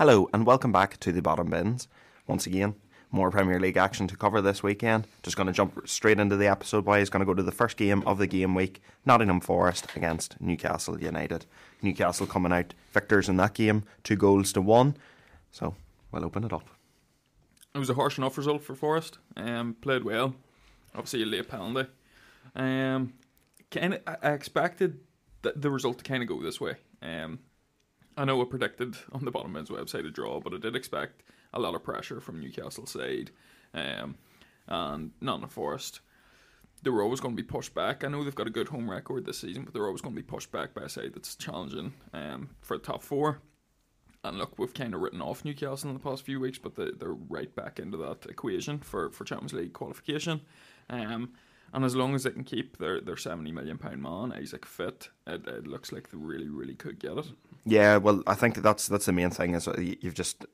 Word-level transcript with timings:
Hello 0.00 0.30
and 0.32 0.46
welcome 0.46 0.72
back 0.72 0.98
to 1.00 1.12
the 1.12 1.20
Bottom 1.20 1.50
Bins. 1.50 1.86
Once 2.26 2.46
again, 2.46 2.74
more 3.10 3.30
Premier 3.30 3.60
League 3.60 3.76
action 3.76 4.06
to 4.06 4.16
cover 4.16 4.40
this 4.40 4.62
weekend. 4.62 5.06
Just 5.22 5.36
going 5.36 5.46
to 5.46 5.52
jump 5.52 5.86
straight 5.86 6.18
into 6.18 6.38
the 6.38 6.46
episode. 6.46 6.86
Boys, 6.86 7.10
going 7.10 7.20
to 7.20 7.26
go 7.26 7.34
to 7.34 7.42
the 7.42 7.52
first 7.52 7.76
game 7.76 8.02
of 8.06 8.16
the 8.16 8.26
game 8.26 8.54
week: 8.54 8.80
Nottingham 9.04 9.40
Forest 9.40 9.88
against 9.94 10.40
Newcastle 10.40 10.98
United. 11.02 11.44
Newcastle 11.82 12.26
coming 12.26 12.50
out 12.50 12.72
victors 12.94 13.28
in 13.28 13.36
that 13.36 13.52
game, 13.52 13.82
two 14.02 14.16
goals 14.16 14.54
to 14.54 14.62
one. 14.62 14.96
So 15.52 15.74
we'll 16.10 16.24
open 16.24 16.44
it 16.44 16.52
up. 16.54 16.70
It 17.74 17.78
was 17.78 17.90
a 17.90 17.94
harsh 17.94 18.16
enough 18.16 18.38
result 18.38 18.62
for 18.62 18.74
Forest. 18.74 19.18
Um, 19.36 19.76
played 19.82 20.04
well. 20.04 20.34
Obviously, 20.94 21.24
a 21.24 21.26
late 21.26 21.46
penalty. 21.46 21.90
Um, 22.56 23.12
kind 23.70 23.92
of, 23.92 24.00
I 24.06 24.30
expected 24.30 25.00
the, 25.42 25.52
the 25.54 25.70
result 25.70 25.98
to 25.98 26.04
kind 26.04 26.22
of 26.22 26.28
go 26.30 26.40
this 26.40 26.58
way. 26.58 26.76
Um, 27.02 27.40
I 28.16 28.24
know 28.24 28.40
I 28.42 28.44
predicted 28.44 28.96
on 29.12 29.24
the 29.24 29.30
bottom 29.30 29.56
end's 29.56 29.70
website 29.70 30.06
a 30.06 30.10
draw, 30.10 30.40
but 30.40 30.54
I 30.54 30.58
did 30.58 30.76
expect 30.76 31.22
a 31.52 31.60
lot 31.60 31.74
of 31.74 31.82
pressure 31.82 32.20
from 32.20 32.40
Newcastle 32.40 32.86
side, 32.86 33.30
um, 33.74 34.16
and 34.66 35.12
Nottingham 35.20 35.50
Forest. 35.50 36.00
They 36.82 36.90
were 36.90 37.02
always 37.02 37.20
going 37.20 37.36
to 37.36 37.42
be 37.42 37.46
pushed 37.46 37.74
back. 37.74 38.04
I 38.04 38.08
know 38.08 38.24
they've 38.24 38.34
got 38.34 38.46
a 38.46 38.50
good 38.50 38.68
home 38.68 38.90
record 38.90 39.26
this 39.26 39.38
season, 39.38 39.64
but 39.64 39.74
they're 39.74 39.86
always 39.86 40.00
going 40.00 40.14
to 40.14 40.22
be 40.22 40.26
pushed 40.26 40.50
back 40.50 40.74
by 40.74 40.82
a 40.82 40.88
side 40.88 41.12
that's 41.14 41.36
challenging 41.36 41.92
um, 42.14 42.50
for 42.62 42.78
the 42.78 42.82
top 42.82 43.02
four. 43.02 43.40
And 44.24 44.38
look, 44.38 44.58
we've 44.58 44.74
kind 44.74 44.94
of 44.94 45.00
written 45.00 45.22
off 45.22 45.44
Newcastle 45.44 45.90
in 45.90 45.94
the 45.94 46.02
past 46.02 46.22
few 46.22 46.40
weeks, 46.40 46.58
but 46.58 46.76
they, 46.76 46.90
they're 46.98 47.12
right 47.12 47.54
back 47.54 47.78
into 47.78 47.96
that 47.98 48.26
equation 48.26 48.78
for, 48.78 49.10
for 49.10 49.24
Champions 49.24 49.52
League 49.52 49.72
qualification. 49.72 50.42
Um, 50.88 51.32
and 51.72 51.84
as 51.84 51.94
long 51.94 52.14
as 52.14 52.24
they 52.24 52.30
can 52.30 52.44
keep 52.44 52.78
their, 52.78 53.00
their 53.00 53.16
seventy 53.16 53.52
million 53.52 53.78
pound 53.78 54.02
man 54.02 54.32
Isak 54.40 54.66
fit, 54.66 55.08
it, 55.26 55.46
it 55.46 55.66
looks 55.66 55.92
like 55.92 56.10
they 56.10 56.18
really 56.18 56.48
really 56.48 56.74
could 56.74 56.98
get 56.98 57.16
it. 57.16 57.26
Yeah, 57.64 57.98
well, 57.98 58.22
I 58.26 58.34
think 58.34 58.56
that's 58.56 58.88
that's 58.88 59.06
the 59.06 59.12
main 59.12 59.30
thing 59.30 59.54
is 59.54 59.68
you've 59.76 60.14
just 60.14 60.44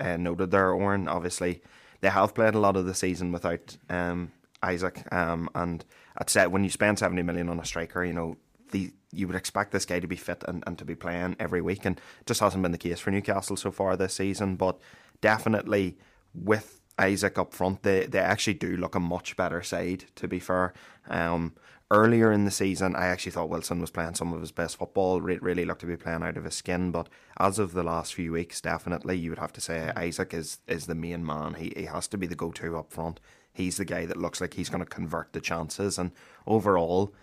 uh, 0.00 0.16
noted 0.16 0.50
there, 0.50 0.72
Oran. 0.72 1.08
Obviously, 1.08 1.62
they 2.00 2.10
have 2.10 2.34
played 2.34 2.54
a 2.54 2.58
lot 2.60 2.76
of 2.76 2.86
the 2.86 2.94
season 2.94 3.32
without 3.32 3.76
um, 3.88 4.32
Isak, 4.68 5.12
um, 5.12 5.48
and 5.54 5.84
at 6.18 6.30
set 6.30 6.50
when 6.50 6.64
you 6.64 6.70
spend 6.70 6.98
seventy 6.98 7.22
million 7.22 7.48
on 7.48 7.60
a 7.60 7.64
striker, 7.64 8.04
you 8.04 8.12
know 8.12 8.36
the 8.72 8.92
you 9.12 9.26
would 9.26 9.36
expect 9.36 9.72
this 9.72 9.86
guy 9.86 10.00
to 10.00 10.06
be 10.06 10.16
fit 10.16 10.44
and, 10.46 10.62
and 10.66 10.76
to 10.78 10.84
be 10.84 10.94
playing 10.94 11.36
every 11.38 11.62
week, 11.62 11.84
and 11.84 12.00
just 12.26 12.40
hasn't 12.40 12.62
been 12.62 12.72
the 12.72 12.78
case 12.78 13.00
for 13.00 13.10
Newcastle 13.10 13.56
so 13.56 13.70
far 13.70 13.96
this 13.96 14.14
season. 14.14 14.56
But 14.56 14.78
definitely 15.20 15.96
with 16.34 16.75
Isak 17.00 17.38
up 17.38 17.52
front, 17.52 17.82
they 17.82 18.06
they 18.06 18.18
actually 18.18 18.54
do 18.54 18.76
look 18.76 18.94
a 18.94 19.00
much 19.00 19.36
better 19.36 19.62
side. 19.62 20.04
To 20.16 20.28
be 20.28 20.38
fair, 20.38 20.72
um, 21.08 21.54
earlier 21.90 22.32
in 22.32 22.44
the 22.44 22.50
season, 22.50 22.96
I 22.96 23.06
actually 23.06 23.32
thought 23.32 23.50
Wilson 23.50 23.80
was 23.80 23.90
playing 23.90 24.14
some 24.14 24.32
of 24.32 24.40
his 24.40 24.52
best 24.52 24.76
football. 24.76 25.20
Re- 25.20 25.38
really 25.38 25.64
looked 25.64 25.82
to 25.82 25.86
be 25.86 25.96
playing 25.96 26.22
out 26.22 26.36
of 26.36 26.44
his 26.44 26.54
skin. 26.54 26.90
But 26.90 27.08
as 27.38 27.58
of 27.58 27.72
the 27.72 27.82
last 27.82 28.14
few 28.14 28.32
weeks, 28.32 28.60
definitely 28.60 29.16
you 29.16 29.30
would 29.30 29.38
have 29.38 29.52
to 29.54 29.60
say 29.60 29.92
Isak 30.00 30.32
is 30.34 30.58
is 30.66 30.86
the 30.86 30.94
main 30.94 31.24
man. 31.24 31.54
He 31.54 31.72
he 31.76 31.84
has 31.84 32.08
to 32.08 32.18
be 32.18 32.26
the 32.26 32.34
go 32.34 32.50
to 32.52 32.78
up 32.78 32.92
front. 32.92 33.20
He's 33.52 33.76
the 33.76 33.84
guy 33.84 34.06
that 34.06 34.18
looks 34.18 34.40
like 34.40 34.54
he's 34.54 34.68
going 34.68 34.84
to 34.84 34.90
convert 34.90 35.32
the 35.32 35.40
chances. 35.40 35.98
And 35.98 36.12
overall, 36.46 37.14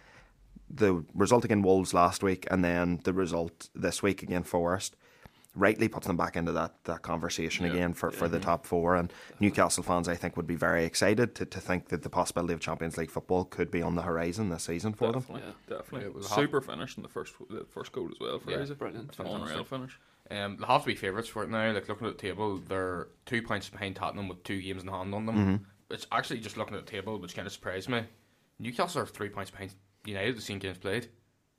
the 0.67 1.03
result 1.13 1.45
against 1.45 1.66
Wolves 1.66 1.94
last 1.94 2.23
week, 2.23 2.47
and 2.49 2.63
then 2.63 2.99
the 3.03 3.13
result 3.13 3.69
this 3.75 4.01
week 4.01 4.23
against 4.23 4.49
Forest 4.49 4.95
rightly 5.56 5.88
puts 5.88 6.08
them 6.08 6.18
back 6.18 6.36
into 6.36 6.52
that, 6.52 6.73
that 6.86 7.02
conversation 7.04 7.66
Yeah. 7.66 7.73
again 7.73 7.94
for, 7.94 8.09
for 8.12 8.28
the 8.28 8.40
top 8.40 8.66
four. 8.66 8.96
And 8.96 9.14
Newcastle 9.40 9.84
fans, 9.84 10.08
I 10.08 10.16
think, 10.16 10.36
would 10.36 10.48
be 10.48 10.56
very 10.56 10.84
excited 10.86 11.36
to, 11.36 11.46
to 11.46 11.59
think 11.59 11.90
that 11.90 12.02
the 12.02 12.09
possibility 12.09 12.54
of 12.54 12.59
Champions 12.59 12.98
League 12.98 13.12
football 13.12 13.46
could 13.46 13.70
be 13.70 13.81
on 13.81 13.96
the 13.96 14.02
horizon 14.02 14.50
this 14.50 14.64
season 14.64 14.94
for 14.94 15.12
them. 15.12 15.22
Definitely, 15.22 15.54
definitely. 15.70 16.08
It 16.08 16.14
will 16.16 16.24
have- 16.24 16.31
Super 16.31 16.59
finish 16.62 16.98
in 16.98 17.04
the 17.04 17.09
first 17.09 17.34
the 17.50 17.66
first 17.70 17.92
goal 17.92 18.09
as 18.12 18.20
well 18.20 18.40
for 18.40 18.52
Yeah, 18.52 18.62
Isak. 18.62 18.80
brilliant. 18.80 19.16
Unreal 19.20 19.40
Fantastic. 19.40 19.68
finish. 19.68 20.00
Um, 20.31 20.58
they'll 20.58 20.68
have 20.68 20.81
to 20.81 20.88
be 20.88 20.96
favourites 20.96 21.28
for 21.30 21.44
it 21.44 21.50
now. 21.50 21.72
Like 21.72 21.88
looking 21.88 22.08
at 22.08 22.18
the 22.18 22.22
table, 22.22 22.58
they're 22.58 23.09
two 23.26 23.42
points 23.44 23.70
behind 23.70 23.96
Tottenham 23.96 24.30
with 24.30 24.44
two 24.44 24.62
games 24.62 24.81
in 24.81 24.88
hand 24.88 25.14
on 25.14 25.26
them. 25.26 25.36
Mm-hmm. 25.36 25.64
It's 25.92 26.08
actually 26.12 26.40
just 26.40 26.58
looking 26.58 26.76
at 26.76 26.86
the 26.86 26.92
table, 26.92 27.20
which 27.20 27.36
kind 27.36 27.46
of 27.46 27.52
surprised 27.52 27.90
me. 27.90 28.04
Newcastle 28.58 29.02
are 29.02 29.06
three 29.06 29.30
points 29.30 29.52
behind 29.52 29.75
United. 30.06 30.38
The 30.38 30.42
same 30.42 30.59
games 30.59 30.78
played. 30.80 31.09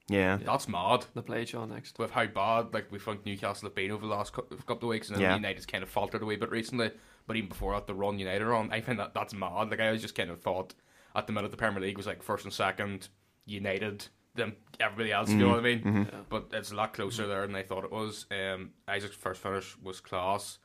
Yeah. 0.08 0.38
That's 0.44 0.68
mad. 0.68 1.06
The 1.14 1.22
play 1.22 1.44
Shaw 1.46 1.64
next. 1.64 1.98
With 1.98 2.10
how 2.10 2.26
bad 2.26 2.74
like 2.74 2.92
we 2.92 2.98
think 2.98 3.24
Newcastle 3.24 3.68
have 3.68 3.74
been 3.74 3.90
over 3.90 4.06
the 4.06 4.12
last 4.14 4.32
couple 4.32 4.58
of 4.58 4.82
weeks, 4.82 5.08
and 5.08 5.16
then 5.16 5.22
Yeah. 5.22 5.34
United's 5.36 5.66
kind 5.66 5.82
of 5.82 5.88
faltered 5.88 6.22
a 6.22 6.26
wee 6.26 6.36
bit 6.36 6.50
recently. 6.50 6.90
But 7.26 7.36
even 7.36 7.48
before 7.48 7.72
that, 7.72 7.86
the 7.86 7.94
run 7.94 8.18
United 8.18 8.42
are 8.42 8.54
on, 8.54 8.70
I 8.70 8.82
find 8.82 8.98
that 8.98 9.14
that's 9.14 9.32
mad. 9.32 9.70
Like 9.70 9.80
I 9.80 9.90
was 9.92 10.02
just 10.02 10.14
kind 10.14 10.30
of 10.30 10.40
thought 10.42 10.74
at 11.16 11.26
the 11.26 11.32
minute 11.32 11.50
the 11.50 11.56
Premier 11.56 11.80
League 11.80 11.96
was 11.96 12.06
like 12.06 12.22
first 12.22 12.44
and 12.44 12.52
second, 12.52 13.08
United, 13.46 14.06
then 14.34 14.56
everybody 14.78 15.10
else. 15.12 15.30
You 15.30 15.36
know 15.36 15.48
what 15.48 15.60
I 15.60 15.62
mean? 15.62 15.78
Mm-hmm. 15.80 16.02
Yeah. 16.02 16.20
but 16.28 16.48
it's 16.52 16.70
a 16.70 16.74
lot 16.76 16.92
closer 16.92 17.26
there 17.26 17.46
than 17.46 17.56
I 17.56 17.62
thought 17.62 17.84
it 17.84 17.92
was. 17.92 18.26
Um, 18.30 18.72
Isak's 18.88 19.16
first 19.16 19.40
finish 19.40 19.74
was 19.82 20.00
class, 20.00 20.58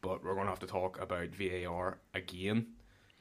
but 0.00 0.24
we're 0.24 0.32
going 0.34 0.46
to 0.46 0.50
have 0.50 0.58
to 0.60 0.66
talk 0.66 0.98
about 1.02 1.28
VAR 1.34 1.98
again 2.14 2.68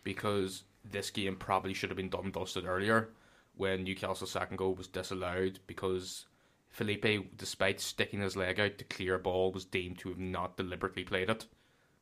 because 0.04 0.64
this 0.90 1.10
game 1.10 1.36
probably 1.36 1.74
should 1.74 1.90
have 1.90 1.98
been 1.98 2.10
done 2.10 2.26
and 2.26 2.34
dusted 2.34 2.66
earlier 2.66 3.10
when 3.58 3.84
Newcastle's 3.84 4.32
second 4.32 4.58
goal 4.58 4.74
was 4.76 4.88
disallowed 4.88 5.60
because 5.68 6.26
Felipe, 6.70 7.38
despite 7.38 7.80
sticking 7.80 8.20
his 8.22 8.36
leg 8.36 8.60
out 8.60 8.78
to 8.78 8.84
clear 8.86 9.16
a 9.16 9.20
ball, 9.20 9.52
was 9.52 9.66
deemed 9.66 9.98
to 10.00 10.10
have 10.10 10.20
not 10.20 10.58
deliberately 10.58 11.04
played 11.04 11.30
it, 11.30 11.46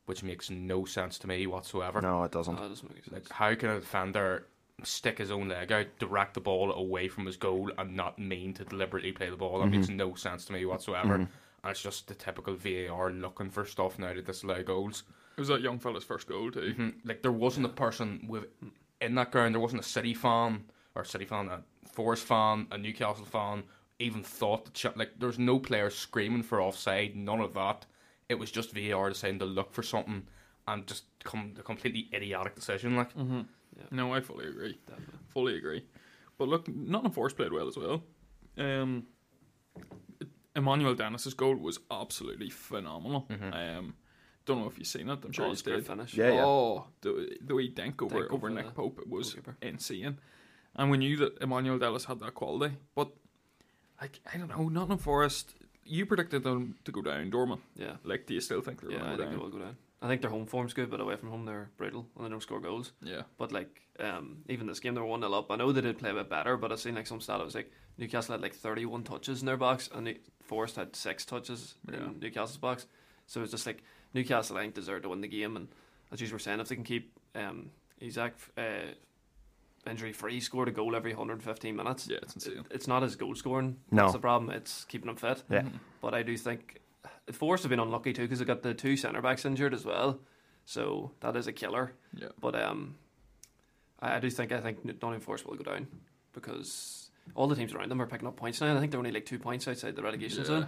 which 0.06 0.22
makes 0.22 0.50
no 0.50 0.84
sense 0.84 1.18
to 1.18 1.28
me 1.28 1.46
whatsoever. 1.46 2.00
No, 2.02 2.24
it 2.24 2.32
doesn't. 2.32 2.54
No, 2.56 2.62
that 2.62 2.68
doesn't 2.70 2.94
make 2.94 3.04
sense. 3.04 3.12
Like, 3.12 3.28
how 3.30 3.54
can 3.54 3.70
a 3.70 3.80
defender 3.80 4.46
stick 4.82 5.18
his 5.18 5.30
own 5.30 5.48
leg 5.48 5.70
out, 5.70 5.86
direct 6.00 6.34
the 6.34 6.40
ball 6.40 6.72
away 6.72 7.06
from 7.08 7.26
his 7.26 7.36
goal, 7.36 7.70
and 7.78 7.94
not 7.94 8.18
mean 8.18 8.52
to 8.54 8.64
deliberately 8.64 9.12
play 9.12 9.30
the 9.30 9.36
ball? 9.36 9.60
That 9.60 9.68
makes 9.68 9.88
no 9.88 10.14
sense 10.14 10.44
to 10.46 10.52
me 10.52 10.64
whatsoever. 10.64 11.14
And 11.14 11.28
it's 11.64 11.80
just 11.80 12.08
the 12.08 12.14
typical 12.14 12.54
VAR 12.56 13.10
looking 13.10 13.50
for 13.50 13.64
stuff 13.64 13.98
now 13.98 14.12
to 14.12 14.20
disallow 14.22 14.62
goals. 14.62 15.04
It 15.36 15.40
was 15.40 15.48
that 15.48 15.62
young 15.62 15.78
fella's 15.78 16.04
first 16.04 16.28
goal 16.28 16.50
too. 16.50 16.74
Mhm. 16.76 16.94
Like 17.04 17.22
there 17.22 17.32
wasn't 17.32 17.66
a 17.66 17.70
person 17.70 18.26
with 18.28 18.46
in 19.00 19.14
that 19.14 19.30
ground. 19.30 19.54
There 19.54 19.60
wasn't 19.60 19.82
a 19.82 19.88
City 19.88 20.14
fan 20.14 20.64
or 20.94 21.04
City 21.04 21.24
fan, 21.24 21.48
a 21.48 21.62
Forest 21.92 22.24
fan, 22.24 22.66
a 22.70 22.78
Newcastle 22.78 23.24
fan. 23.24 23.64
Even 23.98 24.22
thought 24.24 24.64
that 24.66 24.76
sh- 24.76 24.86
like 24.96 25.12
there's 25.18 25.38
no 25.38 25.58
player 25.58 25.88
screaming 25.90 26.42
for 26.42 26.60
offside. 26.60 27.14
None 27.14 27.40
of 27.40 27.54
that. 27.54 27.86
It 28.28 28.34
was 28.36 28.50
just 28.50 28.72
VAR 28.72 29.08
deciding 29.10 29.38
to 29.40 29.44
look 29.44 29.72
for 29.72 29.82
something 29.82 30.24
and 30.66 30.86
just 30.86 31.04
come 31.22 31.54
a 31.58 31.62
completely 31.62 32.08
idiotic 32.12 32.54
decision. 32.54 32.96
Like 32.96 33.14
Mm-hmm. 33.14 33.42
Yeah. 33.76 33.82
No, 33.90 34.12
I 34.14 34.20
fully 34.20 34.46
agree. 34.46 34.78
Definitely. 34.88 35.18
Fully 35.28 35.56
agree. 35.56 35.84
But 36.38 36.48
look, 36.48 36.68
Nottingham 36.68 37.12
Forest 37.12 37.36
played 37.36 37.52
well 37.52 37.66
as 37.68 37.76
well. 37.76 38.02
Um, 38.56 39.04
Emmanuel 40.56 40.94
Dennis's 40.94 41.34
goal 41.34 41.56
was 41.56 41.80
absolutely 41.90 42.50
phenomenal. 42.50 43.26
Um, 43.52 43.94
don't 44.46 44.60
know 44.60 44.66
if 44.68 44.78
you've 44.78 44.86
seen 44.86 45.08
it. 45.08 45.18
I'm 45.24 45.32
sure 45.32 45.44
Oh, 45.46 45.48
you 45.48 45.52
it's 45.52 45.62
a 45.62 45.64
great 45.64 45.76
did. 45.78 45.86
finish. 45.86 46.14
Yeah, 46.14 46.32
yeah. 46.32 46.44
Oh, 46.44 46.86
the, 47.00 47.36
the 47.40 47.54
way 47.54 47.68
Denk 47.68 48.00
over 48.02 48.20
Denk 48.20 48.32
over 48.32 48.46
over 48.46 48.50
Nick 48.50 48.74
Pope, 48.74 49.00
it 49.00 49.08
was 49.08 49.34
goalkeeper. 49.34 49.56
insane. 49.62 50.18
And 50.76 50.90
we 50.90 50.98
knew 50.98 51.16
that 51.18 51.38
Emmanuel 51.40 51.78
Dennis 51.78 52.04
had 52.06 52.20
that 52.20 52.34
quality. 52.34 52.74
But 52.94 53.08
like, 54.00 54.20
I 54.32 54.36
don't 54.38 54.48
know, 54.48 54.68
Nottingham 54.68 54.98
Forest. 54.98 55.54
You 55.84 56.06
predicted 56.06 56.42
them 56.42 56.76
to 56.84 56.92
go 56.92 57.02
down, 57.02 57.30
Dorman. 57.30 57.58
Yeah. 57.76 57.96
Like, 58.04 58.26
do 58.26 58.34
you 58.34 58.40
still 58.40 58.60
think 58.62 58.80
they're 58.80 58.90
Yeah, 58.92 58.96
I 58.98 59.00
going 59.00 59.10
to 59.12 59.16
think 59.18 59.30
they 59.30 59.36
down? 59.36 59.44
will 59.44 59.50
go 59.50 59.58
down. 59.64 59.76
I 60.02 60.08
think 60.08 60.20
their 60.20 60.30
home 60.30 60.46
form's 60.46 60.74
good, 60.74 60.90
but 60.90 61.00
away 61.00 61.16
from 61.16 61.30
home 61.30 61.46
they're 61.46 61.70
brutal 61.78 62.06
and 62.16 62.24
they 62.26 62.30
don't 62.30 62.42
score 62.42 62.60
goals. 62.60 62.92
Yeah. 63.02 63.22
But 63.38 63.52
like, 63.52 63.80
um, 64.00 64.38
even 64.48 64.66
this 64.66 64.80
game 64.80 64.94
they 64.94 65.00
were 65.00 65.06
one 65.06 65.20
0 65.20 65.32
up. 65.32 65.50
I 65.50 65.56
know 65.56 65.72
they 65.72 65.80
did 65.80 65.98
play 65.98 66.10
a 66.10 66.14
bit 66.14 66.28
better, 66.28 66.56
but 66.56 66.72
I 66.72 66.74
seen 66.76 66.94
like 66.94 67.06
some 67.06 67.20
stat. 67.20 67.40
It 67.40 67.44
was 67.44 67.54
like 67.54 67.70
Newcastle 67.96 68.32
had 68.34 68.42
like 68.42 68.54
thirty 68.54 68.84
one 68.84 69.04
touches 69.04 69.40
in 69.40 69.46
their 69.46 69.56
box, 69.56 69.88
and 69.94 70.04
New- 70.04 70.18
Forest 70.42 70.76
had 70.76 70.96
six 70.96 71.24
touches 71.24 71.74
Yeah. 71.90 71.98
in 72.06 72.18
Newcastle's 72.20 72.58
box. 72.58 72.86
So 73.26 73.40
it's 73.42 73.52
just 73.52 73.66
like 73.66 73.82
Newcastle, 74.12 74.56
I 74.58 74.62
think, 74.62 74.74
deserved 74.74 75.04
to 75.04 75.08
win 75.08 75.20
the 75.22 75.28
game. 75.28 75.56
And 75.56 75.68
as 76.12 76.20
you 76.20 76.28
were 76.30 76.38
saying, 76.38 76.60
if 76.60 76.68
they 76.68 76.74
can 76.74 76.84
keep 76.84 77.16
um, 77.34 77.70
Isak 78.00 78.34
uh, 78.58 78.92
injury 79.86 80.12
free, 80.12 80.40
scored 80.40 80.68
a 80.68 80.70
goal 80.72 80.94
every 80.96 81.12
115 81.12 81.76
minutes. 81.76 82.06
Yeah, 82.08 82.18
it's 82.22 82.34
insane. 82.34 82.58
It- 82.58 82.66
it's 82.70 82.86
not 82.88 83.02
his 83.02 83.16
goal 83.16 83.34
scoring. 83.34 83.76
No. 83.90 84.02
That's 84.02 84.12
the 84.14 84.18
problem. 84.18 84.50
It's 84.50 84.84
keeping 84.84 85.08
him 85.08 85.16
fit. 85.16 85.42
Yeah. 85.50 85.62
Mhm. 85.62 85.78
But 86.00 86.14
I 86.14 86.22
do 86.22 86.36
think 86.36 86.80
Forest 87.32 87.64
have 87.64 87.70
been 87.70 87.80
unlucky 87.80 88.12
too 88.12 88.22
because 88.22 88.38
they 88.38 88.44
got 88.44 88.62
the 88.62 88.74
two 88.74 88.96
centre 88.96 89.22
backs 89.22 89.44
injured 89.44 89.74
as 89.74 89.84
well. 89.84 90.20
So 90.64 91.12
that 91.20 91.36
is 91.36 91.46
a 91.46 91.52
killer. 91.52 91.92
Yeah. 92.14 92.28
But 92.40 92.54
um, 92.54 92.96
I, 94.00 94.16
I 94.16 94.20
do 94.20 94.30
think 94.30 94.52
I 94.52 94.60
think 94.60 94.84
Nottingham 94.84 95.20
Forest 95.20 95.46
will 95.46 95.56
go 95.56 95.64
down 95.64 95.86
because 96.32 97.10
all 97.34 97.46
the 97.46 97.54
teams 97.56 97.72
around 97.74 97.90
them 97.90 98.00
are 98.02 98.06
picking 98.06 98.28
up 98.28 98.36
points 98.36 98.60
now. 98.60 98.74
I 98.76 98.80
think 98.80 98.90
they're 98.90 98.98
only 99.00 99.12
like 99.12 99.26
two 99.26 99.38
points 99.38 99.66
outside 99.68 99.96
the 99.96 100.02
relegation 100.02 100.40
Yeah. 100.40 100.44
zone. 100.44 100.66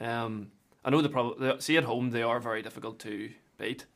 Um, 0.00 0.50
I 0.84 0.90
know 0.90 1.00
the 1.02 1.08
problem. 1.08 1.60
See 1.60 1.76
at 1.76 1.84
home 1.84 2.10
they 2.10 2.22
are 2.22 2.40
very 2.40 2.62
difficult 2.62 2.98
to 3.00 3.30
beat, 3.58 3.86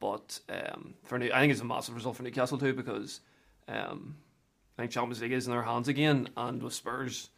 but 0.00 0.40
um, 0.48 0.94
for 1.04 1.18
New, 1.18 1.30
I 1.32 1.40
think 1.40 1.52
it's 1.52 1.60
a 1.60 1.64
massive 1.64 1.94
result 1.94 2.16
for 2.16 2.22
Newcastle 2.22 2.58
too 2.58 2.72
because 2.74 3.20
um, 3.68 4.16
I 4.78 4.82
think 4.82 4.92
Champions 4.92 5.20
League 5.22 5.32
is 5.32 5.46
in 5.46 5.52
their 5.52 5.62
hands 5.62 5.88
again, 5.88 6.28
and 6.36 6.62
with 6.62 6.74
Spurs 6.74 7.30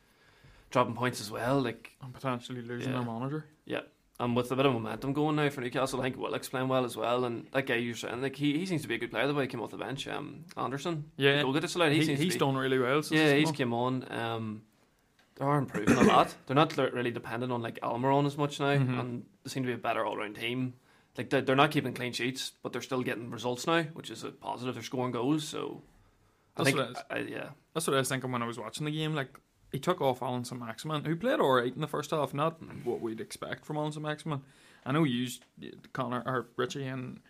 dropping 0.70 0.94
points 0.94 1.20
as 1.20 1.30
well, 1.30 1.60
like 1.60 1.92
And 2.02 2.12
potentially 2.12 2.62
losing 2.62 2.92
Yeah. 2.92 2.98
their 3.02 3.06
manager. 3.12 3.46
yeah. 3.64 3.80
And 4.20 4.34
with 4.34 4.50
a 4.50 4.56
bit 4.56 4.66
of 4.66 4.72
momentum 4.72 5.12
going 5.12 5.36
now 5.36 5.48
for 5.48 5.60
Newcastle, 5.60 6.00
I 6.00 6.02
think 6.02 6.16
Willock's 6.16 6.48
playing 6.48 6.66
well 6.66 6.84
as 6.84 6.96
well. 6.96 7.24
And 7.24 7.46
that 7.52 7.66
guy 7.66 7.76
you're 7.76 7.94
saying, 7.94 8.20
like 8.20 8.34
he, 8.34 8.58
he 8.58 8.66
seems 8.66 8.82
to 8.82 8.88
be 8.88 8.96
a 8.96 8.98
good 8.98 9.12
player. 9.12 9.28
The 9.28 9.32
way 9.34 9.44
he 9.44 9.48
came 9.48 9.60
off 9.62 9.70
the 9.70 9.76
bench, 9.76 10.08
um, 10.08 10.44
Anderson, 10.56 11.12
Yeah. 11.16 11.36
the 11.36 11.42
goalkeeper 11.44 11.60
disallowed, 11.60 11.92
he, 11.92 11.98
He, 11.98 12.04
seems 12.04 12.18
he's 12.18 12.32
be, 12.34 12.38
done 12.40 12.56
really 12.56 12.80
well. 12.80 13.00
Since 13.00 13.16
yeah, 13.20 13.34
he's 13.34 13.52
came 13.52 13.72
on. 13.72 14.10
Um, 14.12 14.62
they 15.36 15.44
are 15.44 15.56
improving 15.58 15.96
a 15.96 16.02
lot. 16.02 16.34
They're 16.46 16.56
not 16.56 16.76
really 16.76 17.12
dependent 17.12 17.52
on 17.52 17.62
like 17.62 17.78
Almiron 17.80 18.26
as 18.26 18.36
much 18.36 18.58
now, 18.58 18.76
Mhm. 18.76 18.98
and 18.98 19.26
they 19.44 19.50
seem 19.50 19.62
to 19.62 19.68
be 19.68 19.74
a 19.74 19.78
better 19.78 20.04
all 20.04 20.16
round 20.16 20.34
team. 20.34 20.74
Like 21.16 21.30
they're, 21.30 21.40
they're 21.42 21.54
not 21.54 21.70
keeping 21.70 21.94
clean 21.94 22.12
sheets, 22.12 22.50
but 22.64 22.72
they're 22.72 22.82
still 22.82 23.04
getting 23.04 23.30
results 23.30 23.68
now, 23.68 23.84
which 23.84 24.10
is 24.10 24.24
a 24.24 24.32
positive. 24.32 24.74
They're 24.74 24.82
scoring 24.82 25.12
goals, 25.12 25.44
so 25.46 25.84
I 26.58 26.64
That's 26.64 26.76
think 26.76 26.88
what. 26.96 27.06
I, 27.10 27.18
yeah, 27.20 27.48
That's 27.74 27.86
what 27.86 27.94
I 27.94 27.98
was 27.98 28.08
thinking 28.08 28.32
when 28.32 28.42
I 28.42 28.46
was 28.46 28.58
watching 28.58 28.84
the 28.84 28.90
game. 28.92 29.14
Like 29.14 29.38
he 29.72 29.78
took 29.78 30.00
off 30.00 30.22
Alan 30.22 30.44
St 30.44 30.60
Maximin, 30.60 31.04
who 31.04 31.14
played 31.16 31.40
alright 31.40 31.74
in 31.74 31.80
the 31.80 31.86
first 31.86 32.10
half, 32.10 32.34
not 32.34 32.58
what 32.84 33.00
we'd 33.00 33.20
expect 33.20 33.64
from 33.64 33.76
Alan 33.76 33.92
St 33.92 34.02
Maximin. 34.02 34.42
I 34.84 34.92
know 34.92 35.04
you, 35.04 35.28
Conor 35.92 36.22
or 36.24 36.48
Richie 36.56 36.86
and 36.86 37.20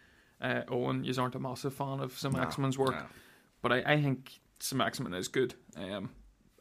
uh, 0.41 0.63
Eoghan, 0.69 1.05
you 1.05 1.21
aren't 1.21 1.35
a 1.35 1.41
massive 1.41 1.75
fan 1.75 2.01
of 2.01 2.17
St 2.17 2.33
No, 2.33 2.41
work, 2.79 2.95
No. 2.95 3.03
but 3.63 3.73
I, 3.73 3.83
I 3.95 4.03
think 4.03 4.39
St 4.61 4.79
Maximin 4.79 5.15
is 5.15 5.29
good. 5.29 5.55
Um, 5.77 6.11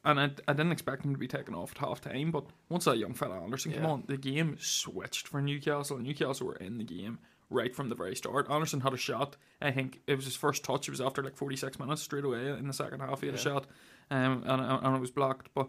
and 0.03 0.19
I, 0.19 0.29
I 0.47 0.53
didn't 0.53 0.71
expect 0.71 1.03
him 1.03 1.13
to 1.13 1.19
be 1.19 1.27
taken 1.27 1.53
off 1.53 1.71
at 1.71 1.77
half 1.79 2.01
time, 2.01 2.31
but 2.31 2.45
once 2.69 2.85
that 2.85 2.97
young 2.97 3.13
fella 3.13 3.41
Anderson 3.41 3.73
came 3.73 3.85
on, 3.85 4.03
the 4.07 4.17
game 4.17 4.57
switched 4.59 5.27
for 5.27 5.41
Newcastle. 5.41 5.97
And 5.97 6.05
Newcastle 6.05 6.47
were 6.47 6.55
in 6.55 6.77
the 6.77 6.83
game 6.83 7.19
right 7.49 7.73
from 7.75 7.89
the 7.89 7.95
very 7.95 8.15
start. 8.15 8.49
Anderson 8.49 8.81
had 8.81 8.93
a 8.93 8.97
shot. 8.97 9.37
I 9.61 9.71
think 9.71 10.01
it 10.07 10.15
was 10.15 10.25
his 10.25 10.35
first 10.35 10.63
touch. 10.63 10.87
It 10.87 10.91
was 10.91 11.01
after 11.01 11.23
like 11.23 11.35
46 11.37 11.79
minutes 11.79 12.01
straight 12.01 12.25
away 12.25 12.47
in 12.49 12.67
the 12.67 12.73
second 12.73 12.99
half. 12.99 13.21
He 13.21 13.27
had 13.27 13.35
a 13.35 13.39
shot, 13.39 13.65
um, 14.11 14.43
and, 14.45 14.61
and 14.61 14.95
it 14.95 14.99
was 14.99 15.11
blocked. 15.11 15.49
But 15.53 15.67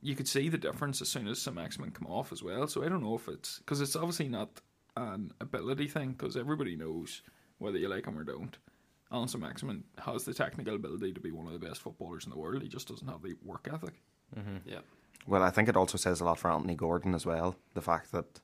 you 0.00 0.14
could 0.16 0.26
see 0.28 0.48
the 0.48 0.58
difference 0.58 1.00
as 1.02 1.08
soon 1.08 1.28
as 1.28 1.40
St 1.40 1.54
Maximin 1.54 1.90
come 1.90 2.06
off 2.08 2.32
as 2.32 2.42
well. 2.42 2.66
So 2.66 2.82
I 2.84 2.88
don't 2.88 3.02
know 3.02 3.14
if 3.14 3.28
it's 3.28 3.58
because 3.58 3.80
it's 3.80 3.94
obviously 3.96 4.28
not 4.28 4.60
an 4.96 5.32
ability 5.40 5.88
thing 5.88 6.12
because 6.12 6.36
everybody 6.36 6.76
knows 6.76 7.22
whether 7.58 7.78
you 7.78 7.88
like 7.88 8.06
him 8.06 8.18
or 8.18 8.24
don't. 8.24 8.56
Alan 9.12 9.28
St 9.28 9.42
Maximin 9.42 9.84
has 10.04 10.24
the 10.24 10.32
technical 10.34 10.74
ability 10.74 11.12
to 11.12 11.20
be 11.20 11.30
one 11.30 11.46
of 11.46 11.52
the 11.52 11.58
best 11.66 11.82
footballers 11.82 12.24
in 12.24 12.30
the 12.30 12.38
world. 12.38 12.62
He 12.62 12.68
just 12.68 12.88
doesn't 12.88 13.06
have 13.08 13.22
the 13.22 13.34
work 13.44 13.68
ethic. 13.72 14.00
yeah. 14.64 14.78
Well, 15.26 15.42
I 15.42 15.50
think 15.50 15.68
it 15.68 15.76
also 15.76 15.98
says 15.98 16.20
a 16.20 16.24
lot 16.24 16.38
for 16.38 16.50
Anthony 16.50 16.74
Gordon 16.74 17.14
as 17.14 17.24
well. 17.26 17.54
The 17.74 17.82
fact 17.82 18.10
that 18.12 18.40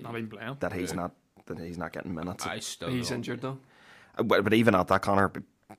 Not 0.00 0.16
even 0.16 0.28
playing. 0.30 0.56
that 0.60 0.72
he's 0.72 0.90
Yeah. 0.90 0.96
not 0.96 1.14
that 1.56 1.64
he's 1.66 1.78
not 1.78 1.92
getting 1.92 2.14
minutes. 2.14 2.46
I 2.46 2.58
still 2.60 2.88
He's 2.90 3.08
don't- 3.08 3.16
injured 3.18 3.40
though. 3.40 3.58
Uh, 4.16 4.22
But, 4.22 4.44
but 4.44 4.54
even 4.54 4.74
at 4.74 4.86
that, 4.88 5.02
Conor, 5.02 5.28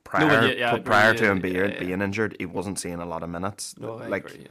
prior, 0.04 0.26
but 0.28 0.56
yeah, 0.58 0.74
yeah, 0.74 0.78
prior 0.78 1.10
agree, 1.10 1.18
to 1.20 1.30
him 1.30 1.36
yeah, 1.38 1.42
being, 1.42 1.54
yeah, 1.56 1.66
yeah. 1.66 1.78
being 1.80 2.02
injured, 2.02 2.36
he 2.38 2.46
wasn't 2.46 2.78
seeing 2.78 3.00
a 3.00 3.06
lot 3.06 3.22
of 3.22 3.28
minutes. 3.30 3.74
No, 3.78 3.98
I 3.98 4.06
like 4.08 4.26
agree. 4.30 4.42
Yeah. 4.42 4.48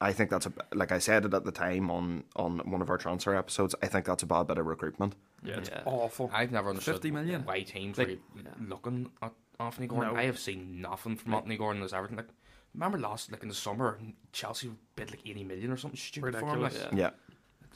I 0.00 0.12
think 0.12 0.28
that's 0.28 0.44
a 0.46 0.52
like 0.74 0.92
I 0.92 0.98
said 0.98 1.24
it 1.24 1.32
at 1.32 1.44
the 1.44 1.52
time 1.52 1.90
on 1.90 2.24
on 2.36 2.58
one 2.70 2.82
of 2.82 2.90
our 2.90 2.98
transfer 2.98 3.34
episodes. 3.34 3.74
I 3.82 3.86
think 3.86 4.04
that's 4.04 4.22
a 4.22 4.26
bad 4.26 4.46
bit 4.48 4.58
of 4.58 4.66
recruitment. 4.66 5.14
Yeah, 5.42 5.56
it's 5.58 5.70
Yeah. 5.70 5.82
awful. 5.86 6.30
I've 6.32 6.52
never 6.52 6.68
understood 6.70 6.96
50 6.96 7.10
million? 7.12 7.42
why 7.44 7.62
teams 7.62 7.96
Like- 7.96 8.08
were 8.08 8.42
looking 8.60 9.10
at 9.22 9.32
Anthony 9.60 9.86
Gordon. 9.86 10.12
No. 10.12 10.18
I 10.20 10.24
have 10.24 10.38
seen 10.38 10.80
nothing 10.80 11.16
from 11.16 11.32
Anthony 11.34 11.56
Gordon 11.56 11.82
as 11.82 11.92
Everton. 11.94 12.16
Like, 12.16 12.28
remember 12.74 12.98
last 12.98 13.30
like 13.32 13.42
in 13.42 13.48
the 13.48 13.54
summer, 13.54 13.98
Chelsea 14.32 14.70
bid 14.96 15.10
like 15.10 15.20
eighty 15.26 15.44
million 15.44 15.70
or 15.70 15.76
something 15.76 15.96
stupid 15.98 16.34
for 16.34 16.40
him. 16.40 16.60
Like, 16.60 16.72
Ridiculous. 16.72 16.98
Yeah. 16.98 17.10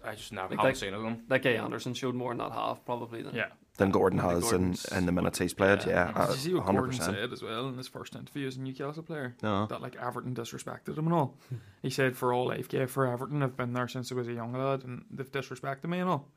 Yeah, 0.04 0.10
I 0.10 0.14
just 0.14 0.32
never 0.32 0.48
Like 0.50 0.58
haven't 0.58 0.72
that- 0.74 0.78
seen 0.78 0.94
of 0.94 1.02
him. 1.02 1.22
That 1.28 1.42
guy 1.42 1.50
Anderson 1.52 1.94
showed 1.94 2.14
more 2.14 2.32
in 2.32 2.38
that 2.38 2.52
half 2.52 2.84
probably 2.84 3.22
than 3.22 3.34
yeah. 3.34 3.46
than 3.76 3.90
Gordon 3.90 4.18
has 4.18 4.36
in, 4.36 4.40
Gordon's- 4.50 4.84
in 4.86 5.06
the 5.06 5.12
minutes 5.12 5.38
he's 5.38 5.54
played. 5.54 5.84
Yeah. 5.86 6.12
Yeah, 6.14 6.26
Did 6.26 6.34
you 6.34 6.40
see 6.40 6.54
what 6.54 6.64
hundred 6.64 6.80
Gordon 6.80 6.98
percent. 6.98 7.16
said 7.16 7.32
as 7.32 7.42
well 7.42 7.68
in 7.68 7.76
his 7.76 7.88
first 7.88 8.14
interview 8.16 8.46
as 8.46 8.56
a 8.56 8.60
Newcastle 8.60 9.02
player? 9.02 9.34
No, 9.42 9.66
That 9.66 9.80
like 9.82 9.96
Everton 9.96 10.34
disrespected 10.34 10.96
him 10.98 11.06
and 11.06 11.14
all. 11.14 11.36
he 11.82 11.90
said, 11.90 12.16
"For 12.16 12.32
all 12.32 12.50
I've 12.50 12.68
gave 12.68 12.90
for 12.90 13.06
Everton, 13.06 13.42
I've 13.42 13.56
been 13.56 13.72
there 13.72 13.88
since 13.88 14.10
I 14.10 14.14
was 14.14 14.28
a 14.28 14.32
young 14.34 14.52
lad, 14.52 14.84
and 14.84 15.04
they've 15.10 15.30
disrespected 15.30 15.84
me 15.86 15.98
and 16.00 16.08
all." 16.10 16.28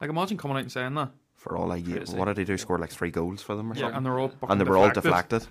Like 0.00 0.10
imagine 0.10 0.36
coming 0.38 0.56
out 0.56 0.62
and 0.62 0.72
saying 0.72 0.94
that. 0.94 1.10
for 1.36 1.56
all 1.56 1.70
I 1.72 1.80
Crazy. 1.82 2.16
what 2.16 2.24
did 2.26 2.38
he 2.38 2.44
do? 2.44 2.56
Scored 2.56 2.80
like 2.80 2.90
three 2.90 3.10
goals 3.10 3.42
for 3.42 3.54
them 3.54 3.70
or 3.70 3.74
Yeah, 3.74 3.82
something, 3.82 3.96
and 3.98 4.06
they're 4.06 4.18
all 4.18 4.32
and 4.48 4.60
they 4.60 4.64
were 4.64 4.76
all 4.76 4.90
deflected. 4.90 5.46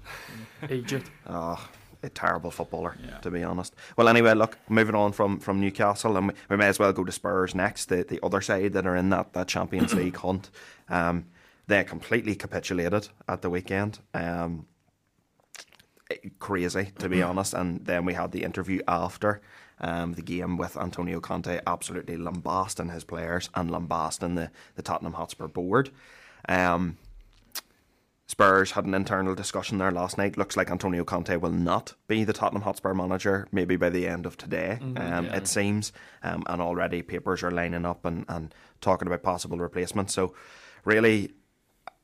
deflected. 0.59 0.71
Egypt. 0.77 1.09
Oh, 1.27 1.69
a 2.04 2.10
terrible 2.10 2.52
footballer, 2.52 2.96
Yeah. 3.04 3.18
to 3.20 3.32
be 3.32 3.44
honest. 3.44 3.76
Well, 3.98 4.08
anyway, 4.08 4.34
look, 4.34 4.58
moving 4.70 4.96
on 4.96 5.12
from, 5.14 5.40
from 5.40 5.60
Newcastle, 5.62 6.18
and 6.18 6.28
we, 6.28 6.34
we 6.50 6.58
may 6.58 6.68
as 6.68 6.80
well 6.80 6.92
go 6.94 7.04
to 7.04 7.12
Spurs 7.12 7.56
next, 7.56 7.86
the, 7.90 8.04
the 8.04 8.20
other 8.24 8.42
side 8.42 8.74
that 8.74 8.86
are 8.86 8.96
in 8.96 9.10
that, 9.10 9.34
that 9.34 9.48
Champions 9.48 9.94
League 9.96 10.18
hunt. 10.18 10.50
Um, 10.90 11.26
they 11.68 11.84
completely 11.86 12.36
capitulated 12.36 13.08
at 13.28 13.42
the 13.42 13.50
weekend. 13.50 14.00
Um, 14.14 14.66
eh, 16.12 16.16
crazy, 16.40 16.92
to 17.00 17.08
be 17.10 17.22
honest. 17.24 17.54
And 17.54 17.86
then 17.86 18.06
we 18.06 18.14
had 18.14 18.32
the 18.32 18.44
interview 18.44 18.82
after 18.88 19.42
um, 19.80 20.14
the 20.14 20.22
game 20.22 20.58
with 20.58 20.78
Antonio 20.78 21.20
Conte, 21.20 21.60
absolutely 21.66 22.18
lambasting 22.18 22.90
his 22.90 23.04
players 23.04 23.50
and 23.56 23.72
lambasting 23.72 24.36
the, 24.36 24.52
the 24.76 24.82
Tottenham 24.82 25.14
Hotspur 25.14 25.48
board. 25.48 25.90
Um, 26.50 26.98
Spurs 28.33 28.71
had 28.71 28.85
an 28.85 28.95
internal 28.95 29.35
discussion 29.35 29.77
there 29.77 29.91
last 29.91 30.18
night. 30.18 30.39
Looks 30.39 30.57
like 30.57 30.71
Antonio 30.71 31.03
Conte 31.03 31.35
will 31.35 31.51
not 31.51 31.94
be 32.07 32.24
the 32.24 32.33
Tottenham 32.33 32.63
Hotspur 32.63 32.95
manager, 32.95 33.47
maybe 33.51 33.75
by 33.75 33.91
the 33.91 34.07
end 34.07 34.25
of 34.25 34.38
today, 34.38 34.80
um, 34.81 35.25
yeah. 35.25 35.35
it 35.35 35.47
seems. 35.47 35.94
Um, 36.24 36.41
and 36.47 36.59
already 36.59 37.03
papers 37.03 37.44
are 37.44 37.51
lining 37.51 37.85
up 37.85 38.06
and, 38.06 38.25
and 38.27 38.51
talking 38.81 39.07
about 39.07 39.21
possible 39.21 39.59
replacements. 39.59 40.15
So, 40.15 40.33
really, 40.83 41.33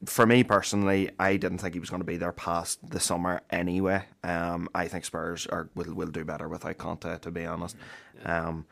for 0.06 0.28
me 0.28 0.44
personally, 0.44 1.10
I 1.18 1.38
didn't 1.38 1.58
think 1.58 1.74
he 1.74 1.80
was 1.80 1.90
going 1.90 2.04
to 2.04 2.06
be 2.06 2.18
there 2.18 2.32
past 2.32 2.88
the 2.88 3.00
summer 3.00 3.42
anyway. 3.50 4.04
Um, 4.24 4.70
I 4.76 4.88
think 4.88 5.06
Spurs 5.06 5.48
are 5.48 5.72
will, 5.74 5.96
will 5.96 6.12
do 6.12 6.26
better 6.26 6.48
without 6.48 6.78
Conte, 6.78 7.18
to 7.18 7.32
be 7.32 7.48
honest. 7.48 7.76
Um, 8.24 8.68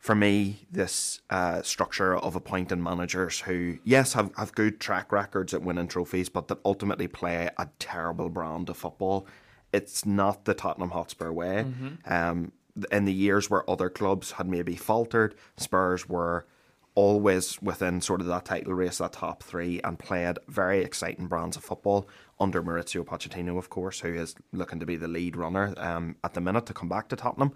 for 0.00 0.14
me, 0.14 0.66
this 0.72 1.20
uh, 1.28 1.60
structure 1.60 2.16
of 2.16 2.34
appointing 2.34 2.82
managers 2.82 3.40
who, 3.40 3.78
yes, 3.84 4.14
have, 4.14 4.30
have 4.38 4.54
good 4.54 4.80
track 4.80 5.12
records 5.12 5.52
at 5.52 5.60
winning 5.60 5.88
trophies, 5.88 6.30
but 6.30 6.48
that 6.48 6.58
ultimately 6.64 7.06
play 7.06 7.50
a 7.58 7.68
terrible 7.78 8.30
brand 8.30 8.70
of 8.70 8.78
football, 8.78 9.26
it's 9.74 10.06
not 10.06 10.46
the 10.46 10.54
Tottenham 10.54 10.90
Hotspur 10.90 11.30
way. 11.30 11.66
Um, 12.06 12.52
in 12.90 13.04
the 13.04 13.12
years 13.12 13.50
where 13.50 13.68
other 13.68 13.90
clubs 13.90 14.32
had 14.32 14.48
maybe 14.48 14.74
faltered, 14.74 15.34
Spurs 15.58 16.08
were 16.08 16.46
always 16.94 17.60
within 17.60 18.00
sort 18.00 18.22
of 18.22 18.26
that 18.28 18.46
title 18.46 18.72
race, 18.72 18.98
that 18.98 19.12
top 19.12 19.42
three, 19.42 19.82
and 19.84 19.98
played 19.98 20.38
very 20.48 20.82
exciting 20.82 21.26
brands 21.26 21.58
of 21.58 21.62
football 21.62 22.08
under 22.40 22.62
Mauricio 22.62 23.04
Pochettino, 23.04 23.58
of 23.58 23.68
course, 23.68 24.00
who 24.00 24.14
is 24.14 24.34
looking 24.50 24.80
to 24.80 24.86
be 24.86 24.96
the 24.96 25.08
lead 25.08 25.36
runner 25.36 25.74
um, 25.76 26.16
at 26.24 26.32
the 26.32 26.40
minute 26.40 26.64
to 26.66 26.72
come 26.72 26.88
back 26.88 27.08
to 27.08 27.16
Tottenham. 27.16 27.52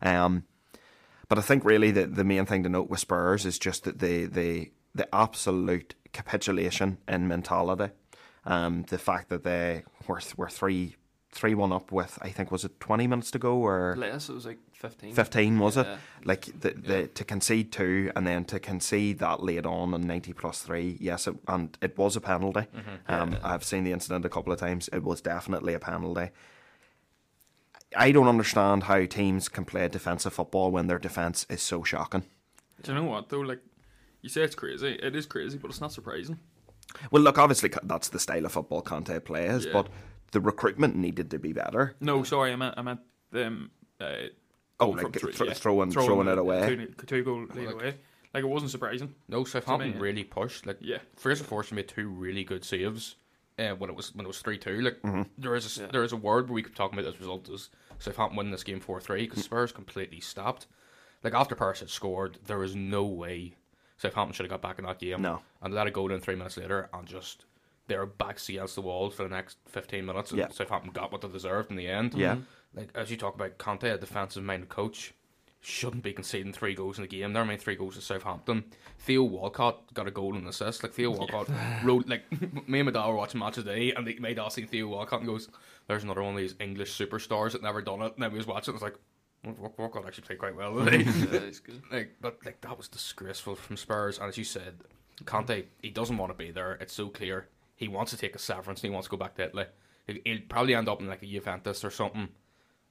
Um, 0.00 0.44
but 1.28 1.38
I 1.38 1.42
think 1.42 1.64
really 1.64 1.90
the, 1.90 2.06
the 2.06 2.24
main 2.24 2.46
thing 2.46 2.62
to 2.62 2.68
note 2.68 2.88
with 2.90 3.00
Spurs 3.00 3.44
is 3.46 3.58
just 3.58 3.84
that 3.84 3.98
the 3.98 4.26
the, 4.26 4.70
the 4.94 5.12
absolute 5.14 5.94
capitulation 6.12 6.98
in 7.06 7.28
mentality. 7.28 7.92
Um, 8.44 8.84
the 8.88 8.98
fact 8.98 9.28
that 9.28 9.44
they 9.44 9.84
were 10.06 10.20
were 10.36 10.48
three 10.48 10.96
three 11.30 11.54
one 11.54 11.72
up 11.72 11.92
with 11.92 12.18
I 12.22 12.30
think 12.30 12.50
was 12.50 12.64
it 12.64 12.80
twenty 12.80 13.06
minutes 13.06 13.30
to 13.32 13.38
go 13.38 13.56
or 13.58 13.94
less. 13.98 14.28
It 14.30 14.34
was 14.34 14.46
like 14.46 14.58
fifteen. 14.72 15.12
15 15.12 15.58
was 15.58 15.76
it 15.76 15.86
like 16.24 16.46
the, 16.60 16.70
the 16.70 17.06
to 17.08 17.24
concede 17.24 17.70
two 17.72 18.10
and 18.16 18.26
then 18.26 18.44
to 18.46 18.58
concede 18.58 19.18
that 19.18 19.42
late 19.42 19.66
on 19.66 19.92
in 19.92 20.06
90 20.06 20.32
plus 20.34 20.62
3 20.62 20.96
yes 21.00 21.26
it, 21.26 21.34
and 21.48 21.76
it 21.82 21.98
was 21.98 22.14
a 22.16 22.20
penalty 22.20 22.66
um, 23.08 23.32
Yeah. 23.32 23.38
I've 23.42 23.64
seen 23.64 23.82
the 23.84 23.92
incident 23.92 24.24
a 24.24 24.28
couple 24.28 24.52
of 24.52 24.60
times 24.60 24.88
it 24.92 25.02
was 25.02 25.20
definitely 25.20 25.74
a 25.74 25.80
penalty 25.80 26.30
I 27.96 28.12
don't 28.12 28.28
understand 28.28 28.84
how 28.84 29.04
teams 29.06 29.48
can 29.48 29.64
play 29.64 29.88
defensive 29.88 30.32
football 30.34 30.70
when 30.70 30.86
their 30.86 30.98
defence 30.98 31.46
is 31.48 31.62
so 31.62 31.82
shocking 31.82 32.24
Do 32.82 32.92
you 32.92 32.98
know 32.98 33.04
what 33.04 33.28
though? 33.28 33.40
Like 33.40 33.60
you 34.20 34.28
say, 34.28 34.42
it's 34.42 34.54
crazy. 34.54 34.98
It 35.02 35.14
is 35.16 35.26
crazy, 35.26 35.58
but 35.58 35.70
it's 35.70 35.80
not 35.80 35.92
surprising. 35.92 36.38
well 37.10 37.22
look 37.22 37.38
obviously 37.38 37.70
that's 37.84 38.08
the 38.08 38.18
style 38.18 38.44
of 38.46 38.52
football 38.52 38.82
Conte 38.82 39.18
plays 39.20 39.64
Yeah. 39.66 39.72
but 39.72 39.88
the 40.32 40.40
recruitment 40.40 40.96
needed 40.96 41.30
to 41.30 41.38
be 41.38 41.52
better 41.52 41.96
No, 42.00 42.22
sorry, 42.22 42.52
I 42.52 42.56
meant 42.56 42.74
I 42.76 42.82
meant 42.82 43.00
them. 43.30 43.70
Uh, 44.00 44.28
Oh, 44.80 44.90
like 44.90 45.00
from 45.02 45.12
three- 45.12 45.32
thro- 45.32 45.46
yeah, 45.48 45.54
throwing- 45.54 45.90
throwing 45.90 46.28
it 46.28 46.38
away. 46.38 46.76
Two, 46.76 47.04
two 47.06 47.24
goal 47.24 47.46
lead 47.52 47.66
Like- 47.66 47.74
away. 47.74 47.94
Like 48.32 48.44
it 48.44 48.46
wasn't 48.46 48.70
surprising. 48.70 49.12
No, 49.26 49.42
Southampton 49.42 49.94
me, 49.94 49.98
really 49.98 50.22
pushed. 50.22 50.66
Like 50.66 50.76
Yeah. 50.80 50.98
first 51.16 51.20
Fraser 51.22 51.44
Forster 51.44 51.74
made 51.74 51.88
two 51.88 52.08
really 52.08 52.44
good 52.44 52.64
saves 52.64 53.16
uh, 53.58 53.70
when 53.70 53.90
it 53.90 53.96
was 53.96 54.14
when 54.14 54.24
it 54.24 54.28
was 54.28 54.40
three 54.40 54.58
two. 54.58 54.80
Like 54.80 55.00
Mm-hmm. 55.02 55.22
there 55.38 55.54
is 55.54 55.76
a, 55.78 55.82
Yeah. 55.82 55.88
there 55.92 56.04
is 56.04 56.12
a 56.12 56.16
word 56.16 56.48
where 56.48 56.54
we 56.54 56.62
could 56.62 56.76
talk 56.76 56.92
about 56.92 57.04
this 57.04 57.18
result 57.20 57.48
as 57.50 57.70
Southampton 57.98 58.36
winning 58.36 58.52
this 58.52 58.64
game 58.64 58.80
four 58.80 59.00
three 59.00 59.26
because 59.26 59.44
Spurs 59.44 59.72
completely 59.72 60.20
stopped. 60.20 60.66
Like 61.24 61.34
after 61.34 61.54
Paris 61.54 61.80
had 61.80 61.90
scored, 61.90 62.38
there 62.46 62.58
was 62.58 62.74
no 62.76 63.04
way 63.04 63.54
Southampton 63.96 64.32
should 64.34 64.44
have 64.44 64.50
got 64.50 64.62
back 64.62 64.78
in 64.78 64.84
that 64.84 65.00
game. 65.00 65.20
No. 65.22 65.40
and 65.60 65.74
let 65.74 65.86
it 65.88 65.92
go 65.92 66.06
in 66.08 66.20
three 66.20 66.36
minutes 66.36 66.56
later 66.56 66.88
and 66.92 67.06
just 67.06 67.44
they 67.88 67.96
were 67.96 68.06
backs 68.06 68.48
against 68.48 68.74
the 68.74 68.82
wall 68.82 69.10
for 69.10 69.22
the 69.24 69.28
next 69.30 69.56
fifteen 69.66 70.06
minutes. 70.06 70.30
And 70.30 70.38
Yeah. 70.40 70.48
Southampton 70.50 70.92
got 70.92 71.10
what 71.10 71.22
they 71.22 71.28
deserved 71.28 71.70
in 71.70 71.76
the 71.76 71.88
end. 71.88 72.14
Yeah. 72.14 72.36
like 72.74 72.90
as 72.94 73.10
you 73.10 73.16
talk 73.16 73.34
about 73.34 73.58
Conte, 73.58 73.88
a 73.88 73.98
defensive 73.98 74.42
minded 74.44 74.68
coach. 74.68 75.14
Shouldn't 75.68 76.02
be 76.02 76.14
conceding 76.14 76.54
three 76.54 76.74
goals 76.74 76.96
in 76.96 77.02
the 77.02 77.08
game. 77.08 77.34
There 77.34 77.44
made 77.44 77.60
three 77.60 77.76
goals 77.76 77.96
to 77.96 78.00
Southampton. 78.00 78.64
Theo 79.00 79.22
Walcott 79.22 79.92
got 79.92 80.08
a 80.08 80.10
goal 80.10 80.34
and 80.34 80.48
assist. 80.48 80.82
Like 80.82 80.94
Theo 80.94 81.10
Walcott 81.10 81.50
wrote 81.84 82.08
like 82.08 82.22
me 82.66 82.80
and 82.80 82.86
my 82.86 82.90
dad 82.90 83.06
were 83.06 83.14
watching 83.14 83.38
match 83.38 83.56
today, 83.56 83.92
and 83.92 84.06
they 84.06 84.14
made 84.14 84.38
us 84.38 84.54
see 84.54 84.64
Theo 84.64 84.88
Walcott 84.88 85.20
and 85.20 85.28
goes, 85.28 85.50
"There's 85.86 86.04
another 86.04 86.22
one 86.22 86.32
of 86.32 86.40
these 86.40 86.54
English 86.58 86.96
superstars 86.98 87.52
that 87.52 87.62
never 87.62 87.82
done 87.82 88.00
it." 88.00 88.14
And 88.14 88.22
then 88.22 88.32
we 88.32 88.38
was 88.38 88.46
watching, 88.46 88.72
it 88.72 88.80
was 88.80 88.82
like, 88.82 88.96
"Wa- 89.44 89.70
Walcott 89.76 90.06
actually 90.06 90.24
played 90.24 90.38
quite 90.38 90.56
well 90.56 90.74
today." 90.82 91.04
yeah, 91.32 91.74
like, 91.92 92.16
but 92.22 92.38
like 92.46 92.62
that 92.62 92.78
was 92.78 92.88
disgraceful 92.88 93.54
from 93.54 93.76
Spurs. 93.76 94.16
And 94.18 94.26
as 94.26 94.38
you 94.38 94.44
said, 94.44 94.72
Conte 95.26 95.64
he 95.82 95.90
doesn't 95.90 96.16
want 96.16 96.32
to 96.32 96.38
be 96.38 96.50
there. 96.50 96.78
It's 96.80 96.94
so 96.94 97.08
clear. 97.10 97.46
He 97.76 97.88
wants 97.88 98.12
to 98.12 98.16
take 98.16 98.34
a 98.34 98.38
severance. 98.38 98.80
and 98.80 98.88
He 98.88 98.94
wants 98.94 99.08
to 99.08 99.10
go 99.10 99.18
back 99.18 99.34
to 99.34 99.44
Italy. 99.44 99.66
He'll 100.06 100.38
probably 100.48 100.74
end 100.74 100.88
up 100.88 101.02
in 101.02 101.08
like 101.08 101.22
a 101.22 101.26
Juventus 101.26 101.84
or 101.84 101.90
something, 101.90 102.28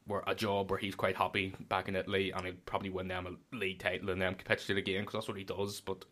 where 0.08 0.24
a 0.28 0.34
job 0.36 0.70
where 0.72 0.80
he's 0.80 0.96
quite 0.96 1.16
happy 1.16 1.54
back 1.70 1.88
in 1.88 1.96
Italy, 1.96 2.32
and 2.32 2.46
he'll 2.46 2.56
probably 2.66 2.90
win 2.90 3.08
them 3.08 3.28
a 3.52 3.56
league 3.56 3.80
title 3.80 4.10
and 4.10 4.22
then 4.22 4.36
capitulate 4.36 4.80
again 4.80 5.02
because 5.02 5.14
that's 5.14 5.28
what 5.28 5.38
he 5.38 5.44
does. 5.44 5.82
But 5.82 6.06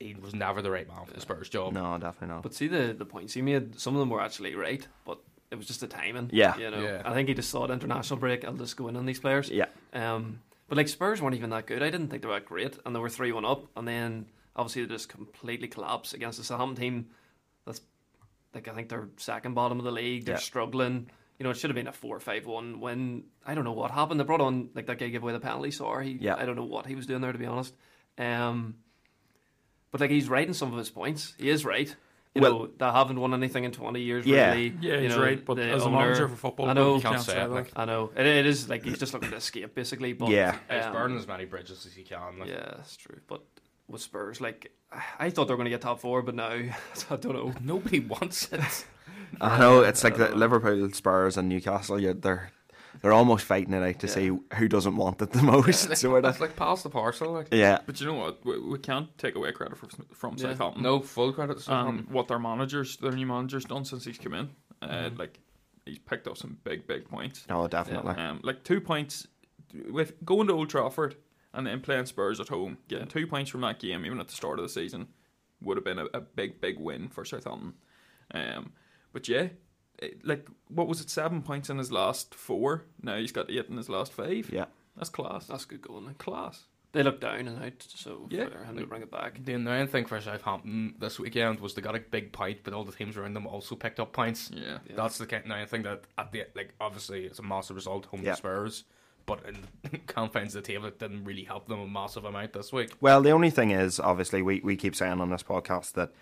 he 0.00 0.14
was 0.14 0.34
never 0.34 0.62
the 0.62 0.70
right 0.70 0.86
man 0.88 1.04
for 1.06 1.12
the 1.14 1.20
Spurs 1.20 1.48
job. 1.48 1.72
No, 1.74 1.98
definitely 1.98 2.34
not. 2.34 2.42
But 2.42 2.54
see 2.54 2.68
the 2.68 2.94
the 2.96 3.04
points 3.04 3.34
he 3.34 3.42
made. 3.42 3.78
Some 3.78 3.94
of 3.94 4.00
them 4.00 4.10
were 4.10 4.20
actually 4.20 4.54
right, 4.54 4.86
but 5.04 5.18
it 5.50 5.56
was 5.56 5.66
just 5.66 5.80
the 5.80 5.86
timing. 5.86 6.30
Yeah. 6.32 6.56
you 6.58 6.70
know. 6.70 6.80
Yeah. 6.82 7.02
I 7.04 7.12
think 7.14 7.28
he 7.28 7.34
just 7.34 7.50
saw 7.50 7.66
the 7.66 7.72
international 7.72 8.18
break. 8.20 8.44
I'll 8.44 8.52
just 8.54 8.76
go 8.76 8.88
in 8.88 8.96
on 8.96 9.06
these 9.06 9.18
players. 9.20 9.48
yeah, 9.50 9.66
Um, 9.94 10.40
but 10.68 10.76
like 10.76 10.88
Spurs 10.88 11.22
weren't 11.22 11.34
even 11.34 11.50
that 11.50 11.66
good. 11.66 11.82
I 11.82 11.90
didn't 11.90 12.08
think 12.08 12.22
they 12.22 12.28
were 12.28 12.34
that 12.34 12.44
great, 12.44 12.78
and 12.84 12.94
they 12.94 13.00
were 13.00 13.08
three 13.08 13.32
one 13.32 13.44
up, 13.44 13.66
and 13.76 13.88
then 13.88 14.26
obviously 14.56 14.84
they 14.84 14.94
just 14.94 15.08
completely 15.08 15.68
collapsed 15.68 16.14
against 16.14 16.38
the 16.38 16.44
Southampton 16.44 16.82
team. 16.82 17.06
That's 17.64 17.80
like 18.54 18.68
I 18.68 18.72
think 18.74 18.88
they're 18.88 19.08
second 19.16 19.54
bottom 19.54 19.78
of 19.78 19.84
the 19.84 19.90
league. 19.92 20.26
They're 20.26 20.34
Yeah. 20.36 20.40
struggling. 20.40 21.10
You 21.38 21.44
know, 21.44 21.50
it 21.50 21.56
should 21.56 21.70
have 21.70 21.76
been 21.76 21.86
a 21.86 21.92
four 21.92 22.18
five 22.20 22.46
one 22.46 22.80
when 22.80 23.24
I 23.46 23.54
don't 23.54 23.64
know 23.64 23.72
what 23.72 23.90
happened. 23.92 24.18
They 24.18 24.24
brought 24.24 24.40
on 24.40 24.70
like 24.74 24.86
that 24.86 24.98
guy 24.98 25.08
gave 25.08 25.22
away 25.22 25.32
the 25.32 25.40
penalty. 25.40 25.70
Sorry, 25.70 26.18
Yeah. 26.20 26.34
I 26.36 26.44
don't 26.44 26.56
know 26.56 26.64
what 26.64 26.86
he 26.86 26.94
was 26.96 27.06
doing 27.06 27.20
there 27.20 27.32
to 27.32 27.38
be 27.38 27.46
honest. 27.46 27.74
Um, 28.18 28.74
but 29.90 30.00
like 30.00 30.10
he's 30.10 30.28
right 30.28 30.46
in 30.46 30.54
some 30.54 30.72
of 30.72 30.78
his 30.78 30.90
points. 30.90 31.34
He 31.38 31.48
is 31.48 31.64
right. 31.64 31.94
You 32.34 32.42
Well- 32.42 32.52
know, 32.58 32.66
they 32.78 32.84
haven't 32.86 33.18
won 33.20 33.32
anything 33.34 33.64
in 33.64 33.72
twenty 33.72 34.02
years. 34.02 34.26
Yeah. 34.26 34.50
really. 34.50 34.74
Yeah, 34.80 34.94
you 34.96 35.00
he's 35.08 35.16
know, 35.16 35.22
right. 35.22 35.44
But 35.44 35.54
the 35.54 35.62
as 35.70 35.84
a 35.84 35.90
manager 35.90 36.28
for 36.28 36.36
football, 36.36 36.68
I 36.68 36.72
know. 36.74 36.96
you 36.96 37.00
can't, 37.02 37.14
Can't 37.14 37.24
say 37.26 37.32
say 37.34 37.42
it, 37.42 37.50
like- 37.50 37.72
I 37.76 37.84
know 37.84 38.10
it, 38.16 38.26
it 38.26 38.46
is 38.46 38.68
like 38.68 38.84
he's 38.84 38.98
just 38.98 39.14
looking 39.14 39.30
to 39.30 39.36
escape 39.36 39.74
basically. 39.74 40.12
But 40.12 40.28
Yeah. 40.30 40.56
He's 40.70 40.84
um, 40.84 40.92
burning 40.92 41.18
as 41.18 41.26
many 41.26 41.44
bridges 41.46 41.86
as 41.86 41.94
he 41.94 42.02
can. 42.02 42.38
Like, 42.40 42.48
yeah, 42.48 42.74
that's 42.76 42.96
true. 42.96 43.20
But 43.28 43.42
with 43.88 44.02
Spurs, 44.02 44.40
like 44.40 44.72
I 45.18 45.30
thought 45.30 45.46
they 45.46 45.52
were 45.54 45.56
going 45.58 45.64
to 45.66 45.70
get 45.70 45.80
top 45.82 46.00
four, 46.00 46.20
but 46.22 46.34
now 46.34 46.48
I 47.10 47.16
don't 47.16 47.32
know. 47.32 47.54
Nobody 47.62 48.00
wants 48.20 48.52
it. 48.52 48.84
I 49.40 49.58
know 49.58 49.80
it's 49.82 50.04
like 50.04 50.16
the 50.16 50.34
Liverpool, 50.34 50.90
Spurs, 50.92 51.36
and 51.36 51.48
Newcastle. 51.48 52.00
Yeah, 52.00 52.12
they're 52.16 52.50
they're 53.02 53.12
almost 53.12 53.44
fighting 53.44 53.74
it 53.74 53.82
out 53.82 53.98
to 54.00 54.06
Yeah. 54.08 54.12
see 54.12 54.38
who 54.56 54.66
doesn't 54.68 54.96
want 54.96 55.22
it 55.22 55.30
the 55.32 55.42
most. 55.42 55.96
sort 55.96 56.24
It's 56.26 56.40
like 56.40 56.56
pass 56.56 56.82
the 56.82 56.90
parcel. 56.90 57.32
Like 57.32 57.48
Yeah, 57.52 57.78
But 57.86 58.00
you 58.00 58.06
know 58.08 58.14
what? 58.14 58.44
We, 58.44 58.58
we 58.58 58.78
can't 58.78 59.16
take 59.18 59.36
away 59.36 59.52
credit 59.52 59.78
from, 59.78 59.90
from 60.12 60.34
Yeah. 60.36 60.48
Southampton. 60.50 60.82
no 60.82 61.00
full 61.00 61.32
credit. 61.32 61.58
To 61.60 61.72
um, 61.74 62.06
what 62.10 62.26
their 62.28 62.38
managers, 62.40 62.96
their 62.96 63.12
new 63.12 63.26
managers, 63.26 63.64
done 63.66 63.84
since 63.84 64.04
he's 64.04 64.18
come 64.18 64.34
in. 64.34 64.50
Uh, 64.82 64.86
Mhm. 65.10 65.18
Like 65.18 65.38
he's 65.84 65.98
picked 65.98 66.26
up 66.26 66.36
some 66.36 66.58
big, 66.64 66.86
big 66.86 67.08
points. 67.08 67.46
no, 67.48 67.68
definitely. 67.68 68.14
Um, 68.14 68.40
like 68.42 68.64
two 68.64 68.80
points 68.80 69.28
with 69.90 70.14
going 70.24 70.46
to 70.48 70.54
Old 70.54 70.68
Trafford 70.70 71.14
and 71.54 71.66
then 71.66 71.80
playing 71.80 72.06
Spurs 72.06 72.40
at 72.40 72.48
home, 72.48 72.78
getting 72.88 73.06
two 73.06 73.26
points 73.26 73.50
from 73.50 73.60
that 73.60 73.78
game, 73.78 74.04
even 74.06 74.18
at 74.18 74.26
the 74.28 74.34
start 74.34 74.58
of 74.58 74.62
the 74.64 74.68
season, 74.68 75.08
would 75.60 75.76
have 75.76 75.84
been 75.84 75.98
a, 75.98 76.06
a 76.14 76.20
big, 76.20 76.60
big 76.60 76.78
win 76.80 77.08
for 77.08 77.24
Southampton. 77.24 77.74
Um, 78.34 78.72
but 79.12 79.28
yeah, 79.28 79.48
it, 79.98 80.24
like 80.26 80.46
what 80.68 80.88
was 80.88 81.00
it? 81.00 81.10
Seven 81.10 81.42
points 81.42 81.70
in 81.70 81.78
his 81.78 81.90
last 81.92 82.34
four. 82.34 82.84
Now 83.02 83.16
he's 83.16 83.32
got 83.32 83.50
eight 83.50 83.66
in 83.68 83.76
his 83.76 83.88
last 83.88 84.12
five. 84.12 84.50
Yeah, 84.52 84.66
That's 84.96 85.10
class. 85.10 85.46
That's 85.46 85.64
good 85.64 85.82
going. 85.82 86.06
Like, 86.06 86.18
class. 86.18 86.64
they 86.92 87.02
look 87.02 87.20
down 87.20 87.46
and 87.48 87.62
out, 87.62 87.72
so 87.86 88.26
Yeah. 88.30 88.48
for 88.48 88.64
him 88.64 88.76
to 88.78 88.86
bring 88.86 89.02
it 89.02 89.10
back. 89.10 89.44
The 89.44 89.52
annoying 89.54 89.88
thing 89.88 90.06
for 90.06 90.20
Southampton 90.20 90.94
mm, 90.96 91.00
this 91.00 91.18
weekend 91.18 91.60
was 91.60 91.74
they 91.74 91.82
got 91.82 91.94
a 91.96 92.00
big 92.00 92.32
point, 92.32 92.60
but 92.64 92.72
all 92.72 92.84
the 92.84 92.92
teams 92.92 93.16
around 93.16 93.34
them 93.34 93.46
also 93.46 93.74
picked 93.76 94.00
up 94.00 94.12
points. 94.12 94.50
Yeah. 94.54 94.78
Yeah. 94.88 94.96
That's 94.96 95.18
the 95.18 95.26
kind 95.26 95.44
annoying 95.44 95.66
thing 95.66 95.82
that 95.82 96.04
at 96.16 96.32
the 96.32 96.44
like 96.54 96.74
obviously 96.80 97.24
it's 97.26 97.38
a 97.38 97.42
massive 97.42 97.76
result 97.76 98.06
home 98.06 98.22
Yeah. 98.22 98.32
to 98.32 98.36
Spurs, 98.38 98.84
but 99.26 99.40
in 99.46 100.00
confines 100.06 100.54
of 100.54 100.62
the 100.62 100.72
table 100.72 100.86
it 100.86 100.98
didn't 100.98 101.24
really 101.24 101.44
help 101.44 101.68
them 101.68 101.80
a 101.80 101.86
massive 101.86 102.24
amount 102.24 102.52
this 102.54 102.72
week. 102.72 102.92
Well, 103.00 103.20
the 103.20 103.30
only 103.32 103.50
thing 103.50 103.70
is, 103.72 104.00
obviously, 104.00 104.40
we, 104.42 104.60
we 104.60 104.76
keep 104.76 104.94
saying 104.96 105.20
on 105.20 105.28
this 105.30 105.42
podcast 105.42 105.92
that 105.92 106.08
it- 106.08 106.14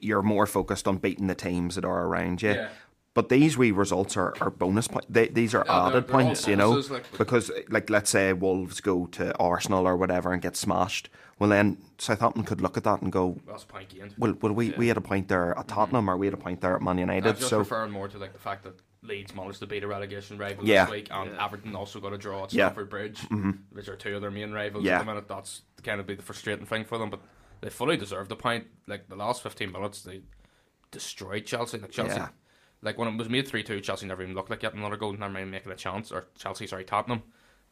you're 0.00 0.22
more 0.22 0.46
focused 0.46 0.86
on 0.88 0.98
beating 0.98 1.26
the 1.26 1.34
teams 1.34 1.74
that 1.76 1.84
are 1.84 2.04
around 2.06 2.42
you. 2.42 2.50
Yeah. 2.50 2.68
But 3.14 3.30
these 3.30 3.58
wee 3.58 3.72
results 3.72 4.16
are, 4.16 4.34
are 4.40 4.50
bonus 4.50 4.86
points. 4.86 5.08
They, 5.10 5.26
these 5.28 5.52
are 5.54 5.64
Yeah, 5.66 5.72
they're- 5.72 5.86
added 5.88 5.92
they're 6.06 6.12
points, 6.12 6.46
you 6.46 6.54
know. 6.56 6.70
like- 6.70 7.18
because, 7.18 7.50
like, 7.68 7.90
let's 7.90 8.10
say 8.10 8.32
Wolves 8.32 8.80
go 8.80 9.06
to 9.06 9.36
Arsenal 9.38 9.88
or 9.88 9.96
whatever 9.96 10.32
and 10.32 10.40
get 10.40 10.56
smashed. 10.56 11.08
Well, 11.38 11.50
then 11.50 11.78
Southampton 11.98 12.44
could 12.44 12.60
look 12.60 12.76
at 12.76 12.84
that 12.84 13.02
and 13.02 13.10
go, 13.10 13.38
That's 13.46 13.64
a 13.64 13.66
point 13.66 13.88
gained. 13.88 14.14
well, 14.18 14.34
well 14.40 14.52
we, 14.52 14.70
we 14.72 14.86
had 14.88 14.96
a 14.96 15.00
point 15.00 15.26
there 15.28 15.56
at 15.58 15.66
Tottenham 15.68 16.08
or 16.08 16.16
we 16.16 16.26
had 16.26 16.34
a 16.34 16.38
point 16.38 16.60
there 16.60 16.74
at 16.76 16.82
Man 16.82 16.92
I'm 16.94 16.98
United. 17.00 17.36
just 17.38 17.48
So, 17.48 17.58
referring 17.58 17.90
more 17.90 18.06
to 18.08 18.18
like 18.18 18.32
the 18.32 18.38
fact 18.38 18.62
that 18.64 18.74
Leeds 19.02 19.34
managed 19.34 19.60
to 19.60 19.66
beat 19.66 19.82
a 19.84 19.86
relegation 19.88 20.38
rival 20.38 20.64
Yeah. 20.64 20.84
this 20.84 20.92
week, 20.92 21.08
and 21.12 21.30
Yeah. 21.32 21.44
Everton 21.44 21.74
also 21.76 22.00
got 22.00 22.12
a 22.12 22.18
draw 22.18 22.44
at 22.44 22.52
Yeah. 22.52 22.66
Stamford 22.66 22.90
Bridge, 22.90 23.20
Mhm. 23.30 23.58
which 23.72 23.88
are 23.88 23.94
two 23.96 24.14
of 24.16 24.20
their 24.20 24.30
main 24.32 24.52
rivals 24.52 24.84
Yeah. 24.84 24.96
at 24.96 24.98
the 25.00 25.04
minute. 25.06 25.28
That's 25.28 25.62
kind 25.84 26.00
of 26.00 26.06
be 26.06 26.14
the 26.14 26.22
frustrating 26.22 26.66
thing 26.66 26.84
for 26.84 26.98
them, 26.98 27.08
but 27.10 27.20
they 27.60 27.70
fully 27.70 27.96
deserve 27.96 28.28
the 28.28 28.36
point. 28.36 28.66
Like 28.86 29.08
the 29.08 29.16
last 29.16 29.42
fifteen 29.42 29.72
minutes, 29.72 30.02
they 30.02 30.22
destroyed 30.90 31.46
Chelsea. 31.46 31.78
Like 31.78 31.90
Chelsea, 31.90 32.16
Yeah. 32.16 32.28
like 32.82 32.98
when 32.98 33.08
it 33.08 33.16
was 33.16 33.28
made 33.28 33.46
three 33.48 33.62
two, 33.62 33.80
Chelsea 33.80 34.06
never 34.06 34.22
even 34.22 34.34
looked 34.34 34.50
like 34.50 34.60
getting 34.60 34.78
another 34.80 34.96
goal. 34.96 35.12
Never 35.12 35.32
mind 35.32 35.50
making 35.50 35.72
a 35.72 35.76
chance, 35.76 36.10
or 36.12 36.26
Chelsea, 36.36 36.66
sorry, 36.66 36.84
Tottenham. 36.84 37.22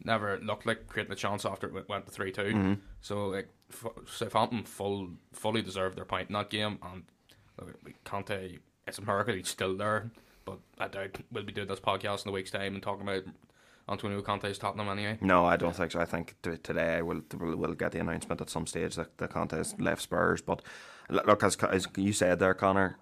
Never 0.05 0.39
looked 0.41 0.67
like 0.67 0.87
creating 0.89 1.13
a 1.13 1.17
chance 1.17 1.47
after 1.47 1.67
it 1.75 1.89
went- 1.89 2.05
to 2.07 2.13
three 2.13 2.31
2 2.31 2.43
Mhm. 2.43 2.81
So 3.01 3.29
like 3.29 3.49
f- 3.71 3.87
Southampton 4.07 4.65
full 4.65 5.13
fully 5.33 5.63
deserved 5.63 5.97
their 5.97 6.05
point 6.05 6.29
in 6.29 6.35
that 6.35 6.51
game, 6.51 6.79
and 6.83 7.05
look, 7.59 7.75
we 7.83 7.95
it's 8.87 8.99
a 8.99 9.03
miracle 9.03 9.35
he's 9.35 9.49
still 9.49 9.77
there. 9.77 10.11
But 10.45 10.59
I 10.79 10.89
doubt 10.89 11.17
we'll 11.33 11.43
be 11.45 11.53
doing 11.53 11.67
this 11.67 11.81
podcast 11.81 12.25
in 12.25 12.29
a 12.29 12.33
week's 12.33 12.51
time 12.53 12.75
and 12.75 12.83
talking 12.83 13.03
about 13.09 13.25
Antonio 13.89 14.21
Conte's 14.21 14.59
Tottenham 14.59 14.89
anyway. 14.89 15.19
no, 15.21 15.45
I 15.45 15.57
don't 15.57 15.75
think 15.75 15.93
so. 15.93 16.01
I 16.01 16.05
think 16.05 16.35
today 16.43 17.03
we'll, 17.03 17.23
we'll, 17.39 17.75
get 17.75 17.93
the 17.93 18.01
announcement 18.01 18.41
at 18.41 18.51
some 18.51 18.67
stage 18.67 18.97
that 18.97 19.17
the 19.19 19.29
contest 19.29 19.81
left 19.81 20.03
Spurs. 20.03 20.43
But 20.43 20.63
look, 21.09 21.45
as, 21.45 21.57
as 21.57 21.87
you 21.97 22.13
said 22.13 22.41
there, 22.41 22.55
Conor, 22.55 22.99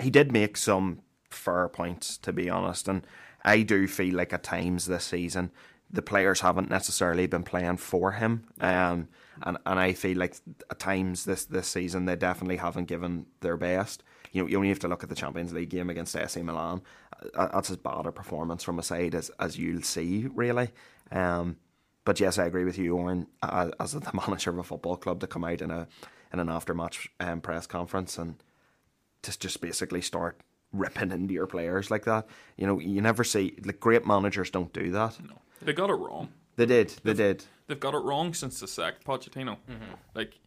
he 0.00 0.08
did 0.08 0.32
make 0.32 0.56
some 0.56 1.00
fair 1.30 1.68
points, 1.68 2.16
to 2.18 2.32
be 2.32 2.48
honest. 2.48 2.86
And 2.86 3.04
I 3.44 3.62
do 3.62 3.88
feel 3.88 4.14
like 4.14 4.32
at 4.32 4.44
times 4.44 4.86
this 4.86 5.04
season, 5.04 5.50
the 5.90 6.02
players 6.02 6.40
haven't 6.40 6.70
necessarily 6.70 7.26
been 7.26 7.42
playing 7.42 7.78
for 7.78 8.12
him. 8.12 8.44
Um, 8.60 9.08
and, 9.42 9.58
and 9.66 9.80
I 9.80 9.92
feel 9.94 10.18
like 10.18 10.36
at 10.70 10.78
times 10.78 11.24
this, 11.24 11.44
this 11.44 11.66
season, 11.66 12.04
they 12.04 12.16
definitely 12.16 12.58
haven't 12.58 12.86
given 12.86 13.26
their 13.40 13.56
best. 13.56 14.04
You 14.32 14.42
know, 14.42 14.48
you 14.48 14.56
only 14.56 14.68
have 14.68 14.78
to 14.80 14.88
look 14.88 15.02
at 15.02 15.08
the 15.08 15.14
Champions 15.14 15.52
League 15.52 15.70
game 15.70 15.90
against 15.90 16.16
AC 16.16 16.40
Milan. 16.42 16.82
Uh, 17.34 17.48
That's 17.52 17.70
as 17.70 17.76
bad 17.76 18.06
a 18.06 18.12
performance 18.12 18.62
from 18.62 18.78
a 18.78 18.82
side 18.82 19.14
as, 19.14 19.30
as 19.40 19.58
you'll 19.58 19.82
see, 19.82 20.28
really. 20.34 20.70
Um, 21.10 21.56
but 22.04 22.20
yes, 22.20 22.38
I 22.38 22.46
agree 22.46 22.64
with 22.64 22.78
you, 22.78 22.96
Oran, 22.96 23.26
as, 23.42 23.72
as 23.80 23.92
the 23.92 24.10
manager 24.26 24.50
of 24.50 24.58
a 24.58 24.62
football 24.62 24.96
club, 24.96 25.20
to 25.20 25.26
come 25.26 25.44
out 25.44 25.60
in 25.62 25.70
a 25.70 25.88
in 26.32 26.38
an 26.38 26.48
after-match 26.48 27.10
um, 27.18 27.40
press 27.40 27.66
conference 27.66 28.16
and 28.16 28.36
to 29.22 29.36
just 29.36 29.60
basically 29.60 30.00
start 30.00 30.40
ripping 30.72 31.10
into 31.10 31.34
your 31.34 31.46
players 31.48 31.90
like 31.90 32.04
that. 32.04 32.26
You 32.56 32.66
know, 32.68 32.78
you 32.78 33.00
never 33.00 33.24
see 33.24 33.58
like 33.64 33.80
great 33.80 34.06
managers 34.06 34.50
don't 34.50 34.72
do 34.72 34.92
that. 34.92 35.18
No, 35.26 35.40
they 35.60 35.72
got 35.72 35.90
it 35.90 35.94
wrong. 35.94 36.28
They 36.56 36.66
did, 36.66 36.90
they 37.02 37.14
did. 37.14 37.44
They've 37.66 37.80
got 37.80 37.94
it 37.94 38.02
wrong 38.04 38.34
since 38.34 38.60
the 38.60 38.68
sack 38.68 39.02
Pochettino. 39.04 39.56
Like, 40.14 40.38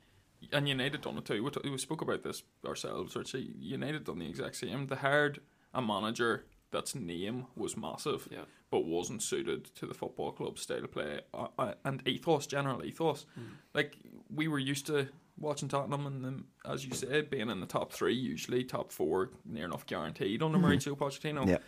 and 0.51 0.67
United 0.67 1.01
done 1.01 1.17
it 1.17 1.25
too. 1.25 1.43
We, 1.43 1.49
t- 1.51 1.69
we 1.69 1.77
spoke 1.77 2.01
about 2.01 2.23
this 2.23 2.43
ourselves. 2.65 3.15
Actually, 3.17 3.51
United 3.59 4.03
done 4.05 4.19
the 4.19 4.27
exact 4.27 4.55
same. 4.55 4.87
They 4.87 4.95
hired 4.95 5.39
a 5.73 5.81
manager 5.81 6.45
that's 6.71 6.95
name 6.95 7.45
was 7.55 7.77
massive, 7.77 8.27
Yeah. 8.31 8.45
but 8.71 8.85
wasn't 8.85 9.21
suited 9.21 9.65
to 9.75 9.85
the 9.85 9.93
football 9.93 10.31
club 10.31 10.57
style 10.57 10.83
of 10.83 10.91
play 10.91 11.19
uh, 11.33 11.47
uh, 11.59 11.73
and 11.85 12.05
ethos, 12.07 12.47
general 12.47 12.83
ethos. 12.83 13.25
Like 13.73 13.95
we 14.33 14.47
were 14.47 14.57
used 14.59 14.87
to 14.87 15.07
watching 15.37 15.67
Tottenham 15.69 16.07
and 16.07 16.23
them, 16.25 16.45
as 16.65 16.85
you 16.85 16.93
said, 16.93 17.29
being 17.29 17.49
in 17.49 17.59
the 17.59 17.65
top 17.67 17.91
three, 17.93 18.13
usually 18.15 18.63
top 18.63 18.91
four, 18.91 19.29
near 19.45 19.65
enough 19.65 19.85
guaranteed 19.85 20.41
under 20.41 20.57
Mauricio 20.57 20.97
Pochettino. 20.97 21.47
Yeah. 21.47 21.59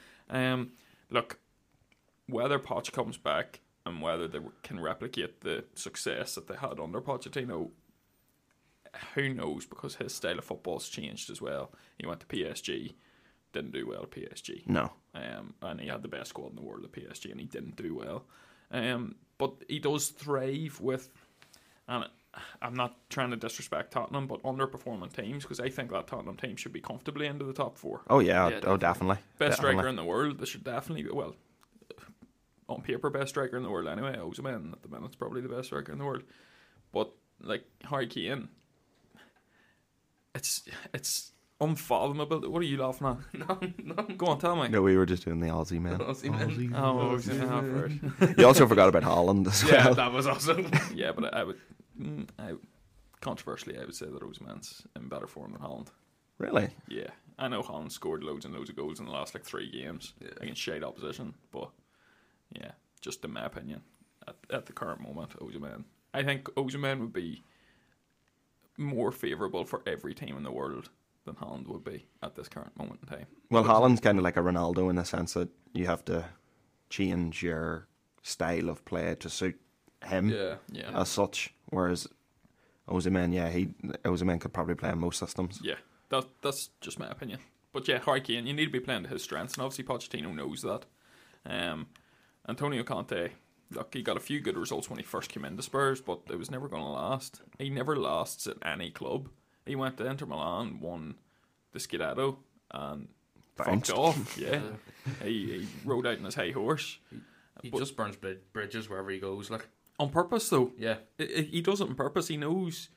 Um, 0.54 0.72
look, 1.12 1.40
whether 2.28 2.58
Poch 2.60 2.92
comes 2.92 3.18
back 3.18 3.60
and 3.86 4.02
whether 4.02 4.28
they 4.28 4.40
can 4.64 4.80
replicate 4.80 5.42
the 5.42 5.66
success 5.76 6.34
that 6.36 6.48
they 6.48 6.56
had 6.56 6.80
under 6.80 7.00
Pochettino, 7.02 7.70
who 9.14 9.34
knows? 9.34 9.66
Because 9.66 9.96
his 9.96 10.14
style 10.14 10.38
of 10.40 10.46
football's 10.46 10.90
changed 10.90 11.30
as 11.30 11.42
well. 11.42 11.72
He 11.98 12.06
went 12.06 12.20
to 12.22 12.26
PSG, 12.26 12.94
didn't 13.54 13.72
do 13.72 13.88
well 13.88 14.04
at 14.04 14.12
PSG, 14.12 14.68
No. 14.68 14.92
um, 15.14 15.54
and 15.62 15.80
he 15.80 15.88
had 15.88 16.02
the 16.02 16.08
best 16.08 16.30
squad 16.30 16.50
in 16.50 16.56
the 16.56 16.62
world 16.62 16.84
at 16.84 16.92
PSG, 16.92 17.32
and 17.32 17.40
he 17.40 17.46
didn't 17.46 17.76
do 17.76 17.96
well. 17.96 18.26
Um, 18.72 19.16
but 19.38 19.54
he 19.68 19.80
does 19.80 20.10
thrive 20.10 20.80
with, 20.82 21.10
and 21.88 22.06
I'm 22.62 22.74
not 22.74 23.10
trying 23.10 23.30
to 23.32 23.38
disrespect 23.38 23.92
Tottenham, 23.92 24.28
but 24.28 24.44
underperforming 24.44 25.14
teams 25.14 25.44
because 25.44 25.60
I 25.60 25.70
think 25.70 25.92
that 25.92 26.08
Tottenham 26.08 26.36
team 26.36 26.56
should 26.58 26.74
be 26.74 26.82
comfortably 26.82 27.28
into 27.28 27.46
the 27.46 27.54
top 27.54 27.78
four. 27.78 28.02
Oh 28.10 28.20
yeah, 28.20 28.50
Yeah, 28.50 28.60
oh 28.64 28.76
definitely. 28.78 29.18
Best 29.38 29.58
definitely. 29.58 29.74
striker 29.76 29.88
in 29.88 29.96
the 29.96 30.04
world. 30.04 30.40
They 30.40 30.46
should 30.46 30.64
definitely 30.64 31.04
be 31.04 31.12
well 31.12 31.36
on 32.68 32.82
paper 32.82 33.10
best 33.10 33.30
striker 33.30 33.56
in 33.56 33.64
the 33.64 33.70
world 33.70 33.88
anyway. 33.88 34.16
Osimhen 34.18 34.74
at 34.74 34.82
the 34.82 34.90
minute 34.90 35.12
is 35.12 35.16
probably 35.16 35.40
the 35.42 35.48
best 35.50 35.68
striker 35.68 35.92
in 35.92 36.00
the 36.00 36.06
world. 36.06 36.24
But 36.92 37.12
like 37.42 37.64
Harry 37.90 38.08
Kane, 38.08 38.50
it's 40.36 40.64
it's 40.94 41.32
unfathomable. 41.62 42.42
What 42.52 42.60
are 42.62 42.66
you 42.66 42.78
laughing 42.78 43.08
at? 43.08 43.18
no, 43.48 43.60
no. 43.84 44.04
Go 44.18 44.28
on, 44.28 44.40
tell 44.40 44.56
me. 44.56 44.68
No, 44.68 44.82
we 44.82 44.98
were 44.98 45.06
just 45.06 45.26
doing 45.26 45.40
the 45.40 45.48
Aussie 45.48 45.80
man. 45.82 46.00
Aussie 46.00 46.30
man. 46.30 46.74
Oh, 46.76 47.16
Osimhen, 47.16 48.20
right. 48.20 48.38
you 48.38 48.46
also 48.46 48.68
forgot 48.68 48.90
about 48.90 49.04
Haaland 49.04 49.48
as 49.48 49.64
Yeah, 49.64 49.86
well. 49.86 49.96
that 49.96 50.12
was 50.12 50.28
awesome. 50.28 50.70
yeah, 50.94 51.12
but 51.14 51.34
I, 51.34 51.40
I 51.40 51.44
would, 51.46 51.58
mm, 52.00 52.28
I 52.38 52.54
controversially, 53.22 53.78
I 53.80 53.86
would 53.86 53.96
say 53.96 54.06
that 54.08 54.22
Osimhen's 54.22 54.86
in 54.96 55.08
better 55.08 55.28
form 55.28 55.54
than 55.54 55.62
Haaland. 55.62 55.88
Really? 56.38 56.70
Yeah, 56.90 57.08
I 57.40 57.48
know 57.48 57.62
Haaland 57.64 57.92
scored 57.94 58.24
loads 58.24 58.44
and 58.46 58.54
loads 58.54 58.70
of 58.70 58.76
goals 58.76 59.00
in 59.00 59.06
the 59.06 59.12
last 59.12 59.34
like 59.34 59.46
three 59.46 59.72
games 59.72 60.14
Yeah. 60.22 60.30
against 60.42 60.62
shade 60.62 60.84
opposition, 60.84 61.34
but 61.52 61.70
yeah, 62.52 62.72
just 63.02 63.24
in 63.24 63.32
my 63.32 63.46
opinion, 63.46 63.82
at, 64.28 64.36
at 64.52 64.66
the 64.66 64.74
current 64.74 65.00
moment, 65.02 65.32
Osimhen, 65.40 65.86
I 66.14 66.24
think 66.24 66.46
Osimhen 66.56 67.00
would 67.00 67.14
be 67.14 67.44
more 68.78 69.12
favourable 69.12 69.66
for 69.66 69.82
every 69.86 70.14
team 70.14 70.36
in 70.38 70.44
the 70.44 70.52
world 70.52 70.90
than 71.26 71.36
Haaland 71.36 71.68
would 71.68 71.84
be 71.84 72.06
at 72.22 72.36
this 72.36 72.48
current 72.50 72.78
moment 72.78 73.00
in 73.02 73.08
time. 73.18 73.26
Well, 73.50 73.64
Haaland's 73.64 74.00
kind 74.02 74.18
of 74.18 74.24
like 74.24 74.38
a 74.38 74.42
Ronaldo 74.42 74.90
in 74.90 74.96
the 74.98 75.06
sense 75.06 75.34
that 75.34 75.50
you 75.74 75.86
have 75.88 76.06
to 76.06 76.26
change 76.90 77.42
your 77.42 77.88
style 78.22 78.70
of 78.70 78.86
play 78.86 79.16
to 79.16 79.30
suit 79.30 79.60
him 80.06 80.30
Yeah. 80.30 80.56
Yeah, 80.72 80.92
as 81.00 81.10
such. 81.10 81.54
Whereas 81.70 82.08
Osimhen, 82.88 83.34
yeah, 83.34 83.50
he 83.50 83.68
Osimhen 84.04 84.40
could 84.40 84.54
probably 84.54 84.76
play 84.76 84.90
in 84.92 85.00
most 85.00 85.20
systems. 85.20 85.60
yeah. 85.64 85.76
That 86.10 86.26
that's 86.44 86.70
just 86.82 87.00
my 87.00 87.08
opinion. 87.10 87.40
But 87.74 87.88
yeah, 87.88 88.00
Harry 88.06 88.22
Kane, 88.22 88.46
you 88.46 88.54
need 88.54 88.66
to 88.66 88.72
be 88.72 88.80
playing 88.80 89.04
to 89.04 89.10
his 89.10 89.24
strengths, 89.24 89.56
and 89.56 89.64
obviously 89.64 89.84
Pochettino 89.84 90.34
knows 90.34 90.62
that. 90.62 90.86
Um, 91.46 91.88
Antonio 92.48 92.84
Conte, 92.84 93.30
look, 93.76 93.94
he 93.94 94.02
got 94.02 94.18
a 94.18 94.22
few 94.22 94.40
good 94.40 94.58
results 94.58 94.90
when 94.90 94.98
he 94.98 95.04
first 95.04 95.30
came 95.30 95.46
into 95.46 95.62
Spurs, 95.64 96.02
but 96.02 96.22
it 96.30 96.38
was 96.40 96.50
never 96.52 96.68
going 96.68 96.82
to 96.84 96.90
last. 96.90 97.42
He 97.60 97.70
never 97.70 97.96
lasts 97.96 98.48
at 98.48 98.58
any 98.66 98.90
club. 98.92 99.30
He 99.66 99.76
went 99.76 99.98
to 99.98 100.06
Inter 100.06 100.26
Milan, 100.26 100.80
won 100.80 101.16
the 101.72 101.80
Scudetto, 101.80 102.38
and 102.72 103.08
Bounced. 103.58 103.88
fucked 103.88 103.98
off. 104.00 104.38
Yeah, 104.42 104.62
he, 105.24 105.60
he 105.60 105.68
rode 105.84 106.08
out 106.08 106.18
in 106.18 106.26
his 106.26 106.36
high 106.36 106.52
horse 106.52 106.98
He 107.62 107.70
But- 107.70 107.80
just 107.80 107.96
burns 107.96 108.18
bridges 108.54 108.90
wherever 108.90 109.10
he 109.12 109.20
goes. 109.20 109.50
Like, 109.50 109.68
on 110.00 110.10
purpose, 110.10 110.50
though. 110.50 110.72
yeah, 110.78 110.98
I- 111.20 111.24
I- 111.24 111.42
he 111.52 111.62
does 111.62 111.82
it 111.82 111.88
on 111.90 111.96
purpose. 111.96 112.28
He 112.28 112.38
knows, 112.38 112.90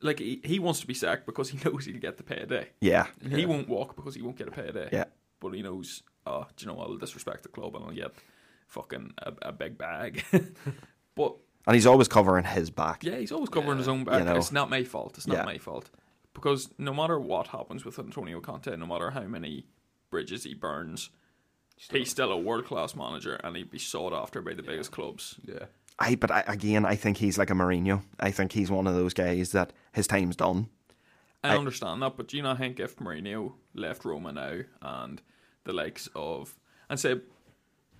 like 0.00 0.18
he, 0.20 0.40
he 0.44 0.58
wants 0.58 0.80
to 0.80 0.86
be 0.86 0.94
sacked 0.94 1.26
because 1.26 1.50
he 1.50 1.58
knows 1.64 1.84
he'll 1.84 1.98
get 2.00 2.16
the 2.16 2.22
payday. 2.22 2.68
Yeah, 2.80 3.06
He 3.28 3.44
won't 3.46 3.68
walk 3.68 3.96
because 3.96 4.14
he 4.14 4.22
won't 4.22 4.36
get 4.38 4.48
a 4.48 4.52
payday. 4.52 4.88
yeah. 4.92 5.04
but 5.40 5.50
he 5.52 5.62
knows, 5.62 6.02
oh, 6.26 6.46
do 6.56 6.64
you 6.66 6.72
know? 6.72 6.80
I'll 6.80 6.96
disrespect 6.96 7.42
the 7.42 7.48
club 7.48 7.74
and 7.76 7.84
I'll 7.84 7.90
get 7.92 8.12
fucking 8.68 9.12
a, 9.18 9.32
a 9.42 9.52
big 9.52 9.76
bag. 9.76 10.24
but 11.14 11.34
And 11.66 11.74
he's 11.74 11.86
always 11.86 12.08
covering 12.08 12.44
his 12.44 12.70
back. 12.70 13.02
yeah, 13.04 13.16
he's 13.18 13.32
always 13.32 13.48
covering 13.50 13.78
his 13.78 13.88
own 13.88 14.04
back. 14.04 14.20
You 14.20 14.24
know. 14.24 14.36
It's 14.36 14.52
not 14.52 14.70
my 14.70 14.84
fault. 14.84 15.16
It's 15.18 15.26
not 15.26 15.38
Yeah. 15.38 15.44
my 15.44 15.58
fault. 15.58 15.90
Because 16.34 16.70
no 16.78 16.94
matter 16.94 17.18
what 17.18 17.48
happens 17.48 17.84
with 17.84 17.98
Antonio 17.98 18.40
Conte, 18.40 18.74
no 18.76 18.86
matter 18.86 19.10
how 19.10 19.22
many 19.24 19.66
bridges 20.10 20.44
he 20.44 20.54
burns, 20.54 21.10
he's 21.90 22.10
still 22.10 22.30
a 22.30 22.38
world 22.38 22.64
class 22.66 22.94
manager 22.94 23.34
and 23.42 23.56
he'd 23.56 23.70
be 23.70 23.78
sought 23.78 24.12
after 24.12 24.40
by 24.40 24.54
the 24.54 24.62
biggest 24.62 24.92
clubs. 24.92 25.36
yeah. 25.44 25.64
I 26.00 26.14
but 26.14 26.30
I, 26.30 26.44
again, 26.46 26.84
I 26.86 26.94
think 26.94 27.16
he's 27.16 27.38
like 27.38 27.50
a 27.50 27.54
Mourinho. 27.54 28.02
I 28.20 28.30
think 28.30 28.52
he's 28.52 28.70
one 28.70 28.86
of 28.86 28.94
those 28.94 29.14
guys 29.14 29.50
that 29.50 29.72
his 29.92 30.06
time's 30.06 30.36
done. 30.36 30.68
I, 31.42 31.54
I- 31.54 31.58
understand 31.58 32.02
that, 32.02 32.16
but 32.16 32.28
do 32.28 32.36
you 32.36 32.42
not 32.44 32.58
think 32.58 32.78
if 32.78 32.94
Mourinho 32.98 33.54
left 33.74 34.04
Roma 34.04 34.30
now 34.32 34.60
and 34.80 35.20
the 35.64 35.72
likes 35.72 36.08
of 36.14 36.54
and 36.88 37.00
say 37.00 37.16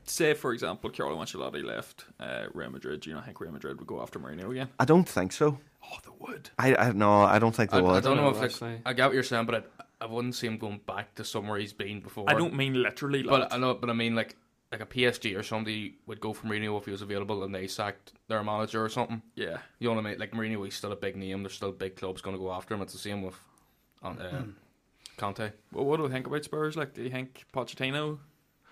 say 0.09 0.35
for 0.35 0.53
example 0.53 0.91
Carlo 0.91 1.17
Ancelotti 1.17 1.65
left 1.65 2.05
uh, 2.21 2.47
Real 2.55 2.71
Madrid, 2.71 3.01
do 3.01 3.11
you 3.11 3.17
not 3.17 3.25
think 3.25 3.41
Real 3.41 3.53
Madrid 3.53 3.79
would 3.79 3.87
go 3.87 4.01
after 4.03 4.19
Mourinho 4.19 4.51
again? 4.51 4.69
I 4.79 4.85
don't 4.85 5.09
think 5.09 5.33
so. 5.33 5.59
Oh, 5.85 5.97
they 6.05 6.11
would. 6.19 6.51
I, 6.59 6.75
I 6.75 6.93
no, 6.93 7.23
I 7.23 7.39
don't 7.39 7.55
think 7.55 7.71
they 7.71 7.79
I, 7.79 7.81
I 7.81 8.01
don't 8.01 8.17
know 8.17 8.25
know, 8.25 8.29
if 8.31 8.37
like, 8.37 8.45
actually. 8.47 8.81
I 8.85 8.93
get 8.93 9.07
what 9.07 9.15
you're 9.15 9.23
saying, 9.23 9.47
but 9.47 9.71
I, 10.01 10.05
I 10.05 10.07
wouldn't 10.07 10.35
see 10.35 10.47
him 10.47 10.59
going 10.59 10.81
back 10.87 11.15
to 11.17 11.25
somewhere 11.25 11.59
he's 11.59 11.73
been 11.73 12.01
before. 12.01 12.25
I 12.29 12.35
don't 12.35 12.55
mean 12.55 12.75
literally, 12.83 13.23
like, 13.23 13.49
But 13.49 13.53
I 13.53 13.59
know, 13.59 13.75
but 13.75 13.91
I 13.91 13.93
mean 13.95 14.15
like 14.15 14.37
like 14.71 14.83
a 14.83 14.87
PSG 14.87 15.35
or 15.39 15.43
somebody 15.43 15.95
would 16.07 16.21
go 16.21 16.35
for 16.35 16.47
Mourinho 16.47 16.77
if 16.79 16.85
he 16.85 16.91
was 16.91 17.01
available 17.01 17.43
and 17.43 17.55
they 17.55 17.67
sacked 17.67 18.13
their 18.29 18.43
manager 18.45 18.85
or 18.85 18.91
something. 18.91 19.23
yeah. 19.35 19.57
You 19.79 19.89
know 19.89 19.95
what 19.95 20.05
I 20.05 20.11
mean? 20.11 20.19
Like 20.19 20.33
Mourinho, 20.33 20.63
he's 20.65 20.75
still 20.75 20.93
a 20.93 20.97
big 20.97 21.17
name. 21.17 21.43
There's 21.43 21.55
still 21.55 21.73
big 21.73 21.97
clubs 21.97 22.21
going 22.21 22.37
to 22.37 22.43
go 22.43 22.53
after 22.53 22.75
him. 22.75 22.83
It's 22.83 22.93
the 22.93 22.99
same 22.99 23.23
with 23.23 23.35
um, 24.03 24.19
uh, 24.21 24.43
Conte. 25.17 25.53
Well, 25.73 25.87
what 25.87 25.97
do 25.97 26.03
we 26.03 26.11
think 26.11 26.27
about 26.27 26.45
Spurs? 26.45 26.77
Like, 26.77 26.93
do 26.93 27.03
you 27.03 27.09
think 27.09 27.47
Pochettino, 27.55 28.19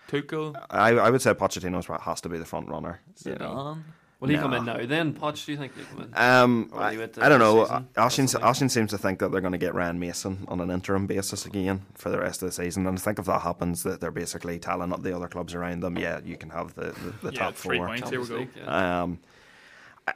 Tuchel, 0.08 0.54
I, 0.70 0.90
I 0.90 1.10
would 1.10 1.22
say 1.22 1.32
Pochettino's 1.34 1.88
what 1.88 2.00
has 2.02 2.20
to 2.22 2.28
be 2.28 2.38
the 2.38 2.44
front 2.44 2.68
runner. 2.68 3.00
You 3.24 3.34
know. 3.36 3.38
Zidane? 3.38 3.82
Will 4.18 4.28
he 4.30 4.36
come 4.36 4.54
in 4.54 4.64
now 4.64 4.78
then? 4.86 5.12
Poch, 5.12 5.44
do 5.44 5.52
you 5.52 5.58
think 5.58 5.76
he'll 5.76 5.84
come 5.84 6.00
in? 6.04 6.10
Um, 6.14 6.70
I, 6.74 6.92
I 7.18 7.28
don't 7.28 7.38
know. 7.38 7.64
season, 7.66 7.86
Ornstein. 7.98 8.42
Ornstein 8.42 8.68
seems 8.70 8.90
to 8.92 8.98
think 8.98 9.18
that 9.18 9.30
they're 9.30 9.42
going 9.42 9.52
to 9.52 9.58
get 9.58 9.74
Ryan 9.74 9.98
Mason 9.98 10.46
on 10.48 10.58
an 10.62 10.70
interim 10.70 11.06
basis 11.06 11.44
again 11.44 11.84
for 11.94 12.08
the 12.08 12.18
rest 12.18 12.42
of 12.42 12.48
the 12.48 12.52
season. 12.52 12.86
And 12.86 12.96
I 12.98 13.00
think 13.00 13.18
if 13.18 13.26
that 13.26 13.42
happens, 13.42 13.82
that 13.82 14.00
they're 14.00 14.10
basically 14.10 14.58
telling 14.58 14.90
up 14.90 15.02
the 15.02 15.14
other 15.14 15.28
clubs 15.28 15.54
around 15.54 15.80
them, 15.80 15.98
yeah, 15.98 16.20
you 16.24 16.38
can 16.38 16.48
have 16.48 16.74
the, 16.74 16.92
the, 16.92 17.14
the 17.28 17.32
Yeah, 17.34 17.38
top 17.38 17.56
three 17.56 17.76
four. 17.76 17.88
points. 17.88 18.08
Here 18.08 18.20
we 18.20 18.26
go. 18.26 18.46
Um, 18.66 19.18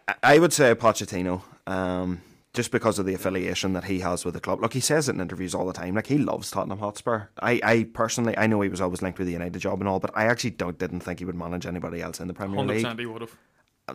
I, 0.09 0.15
I 0.23 0.39
would 0.39 0.55
say 0.55 0.75
Pochettino, 0.75 1.43
um, 1.67 2.23
just 2.53 2.71
because 2.73 2.99
of 2.99 3.07
the 3.07 3.15
affiliation 3.15 3.73
that 3.75 3.85
he 3.85 4.01
has 4.01 4.25
with 4.25 4.35
the 4.35 4.41
club. 4.41 4.61
Look, 4.61 4.73
he 4.73 4.81
says 4.81 5.09
it 5.09 5.15
in 5.15 5.21
interviews 5.21 5.55
all 5.55 5.67
the 5.67 5.73
time. 5.73 5.95
Like 5.95 6.09
he 6.09 6.19
loves 6.19 6.51
Tottenham 6.51 6.79
Hotspur. 6.81 7.25
I, 7.41 7.61
I 7.63 7.85
personally, 7.85 8.37
I 8.37 8.47
know 8.49 8.61
he 8.61 8.69
was 8.69 8.81
always 8.81 9.03
linked 9.03 9.19
with 9.19 9.27
the 9.29 9.33
United 9.33 9.59
job 9.61 9.81
and 9.81 9.89
all, 9.89 10.01
but 10.01 10.11
I 10.17 10.25
actually 10.27 10.51
don't 10.51 10.79
didn't 10.79 11.01
think 11.01 11.21
he 11.21 11.25
would 11.25 11.37
manage 11.37 11.65
anybody 11.67 12.03
else 12.03 12.19
in 12.21 12.27
the 12.29 12.35
Premier 12.35 12.57
Hundred 12.57 12.75
League. 12.75 12.85
percent, 12.85 12.99
he 13.01 13.07
would 13.07 13.21
have. 13.21 13.37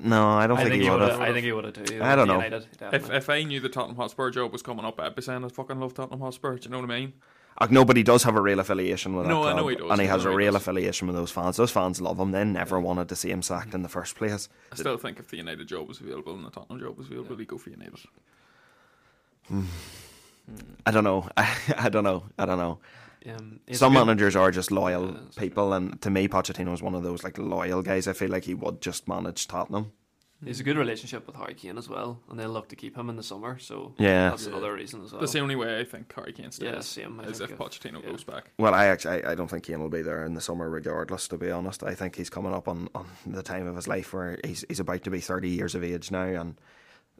No, 0.01 0.27
I 0.27 0.47
don't 0.47 0.57
I 0.57 0.61
think, 0.63 0.71
think 0.71 0.81
he 0.81 0.87
he 0.87 0.89
would 0.91 0.99
would 1.01 1.09
have. 1.09 1.19
have. 1.19 1.29
I 1.29 1.33
think 1.33 1.45
he 1.45 1.51
would 1.53 1.63
have 1.65 1.73
too. 1.85 2.01
I 2.03 2.15
don't 2.15 2.27
know. 2.27 2.35
United, 2.35 2.63
If 2.63 2.77
definitely. 2.77 3.15
if 3.17 3.29
I 3.29 3.43
knew 3.43 3.59
the 3.61 3.69
Tottenham 3.69 3.95
Hotspur 3.97 4.29
job 4.31 4.51
was 4.51 4.61
coming 4.61 4.83
up, 4.85 4.99
I'd 4.99 5.15
be 5.15 5.21
saying 5.21 5.43
I 5.45 5.47
fucking 5.49 5.79
love 5.79 5.93
Tottenham 5.93 6.19
Hotspur. 6.19 6.57
Do 6.57 6.65
you 6.65 6.71
know 6.71 6.81
what 6.81 6.91
I 6.91 6.99
mean? 6.99 7.13
Like 7.61 7.71
nobody 7.71 8.03
does 8.03 8.23
have 8.23 8.35
a 8.35 8.41
real 8.41 8.59
affiliation 8.59 9.15
with 9.15 9.25
that 9.25 9.29
No, 9.29 9.41
I 9.43 9.51
club, 9.53 9.57
know 9.57 9.67
he 9.69 9.75
does. 9.77 9.89
and 9.91 10.01
he 10.01 10.07
has 10.07 10.25
know 10.25 10.31
a 10.31 10.35
real 10.35 10.51
does. 10.51 10.61
affiliation 10.61 11.07
with 11.07 11.15
those 11.15 11.31
fans. 11.31 11.55
Those 11.55 11.71
fans 11.71 12.01
love 12.01 12.19
him. 12.19 12.31
They 12.31 12.43
never 12.43 12.77
wanted 12.81 13.07
to 13.09 13.15
see 13.15 13.31
him 13.31 13.41
sacked 13.41 13.73
in 13.73 13.81
the 13.83 13.87
first 13.89 14.15
place. 14.17 14.49
I 14.73 14.75
still 14.75 14.97
think 14.97 15.19
if 15.19 15.29
the 15.29 15.37
United 15.37 15.65
job 15.67 15.87
was 15.87 16.01
available 16.01 16.33
and 16.35 16.45
the 16.45 16.49
Tottenham 16.49 16.81
job 16.81 16.97
was 16.97 17.07
available, 17.07 17.37
he'd 17.37 17.47
go 17.47 17.57
for 17.57 17.69
United. 17.69 17.95
I 20.85 20.91
don't 20.91 21.03
know. 21.03 21.27
I, 21.37 21.55
I 21.77 21.89
don't 21.89 22.03
know. 22.03 22.23
I 22.37 22.45
don't 22.45 22.57
know. 22.57 22.79
Um, 23.27 23.59
Some 23.71 23.93
good- 23.93 24.05
managers 24.05 24.35
are 24.35 24.51
just 24.51 24.71
loyal 24.71 25.07
Yeah, 25.07 25.17
that's 25.23 25.35
people, 25.37 25.73
and 25.73 25.99
to 26.03 26.09
me, 26.11 26.27
Pochettino 26.27 26.73
is 26.73 26.81
one 26.83 26.93
of 26.93 27.01
those 27.03 27.23
like 27.23 27.37
loyal 27.39 27.81
guys. 27.81 28.07
I 28.07 28.13
feel 28.13 28.29
like 28.29 28.43
he 28.43 28.53
would 28.53 28.81
just 28.81 29.07
manage 29.07 29.47
Tottenham. 29.47 29.93
He's 30.43 30.59
a 30.59 30.63
good 30.63 30.77
relationship 30.77 31.25
with 31.25 31.37
Harry 31.37 31.55
Kane 31.55 31.77
as 31.77 31.89
well, 31.89 32.19
and 32.29 32.37
they'll 32.37 32.49
look 32.51 32.67
to 32.67 32.75
keep 32.75 32.95
him 32.95 33.09
in 33.09 33.15
the 33.15 33.23
summer. 33.23 33.57
So 33.57 33.95
Yeah. 33.97 34.29
that's 34.29 34.45
another 34.45 34.73
reason 34.73 35.03
as 35.03 35.11
well. 35.11 35.21
That's 35.21 35.31
the 35.31 35.39
only 35.39 35.55
way 35.55 35.79
I 35.79 35.85
think 35.85 36.13
Harry 36.13 36.33
Kane 36.33 36.51
stays. 36.51 36.69
Yeah, 36.71 36.81
same, 36.81 37.19
I 37.19 37.23
Is 37.23 37.39
if 37.41 37.51
if- 37.51 37.57
Pochettino 37.57 38.03
yeah. 38.03 38.11
goes 38.11 38.23
back. 38.23 38.51
Well, 38.59 38.75
I 38.75 38.85
actually 38.87 39.23
I, 39.23 39.31
I 39.31 39.35
don't 39.35 39.47
think 39.49 39.63
Kane 39.63 39.79
will 39.79 39.89
be 39.89 40.03
there 40.03 40.23
in 40.23 40.35
the 40.35 40.41
summer, 40.41 40.69
regardless. 40.69 41.27
To 41.29 41.37
be 41.37 41.49
honest, 41.49 41.81
I 41.83 41.95
think 41.95 42.15
he's 42.17 42.29
coming 42.29 42.53
up 42.53 42.67
on, 42.67 42.89
on 42.93 43.07
the 43.25 43.41
time 43.41 43.65
of 43.65 43.75
his 43.75 43.87
life 43.87 44.13
where 44.13 44.37
he's 44.43 44.63
he's 44.67 44.81
about 44.81 45.03
to 45.05 45.09
be 45.09 45.19
thirty 45.21 45.49
years 45.49 45.73
of 45.73 45.83
age 45.83 46.11
now, 46.11 46.25
and 46.25 46.57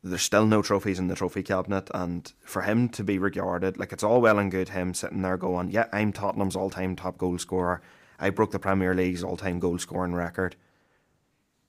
there's 0.09 0.21
still 0.21 0.45
no 0.45 0.61
trophies 0.61 0.99
in 0.99 1.07
the 1.07 1.15
trophy 1.15 1.43
cabinet. 1.43 1.89
And 1.93 2.31
for 2.41 2.61
him 2.61 2.89
to 2.89 3.03
be 3.03 3.17
regarded, 3.17 3.77
like 3.77 3.91
it's 3.91 4.03
all 4.03 4.21
well 4.21 4.39
and 4.39 4.51
good 4.51 4.69
him 4.69 4.93
sitting 4.93 5.21
there 5.21 5.37
going, 5.37 5.71
"Yeah, 5.71 5.87
I'm 5.91 6.13
Tottenham's 6.13 6.55
all-time 6.55 6.95
top 6.95 7.17
goal 7.17 7.37
scorer. 7.37 7.81
I 8.19 8.29
broke 8.29 8.51
the 8.51 8.59
Premier 8.59 8.93
League's 8.93 9.23
all-time 9.23 9.59
goal 9.59 9.77
scoring 9.79 10.13
record." 10.13 10.55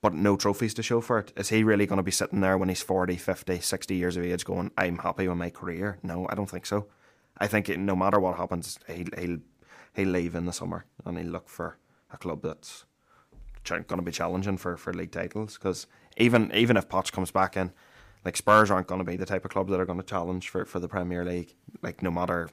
But 0.03 0.14
no 0.14 0.37
trophies 0.37 0.75
to 0.75 0.83
show 0.83 1.01
for 1.01 1.18
it. 1.18 1.33
Is 1.37 1.49
he 1.49 1.64
really 1.64 1.87
going 1.87 1.96
to 1.96 2.03
be 2.03 2.11
sitting 2.11 2.40
there 2.40 2.59
when 2.59 2.68
he's 2.68 2.83
40, 2.83 3.16
50, 3.16 3.61
60 3.61 3.94
years 3.96 4.16
of 4.16 4.25
age 4.25 4.44
going, 4.44 4.70
I'm 4.77 4.99
happy 4.99 5.27
with 5.27 5.38
my 5.38 5.51
career? 5.51 5.99
No, 6.03 6.29
I 6.29 6.35
don't 6.35 6.49
think 6.49 6.66
so. 6.66 6.87
I 7.38 7.46
think 7.46 7.68
no 7.77 7.96
matter 7.96 8.20
what 8.20 8.37
happens, 8.37 8.79
he'll, 8.87 9.09
he'll 9.18 9.38
he'll 9.94 10.09
leave 10.09 10.35
in 10.35 10.44
the 10.44 10.53
summer 10.53 10.85
and 11.05 11.18
he'll 11.18 11.27
look 11.27 11.49
for 11.49 11.79
a 12.12 12.18
club 12.18 12.42
that's 12.42 12.85
going 13.64 13.85
to 13.85 14.03
be 14.03 14.12
challenging 14.12 14.59
for, 14.59 14.77
for 14.77 14.92
league 14.92 15.11
titles. 15.11 15.55
Because 15.55 15.87
even 16.16 16.53
even 16.55 16.77
if 16.77 16.88
Poch 16.88 17.11
comes 17.11 17.31
back 17.31 17.57
in, 17.57 17.72
like 18.26 18.36
Spurs 18.36 18.72
aren't 18.72 18.88
going 18.88 18.98
to 18.98 19.04
be 19.04 19.16
the 19.16 19.24
type 19.24 19.44
of 19.44 19.52
club 19.52 19.68
that 19.68 19.78
are 19.78 19.86
going 19.86 20.00
to 20.00 20.04
challenge 20.04 20.48
for, 20.48 20.64
for 20.64 20.80
the 20.80 20.88
Premier 20.88 21.24
League. 21.24 21.54
Like 21.80 22.02
no 22.02 22.10
matter 22.10 22.50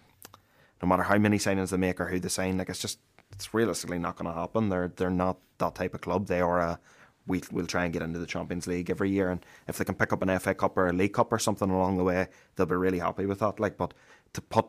no 0.83 0.88
matter 0.88 1.01
how 1.01 1.17
many 1.17 1.39
signings 1.39 1.69
they 1.69 1.77
make 1.77 1.99
or 1.99 2.05
who 2.05 2.19
they 2.19 2.29
sign, 2.29 2.59
like 2.59 2.69
it's 2.69 2.79
just 2.79 2.99
it's 3.31 3.55
realistically 3.55 3.97
not 3.97 4.15
going 4.15 4.31
to 4.31 4.39
happen. 4.39 4.69
They're 4.69 4.93
they're 4.95 5.09
not 5.09 5.38
that 5.57 5.73
type 5.73 5.95
of 5.95 6.01
club. 6.01 6.27
They 6.27 6.41
are 6.41 6.59
a 6.59 6.79
we 7.25 7.41
will 7.51 7.65
try 7.65 7.86
and 7.86 7.93
get 7.93 8.03
into 8.03 8.19
the 8.19 8.27
Champions 8.27 8.67
League 8.67 8.91
every 8.91 9.09
year, 9.09 9.31
and 9.31 9.43
if 9.67 9.77
they 9.77 9.86
can 9.86 9.95
pick 9.95 10.13
up 10.13 10.21
an 10.21 10.39
FA 10.39 10.53
Cup 10.53 10.77
or 10.77 10.89
a 10.89 10.93
League 10.93 11.13
Cup 11.13 11.33
or 11.33 11.39
something 11.39 11.71
along 11.71 11.97
the 11.97 12.03
way, 12.03 12.27
they'll 12.55 12.67
be 12.67 12.75
really 12.75 12.99
happy 12.99 13.25
with 13.25 13.39
that. 13.39 13.59
Like, 13.59 13.75
but 13.75 13.95
to 14.33 14.41
put 14.41 14.67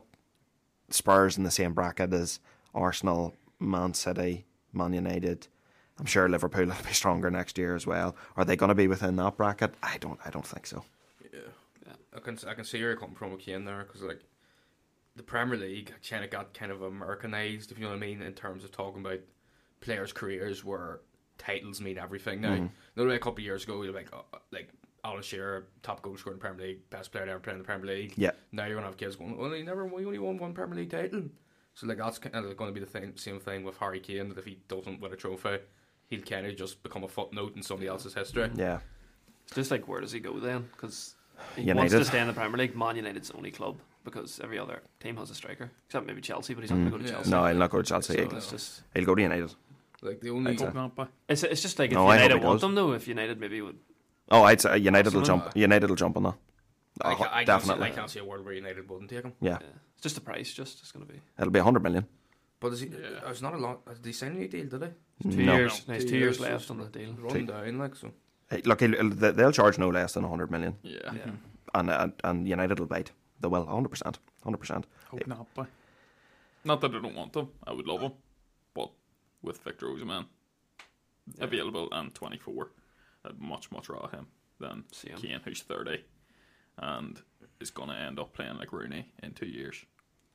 Spurs 0.88 1.36
in 1.36 1.44
the 1.44 1.50
same 1.50 1.74
bracket 1.74 2.14
as 2.14 2.40
Arsenal, 2.74 3.34
Man 3.60 3.92
City, 3.92 4.46
Man 4.72 4.94
United. 4.94 5.48
I'm 5.98 6.06
sure 6.06 6.28
Liverpool 6.28 6.66
will 6.66 6.74
be 6.86 6.92
stronger 6.92 7.30
next 7.30 7.56
year 7.58 7.74
as 7.74 7.86
well. 7.86 8.16
Are 8.36 8.44
they 8.44 8.56
going 8.56 8.68
to 8.70 8.74
be 8.74 8.88
within 8.88 9.16
that 9.16 9.36
bracket? 9.36 9.74
I 9.82 9.98
don't. 9.98 10.18
I 10.24 10.30
don't 10.30 10.46
think 10.46 10.66
so. 10.66 10.84
Yeah, 11.32 11.92
I 12.16 12.20
can 12.20 12.38
I 12.48 12.54
can 12.54 12.64
see 12.64 12.78
where 12.78 12.90
you're 12.90 12.96
coming 12.98 13.14
from 13.16 13.32
with 13.32 13.40
Kane 13.40 13.64
there 13.64 13.84
because 13.84 14.02
like 14.02 14.20
the 15.16 15.22
Premier 15.22 15.56
League 15.58 15.92
kind 16.08 16.24
of 16.24 16.30
got 16.30 16.52
kind 16.54 16.72
of 16.72 16.82
Americanized, 16.82 17.70
if 17.70 17.78
you 17.78 17.84
know 17.84 17.90
what 17.90 17.96
I 17.96 18.00
mean, 18.00 18.22
in 18.22 18.32
terms 18.32 18.64
of 18.64 18.72
talking 18.72 19.00
about 19.00 19.20
players' 19.80 20.12
careers 20.12 20.64
where 20.64 21.00
titles 21.38 21.80
mean 21.80 21.98
everything. 21.98 22.40
Now, 22.40 22.54
Mhm. 22.56 22.70
literally 22.96 23.16
a 23.16 23.20
couple 23.20 23.40
of 23.40 23.44
years 23.44 23.64
ago, 23.64 23.82
you're 23.82 23.92
like, 23.92 24.08
oh, 24.12 24.24
like 24.50 24.70
Alan 25.04 25.22
Shearer, 25.22 25.66
top 25.82 26.02
goal 26.02 26.16
scorer 26.16 26.34
in 26.34 26.38
the 26.38 26.44
Premier 26.44 26.66
League, 26.66 26.90
best 26.90 27.12
player 27.12 27.26
to 27.26 27.32
ever 27.32 27.40
play 27.40 27.52
in 27.52 27.58
the 27.58 27.64
Premier 27.64 27.86
League. 27.86 28.14
Yeah. 28.16 28.30
Now 28.50 28.64
you're 28.66 28.74
gonna 28.76 28.86
have 28.86 28.96
kids 28.96 29.14
going, 29.16 29.36
well, 29.36 29.52
he 29.52 29.62
never, 29.62 29.86
he 29.88 30.04
only 30.04 30.18
won 30.18 30.38
one 30.38 30.54
Premier 30.54 30.76
League 30.76 30.90
title. 30.90 31.24
So 31.74 31.86
like 31.86 31.98
that's 31.98 32.18
kind 32.18 32.34
of 32.36 32.56
going 32.56 32.70
to 32.70 32.74
be 32.80 32.84
the 32.84 32.90
thing, 32.90 33.12
same 33.16 33.40
thing 33.40 33.64
with 33.64 33.76
Harry 33.78 33.98
Kane. 34.00 34.28
That 34.28 34.38
if 34.38 34.44
he 34.44 34.58
doesn't 34.68 35.00
win 35.00 35.12
a 35.12 35.16
trophy, 35.16 35.58
he'll 36.10 36.22
kind 36.22 36.46
of 36.46 36.56
just 36.56 36.82
become 36.82 37.04
a 37.04 37.08
footnote 37.08 37.54
in 37.56 37.62
somebody 37.62 37.88
else's 37.88 38.14
history. 38.14 38.50
Yeah. 38.54 38.78
It's 39.46 39.54
just 39.54 39.70
like 39.70 39.86
where 39.88 40.00
does 40.00 40.12
he 40.12 40.20
go 40.20 40.38
then? 40.38 40.68
Because 40.72 41.14
he 41.56 41.62
United. 41.62 41.76
wants 41.78 41.92
to 41.94 42.04
stay 42.04 42.20
in 42.20 42.26
the 42.28 42.32
Premier 42.32 42.56
League. 42.58 42.76
Man 42.76 42.96
United's 42.96 43.28
the 43.28 43.36
only 43.36 43.50
club 43.50 43.76
because 44.04 44.40
every 44.42 44.58
other 44.58 44.82
team 45.00 45.16
has 45.16 45.30
a 45.30 45.34
striker, 45.34 45.70
except 45.86 46.06
maybe 46.06 46.20
Chelsea, 46.20 46.54
but 46.54 46.60
he's 46.62 46.70
not 46.70 46.76
going 46.76 46.90
to 46.90 46.96
mm. 46.96 46.98
go 46.98 47.04
to 47.04 47.04
Yeah. 47.10 47.14
Chelsea. 47.16 47.30
No, 47.30 47.46
he'll 47.46 47.56
not 47.56 47.70
go 47.70 47.78
to 47.82 47.88
Chelsea. 47.88 48.14
So 48.14 48.20
He'll- 48.20 48.36
it's 48.36 48.50
just 48.50 48.82
he'll 48.94 49.04
go 49.04 49.14
to 49.14 49.22
United. 49.22 49.54
Like 50.02 50.20
the 50.20 50.30
only 50.30 50.52
I 50.52 50.54
hope 50.56 50.74
not, 50.74 50.94
but 50.94 51.08
it's, 51.28 51.42
it's 51.44 51.62
just 51.62 51.78
like 51.78 51.90
if 51.90 51.94
No, 51.94 52.10
United 52.12 52.42
want 52.42 52.56
does. 52.56 52.60
them 52.60 52.74
though. 52.74 52.92
If 52.92 53.08
United 53.08 53.40
maybe 53.40 53.60
would 53.62 53.78
Oh, 54.30 54.42
I'd 54.42 54.60
say 54.60 54.76
United 54.78 55.12
will 55.14 55.20
Barcelona. 55.20 55.44
jump. 55.44 55.56
United 55.56 55.88
will 55.88 55.96
jump 55.96 56.16
on 56.18 56.22
that. 56.24 56.34
I, 57.00 57.12
Oh, 57.12 57.16
ca- 57.16 57.24
I, 57.24 57.44
can't 57.44 57.62
see, 57.62 57.68
definitely. 57.68 57.86
I 57.86 57.90
can't 57.90 58.10
see 58.10 58.18
a 58.20 58.24
world 58.24 58.44
where 58.44 58.54
United 58.54 58.88
wouldn't 58.88 59.10
take 59.10 59.22
him. 59.24 59.32
Yeah, 59.40 59.58
Yeah. 59.60 59.66
It's 59.94 60.02
just 60.02 60.14
the 60.14 60.20
price, 60.20 60.52
just 60.52 60.80
it's 60.80 60.92
going 60.92 61.06
to 61.06 61.12
be 61.12 61.20
it'll 61.38 61.50
be 61.50 61.58
100 61.58 61.82
million. 61.82 62.06
But 62.64 62.72
is 62.72 62.80
he? 62.80 62.86
Yeah. 62.86 63.18
Uh, 63.18 63.24
There's 63.26 63.42
not 63.42 63.52
a 63.52 63.58
lot. 63.58 63.84
Did 63.84 64.06
he 64.06 64.12
sign 64.12 64.30
a 64.30 64.34
new 64.38 64.48
deal? 64.48 64.66
Did 64.66 64.82
he? 65.22 65.30
two 65.30 65.44
No. 65.44 65.56
years. 65.56 65.86
No, 65.86 65.92
Nice 65.94 66.04
two 66.04 66.08
two 66.12 66.16
years 66.18 66.38
years, 66.38 66.50
left 66.52 66.70
on 66.70 66.78
the 66.78 66.86
deal. 66.98 67.12
Run 67.18 67.44
down 67.46 67.78
like 67.78 67.94
so. 67.94 68.10
Hey, 68.50 68.62
Look, 68.64 68.80
he'll- 68.80 69.10
they- 69.10 69.32
they'll 69.32 69.52
charge 69.52 69.76
no 69.78 69.90
less 69.90 70.14
than 70.14 70.22
100 70.24 70.50
million, 70.50 70.78
Yeah. 70.82 70.92
Yeah. 71.04 71.10
Mm-hmm. 71.10 71.36
and 71.74 71.90
and, 71.90 72.12
and 72.24 72.48
United 72.48 72.78
will 72.80 72.86
bite. 72.86 73.10
They 73.40 73.48
will 73.48 73.64
100 73.66 73.90
percent, 73.90 74.18
100 74.42 74.58
percent. 74.58 74.86
Hope 75.10 75.26
not, 75.26 75.46
but 75.54 75.66
not 76.64 76.80
that 76.80 76.94
I 76.94 77.00
don't 77.02 77.14
want 77.14 77.32
them. 77.34 77.48
I 77.66 77.72
would 77.74 77.86
love 77.86 78.00
them, 78.00 78.12
but 78.72 78.90
with 79.42 79.58
Victor 79.64 79.86
Osimhen 79.88 80.24
available 81.40 81.88
and 81.92 82.14
24, 82.14 82.70
I'd 83.26 83.38
much 83.40 83.70
much 83.72 83.88
rather 83.90 84.16
him 84.16 84.26
than 84.60 84.84
Same. 84.92 85.16
Kane, 85.18 85.40
who's 85.44 85.62
30, 85.62 86.02
and 86.78 87.20
is 87.60 87.70
going 87.70 87.90
to 87.90 87.94
end 87.96 88.18
up 88.18 88.32
playing 88.32 88.56
like 88.56 88.72
Rooney 88.72 89.12
in 89.22 89.32
two 89.34 89.46
years. 89.46 89.84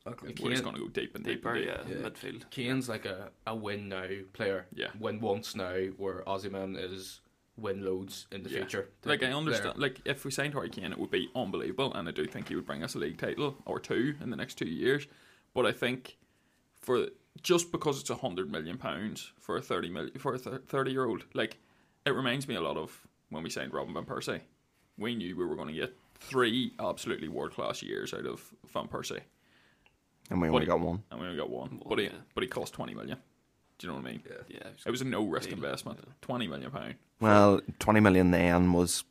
Okay. 0.09 0.33
Where 0.41 0.51
he's 0.51 0.61
going 0.61 0.75
to 0.75 0.81
go 0.81 0.87
deep 0.87 1.15
and 1.15 1.23
deep 1.23 1.35
Deeper, 1.43 1.55
deep. 1.55 1.67
yeah, 1.67 1.81
Yeah. 1.87 1.95
midfield. 2.09 2.49
Kane's 2.49 2.89
like 2.89 3.05
a, 3.05 3.29
a 3.47 3.55
win 3.55 3.89
now 3.89 4.07
player. 4.33 4.65
Yeah. 4.73 4.87
Win 4.99 5.19
once 5.21 5.55
now, 5.55 5.75
where 5.97 6.23
Osimhen 6.25 6.77
is 6.77 7.21
win 7.57 7.83
loads 7.83 8.27
in 8.31 8.43
the 8.43 8.49
Yeah. 8.49 8.59
future. 8.59 8.89
Like 9.05 9.21
I 9.23 9.31
understand, 9.33 9.75
player. 9.75 9.89
like 9.89 10.01
if 10.05 10.23
we 10.25 10.31
signed 10.31 10.53
Harry 10.53 10.69
Kane, 10.69 10.91
it 10.91 10.97
would 10.97 11.11
be 11.11 11.29
unbelievable, 11.35 11.93
and 11.93 12.07
I 12.07 12.11
do 12.11 12.25
think 12.25 12.47
he 12.49 12.55
would 12.55 12.65
bring 12.65 12.83
us 12.83 12.95
a 12.95 12.99
league 12.99 13.17
title 13.17 13.55
or 13.65 13.79
two 13.79 14.15
in 14.21 14.29
the 14.29 14.37
next 14.37 14.55
two 14.55 14.67
years. 14.69 15.07
But 15.53 15.65
I 15.65 15.71
think 15.71 16.17
for 16.81 17.07
just 17.43 17.71
because 17.71 17.99
it's 17.99 18.09
a 18.09 18.15
hundred 18.15 18.51
million 18.51 18.77
pounds 18.77 19.31
for 19.39 19.57
a 19.57 19.61
thirty 19.61 19.89
million 19.89 20.17
for 20.19 20.33
a 20.35 20.37
thirty 20.39 20.91
year 20.91 21.05
old, 21.05 21.25
like 21.33 21.57
it 22.05 22.11
reminds 22.11 22.47
me 22.47 22.55
a 22.55 22.61
lot 22.61 22.77
of 22.77 23.05
when 23.29 23.43
we 23.43 23.49
signed 23.49 23.73
Robin 23.73 23.93
van 23.93 24.05
Persie. 24.05 24.41
We 24.97 25.15
knew 25.15 25.35
we 25.37 25.45
were 25.45 25.55
going 25.55 25.67
to 25.69 25.73
get 25.73 25.97
three 26.19 26.73
absolutely 26.79 27.27
world 27.29 27.53
class 27.53 27.81
years 27.81 28.13
out 28.13 28.25
of 28.25 28.53
Van 28.73 28.87
Persie, 28.87 29.21
And 30.29 30.41
we 30.41 30.47
only 30.49 30.61
he- 30.61 30.65
got 30.67 30.79
one. 30.79 31.03
and 31.11 31.19
we 31.19 31.25
only 31.27 31.37
got 31.37 31.49
one. 31.49 31.69
One, 31.69 31.81
but 31.87 31.99
he 31.99 32.05
yeah. 32.05 32.11
but 32.35 32.43
he 32.43 32.47
cost 32.49 32.73
twenty 32.73 32.93
million. 32.93 33.17
Do 33.77 33.87
you 33.87 33.93
know 33.93 33.99
what 33.99 34.07
I 34.07 34.11
mean? 34.11 34.23
Yeah. 34.25 34.35
Yeah. 34.49 34.57
it's- 34.57 34.83
It 34.85 34.91
was 34.91 35.01
a 35.01 35.05
no 35.05 35.23
risk 35.25 35.51
investment. 35.51 35.99
yeah. 36.05 36.13
Twenty 36.21 36.47
million 36.47 36.69
pound 36.71 36.95
Well, 37.21 37.61
20 37.79 37.99
million 38.01 38.31
then 38.31 38.73
was 38.73 39.03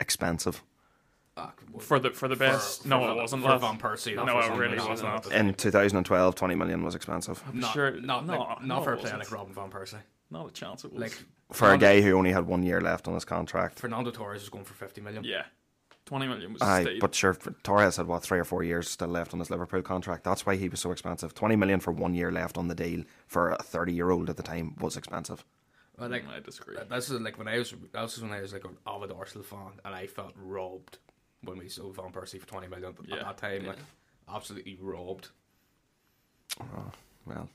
expensive. 0.00 0.62
Ah, 1.36 1.52
for 1.78 2.00
the 2.00 2.10
for 2.10 2.26
the 2.26 2.34
best. 2.36 2.82
for- 2.82 2.88
no, 2.88 3.00
for- 3.00 3.10
it 3.12 3.14
wasn't. 3.14 3.42
for 3.44 3.50
lad. 3.50 3.60
Van 3.60 3.78
Persie. 3.78 4.14
No, 4.16 4.38
it 4.40 4.58
really 4.58 4.76
was 4.78 5.02
not. 5.02 5.30
In 5.32 5.54
2012, 5.54 6.34
20 6.34 6.54
million 6.56 6.82
was 6.82 6.94
expensive 6.96 7.42
Not, 7.54 7.72
Sure, 7.72 7.92
not, 7.92 8.26
no, 8.26 8.38
like, 8.38 8.60
no, 8.62 8.66
not 8.66 8.84
for 8.84 8.94
a 8.94 8.96
player 8.96 9.16
like 9.18 9.30
Robin 9.30 9.54
van 9.54 9.70
Persie. 9.70 10.02
Not 10.30 10.48
a 10.48 10.52
chance. 10.52 10.84
It 10.84 10.92
was. 10.92 11.00
Like 11.00 11.24
for 11.52 11.72
a 11.72 11.78
guy 11.78 12.00
who 12.02 12.12
only 12.18 12.32
had 12.32 12.46
one 12.46 12.62
year 12.64 12.80
left 12.80 13.06
on 13.08 13.14
his 13.14 13.24
contract. 13.24 13.78
Fernando 13.78 14.10
Torres 14.10 14.42
is 14.42 14.48
going 14.48 14.64
for 14.64 14.74
fifty 14.74 15.00
million. 15.00 15.22
Yeah, 15.24 15.44
twenty 16.08 16.26
million 16.26 16.52
was 16.54 16.62
Aye, 16.62 16.98
but 17.00 17.14
sure, 17.14 17.34
Torres 17.62 17.96
had 17.96 18.06
what 18.06 18.22
three 18.22 18.38
or 18.38 18.44
four 18.44 18.62
years 18.62 18.88
still 18.88 19.08
left 19.08 19.32
on 19.34 19.38
his 19.38 19.50
Liverpool 19.50 19.82
contract. 19.82 20.24
That's 20.24 20.46
why 20.46 20.56
he 20.56 20.68
was 20.68 20.80
so 20.80 20.90
expensive. 20.90 21.34
Twenty 21.34 21.54
million 21.56 21.80
for 21.80 21.92
one 21.92 22.14
year 22.14 22.32
left 22.32 22.56
on 22.56 22.68
the 22.68 22.74
deal 22.74 23.04
for 23.26 23.50
a 23.50 23.62
thirty-year-old 23.62 24.30
at 24.30 24.36
the 24.36 24.42
time 24.42 24.74
was 24.80 24.96
expensive. 24.96 25.44
Well, 25.98 26.08
like 26.08 26.24
mm, 26.24 26.30
I 26.30 26.40
disagree. 26.40 26.76
That- 26.76 26.88
This 26.88 27.10
is 27.10 27.20
like 27.20 27.38
when 27.38 27.48
I 27.48 27.58
was. 27.58 27.74
That 27.92 28.02
was 28.02 28.22
when 28.22 28.32
I 28.32 28.40
was 28.40 28.52
like 28.52 28.64
an 28.64 28.76
avid 28.86 29.12
Arsenal 29.12 29.44
fan, 29.44 29.72
and 29.84 29.94
I 29.94 30.06
felt 30.06 30.32
robbed 30.36 30.98
when 31.42 31.58
we 31.58 31.68
sold 31.68 31.96
Van 31.96 32.10
Persie 32.10 32.40
for 32.40 32.46
twenty 32.46 32.68
million 32.68 32.94
at 33.12 33.20
that 33.20 33.36
time. 33.38 33.62
Yeah. 33.62 33.68
Like 33.68 33.78
absolutely 34.32 34.78
robbed. 34.80 35.28
Oh, 36.60 36.90
well, 37.26 37.48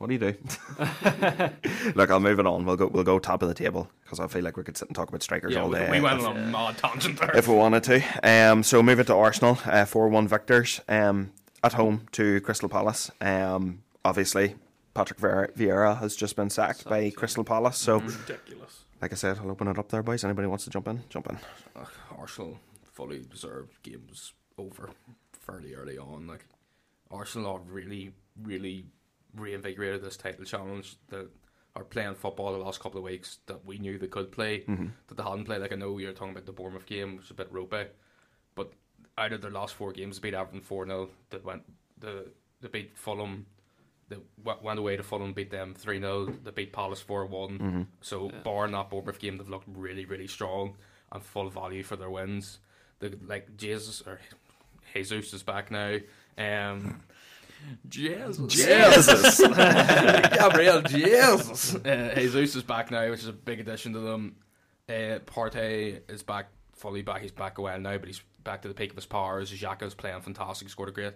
what 0.00 0.06
do 0.08 0.14
you 0.14 0.18
do? 0.18 0.34
Look, 1.94 2.10
I'll 2.10 2.20
move 2.20 2.40
it 2.40 2.46
on. 2.46 2.64
We'll 2.64 2.76
go. 2.76 2.86
We'll 2.86 3.04
go 3.04 3.18
top 3.18 3.42
of 3.42 3.48
the 3.48 3.54
table 3.54 3.90
because 4.02 4.18
I 4.18 4.28
feel 4.28 4.42
like 4.42 4.56
we 4.56 4.62
could 4.62 4.78
sit 4.78 4.88
and 4.88 4.96
talk 4.96 5.10
about 5.10 5.22
strikers 5.22 5.52
Yeah, 5.52 5.60
all 5.60 5.68
we, 5.68 5.76
day. 5.76 5.90
we 5.90 6.00
went 6.00 6.20
if, 6.20 6.26
on 6.26 6.36
a 6.38 6.46
mad 6.46 6.78
tangent 6.78 7.20
there. 7.20 7.36
if 7.36 7.46
we 7.46 7.54
wanted 7.54 7.84
to. 7.84 8.02
Um, 8.22 8.62
so 8.62 8.82
moving 8.82 9.04
to 9.04 9.14
Arsenal, 9.14 9.58
uh, 9.66 9.84
four-one 9.84 10.26
victors 10.26 10.80
um, 10.88 11.32
at 11.62 11.74
home 11.74 12.06
to 12.12 12.40
Crystal 12.40 12.70
Palace. 12.70 13.10
Um, 13.20 13.82
obviously, 14.02 14.54
Patrick 14.94 15.18
Vieira, 15.20 15.98
has 16.00 16.16
just 16.16 16.34
been 16.34 16.48
sacked 16.48 16.86
by 16.86 17.04
Sacked. 17.04 17.16
Crystal 17.16 17.44
Palace. 17.44 17.76
So, 17.76 17.98
Ridiculous. 18.00 18.84
like 19.02 19.12
I 19.12 19.16
said, 19.16 19.38
I'll 19.38 19.50
open 19.50 19.68
it 19.68 19.78
up 19.78 19.90
there, 19.90 20.02
boys. 20.02 20.24
Anybody 20.24 20.48
wants 20.48 20.64
to 20.64 20.70
jump 20.70 20.88
in? 20.88 21.02
Jump 21.10 21.28
in. 21.28 21.38
Ugh, 21.76 21.88
Arsenal 22.16 22.58
fully 22.90 23.26
deserved 23.30 23.82
games 23.82 24.32
over 24.56 24.88
fairly 25.32 25.74
early 25.74 25.98
on. 25.98 26.26
Like 26.26 26.46
Arsenal 27.10 27.56
are 27.56 27.60
really, 27.60 28.12
really 28.42 28.86
reinvigorated 29.34 30.02
this 30.02 30.16
title 30.16 30.44
challenge. 30.44 30.96
That 31.08 31.28
are 31.76 31.84
playing 31.84 32.14
football 32.16 32.52
the 32.52 32.58
last 32.58 32.80
couple 32.80 32.98
of 32.98 33.04
weeks 33.04 33.38
that 33.46 33.64
we 33.64 33.78
knew 33.78 33.96
they 33.96 34.08
could 34.08 34.32
play 34.32 34.64
that 35.06 35.16
they 35.16 35.22
hadn't 35.22 35.44
played. 35.44 35.60
Like 35.60 35.72
I 35.72 35.76
know 35.76 35.98
you're 35.98 36.12
talking 36.12 36.32
about 36.32 36.46
the 36.46 36.52
Bournemouth 36.52 36.86
game, 36.86 37.16
which 37.16 37.26
is 37.26 37.30
a 37.30 37.34
bit 37.34 37.48
ropey, 37.52 37.84
but 38.56 38.72
out 39.16 39.32
of 39.32 39.40
their 39.40 39.52
last 39.52 39.74
four 39.74 39.92
games, 39.92 40.18
they 40.18 40.30
beat 40.30 40.36
Everton 40.36 40.60
four 40.60 40.84
0 40.86 41.08
They 41.30 41.38
went 41.38 41.62
the 41.98 42.26
they 42.60 42.68
beat 42.68 42.98
Fulham. 42.98 43.46
They 44.08 44.16
went 44.42 44.78
away 44.80 44.96
to 44.96 45.04
Fulham, 45.04 45.32
beat 45.32 45.52
them 45.52 45.72
three 45.74 46.00
0 46.00 46.26
They 46.42 46.50
beat 46.50 46.72
Palace 46.72 47.00
four 47.00 47.24
one. 47.26 47.86
So 48.00 48.30
Yeah. 48.32 48.40
barring 48.42 48.72
that 48.72 48.90
Bournemouth 48.90 49.20
game, 49.20 49.36
they've 49.36 49.48
looked 49.48 49.68
really, 49.68 50.04
really 50.04 50.26
strong 50.26 50.76
and 51.12 51.22
full 51.22 51.50
value 51.50 51.84
for 51.84 51.94
their 51.94 52.10
wins. 52.10 52.58
The 52.98 53.16
like 53.24 53.56
Jesus 53.56 54.02
or 54.06 54.18
Jesus 54.92 55.32
is 55.32 55.42
back 55.44 55.70
now. 55.70 55.98
Um, 56.36 57.02
Jesus. 57.88 58.38
Jesus, 58.54 59.40
Gabriel 60.36 60.82
Jesus. 60.82 61.74
Uh, 61.74 62.12
Jesus 62.14 62.56
is 62.56 62.62
back 62.62 62.90
now, 62.90 63.08
which 63.10 63.20
is 63.20 63.28
a 63.28 63.32
big 63.32 63.60
addition 63.60 63.92
to 63.92 64.00
them. 64.00 64.36
Uh, 64.88 65.18
Partey 65.26 66.00
is 66.08 66.22
back, 66.22 66.48
fully 66.74 67.02
back. 67.02 67.22
He's 67.22 67.30
back 67.30 67.58
well 67.58 67.78
now, 67.78 67.96
but 67.98 68.08
he's 68.08 68.22
back 68.44 68.62
to 68.62 68.68
the 68.68 68.74
peak 68.74 68.90
of 68.90 68.96
his 68.96 69.06
powers. 69.06 69.52
Xhaka's 69.52 69.94
playing 69.94 70.20
fantastic. 70.22 70.68
Scored 70.68 70.88
a 70.88 70.92
great 70.92 71.14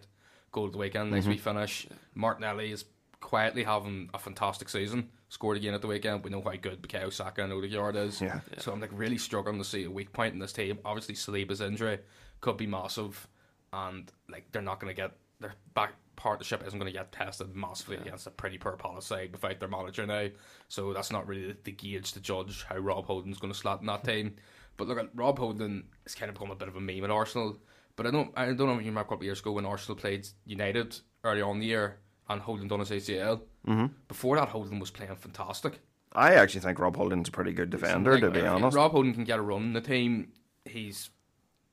goal 0.52 0.66
at 0.66 0.72
the 0.72 0.78
weekend. 0.78 1.10
Nice 1.10 1.26
wee 1.26 1.36
finish. 1.36 1.86
Martinelli 2.14 2.70
is 2.70 2.84
quietly 3.20 3.64
having 3.64 4.10
a 4.14 4.18
fantastic 4.18 4.68
season. 4.68 5.08
Scored 5.28 5.56
again 5.56 5.74
at 5.74 5.80
the 5.80 5.88
weekend. 5.88 6.22
We 6.22 6.30
know 6.30 6.42
how 6.42 6.52
good 6.52 6.82
Bukayo 6.82 7.12
Saka 7.12 7.42
and 7.42 7.52
Odegaard 7.52 7.96
is. 7.96 8.20
Yeah. 8.20 8.40
So 8.58 8.72
I'm 8.72 8.80
like 8.80 8.90
really 8.92 9.18
struggling 9.18 9.58
to 9.58 9.64
see 9.64 9.84
a 9.84 9.90
weak 9.90 10.12
point 10.12 10.34
in 10.34 10.38
this 10.38 10.52
team. 10.52 10.78
Obviously, 10.84 11.14
Saliba's 11.16 11.60
injury 11.60 11.98
could 12.40 12.56
be 12.56 12.66
massive, 12.66 13.26
and 13.72 14.10
like 14.28 14.52
they're 14.52 14.62
not 14.62 14.78
going 14.78 14.94
to 14.94 15.00
get 15.02 15.12
their 15.40 15.54
back 15.74 15.94
partnership 16.16 16.66
isn't 16.66 16.78
going 16.78 16.90
to 16.90 16.98
get 16.98 17.12
tested 17.12 17.54
massively 17.54 17.96
against 17.96 18.26
a 18.26 18.30
pretty 18.30 18.58
poor 18.58 18.76
Palace 18.76 19.06
side 19.06 19.32
without 19.32 19.60
their 19.60 19.68
manager 19.68 20.06
now. 20.06 20.28
So 20.68 20.92
that's 20.92 21.10
not 21.12 21.26
really 21.26 21.48
the, 21.48 21.56
the 21.64 21.72
gauge 21.72 22.12
to 22.12 22.20
judge 22.20 22.64
how 22.64 22.76
Rob 22.76 23.06
Holding's 23.06 23.38
going 23.38 23.52
to 23.52 23.58
slot 23.58 23.80
in 23.80 23.86
that 23.86 24.04
team. 24.04 24.36
But 24.76 24.88
look, 24.88 24.98
at 24.98 25.10
Rob 25.14 25.38
Holding 25.38 25.84
has 26.04 26.14
kind 26.14 26.28
of 26.28 26.34
become 26.34 26.50
a 26.50 26.56
bit 26.56 26.68
of 26.68 26.76
a 26.76 26.80
meme 26.80 27.04
at 27.04 27.10
Arsenal. 27.10 27.58
But 27.96 28.06
I 28.06 28.10
don't, 28.10 28.32
I 28.36 28.46
don't 28.46 28.58
know 28.58 28.74
if 28.74 28.80
you 28.80 28.90
remember 28.90 29.00
a 29.00 29.04
couple 29.04 29.18
of 29.18 29.24
years 29.24 29.40
ago 29.40 29.52
when 29.52 29.66
Arsenal 29.66 29.96
played 29.96 30.26
United 30.44 30.98
early 31.22 31.42
on 31.42 31.56
in 31.56 31.60
the 31.60 31.66
year 31.66 31.98
and 32.28 32.40
Holding 32.40 32.68
done 32.68 32.80
his 32.80 32.90
ACL. 32.90 33.42
Mm-hmm. 33.66 33.86
Before 34.08 34.36
that, 34.36 34.48
Holding 34.48 34.80
was 34.80 34.90
playing 34.90 35.14
fantastic. 35.14 35.80
I 36.12 36.34
actually 36.34 36.60
think 36.60 36.78
Rob 36.78 36.96
Holding's 36.96 37.28
a 37.28 37.32
pretty 37.32 37.52
good 37.52 37.70
defender, 37.70 38.12
Like, 38.12 38.22
to 38.22 38.30
be 38.30 38.40
honest. 38.40 38.76
Rob 38.76 38.92
Holding 38.92 39.14
can 39.14 39.24
get 39.24 39.38
a 39.38 39.42
run 39.42 39.62
in 39.62 39.72
the 39.72 39.80
team. 39.80 40.32
He's 40.64 41.10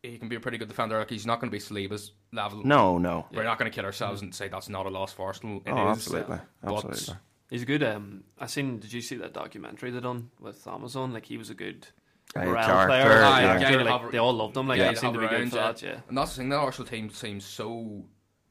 he 0.04 0.18
can 0.18 0.30
be 0.30 0.36
a 0.36 0.40
pretty 0.40 0.58
good 0.58 0.68
defender. 0.68 0.98
Like 0.98 1.10
he's 1.10 1.26
not 1.26 1.40
going 1.40 1.52
to 1.52 1.56
be 1.56 1.60
Saliba's 1.60 2.12
level. 2.34 2.64
No, 2.66 2.98
no. 2.98 3.26
we're 3.32 3.44
not 3.44 3.60
going 3.60 3.70
to 3.70 3.76
kill 3.76 3.86
ourselves 3.86 4.22
and 4.22 4.34
say 4.34 4.48
that's 4.48 4.70
not 4.70 4.86
a 4.86 4.90
loss 4.90 5.14
for 5.14 5.28
Arsenal. 5.28 5.62
It 5.66 5.72
oh, 5.72 5.92
is, 5.92 5.98
absolutely. 5.98 6.40
but- 6.64 6.74
Absolutely. 6.74 7.16
He's 7.50 7.64
a 7.64 7.66
good. 7.66 7.84
Um, 7.84 8.24
I 8.40 8.48
seen. 8.48 8.80
Did 8.80 8.94
you 8.94 9.02
see 9.02 9.18
that 9.18 9.34
documentary 9.34 9.92
they 9.92 10.00
done 10.00 10.30
with 10.40 10.66
Amazon? 10.66 11.12
Like 11.12 11.26
he 11.26 11.36
was 11.36 11.50
a 11.50 11.54
good 11.54 11.86
Aye, 12.34 12.46
morale 12.46 12.66
character, 12.66 12.88
player. 12.88 13.24
Aye, 13.24 13.42
character, 13.42 13.72
yeah. 13.72 13.84
like, 13.84 14.02
have- 14.02 14.12
they 14.12 14.18
all 14.20 14.34
loved 14.34 14.56
him. 14.56 14.68
Like 14.70 14.80
yeah, 14.80 14.90
he 14.92 14.96
seemed 14.96 15.16
to 15.16 15.20
be 15.20 15.28
good 15.28 15.50
for 15.50 15.58
yeah. 15.58 15.68
that. 15.68 15.82
Yeah. 15.82 16.00
And 16.08 16.18
that's 16.18 16.32
the 16.32 16.38
thing. 16.38 16.50
That 16.50 16.60
Arsenal 16.60 16.88
team 16.88 17.10
seems 17.10 17.44
so 17.44 18.06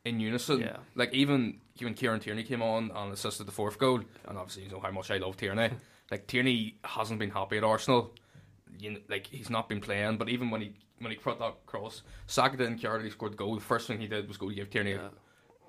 in 0.04 0.20
unison. 0.20 0.60
Yeah. 0.60 0.76
Like 0.94 1.14
even 1.14 1.60
when 1.80 1.94
Kieran 1.94 2.20
Tierney 2.20 2.44
came 2.44 2.62
on 2.62 2.90
and 2.94 3.12
assisted 3.12 3.46
the 3.46 3.52
fourth 3.52 3.78
goal, 3.78 4.02
and 4.28 4.36
obviously 4.36 4.64
you 4.64 4.68
know 4.68 4.80
how 4.80 4.90
much 4.90 5.10
I 5.10 5.16
love 5.16 5.38
Tierney. 5.38 5.70
like 6.10 6.26
Tierney 6.26 6.76
hasn't 6.84 7.18
been 7.18 7.30
happy 7.30 7.56
at 7.56 7.64
Arsenal. 7.64 8.14
You 8.78 8.92
know, 8.92 8.98
like 9.08 9.28
he's 9.28 9.48
not 9.48 9.66
been 9.66 9.80
playing. 9.80 10.18
But 10.18 10.28
even 10.28 10.50
when 10.50 10.60
he 10.60 10.74
when 11.00 11.10
he 11.10 11.16
put 11.16 11.38
that 11.38 11.66
cross, 11.66 12.02
Saka 12.26 12.56
didn't 12.56 12.78
care 12.78 12.96
that 12.96 13.04
he 13.04 13.10
scored 13.10 13.32
the 13.32 13.36
goal. 13.36 13.54
The 13.54 13.60
first 13.60 13.86
thing 13.86 14.00
he 14.00 14.06
did 14.06 14.28
was 14.28 14.36
go 14.36 14.48
to 14.48 14.54
give 14.54 14.70
Tierney 14.70 14.92
Yeah. 14.92 15.08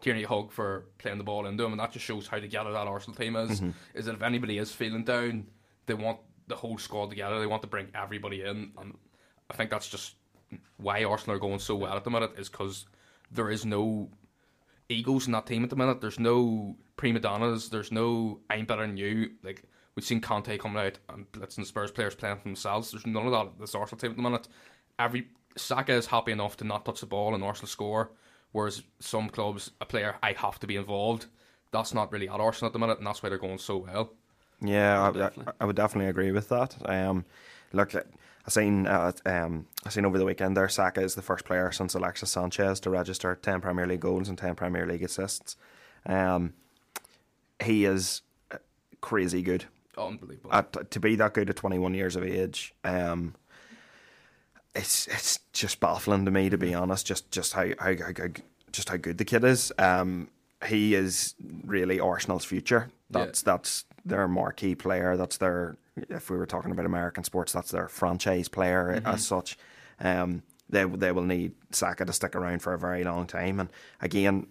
Tierney 0.02 0.24
a 0.24 0.28
hug 0.28 0.52
for 0.52 0.86
playing 0.98 1.20
the 1.20 1.24
ball 1.24 1.46
into 1.46 1.64
him, 1.64 1.72
and 1.72 1.80
that 1.80 1.92
just 1.92 2.06
shows 2.06 2.28
how 2.28 2.40
together 2.40 2.72
that 2.72 2.88
Arsenal 2.88 3.16
team 3.16 3.36
is. 3.36 3.62
Mm-hmm. 3.62 3.70
Is 3.94 4.06
that 4.06 4.16
if 4.16 4.24
anybody 4.24 4.58
is 4.58 4.72
feeling 4.72 5.04
down, 5.04 5.48
they 5.86 5.94
want 5.94 6.20
the 6.48 6.56
whole 6.56 6.78
squad 6.78 7.10
together. 7.10 7.40
They 7.40 7.48
want 7.48 7.62
to 7.62 7.68
bring 7.68 7.88
everybody 7.94 8.42
in, 8.42 8.72
and 8.78 8.98
I 9.50 9.56
think 9.56 9.70
that's 9.70 9.88
just 9.88 10.16
why 10.78 11.04
Arsenal 11.04 11.36
are 11.36 11.40
going 11.40 11.60
so 11.60 11.76
well 11.76 11.96
at 11.96 12.04
the 12.04 12.10
minute. 12.10 12.32
Is 12.38 12.50
because 12.50 12.86
there 13.32 13.50
is 13.50 13.64
no 13.64 14.10
egos 14.90 15.28
in 15.28 15.34
that 15.34 15.46
team 15.46 15.64
at 15.64 15.70
the 15.70 15.76
minute. 15.76 16.02
There's 16.02 16.20
no 16.20 16.76
prima 16.98 17.20
donnas. 17.20 17.70
There's 17.70 17.92
no 17.92 18.40
I'm 18.50 18.66
better 18.66 18.86
than 18.86 18.98
you. 18.98 19.32
Like 19.44 19.64
we've 19.96 20.04
seen 20.04 20.20
Conte 20.20 20.58
coming 20.58 20.82
out 20.82 20.98
and 21.10 21.32
blitzing 21.32 21.66
Spurs 21.66 21.92
players 21.92 22.16
playing 22.16 22.38
for 22.38 22.44
themselves. 22.44 22.92
There's 22.92 23.06
none 23.06 23.28
of 23.28 23.32
that 23.32 23.46
at 23.46 23.60
this 23.60 23.76
Arsenal 23.76 24.00
team 24.00 24.12
at 24.12 24.18
the 24.18 24.24
minute. 24.24 24.48
Every 25.02 25.28
Saka 25.58 25.94
is 25.94 26.08
happy 26.08 26.32
enough 26.32 26.58
to 26.58 26.64
not 26.64 26.86
touch 26.86 27.02
the 27.02 27.06
ball 27.06 27.36
and 27.36 27.44
Arsenal 27.44 27.68
score, 27.68 28.12
whereas 28.52 28.84
some 29.00 29.30
clubs 29.30 29.72
a 29.82 29.86
player 29.86 30.16
I 30.24 30.34
have 30.34 30.60
to 30.60 30.68
be 30.68 30.76
involved. 30.76 31.26
That's 31.72 31.94
not 31.94 32.12
really 32.12 32.30
at 32.30 32.40
Arsenal 32.40 32.68
at 32.68 32.74
the 32.74 32.80
minute, 32.80 32.98
and 32.98 33.08
that's 33.08 33.24
why 33.24 33.30
they're 33.30 33.38
going 33.38 33.58
so 33.58 33.78
well. 33.78 34.14
Yeah, 34.62 35.12
I, 35.16 35.26
I, 35.26 35.32
I 35.62 35.66
would 35.66 35.76
definitely 35.76 36.10
agree 36.10 36.32
with 36.32 36.50
that. 36.50 36.78
Um, 36.86 37.26
look, 37.74 37.96
I 37.96 38.50
seen 38.50 38.88
uh, 38.88 39.12
um, 39.26 39.68
I 39.86 39.90
seen 39.90 40.06
over 40.06 40.18
the 40.18 40.26
weekend 40.26 40.56
there 40.56 40.70
Saka 40.70 41.02
is 41.02 41.16
the 41.16 41.22
first 41.22 41.46
player 41.46 41.72
since 41.72 41.94
Alexis 41.94 42.32
Sanchez 42.32 42.80
to 42.82 42.90
register 42.90 43.36
ten 43.36 43.62
Premier 43.62 43.88
League 43.88 44.02
goals 44.02 44.30
and 44.30 44.38
ten 44.38 44.56
Premier 44.56 44.86
League 44.86 45.04
assists. 45.04 45.56
Um, 46.06 46.54
he 47.64 47.86
is 47.86 48.22
uh, 48.52 48.58
crazy 49.02 49.42
good 49.42 49.66
Unbelievable. 49.98 50.54
at, 50.54 50.92
to 50.92 51.00
be 51.00 51.16
that 51.16 51.34
good 51.34 51.50
at 51.50 51.56
21 51.56 51.94
years 51.94 52.16
of 52.16 52.24
age. 52.24 52.74
Um, 52.84 53.36
it's 54.76 55.08
it's 55.08 55.40
just 55.54 55.80
baffling 55.80 56.26
to 56.26 56.32
me 56.32 56.50
to 56.50 56.58
be 56.58 56.74
honest. 56.74 57.06
Just 57.06 57.32
just 57.32 57.54
how 57.54 57.68
how, 57.80 57.96
how, 57.98 58.14
how 58.18 58.28
just 58.72 58.90
how 58.90 58.98
good 58.98 59.18
the 59.18 59.26
kid 59.26 59.44
is. 59.44 59.72
Um, 59.78 60.30
he 60.66 60.94
is 60.96 61.36
really 61.66 62.00
Arsenal's 62.00 62.46
future. 62.46 62.90
That's 63.10 63.42
that's 63.42 63.86
their 64.06 64.28
marquee 64.28 64.76
player. 64.76 65.18
That's 65.18 65.38
their 65.38 65.78
if 66.10 66.30
we 66.30 66.38
were 66.38 66.46
talking 66.46 66.72
about 66.72 66.86
American 66.86 67.24
sports, 67.24 67.52
that's 67.52 67.72
their 67.72 67.88
franchise 67.88 68.48
player 68.48 69.02
as 69.06 69.26
such. 69.26 69.58
Um, 70.00 70.44
they 70.70 70.86
they 70.86 71.12
will 71.12 71.24
need 71.24 71.54
Saka 71.72 72.06
to 72.06 72.14
stick 72.14 72.36
around 72.36 72.62
for 72.62 72.74
a 72.74 72.80
very 72.80 73.04
long 73.04 73.28
time. 73.28 73.60
And 73.60 73.70
again, 74.00 74.48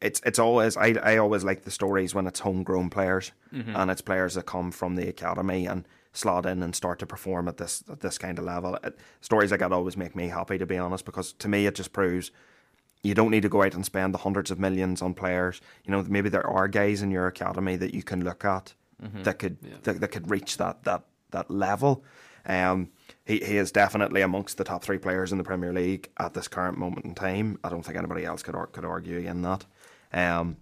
it's 0.00 0.20
it's 0.24 0.38
always 0.38 0.76
I 0.76 0.94
I 1.02 1.16
always 1.18 1.44
like 1.44 1.62
the 1.64 1.70
stories 1.70 2.14
when 2.14 2.26
it's 2.26 2.40
homegrown 2.40 2.90
players 2.90 3.32
and 3.76 3.90
it's 3.90 4.00
players 4.00 4.34
that 4.34 4.46
come 4.46 4.70
from 4.70 4.96
the 4.96 5.08
academy 5.08 5.66
and 5.66 5.86
slot 6.18 6.46
in 6.46 6.62
and 6.62 6.74
start 6.74 6.98
to 6.98 7.06
perform 7.06 7.48
at 7.48 7.56
this 7.56 7.82
at 7.90 8.00
this 8.00 8.18
kind 8.18 8.38
of 8.38 8.44
level. 8.44 8.78
It, 8.82 8.98
stories 9.20 9.50
like 9.50 9.60
that 9.60 9.72
always 9.72 9.96
make 9.96 10.14
me 10.16 10.28
happy 10.28 10.58
to 10.58 10.66
be 10.66 10.76
honest 10.78 11.04
because 11.04 11.32
to 11.34 11.48
me 11.48 11.66
it 11.66 11.74
just 11.74 11.92
proves 11.92 12.30
you 13.02 13.14
don't 13.14 13.30
need 13.30 13.42
to 13.42 13.48
go 13.48 13.62
out 13.62 13.74
and 13.74 13.84
spend 13.84 14.12
the 14.12 14.18
hundreds 14.18 14.50
of 14.50 14.58
millions 14.58 15.00
on 15.02 15.14
players. 15.14 15.60
You 15.84 15.92
know, 15.92 16.02
maybe 16.08 16.28
there 16.28 16.46
are 16.46 16.66
guys 16.66 17.00
in 17.00 17.10
your 17.12 17.28
academy 17.28 17.76
that 17.76 17.94
you 17.94 18.02
can 18.02 18.24
look 18.24 18.44
at 18.44 18.74
that 19.22 19.38
could 19.38 19.56
Yeah. 19.62 19.76
that, 19.84 20.00
that 20.00 20.08
could 20.08 20.28
reach 20.30 20.56
that 20.56 20.82
that 20.84 21.02
that 21.30 21.50
level. 21.50 22.02
Um, 22.46 22.90
he 23.24 23.38
he 23.38 23.56
is 23.56 23.70
definitely 23.70 24.22
amongst 24.22 24.56
the 24.56 24.64
top 24.64 24.82
three 24.82 24.98
players 24.98 25.30
in 25.32 25.38
the 25.38 25.44
Premier 25.44 25.72
League 25.72 26.08
at 26.18 26.34
this 26.34 26.48
current 26.48 26.76
moment 26.78 27.04
in 27.06 27.14
time. 27.14 27.58
I 27.62 27.68
don't 27.68 27.84
think 27.84 27.96
anybody 27.98 28.24
else 28.24 28.42
could 28.42 28.56
could 28.72 28.84
argue 28.84 29.18
against 29.18 29.42
that. 29.42 29.62
Um, 30.12 30.56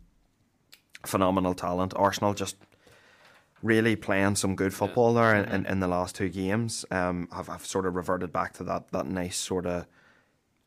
phenomenal 1.04 1.54
talent. 1.54 1.94
Arsenal 1.96 2.34
just 2.34 2.56
really 3.66 3.96
playing 3.96 4.36
some 4.36 4.54
good 4.54 4.72
football 4.72 5.14
there 5.14 5.34
in, 5.34 5.44
in, 5.46 5.66
in 5.66 5.80
the 5.80 5.88
last 5.88 6.14
two 6.14 6.28
games. 6.28 6.84
Um, 6.90 7.28
have 7.32 7.48
have 7.48 7.66
sort 7.66 7.86
of 7.86 7.94
reverted 7.94 8.32
back 8.32 8.52
to 8.54 8.64
that 8.64 8.90
that 8.92 9.06
nice 9.06 9.36
sort 9.36 9.66
of 9.66 9.86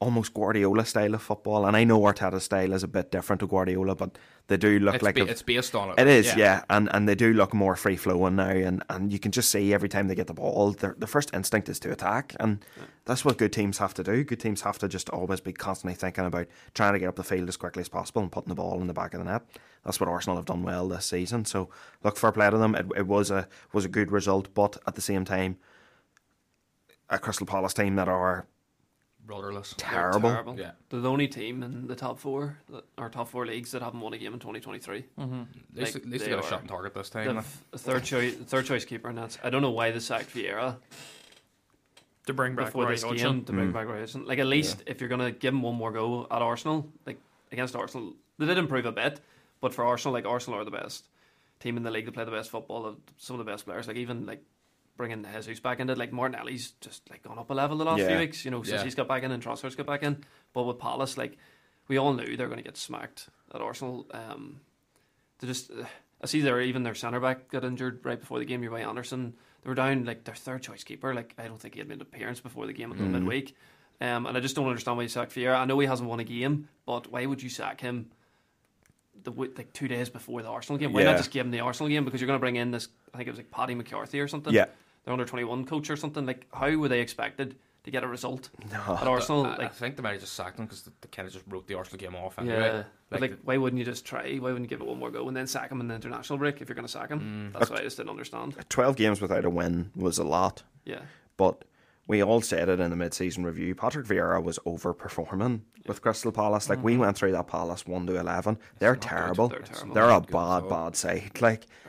almost 0.01 0.33
Guardiola 0.33 0.85
style 0.85 1.13
of 1.13 1.21
football. 1.21 1.65
And 1.65 1.75
I 1.75 1.83
know 1.83 1.99
Arteta's 1.99 2.43
style 2.43 2.71
is 2.71 2.83
a 2.83 2.88
bit 2.88 3.12
different 3.12 3.41
to 3.41 3.47
Guardiola, 3.47 3.95
but 3.95 4.17
they 4.47 4.55
do 4.55 4.79
look 4.79 4.95
it's, 4.95 5.03
like 5.03 5.15
ba- 5.15 5.23
a- 5.23 5.25
it's 5.25 5.41
based 5.41 5.75
on 5.75 5.89
it. 5.89 5.99
it 5.99 6.07
is, 6.07 6.35
yeah. 6.35 6.63
and 6.69 6.89
and 6.93 7.07
they 7.07 7.15
do 7.15 7.33
look 7.33 7.53
more 7.53 7.75
free 7.75 7.97
flowing 7.97 8.38
now, 8.38 8.49
and, 8.49 8.83
and 8.89 9.12
you 9.12 9.19
can 9.19 9.31
just 9.31 9.51
see 9.51 9.73
every 9.73 9.89
time 9.89 10.07
they 10.07 10.15
get 10.15 10.27
the 10.27 10.33
ball, 10.33 10.71
their 10.71 10.95
the 10.97 11.05
first 11.05 11.33
instinct 11.33 11.69
is 11.69 11.79
to 11.81 11.91
attack, 11.91 12.35
and 12.39 12.63
that's 13.05 13.25
what 13.25 13.38
good 13.38 13.53
teams 13.53 13.77
have 13.77 13.93
to 13.95 14.03
do. 14.03 14.23
Good 14.23 14.39
teams 14.39 14.62
have 14.62 14.79
to 14.79 14.88
just 14.88 15.09
always 15.09 15.41
be 15.41 15.53
constantly 15.53 15.95
thinking 15.95 16.25
about 16.25 16.47
trying 16.73 16.93
to 16.93 16.99
get 16.99 17.09
up 17.09 17.15
the 17.15 17.23
field 17.23 17.49
as 17.49 17.57
quickly 17.57 17.81
as 17.81 17.89
possible 17.89 18.21
and 18.21 18.31
putting 18.31 18.49
the 18.49 18.55
ball 18.55 18.79
in 18.81 18.88
the 18.88 18.93
back 18.93 19.13
of 19.13 19.19
the 19.19 19.29
net. 19.29 19.43
That's 19.83 19.99
what 19.99 20.09
Arsenal 20.09 20.38
have 20.38 20.45
done 20.45 20.63
well 20.63 20.88
this 20.88 21.05
season. 21.05 21.45
So 21.45 21.69
look, 22.03 22.17
fair 22.17 22.31
play 22.31 22.49
to 22.49 22.57
them. 22.57 22.73
It, 22.73 22.88
it 22.95 23.07
was 23.07 23.29
a 23.29 23.47
was 23.73 23.85
a 23.85 23.89
good 23.89 24.12
result, 24.12 24.53
but 24.53 24.77
at 24.88 24.95
the 24.95 25.01
same 25.01 25.25
time, 25.25 25.57
a 27.09 27.19
Crystal 27.19 27.45
Palace 27.45 27.73
team 27.73 27.95
that 27.97 28.07
are 28.07 28.47
Rudderless. 29.29 29.75
They're 29.77 29.89
terrible. 29.89 30.29
terrible. 30.29 30.59
Yeah. 30.59 30.71
They're 30.89 31.01
the 31.01 31.09
only 31.09 31.27
team 31.27 31.61
in 31.63 31.87
the 31.87 31.95
top 31.95 32.17
four, 32.19 32.57
that, 32.71 32.83
or 32.97 33.09
top 33.09 33.29
four 33.29 33.45
leagues 33.45 33.71
that 33.71 33.81
haven't 33.81 33.99
won 33.99 34.13
a 34.13 34.17
game 34.17 34.33
in 34.33 34.39
2023. 34.39 34.97
At 34.97 35.03
least, 35.27 35.93
Like, 35.95 36.03
at 36.03 36.09
least 36.09 36.25
they 36.25 36.31
they 36.31 36.35
got 36.35 36.43
a 36.45 36.47
shot 36.47 36.61
on 36.61 36.67
target 36.67 36.93
this 36.95 37.09
The 37.09 37.23
time. 37.25 37.37
f- 37.37 37.63
third 37.75 38.03
choice, 38.03 38.35
third 38.35 38.65
choice 38.65 38.85
keeper, 38.85 39.07
and 39.09 39.17
that's 39.17 39.37
I 39.43 39.49
don't 39.51 39.61
know 39.61 39.71
why 39.71 39.91
they 39.91 39.99
sacked 39.99 40.33
Vieira 40.33 40.77
to 42.25 42.33
bring 42.33 42.55
back 42.55 42.67
before 42.67 42.85
Roy 42.85 42.91
this 42.91 43.03
Hodgson. 43.03 43.31
game 43.37 43.45
to 43.45 43.53
bring 43.53 43.69
Mm. 43.69 43.73
back 43.73 43.87
Roy 43.87 43.99
Hodgson. 43.99 44.25
Like 44.25 44.39
at 44.39 44.47
least 44.47 44.83
if 44.87 44.99
you're 44.99 45.09
gonna 45.09 45.31
give 45.31 45.53
him 45.53 45.61
one 45.61 45.75
more 45.75 45.91
go 45.91 46.25
at 46.29 46.41
Arsenal, 46.41 46.87
like 47.05 47.17
against 47.51 47.75
Arsenal, 47.75 48.13
they 48.37 48.45
did 48.45 48.57
improve 48.57 48.85
a 48.85 48.91
bit, 48.91 49.19
but 49.61 49.73
for 49.73 49.85
Arsenal, 49.85 50.13
like 50.13 50.25
Arsenal 50.25 50.59
are 50.59 50.65
the 50.65 50.71
best 50.71 51.05
team 51.59 51.77
in 51.77 51.83
the 51.83 51.91
league. 51.91 52.05
They 52.05 52.11
play 52.11 52.23
the 52.25 52.31
best 52.31 52.49
football. 52.49 52.85
of 52.85 52.97
Some 53.17 53.39
of 53.39 53.45
the 53.45 53.51
best 53.51 53.65
players. 53.65 53.87
Like 53.87 53.97
even 53.97 54.25
like 54.25 54.43
bringing 54.99 55.23
the 55.23 55.29
Jesus 55.29 55.59
back 55.59 55.79
into 55.79 55.95
like 55.95 56.12
Martinelli's 56.12 56.73
just 56.81 57.09
like 57.09 57.23
gone 57.23 57.39
up 57.39 57.49
a 57.49 57.53
level 57.55 57.77
the 57.77 57.85
last 57.85 58.05
few 58.05 58.17
weeks. 58.17 58.45
You 58.45 58.51
know, 58.51 58.62
since 58.62 58.79
Yeah. 58.79 58.83
he's 58.83 58.93
got 58.95 59.07
back 59.07 59.23
in 59.23 59.31
and 59.31 59.41
Trossard's 59.41 59.75
got 59.75 59.88
back 59.88 60.03
in. 60.03 60.23
But 60.53 60.63
with 60.63 60.77
Palace, 60.77 61.17
like 61.17 61.38
we 61.88 61.97
all 61.97 62.13
knew 62.13 62.35
they're 62.38 62.47
going 62.47 62.59
to 62.59 62.63
get 62.63 62.77
smacked 62.77 63.29
at 63.55 63.62
Arsenal. 63.62 64.05
Um, 64.12 64.59
they 65.39 65.47
just. 65.47 65.71
Uh, 65.71 65.85
I 66.21 66.25
see 66.27 66.41
their 66.41 66.59
even 66.62 66.83
their 66.83 66.95
centre 66.95 67.21
back 67.21 67.49
got 67.49 67.63
injured 67.63 68.01
right 68.03 68.19
before 68.19 68.39
the 68.39 68.45
game. 68.45 68.62
Your 68.62 68.77
Anderson, 68.77 69.33
they 69.63 69.69
were 69.69 69.73
down 69.75 70.03
like 70.03 70.25
their 70.25 70.35
third 70.35 70.62
choice 70.62 70.83
keeper. 70.83 71.13
Like 71.15 71.33
I 71.38 71.47
don't 71.47 71.57
think 71.59 71.75
he 71.75 71.79
had 71.79 71.88
made 71.88 71.95
an 71.95 72.01
appearance 72.01 72.41
before 72.41 72.67
the 72.67 72.73
game 72.73 72.91
until 72.91 73.07
Mhm. 73.07 73.12
midweek. 73.13 73.55
Um, 74.01 74.25
and 74.25 74.35
I 74.38 74.41
just 74.41 74.55
don't 74.55 74.67
understand 74.67 74.97
why 74.97 75.03
you 75.03 75.09
sack 75.09 75.29
Vieira. 75.29 75.55
I 75.57 75.65
know 75.65 75.79
he 75.79 75.88
hasn't 75.88 76.09
won 76.09 76.19
a 76.19 76.23
game, 76.25 76.67
but 76.85 77.09
why 77.12 77.25
would 77.25 77.41
you 77.41 77.49
sack 77.49 77.79
him? 77.81 78.12
The 79.23 79.31
like 79.31 79.73
two 79.73 79.88
days 79.89 80.09
before 80.09 80.41
the 80.41 80.47
Arsenal 80.49 80.77
game. 80.77 80.93
Why 80.93 81.01
Yeah. 81.01 81.12
not 81.12 81.17
just 81.17 81.31
give 81.31 81.45
him 81.45 81.51
the 81.51 81.59
Arsenal 81.62 81.89
game? 81.89 82.05
Because 82.05 82.21
you're 82.21 82.27
going 82.27 82.39
to 82.39 82.41
bring 82.41 82.55
in 82.57 82.71
this. 82.71 82.88
I 83.13 83.17
think 83.17 83.27
it 83.27 83.31
was 83.31 83.38
like 83.39 83.51
Paddy 83.51 83.75
McCarthy 83.75 84.19
or 84.21 84.27
something. 84.29 84.53
Yeah, 84.53 84.65
their 85.05 85.13
under 85.13 85.25
twenty 85.25 85.43
one 85.45 85.65
coach 85.65 85.89
or 85.89 85.95
something. 85.95 86.25
Like 86.25 86.45
how 86.53 86.75
were 86.75 86.88
they 86.88 87.01
expected 87.01 87.55
to 87.83 87.91
get 87.91 88.03
a 88.03 88.07
result 88.07 88.49
no. 88.71 88.97
at 88.99 89.07
Arsenal? 89.07 89.45
I, 89.45 89.55
I 89.55 89.67
think 89.69 89.95
they 89.95 90.03
might 90.03 90.12
have 90.12 90.21
just 90.21 90.33
sacked 90.33 90.59
him 90.59 90.65
because 90.65 90.83
they, 90.83 90.91
kind 91.12 91.27
of 91.27 91.33
just 91.33 91.45
wrote 91.47 91.67
the 91.67 91.75
Arsenal 91.75 91.97
game 91.97 92.15
off. 92.15 92.38
Anyway. 92.38 92.55
yeah, 92.57 92.83
but 93.09 93.21
Like 93.21 93.31
like 93.31 93.39
why 93.43 93.57
wouldn't 93.57 93.79
you 93.79 93.85
just 93.85 94.05
try? 94.05 94.35
Why 94.38 94.51
wouldn't 94.51 94.63
you 94.63 94.67
give 94.67 94.81
it 94.81 94.88
one 94.88 94.99
more 94.99 95.12
go 95.12 95.27
and 95.27 95.35
then 95.35 95.47
sack 95.47 95.71
him 95.71 95.79
in 95.81 95.88
the 95.88 95.95
international 95.95 96.38
break 96.39 96.62
if 96.62 96.67
you're 96.69 96.75
going 96.75 96.85
to 96.85 96.91
sack 96.91 97.09
him? 97.09 97.51
Mm. 97.53 97.57
That's 97.57 97.69
what 97.69 97.79
I 97.79 97.83
just 97.83 97.97
didn't 97.97 98.09
understand. 98.09 98.55
twelve 98.69 98.95
games 98.95 99.21
without 99.21 99.45
a 99.45 99.49
win 99.49 99.91
was 99.95 100.17
a 100.17 100.23
lot. 100.23 100.63
Yeah, 100.85 101.01
But 101.38 101.63
we 102.07 102.23
all 102.23 102.41
said 102.41 102.69
it 102.69 102.79
in 102.79 102.89
the 102.89 102.95
mid-season 102.95 103.43
review. 103.45 103.75
Patrick 103.75 104.07
Vieira 104.07 104.41
was 104.41 104.57
overperforming 104.65 105.62
with 105.85 106.01
Crystal 106.01 106.31
Palace. 106.31 106.67
Like 106.69 106.83
we 106.83 106.97
went 106.97 107.15
through 107.17 107.31
that 107.33 107.47
Palace 107.47 107.85
one 107.85 108.07
to 108.07 108.19
eleven. 108.19 108.57
They're 108.79 108.93
not 108.93 109.01
good. 109.01 109.07
terrible. 109.09 109.47
They're 109.49 109.59
terrible. 109.59 109.93
They're 109.93 110.09
a 110.09 110.21
bad, 110.21 110.63
at 110.63 110.69
bad 110.69 110.95
side. 110.95 111.31
Like, 111.41 111.65
they're 111.83 111.88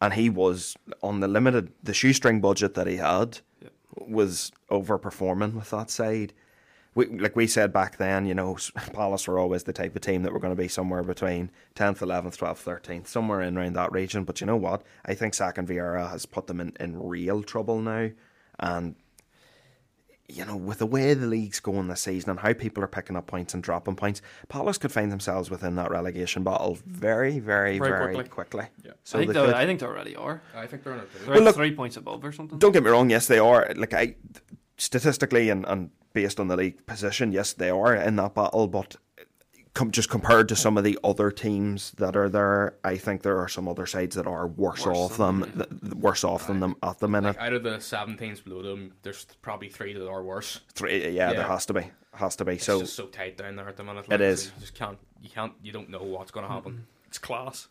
And 0.00 0.14
he 0.14 0.30
was 0.30 0.76
on 1.02 1.20
the 1.20 1.28
limited, 1.28 1.72
the 1.82 1.94
shoestring 1.94 2.40
budget 2.40 2.74
that 2.74 2.86
he 2.86 2.96
had 2.96 3.40
Yeah. 3.60 3.68
was 3.96 4.52
overperforming 4.70 5.54
with 5.54 5.70
that 5.70 5.90
side. 5.90 6.32
We, 6.94 7.06
like 7.06 7.36
we 7.36 7.46
said 7.46 7.72
back 7.72 7.96
then, 7.98 8.26
you 8.26 8.34
know, 8.34 8.56
Palace 8.92 9.28
were 9.28 9.38
always 9.38 9.64
the 9.64 9.72
type 9.72 9.94
of 9.94 10.02
team 10.02 10.22
that 10.22 10.32
were 10.32 10.40
going 10.40 10.54
to 10.56 10.60
be 10.60 10.68
somewhere 10.68 11.02
between 11.02 11.50
10th, 11.76 11.98
11th, 11.98 12.36
12th, 12.38 12.80
13th, 12.82 13.06
somewhere 13.06 13.40
in 13.42 13.56
around 13.56 13.74
that 13.74 13.92
region. 13.92 14.24
But 14.24 14.40
you 14.40 14.46
know 14.46 14.56
what? 14.56 14.82
I 15.04 15.14
think 15.14 15.34
Sack 15.34 15.58
and 15.58 15.68
Vieira 15.68 16.10
has 16.10 16.26
put 16.26 16.46
them 16.46 16.60
in, 16.60 16.72
in 16.80 17.00
real 17.00 17.42
trouble 17.42 17.80
now. 17.80 18.10
And, 18.58 18.96
you 20.28 20.44
know, 20.44 20.56
with 20.56 20.78
the 20.78 20.86
way 20.86 21.14
the 21.14 21.26
league's 21.26 21.58
going 21.58 21.88
this 21.88 22.02
season 22.02 22.30
and 22.30 22.38
how 22.40 22.52
people 22.52 22.84
are 22.84 22.88
picking 22.88 23.16
up 23.16 23.26
points 23.26 23.54
and 23.54 23.62
dropping 23.62 23.96
points, 23.96 24.20
Palace 24.48 24.76
could 24.76 24.92
find 24.92 25.10
themselves 25.10 25.50
within 25.50 25.74
that 25.76 25.90
relegation 25.90 26.44
battle 26.44 26.78
very, 26.86 27.38
very, 27.38 27.78
Very 27.78 27.90
very, 27.90 28.14
quickly. 28.14 28.28
quickly. 28.30 28.66
Yeah. 28.84 28.92
So 29.04 29.18
I 29.18 29.22
think 29.22 29.32
they 29.32 29.40
they 29.40 29.46
could- 29.46 29.54
I 29.54 29.64
think 29.66 29.80
they 29.80 29.86
already 29.86 30.16
are. 30.16 30.42
I 30.54 30.66
think 30.66 30.84
they're 30.84 30.92
in 30.92 31.00
it 31.00 31.12
too. 31.12 31.18
They're 31.24 31.34
Well, 31.34 31.42
look- 31.44 31.56
three 31.56 31.74
points 31.74 31.96
above 31.96 32.22
or 32.24 32.32
something. 32.32 32.58
Don't 32.58 32.72
get 32.72 32.84
me 32.84 32.90
wrong. 32.90 33.08
Yes, 33.08 33.26
they 33.26 33.38
are. 33.38 33.72
Like 33.74 33.94
I, 33.94 34.16
statistically 34.76 35.48
and, 35.50 35.64
and 35.66 35.90
based 36.12 36.38
on 36.38 36.48
the 36.48 36.56
league 36.56 36.84
position, 36.86 37.32
yes, 37.32 37.52
they 37.52 37.70
are 37.70 37.94
in 37.94 38.16
that 38.16 38.34
battle. 38.34 38.68
But 38.68 38.96
com- 39.78 39.92
just 39.92 40.10
compared 40.10 40.48
to 40.48 40.56
some 40.56 40.76
of 40.76 40.82
the 40.84 40.98
other 41.04 41.30
teams 41.30 41.92
that 41.92 42.16
are 42.16 42.28
there, 42.28 42.74
I 42.82 42.96
think 42.96 43.22
there 43.22 43.38
are 43.38 43.48
some 43.48 43.68
other 43.68 43.86
sides 43.86 44.16
that 44.16 44.26
are 44.26 44.46
worse, 44.48 44.84
Worse 44.84 44.96
off 44.96 45.16
than 45.16 45.40
them, 45.40 45.52
them, 45.56 45.78
th- 45.80 45.94
worse 45.94 46.24
off 46.24 46.48
than 46.48 46.58
them 46.60 46.74
at 46.82 46.98
the 46.98 47.08
minute. 47.08 47.36
Like, 47.36 47.46
out 47.46 47.52
of 47.52 47.62
the 47.62 47.78
seven 47.78 48.16
teams 48.16 48.40
below 48.40 48.62
them, 48.62 48.92
there's 49.02 49.24
probably 49.40 49.68
three 49.68 49.92
that 49.94 50.08
are 50.08 50.22
worse. 50.22 50.60
Three, 50.74 51.10
yeah, 51.10 51.32
there 51.32 51.44
has 51.46 51.64
to 51.66 51.74
be, 51.74 51.90
has 52.12 52.34
to 52.36 52.44
be. 52.44 52.54
It's 52.54 52.64
so 52.64 52.80
just 52.80 52.96
so 52.96 53.06
tight 53.06 53.38
down 53.38 53.56
there 53.56 53.68
at 53.68 53.76
the 53.76 53.84
minute. 53.84 54.06
It 54.10 54.20
like, 54.20 54.36
so. 54.38 54.50
You 54.56 54.60
just 54.60 54.74
can't. 54.74 54.98
You 55.22 55.30
can't. 55.30 55.52
You 55.62 55.72
don't 55.72 55.88
know 55.90 56.02
what's 56.02 56.32
going 56.32 56.46
to 56.46 56.52
happen. 56.52 56.72
Mm-hmm. 56.72 56.82
It's 57.06 57.18
class. 57.18 57.68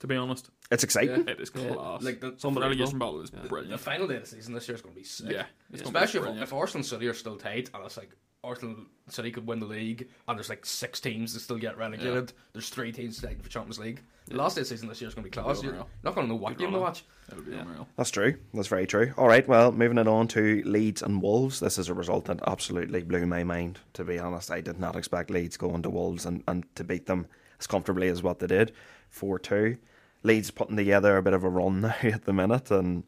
To 0.00 0.06
be 0.06 0.14
honest, 0.14 0.50
it's 0.70 0.84
exciting. 0.84 1.26
it 1.26 1.40
is 1.40 1.50
Yeah. 1.54 1.74
class. 1.74 2.02
Like 2.02 2.20
the, 2.20 2.34
Some 2.36 2.54
relegation 2.56 2.98
battle 2.98 3.22
is 3.22 3.32
Yeah. 3.34 3.62
the 3.68 3.78
final 3.78 4.06
day 4.06 4.16
of 4.16 4.22
the 4.22 4.28
season 4.28 4.52
this 4.54 4.68
year 4.68 4.74
is 4.76 4.82
going 4.82 4.94
to 4.94 5.00
be 5.00 5.04
sick. 5.06 5.30
Yeah, 5.30 5.46
it's 5.72 5.82
gonna 5.82 5.98
be 5.98 6.04
Especially 6.04 6.30
if, 6.36 6.42
if 6.42 6.52
Arsenal 6.52 6.84
City 6.84 7.08
are 7.08 7.14
still 7.14 7.36
tight, 7.36 7.70
and 7.72 7.82
it's 7.84 7.96
like 7.96 8.10
Arsenal 8.46 8.76
City 9.08 9.30
could 9.30 9.46
win 9.46 9.58
the 9.60 9.66
league, 9.66 10.08
and 10.28 10.38
there's 10.38 10.48
like 10.48 10.64
six 10.64 11.00
teams 11.00 11.34
that 11.34 11.40
still 11.40 11.58
get 11.58 11.76
relegated. 11.76 12.32
There's 12.52 12.68
three 12.70 12.92
teams 12.92 13.20
fighting 13.20 13.40
for 13.40 13.48
Champions 13.48 13.78
League. 13.78 14.00
The 14.28 14.36
last 14.36 14.54
day 14.54 14.60
of 14.62 14.66
season 14.66 14.88
this 14.88 15.00
year 15.00 15.08
is 15.08 15.14
going 15.14 15.24
to 15.24 15.30
be 15.30 15.42
class. 15.42 15.60
Be 15.60 15.68
You're 15.68 15.76
not 16.02 16.14
going 16.14 16.26
to 16.26 16.32
know 16.32 16.36
what 16.38 16.52
It'll 16.52 16.58
game 16.60 16.70
to 16.70 16.76
unreal. 16.76 16.82
watch. 16.82 17.04
It'll 17.30 17.42
be 17.44 17.52
Yeah. 17.52 17.62
unreal. 17.62 17.88
That's 17.96 18.10
true. 18.10 18.36
That's 18.54 18.68
very 18.68 18.86
true. 18.86 19.12
All 19.16 19.28
right. 19.28 19.46
Well, 19.46 19.70
moving 19.72 19.98
it 19.98 20.08
on 20.08 20.26
to 20.28 20.62
Leeds 20.64 21.02
and 21.02 21.20
Wolves. 21.22 21.60
This 21.60 21.78
is 21.78 21.88
a 21.88 21.94
result 21.94 22.24
that 22.26 22.40
absolutely 22.46 23.02
blew 23.02 23.26
my 23.26 23.44
mind. 23.44 23.78
To 23.94 24.04
be 24.04 24.18
honest, 24.18 24.50
I 24.50 24.60
did 24.60 24.78
not 24.80 24.96
expect 24.96 25.30
Leeds 25.30 25.56
going 25.56 25.82
to 25.82 25.90
Wolves 25.90 26.26
and, 26.26 26.42
and 26.48 26.64
to 26.76 26.82
beat 26.84 27.06
them 27.06 27.26
as 27.60 27.66
comfortably 27.66 28.08
as 28.08 28.22
what 28.22 28.38
they 28.40 28.46
did, 28.48 28.72
four 29.08 29.38
two. 29.38 29.76
Leeds 30.22 30.50
putting 30.50 30.76
together 30.76 31.16
a 31.16 31.22
bit 31.22 31.32
of 31.34 31.44
a 31.44 31.48
run 31.48 31.80
now 31.82 31.94
at 32.02 32.24
the 32.24 32.32
minute, 32.32 32.70
and 32.72 33.04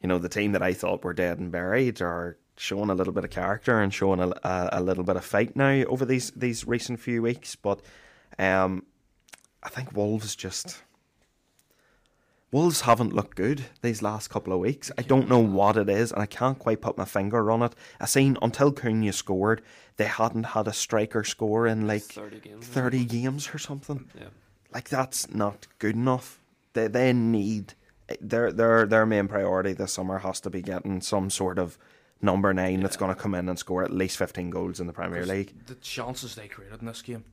you 0.00 0.08
know 0.08 0.18
the 0.18 0.28
team 0.28 0.52
that 0.52 0.62
I 0.62 0.72
thought 0.72 1.02
were 1.02 1.12
dead 1.14 1.38
and 1.40 1.50
buried 1.50 2.00
are 2.00 2.38
showing 2.56 2.90
a 2.90 2.94
little 2.94 3.12
bit 3.12 3.24
of 3.24 3.30
character 3.30 3.80
and 3.80 3.92
showing 3.92 4.20
a, 4.20 4.28
a, 4.28 4.68
a 4.72 4.82
little 4.82 5.04
bit 5.04 5.16
of 5.16 5.24
fight 5.24 5.56
now 5.56 5.82
over 5.84 6.04
these 6.04 6.30
these 6.32 6.66
recent 6.66 7.00
few 7.00 7.22
weeks. 7.22 7.56
But 7.56 7.80
um, 8.38 8.84
I 9.62 9.68
think 9.68 9.94
Wolves 9.96 10.36
just 10.36 10.82
Wolves 12.54 12.82
haven't 12.82 13.12
looked 13.12 13.36
good 13.36 13.64
these 13.82 14.00
last 14.00 14.28
couple 14.28 14.52
of 14.52 14.60
weeks. 14.60 14.92
I 14.96 15.02
don't 15.02 15.28
know 15.28 15.40
what 15.40 15.76
it 15.76 15.88
is, 15.88 16.12
and 16.12 16.22
I 16.22 16.26
can't 16.26 16.58
quite 16.58 16.80
put 16.80 16.96
my 16.96 17.04
finger 17.04 17.50
on 17.50 17.62
it. 17.62 17.74
I 18.00 18.06
seen 18.06 18.38
until 18.40 18.70
Cunha 18.70 19.12
scored, 19.12 19.60
they 19.96 20.04
hadn't 20.04 20.44
had 20.44 20.68
a 20.68 20.72
striker 20.72 21.24
score 21.24 21.66
in 21.66 21.88
like 21.88 22.02
30 22.02 22.38
games. 22.38 22.66
30 22.66 23.04
games 23.06 23.50
or 23.52 23.58
something. 23.58 24.08
Yeah. 24.16 24.28
Like 24.72 24.88
that's 24.88 25.34
not 25.34 25.66
good 25.80 25.96
enough. 25.96 26.38
They 26.74 26.86
they 26.86 27.12
need 27.12 27.74
their 28.20 28.52
their 28.52 28.86
their 28.86 29.04
main 29.04 29.26
priority 29.26 29.72
this 29.72 29.92
summer 29.92 30.18
has 30.18 30.38
to 30.40 30.50
be 30.50 30.62
getting 30.62 31.00
some 31.00 31.30
sort 31.30 31.58
of 31.58 31.76
number 32.24 32.52
nine 32.52 32.80
that's 32.80 32.96
going 32.96 33.14
to 33.14 33.20
come 33.20 33.34
in 33.34 33.48
and 33.48 33.58
score 33.58 33.84
at 33.84 33.92
least 33.92 34.16
15 34.16 34.50
goals 34.50 34.80
in 34.80 34.86
the 34.86 34.92
Premier 34.92 35.24
League. 35.26 35.66
The 35.66 35.74
chances 35.76 36.34
they 36.34 36.48
created 36.48 36.80
in 36.80 36.86
this 36.86 37.02
game. 37.02 37.24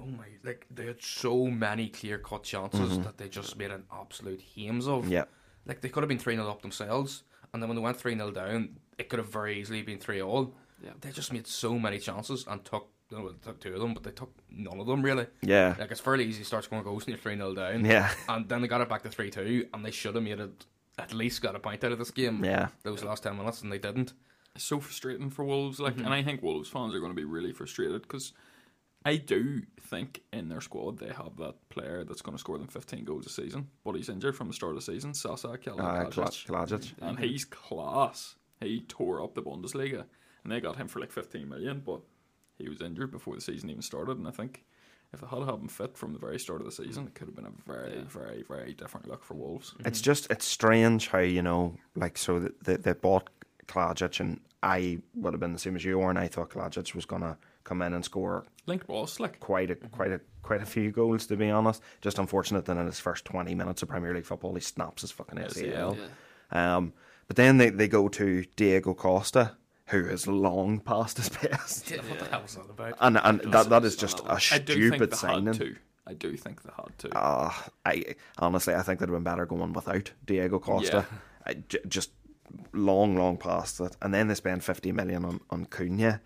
Oh 0.00 0.06
my! 0.06 0.26
Like 0.44 0.66
they 0.70 0.86
had 0.86 1.02
so 1.02 1.46
many 1.46 1.88
clear 1.88 2.18
cut 2.18 2.44
chances 2.44 2.98
that 3.00 3.18
they 3.18 3.28
just 3.28 3.56
made 3.58 3.70
an 3.72 3.84
absolute 3.92 4.40
hames 4.40 4.86
of. 4.86 5.02
Mm-hmm. 5.02 5.12
Yeah, 5.12 5.24
Like 5.66 5.80
they 5.80 5.88
could 5.88 6.02
have 6.04 6.08
been 6.08 6.20
three 6.20 6.36
0 6.36 6.48
up 6.48 6.62
themselves, 6.62 7.24
and 7.52 7.60
then 7.62 7.68
when 7.68 7.74
they 7.76 7.82
went 7.82 7.96
three 7.96 8.14
0 8.16 8.30
down, 8.30 8.76
it 8.96 9.08
could 9.08 9.18
have 9.18 9.28
very 9.28 9.58
easily 9.58 9.82
been 9.82 9.98
three 9.98 10.22
all. 10.22 10.54
Yeah. 10.80 10.90
They 11.00 11.10
just 11.10 11.32
made 11.32 11.48
so 11.48 11.78
many 11.78 11.98
chances 11.98 12.46
and 12.48 12.64
took. 12.64 12.88
You 13.10 13.18
know, 13.18 13.28
they 13.32 13.38
took 13.42 13.58
two 13.58 13.74
of 13.74 13.80
them, 13.80 13.94
but 13.94 14.02
they 14.04 14.10
took 14.10 14.30
none 14.50 14.78
of 14.78 14.86
them 14.86 15.00
really. 15.02 15.26
yeah, 15.40 15.74
Like 15.78 15.90
it's 15.90 16.00
fairly 16.00 16.26
easy 16.26 16.40
to 16.40 16.44
start 16.44 16.64
scoring 16.64 16.84
goals 16.84 17.06
when 17.06 17.14
you're 17.14 17.18
three 17.22 17.36
0 17.36 17.54
down. 17.54 17.84
yeah, 17.84 18.12
And 18.28 18.48
then 18.48 18.60
they 18.62 18.68
got 18.68 18.82
it 18.82 18.88
back 18.88 19.02
to 19.02 19.08
three 19.08 19.30
two, 19.30 19.66
and 19.74 19.84
they 19.84 19.90
should 19.90 20.14
have 20.14 20.22
made 20.22 20.38
it 20.38 20.66
at 20.98 21.12
least 21.14 21.42
got 21.42 21.54
a 21.56 21.60
point 21.60 21.84
out 21.84 21.92
of 21.92 21.98
this 21.98 22.10
game. 22.10 22.44
yeah. 22.44 22.68
Those 22.82 23.04
last 23.04 23.22
ten 23.22 23.36
minutes, 23.36 23.62
and 23.62 23.72
they 23.72 23.78
didn't. 23.78 24.12
It's 24.54 24.64
so 24.64 24.80
frustrating 24.80 25.30
for 25.30 25.44
Wolves, 25.44 25.78
like, 25.78 25.96
and 25.98 26.08
I 26.08 26.22
think 26.22 26.42
Wolves 26.42 26.68
fans 26.68 26.94
are 26.94 26.98
going 27.00 27.12
to 27.12 27.16
be 27.16 27.24
really 27.24 27.52
frustrated 27.52 28.02
because 28.02 28.32
I 29.04 29.16
do 29.16 29.62
think 29.80 30.22
in 30.32 30.48
their 30.48 30.60
squad 30.60 30.98
they 30.98 31.08
have 31.12 31.36
that 31.38 31.54
player 31.68 32.02
that's 32.02 32.22
going 32.22 32.36
to 32.36 32.40
score 32.40 32.58
them 32.58 32.66
15 32.66 33.04
goals 33.04 33.26
a 33.26 33.28
season, 33.30 33.68
but 33.84 33.94
he's 33.94 34.08
injured 34.08 34.34
from 34.36 34.48
the 34.48 34.54
start 34.54 34.70
of 34.72 34.76
the 34.84 34.92
season. 34.92 35.14
Sasa 35.14 35.48
Uh, 35.48 35.56
Kalajdzic. 35.56 36.46
Kla- 36.46 37.08
and 37.08 37.18
he's 37.20 37.44
class. 37.44 38.34
He 38.60 38.80
tore 38.80 39.22
up 39.22 39.34
the 39.34 39.42
Bundesliga, 39.42 40.04
and 40.42 40.52
they 40.52 40.60
got 40.60 40.76
him 40.76 40.88
for 40.88 40.98
like 40.98 41.12
15 41.12 41.48
million, 41.48 41.80
but 41.86 42.00
he 42.58 42.68
was 42.68 42.80
injured 42.80 43.12
before 43.12 43.36
the 43.36 43.40
season 43.40 43.70
even 43.70 43.82
started. 43.82 44.18
And 44.18 44.26
I 44.26 44.32
think 44.32 44.64
if 45.12 45.20
they 45.20 45.26
had 45.26 45.38
had 45.44 45.54
him 45.54 45.68
fit 45.68 45.96
from 45.96 46.12
the 46.12 46.18
very 46.18 46.38
start 46.38 46.60
of 46.60 46.66
the 46.66 46.72
season, 46.72 47.06
it 47.06 47.14
could 47.14 47.28
have 47.28 47.34
been 47.36 47.46
a 47.46 47.70
very, 47.72 47.94
Yeah. 47.96 48.04
very, 48.08 48.42
very 48.46 48.74
different 48.74 49.08
look 49.08 49.24
for 49.24 49.34
Wolves. 49.34 49.74
It's 49.84 50.00
just 50.00 50.30
it's 50.30 50.44
strange 50.46 51.08
how 51.08 51.18
you 51.20 51.42
know 51.42 51.76
like 51.96 52.18
so 52.18 52.38
that 52.40 52.62
they, 52.64 52.76
they 52.76 52.92
bought 52.92 53.30
Klajic 53.66 54.20
and 54.20 54.40
I 54.62 54.98
would 55.14 55.32
have 55.32 55.40
been 55.40 55.52
the 55.52 55.58
same 55.58 55.76
as 55.76 55.84
you, 55.84 56.00
and 56.02 56.18
I 56.18 56.26
thought 56.28 56.50
Klajic 56.50 56.94
was 56.94 57.04
gonna 57.06 57.38
come 57.64 57.82
in 57.82 57.92
and 57.94 58.04
score 58.04 58.46
Linked 58.66 58.86
boss, 58.86 59.18
like 59.20 59.40
quite 59.40 59.70
a 59.70 59.76
quite 59.76 60.10
a 60.12 60.20
quite 60.42 60.62
a 60.62 60.66
few 60.66 60.90
goals 60.90 61.26
to 61.28 61.36
be 61.36 61.50
honest. 61.50 61.82
Just 62.00 62.18
unfortunate 62.18 62.64
that 62.66 62.76
in 62.76 62.86
his 62.86 63.00
first 63.00 63.24
twenty 63.24 63.54
minutes 63.54 63.82
of 63.82 63.88
Premier 63.88 64.14
League 64.14 64.26
football 64.26 64.54
he 64.54 64.60
snaps 64.60 65.02
his 65.02 65.10
fucking 65.10 65.38
ACL. 65.38 65.96
Yeah. 66.52 66.76
Um, 66.76 66.92
but 67.28 67.36
then 67.36 67.58
they, 67.58 67.68
they 67.70 67.88
go 67.88 68.08
to 68.08 68.44
Diego 68.56 68.94
Costa, 68.94 69.52
who 69.90 70.04
is 70.06 70.26
long 70.26 70.80
passed 70.80 71.16
his 71.18 71.28
best, 71.28 71.90
What 71.90 72.18
the 72.18 72.24
hell 72.26 72.42
was 72.42 72.54
that 72.56 72.70
about? 72.70 72.94
and 73.00 73.16
and 73.22 73.40
that 73.52 73.68
that 73.70 73.84
is 73.84 73.94
It's 73.94 74.00
just 74.00 74.24
not 74.24 74.42
a 74.50 74.54
I 74.54 74.58
do 74.58 74.74
think 74.90 74.94
stupid 74.94 75.10
they 75.10 75.16
signing. 75.16 75.76
I 76.06 76.14
do 76.14 76.36
think 76.36 76.62
they 76.62 76.70
had 76.74 76.98
to. 77.00 77.18
Uh, 77.18 77.52
I 77.84 78.14
honestly, 78.38 78.74
I 78.74 78.82
think 78.82 78.98
they'd 79.00 79.08
have 79.10 79.14
been 79.14 79.22
better 79.24 79.44
going 79.44 79.74
without 79.74 80.10
Diego 80.24 80.58
Costa. 80.58 81.04
I 81.46 81.54
j- 81.68 81.80
just 81.86 82.12
long, 82.72 83.16
long 83.16 83.36
past 83.36 83.76
that, 83.78 83.94
and 84.00 84.14
then 84.14 84.28
they 84.28 84.34
spend 84.34 84.64
fifty 84.64 84.90
million 84.92 85.24
on 85.26 85.40
on 85.50 85.66
Cunha, 85.66 86.20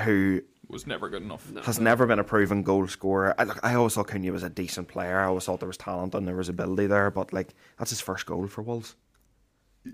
who 0.00 0.42
was 0.68 0.86
never 0.86 1.08
good 1.08 1.22
enough. 1.22 1.50
No. 1.50 1.62
has 1.62 1.80
never 1.80 2.06
been 2.06 2.18
a 2.18 2.24
proven 2.24 2.62
goal 2.62 2.86
scorer. 2.88 3.34
I, 3.38 3.44
look, 3.44 3.58
I 3.62 3.74
always 3.74 3.94
thought 3.94 4.08
Cunha 4.08 4.30
was 4.32 4.42
a 4.42 4.50
decent 4.50 4.88
player. 4.88 5.18
I 5.18 5.24
always 5.26 5.44
thought 5.46 5.60
there 5.60 5.66
was 5.66 5.76
talent 5.78 6.14
and 6.14 6.26
there 6.28 6.36
was 6.36 6.48
ability 6.50 6.86
there, 6.88 7.10
but 7.10 7.32
like 7.32 7.54
that's 7.78 7.90
his 7.90 8.00
first 8.02 8.26
goal 8.26 8.46
for 8.48 8.60
Wolves. 8.62 8.96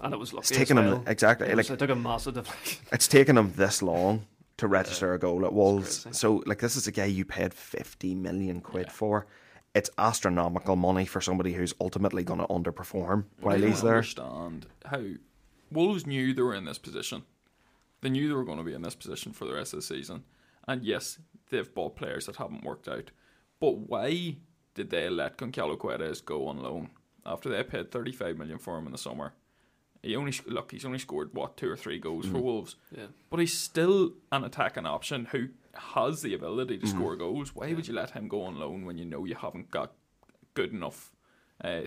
And 0.00 0.12
it 0.12 0.18
was 0.18 0.32
lucky. 0.32 0.48
It's 0.48 0.56
taken 0.56 0.76
him 0.78 1.02
exactly 1.06 1.48
It, 1.48 1.56
was- 1.56 1.70
like 1.70 1.76
it 1.76 1.78
took 1.80 1.90
a 1.90 1.94
massive 1.96 2.34
deflection. 2.34 2.84
it's 2.92 3.08
taken 3.08 3.38
him 3.38 3.52
this 3.56 3.82
long 3.82 4.26
to 4.58 4.66
register 4.66 5.14
a 5.14 5.18
goal 5.18 5.44
at 5.46 5.52
Wolves. 5.52 6.06
So 6.12 6.42
like 6.46 6.58
this 6.58 6.76
is 6.76 6.86
a 6.86 6.92
guy 6.92 7.04
you 7.06 7.24
paid 7.24 7.54
fifty 7.54 8.14
million 8.14 8.60
quid 8.60 8.86
Yeah. 8.88 8.92
for. 8.92 9.26
It's 9.74 9.90
astronomical 9.98 10.76
money 10.76 11.04
for 11.06 11.20
somebody 11.20 11.52
who's 11.52 11.74
ultimately 11.80 12.24
going 12.24 12.40
to 12.40 12.46
underperform 12.46 13.24
while 13.40 13.60
he's 13.60 13.82
there. 13.82 13.96
understand 13.96 14.66
how 14.84 15.02
Wolves 15.70 16.06
knew 16.06 16.34
they 16.34 16.42
were 16.42 16.54
in 16.54 16.64
this 16.64 16.78
position. 16.78 17.22
They 18.00 18.08
knew 18.08 18.28
they 18.28 18.34
were 18.34 18.44
going 18.44 18.58
to 18.58 18.64
be 18.64 18.74
in 18.74 18.82
this 18.82 18.94
position 18.94 19.32
for 19.32 19.44
the 19.44 19.54
rest 19.54 19.72
of 19.74 19.78
the 19.78 19.82
season. 19.86 20.24
And 20.66 20.82
yes, 20.84 21.18
they've 21.50 21.72
bought 21.74 21.96
players 21.96 22.26
that 22.26 22.36
haven't 22.36 22.64
worked 22.64 22.88
out. 22.88 23.10
But 23.60 23.76
why 23.78 24.36
did 24.74 24.90
they 24.90 25.08
let 25.08 25.36
Goncalo 25.38 25.76
Guedes 25.76 26.24
go 26.24 26.46
on 26.46 26.58
loan 26.62 26.90
after 27.26 27.48
they 27.48 27.62
paid 27.62 27.90
35 27.90 28.36
million 28.38 28.58
for 28.58 28.78
him 28.78 28.86
in 28.86 28.92
the 28.92 28.98
summer? 28.98 29.34
He 30.02 30.14
only 30.16 30.32
look, 30.46 30.70
he's 30.72 30.84
only 30.84 30.98
scored 30.98 31.30
what 31.34 31.56
two 31.56 31.68
or 31.70 31.76
three 31.76 31.98
goals 31.98 32.26
Mm. 32.26 32.32
for 32.32 32.38
Wolves, 32.38 32.76
Yeah. 32.96 33.06
but 33.30 33.40
he's 33.40 33.56
still 33.58 34.12
an 34.30 34.44
attacking 34.44 34.86
option 34.86 35.26
who 35.32 35.48
has 35.74 36.22
the 36.22 36.34
ability 36.34 36.78
to 36.78 36.86
Mm-hmm. 36.86 36.96
score 36.96 37.16
goals. 37.16 37.54
Why 37.54 37.72
would 37.74 37.88
you 37.88 37.94
let 37.94 38.10
him 38.10 38.28
go 38.28 38.42
on 38.42 38.56
loan 38.58 38.84
when 38.84 38.96
you 38.98 39.04
know 39.04 39.24
you 39.24 39.34
haven't 39.34 39.70
got 39.70 39.92
good 40.54 40.72
enough 40.72 41.12
uh, 41.64 41.82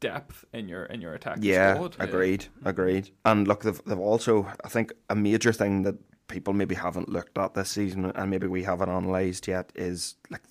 depth 0.00 0.44
in 0.52 0.68
your 0.68 0.84
in 0.84 1.00
your 1.00 1.14
attacking 1.14 1.42
Yeah, 1.44 1.74
squad? 1.74 1.96
agreed, 2.00 2.46
agreed. 2.64 3.10
And 3.24 3.46
look, 3.48 3.62
they've, 3.62 3.80
they've 3.84 3.98
also, 3.98 4.46
I 4.64 4.68
think, 4.68 4.92
a 5.08 5.14
major 5.16 5.52
thing 5.52 5.82
that 5.82 5.96
people 6.28 6.52
maybe 6.52 6.74
haven't 6.74 7.08
looked 7.08 7.38
at 7.38 7.54
this 7.54 7.70
season, 7.70 8.06
and 8.06 8.30
maybe 8.30 8.46
we 8.46 8.64
haven't 8.64 8.88
analysed 8.90 9.48
yet, 9.48 9.72
is 9.74 10.16
like 10.30 10.42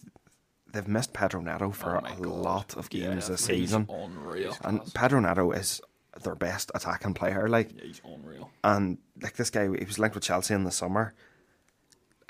they've 0.73 0.88
missed 0.88 1.13
Pedro 1.13 1.41
Neto 1.41 1.71
for 1.71 1.95
Oh 1.97 2.00
a 2.00 2.15
God. 2.15 2.26
lot 2.28 2.78
of 2.78 2.89
games 2.89 3.26
Yeah, 3.26 3.32
this 3.32 3.41
season, 3.45 3.88
unreal. 3.89 4.58
and 4.63 4.82
Pedro 4.93 5.19
Neto 5.19 5.52
is 5.52 5.82
their 6.23 6.36
best 6.36 6.71
attacking 6.75 7.13
player. 7.13 7.47
Like, 7.47 7.71
Yeah, 7.75 7.84
he's 7.86 8.01
unreal. 8.06 8.49
and 8.63 8.97
like 9.21 9.36
this 9.36 9.49
guy, 9.49 9.63
he 9.63 9.86
was 9.86 9.99
linked 9.99 10.15
with 10.15 10.23
Chelsea 10.23 10.53
in 10.53 10.63
the 10.63 10.71
summer. 10.71 11.13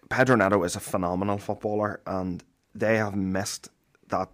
Pedro 0.09 0.35
Neto 0.35 0.63
is 0.63 0.75
a 0.75 0.79
phenomenal 0.79 1.37
footballer, 1.37 1.99
and 2.05 2.43
they 2.73 2.97
have 2.97 3.15
missed 3.15 3.69
that. 4.09 4.29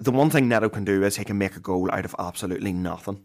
The 0.00 0.10
one 0.12 0.30
thing 0.30 0.48
Neto 0.48 0.68
can 0.68 0.84
do 0.84 1.02
is 1.02 1.16
he 1.16 1.24
can 1.24 1.38
make 1.38 1.56
a 1.56 1.60
goal 1.60 1.90
out 1.92 2.04
of 2.04 2.14
absolutely 2.18 2.72
nothing. 2.72 3.22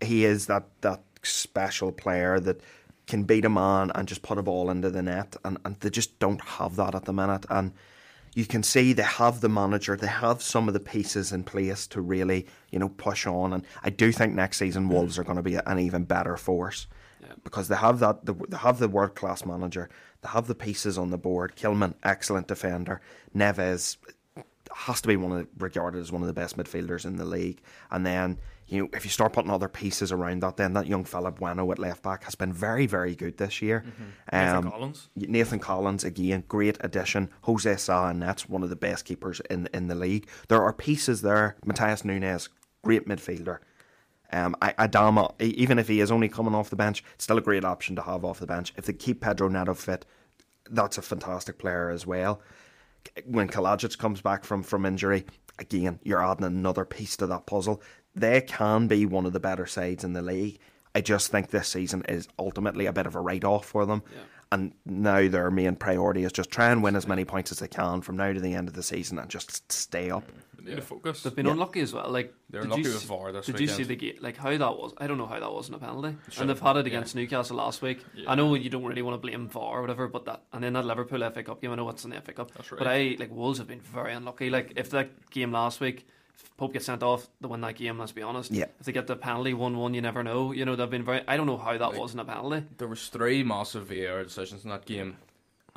He 0.00 0.24
is 0.24 0.46
that 0.46 0.64
that 0.80 1.02
special 1.22 1.92
player 1.92 2.40
that 2.40 2.60
can 3.06 3.22
beat 3.24 3.44
a 3.44 3.48
man 3.48 3.90
and 3.94 4.06
just 4.08 4.22
put 4.22 4.38
a 4.38 4.42
ball 4.42 4.70
into 4.70 4.90
the 4.90 5.02
net, 5.02 5.36
and, 5.44 5.58
and 5.64 5.76
they 5.80 5.90
just 5.90 6.18
don't 6.18 6.40
have 6.42 6.76
that 6.76 6.94
at 6.94 7.04
the 7.04 7.12
minute. 7.12 7.46
And 7.50 7.72
you 8.34 8.46
can 8.46 8.62
see 8.62 8.92
they 8.92 9.02
have 9.02 9.40
the 9.40 9.48
manager, 9.48 9.96
they 9.96 10.06
have 10.06 10.42
some 10.42 10.68
of 10.68 10.74
the 10.74 10.80
pieces 10.80 11.32
in 11.32 11.42
place 11.44 11.86
to 11.88 12.00
really, 12.00 12.46
you 12.70 12.78
know, 12.78 12.88
push 12.88 13.26
on. 13.26 13.52
And 13.52 13.64
I 13.82 13.90
do 13.90 14.12
think 14.12 14.34
next 14.34 14.58
season 14.58 14.86
mm. 14.86 14.92
Wolves 14.92 15.18
are 15.18 15.24
going 15.24 15.36
to 15.36 15.42
be 15.42 15.56
an 15.56 15.78
even 15.78 16.04
better 16.04 16.36
force 16.36 16.86
Yeah. 17.20 17.34
because 17.42 17.68
they 17.68 17.76
have 17.76 17.98
that, 17.98 18.26
the, 18.26 18.34
they 18.48 18.56
have 18.56 18.78
the 18.78 18.88
world 18.88 19.14
class 19.14 19.44
manager, 19.44 19.88
they 20.22 20.28
have 20.28 20.46
the 20.46 20.54
pieces 20.54 20.96
on 20.98 21.10
the 21.10 21.18
board. 21.18 21.56
Kilman, 21.56 21.94
excellent 22.02 22.46
defender. 22.46 23.00
Neves 23.34 23.96
has 24.74 25.00
to 25.00 25.08
be 25.08 25.16
one 25.16 25.32
of 25.32 25.38
the, 25.38 25.48
regarded 25.58 26.00
as 26.00 26.12
one 26.12 26.22
of 26.22 26.28
the 26.28 26.34
best 26.34 26.56
midfielders 26.56 27.04
in 27.04 27.16
the 27.16 27.24
league. 27.24 27.60
And 27.90 28.06
then 28.06 28.38
you 28.70 28.82
know 28.82 28.88
if 28.92 29.04
you 29.04 29.10
start 29.10 29.32
putting 29.32 29.50
other 29.50 29.68
pieces 29.68 30.12
around 30.12 30.40
that, 30.42 30.56
then 30.56 30.72
that 30.74 30.86
young 30.86 31.04
fella 31.04 31.30
Bueno 31.32 31.70
at 31.72 31.78
left 31.78 32.02
back 32.02 32.24
has 32.24 32.34
been 32.34 32.52
very 32.52 32.86
very 32.86 33.14
good 33.14 33.36
this 33.36 33.60
year. 33.60 33.84
Nathan 34.32 34.56
Um, 34.64 34.70
Collins. 34.70 35.08
Nathan 35.16 35.58
Collins 35.58 36.04
again, 36.04 36.44
great 36.48 36.76
addition. 36.80 37.30
Jose 37.42 37.76
Sa 37.76 38.08
and 38.08 38.22
that's 38.22 38.48
one 38.48 38.62
of 38.62 38.70
the 38.70 38.76
best 38.76 39.04
keepers 39.04 39.40
in 39.50 39.68
in 39.74 39.88
the 39.88 39.94
league. 39.94 40.28
There 40.48 40.62
are 40.62 40.72
pieces 40.72 41.22
there. 41.22 41.56
Matheus 41.66 42.04
Nunes, 42.04 42.48
great 42.82 43.06
midfielder. 43.08 43.58
Um, 44.32 44.54
I, 44.62 44.72
Adama, 44.74 45.34
even 45.40 45.78
if 45.80 45.88
he 45.88 46.00
is 46.00 46.12
only 46.12 46.28
coming 46.28 46.54
off 46.54 46.70
the 46.70 46.76
bench, 46.76 47.02
still 47.18 47.38
a 47.38 47.40
great 47.40 47.64
option 47.64 47.96
to 47.96 48.02
have 48.02 48.24
off 48.24 48.38
the 48.38 48.46
bench. 48.46 48.72
If 48.76 48.86
they 48.86 48.92
keep 48.92 49.20
Pedro 49.20 49.48
Neto 49.48 49.74
fit, 49.74 50.06
that's 50.70 50.98
a 50.98 51.02
fantastic 51.02 51.58
player 51.58 51.90
as 51.90 52.06
well. 52.06 52.40
When 53.24 53.48
Kalajdzic 53.48 53.98
comes 53.98 54.20
back 54.20 54.44
from, 54.44 54.62
from 54.62 54.86
injury, 54.86 55.24
again, 55.58 55.98
you're 56.04 56.24
adding 56.24 56.44
another 56.46 56.84
piece 56.84 57.16
to 57.16 57.26
that 57.26 57.46
puzzle. 57.46 57.82
They 58.14 58.40
can 58.40 58.86
be 58.88 59.06
one 59.06 59.26
of 59.26 59.32
the 59.32 59.40
better 59.40 59.66
sides 59.66 60.04
in 60.04 60.12
the 60.12 60.22
league. 60.22 60.58
I 60.94 61.00
just 61.00 61.30
think 61.30 61.50
this 61.50 61.68
season 61.68 62.04
is 62.08 62.28
ultimately 62.38 62.86
a 62.86 62.92
bit 62.92 63.06
of 63.06 63.14
a 63.14 63.20
write 63.20 63.44
off 63.44 63.64
for 63.66 63.86
them. 63.86 64.02
Yeah. 64.12 64.18
And 64.52 64.72
now 64.84 65.28
their 65.28 65.48
main 65.52 65.76
priority 65.76 66.24
is 66.24 66.32
just 66.32 66.50
try 66.50 66.70
and 66.72 66.82
win 66.82 66.96
as 66.96 67.06
many 67.06 67.24
points 67.24 67.52
as 67.52 67.60
they 67.60 67.68
can 67.68 68.00
from 68.00 68.16
now 68.16 68.32
to 68.32 68.40
the 68.40 68.54
end 68.54 68.66
of 68.66 68.74
the 68.74 68.82
season 68.82 69.16
and 69.20 69.30
just 69.30 69.70
stay 69.70 70.10
up. 70.10 70.24
They 70.58 70.70
need 70.70 70.76
to 70.76 70.82
focus. 70.82 71.22
They've 71.22 71.34
been 71.36 71.46
Yeah. 71.46 71.52
unlucky 71.52 71.80
as 71.82 71.92
well. 71.94 72.10
Like 72.10 72.34
They're 72.50 72.62
did 72.62 72.64
unlucky 72.72 72.82
you 72.88 72.94
with 72.94 73.04
VAR 73.04 73.30
this 73.30 73.46
Did 73.46 73.60
you 73.60 73.68
see 73.68 73.84
the 73.84 73.94
game? 73.94 74.16
Like 74.20 74.36
how 74.36 74.50
that 74.50 74.76
was? 74.76 74.92
I 74.98 75.06
don't 75.06 75.18
know 75.18 75.26
how 75.28 75.38
that 75.38 75.52
wasn't 75.52 75.76
a 75.76 75.78
penalty. 75.78 76.16
Sure. 76.30 76.42
And 76.42 76.50
they've 76.50 76.58
had 76.60 76.76
it 76.78 76.86
Yeah. 76.86 76.94
against 76.94 77.14
Newcastle 77.14 77.58
last 77.58 77.80
week. 77.80 78.04
Yeah. 78.16 78.28
I 78.28 78.34
know 78.34 78.52
you 78.56 78.68
don't 78.70 78.82
really 78.84 79.02
want 79.02 79.14
to 79.14 79.24
blame 79.24 79.46
VAR 79.48 79.78
or 79.78 79.80
whatever, 79.82 80.08
but 80.08 80.24
that 80.24 80.42
and 80.52 80.64
then 80.64 80.72
that 80.72 80.84
Liverpool 80.84 81.22
FA 81.22 81.44
Cup 81.44 81.62
game. 81.62 81.70
I 81.70 81.76
know 81.76 81.88
it's 81.88 82.02
in 82.04 82.10
the 82.10 82.16
FA 82.20 82.32
Cup, 82.32 82.50
That's 82.52 82.72
right. 82.72 82.78
but 82.78 82.88
I 82.88 83.14
like 83.20 83.30
Wolves 83.30 83.58
have 83.58 83.68
been 83.68 83.80
very 83.80 84.12
unlucky. 84.12 84.50
Like 84.50 84.72
if 84.74 84.90
that 84.90 85.30
game 85.30 85.52
last 85.52 85.80
week. 85.80 86.08
If 86.42 86.56
Pope 86.56 86.72
gets 86.72 86.86
sent 86.86 87.02
off, 87.02 87.28
they 87.40 87.48
win 87.48 87.60
that 87.62 87.76
game. 87.76 87.98
Let's 87.98 88.12
be 88.12 88.22
honest. 88.22 88.50
Yeah. 88.50 88.66
If 88.78 88.86
they 88.86 88.92
get 88.92 89.06
the 89.06 89.16
penalty 89.16 89.54
one-one, 89.54 89.94
you 89.94 90.00
never 90.00 90.22
know. 90.22 90.52
You 90.52 90.64
know 90.64 90.76
they've 90.76 90.88
been 90.90 91.04
very. 91.04 91.22
I 91.28 91.36
don't 91.36 91.46
know 91.46 91.56
how 91.58 91.72
that 91.72 91.90
Like- 91.90 91.98
wasn't 91.98 92.20
a 92.20 92.24
penalty. 92.24 92.64
There 92.78 92.88
was 92.88 93.08
three 93.08 93.42
massive 93.42 93.86
VAR 93.88 94.22
decisions 94.24 94.64
in 94.64 94.70
that 94.70 94.84
game, 94.86 95.16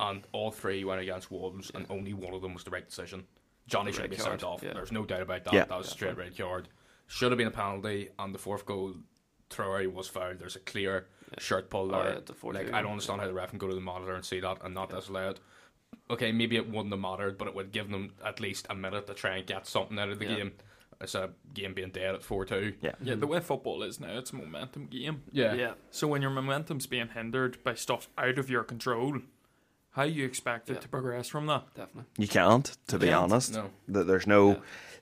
and 0.00 0.22
all 0.32 0.50
three 0.50 0.84
went 0.84 1.00
against 1.00 1.30
Wolves, 1.30 1.70
and 1.74 1.86
only 1.90 2.12
one 2.14 2.34
of 2.34 2.42
them 2.42 2.54
was 2.54 2.64
the 2.64 2.70
right 2.70 2.86
decision. 2.86 3.26
Jonny 3.66 3.90
The 3.90 3.96
should 3.96 4.00
red 4.02 4.10
be 4.10 4.16
card, 4.16 4.28
sent 4.40 4.44
off. 4.44 4.62
yeah. 4.62 4.72
There's 4.74 4.92
no 4.92 5.04
doubt 5.06 5.22
about 5.22 5.44
that. 5.44 5.54
Yeah. 5.54 5.64
That 5.64 5.78
was 5.78 5.86
a 5.88 5.90
straight 5.90 6.16
red 6.16 6.36
card. 6.36 6.68
should 7.06 7.30
have 7.32 7.38
been 7.38 7.46
a 7.48 7.50
penalty, 7.50 8.08
and 8.18 8.34
the 8.34 8.38
fourth 8.38 8.64
goal, 8.66 8.94
Traore 9.50 9.92
was 9.92 10.08
fouled. 10.08 10.38
There's 10.38 10.56
a 10.56 10.60
clear 10.60 11.06
shirt 11.38 11.68
pull 11.70 11.94
Oh, 11.94 12.02
there. 12.02 12.14
yeah, 12.14 12.20
the 12.24 12.46
like 12.50 12.72
I 12.72 12.80
don't 12.82 12.92
understand 12.92 13.20
how 13.20 13.26
the 13.26 13.34
ref 13.34 13.50
can 13.50 13.58
go 13.58 13.68
to 13.68 13.74
the 13.74 13.80
monitor 13.80 14.14
and 14.14 14.24
see 14.24 14.40
that 14.40 14.58
and 14.64 14.74
not 14.74 14.90
disallow 14.90 15.30
it. 15.30 15.40
Okay, 16.10 16.32
maybe 16.32 16.56
it 16.56 16.68
wouldn't 16.68 16.90
have 16.92 17.00
mattered, 17.00 17.38
but 17.38 17.48
it 17.48 17.54
would 17.54 17.72
give 17.72 17.90
them 17.90 18.12
at 18.24 18.38
least 18.40 18.66
a 18.68 18.74
minute 18.74 19.06
to 19.06 19.14
try 19.14 19.36
and 19.36 19.46
get 19.46 19.66
something 19.66 19.98
out 19.98 20.10
of 20.10 20.18
the 20.18 20.26
Yeah. 20.26 20.36
game. 20.36 20.52
It's 21.00 21.14
a 21.14 21.30
game 21.52 21.74
being 21.74 21.90
dead 21.90 22.14
at 22.14 22.22
four 22.22 22.44
two. 22.44 22.74
Yeah. 22.80 22.92
Yeah, 23.02 23.14
the 23.16 23.26
way 23.26 23.40
football 23.40 23.82
is 23.82 23.98
now, 24.00 24.16
it's 24.18 24.30
a 24.32 24.36
momentum 24.36 24.86
game. 24.86 25.22
Yeah. 25.32 25.54
yeah. 25.54 25.72
So 25.90 26.06
when 26.06 26.22
your 26.22 26.30
momentum's 26.30 26.86
being 26.86 27.08
hindered 27.08 27.62
by 27.64 27.74
stuff 27.74 28.08
out 28.18 28.38
of 28.38 28.48
your 28.48 28.62
control, 28.64 29.18
how 29.92 30.02
you 30.04 30.24
expect 30.24 30.70
it 30.70 30.74
Yeah. 30.74 30.80
to 30.80 30.88
progress 30.88 31.28
from 31.28 31.46
that? 31.46 31.64
Definitely. 31.74 32.04
You 32.18 32.28
can't, 32.28 32.76
to 32.88 32.98
be 32.98 33.06
can't. 33.08 33.24
honest. 33.32 33.54
No. 33.54 33.70
That 33.88 34.06
there's 34.06 34.26
no, 34.26 34.50
Yeah. 34.50 34.56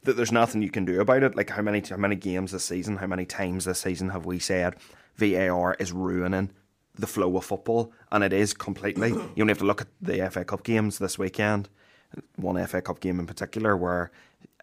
that 0.05 0.16
there's 0.16 0.32
nothing 0.32 0.62
you 0.62 0.70
can 0.70 0.84
do 0.84 1.00
about 1.00 1.22
it. 1.24 1.34
Like 1.36 1.50
how 1.50 1.62
many 1.62 1.80
how 1.80 1.96
many 1.96 2.16
games 2.16 2.53
this 2.53 2.64
season, 2.64 2.96
how 2.96 3.07
many 3.07 3.24
times 3.26 3.64
this 3.64 3.80
season 3.80 4.09
have 4.11 4.24
we 4.24 4.38
said 4.38 4.76
VAR 5.16 5.74
is 5.78 5.92
ruining 5.92 6.50
the 6.95 7.07
flow 7.07 7.36
of 7.36 7.45
football, 7.45 7.93
and 8.11 8.22
it 8.22 8.32
is 8.32 8.53
completely. 8.55 9.11
you 9.11 9.40
only 9.40 9.51
have 9.53 9.59
to 9.59 9.64
look 9.64 9.80
at 9.80 9.88
the 10.01 10.28
FA 10.30 10.45
Cup 10.45 10.62
games 10.62 10.99
this 10.99 11.18
weekend. 11.18 11.68
One 12.36 12.64
FA 12.66 12.82
Cup 12.82 13.01
game 13.01 13.18
in 13.18 13.26
particular, 13.26 13.76
where 13.76 14.11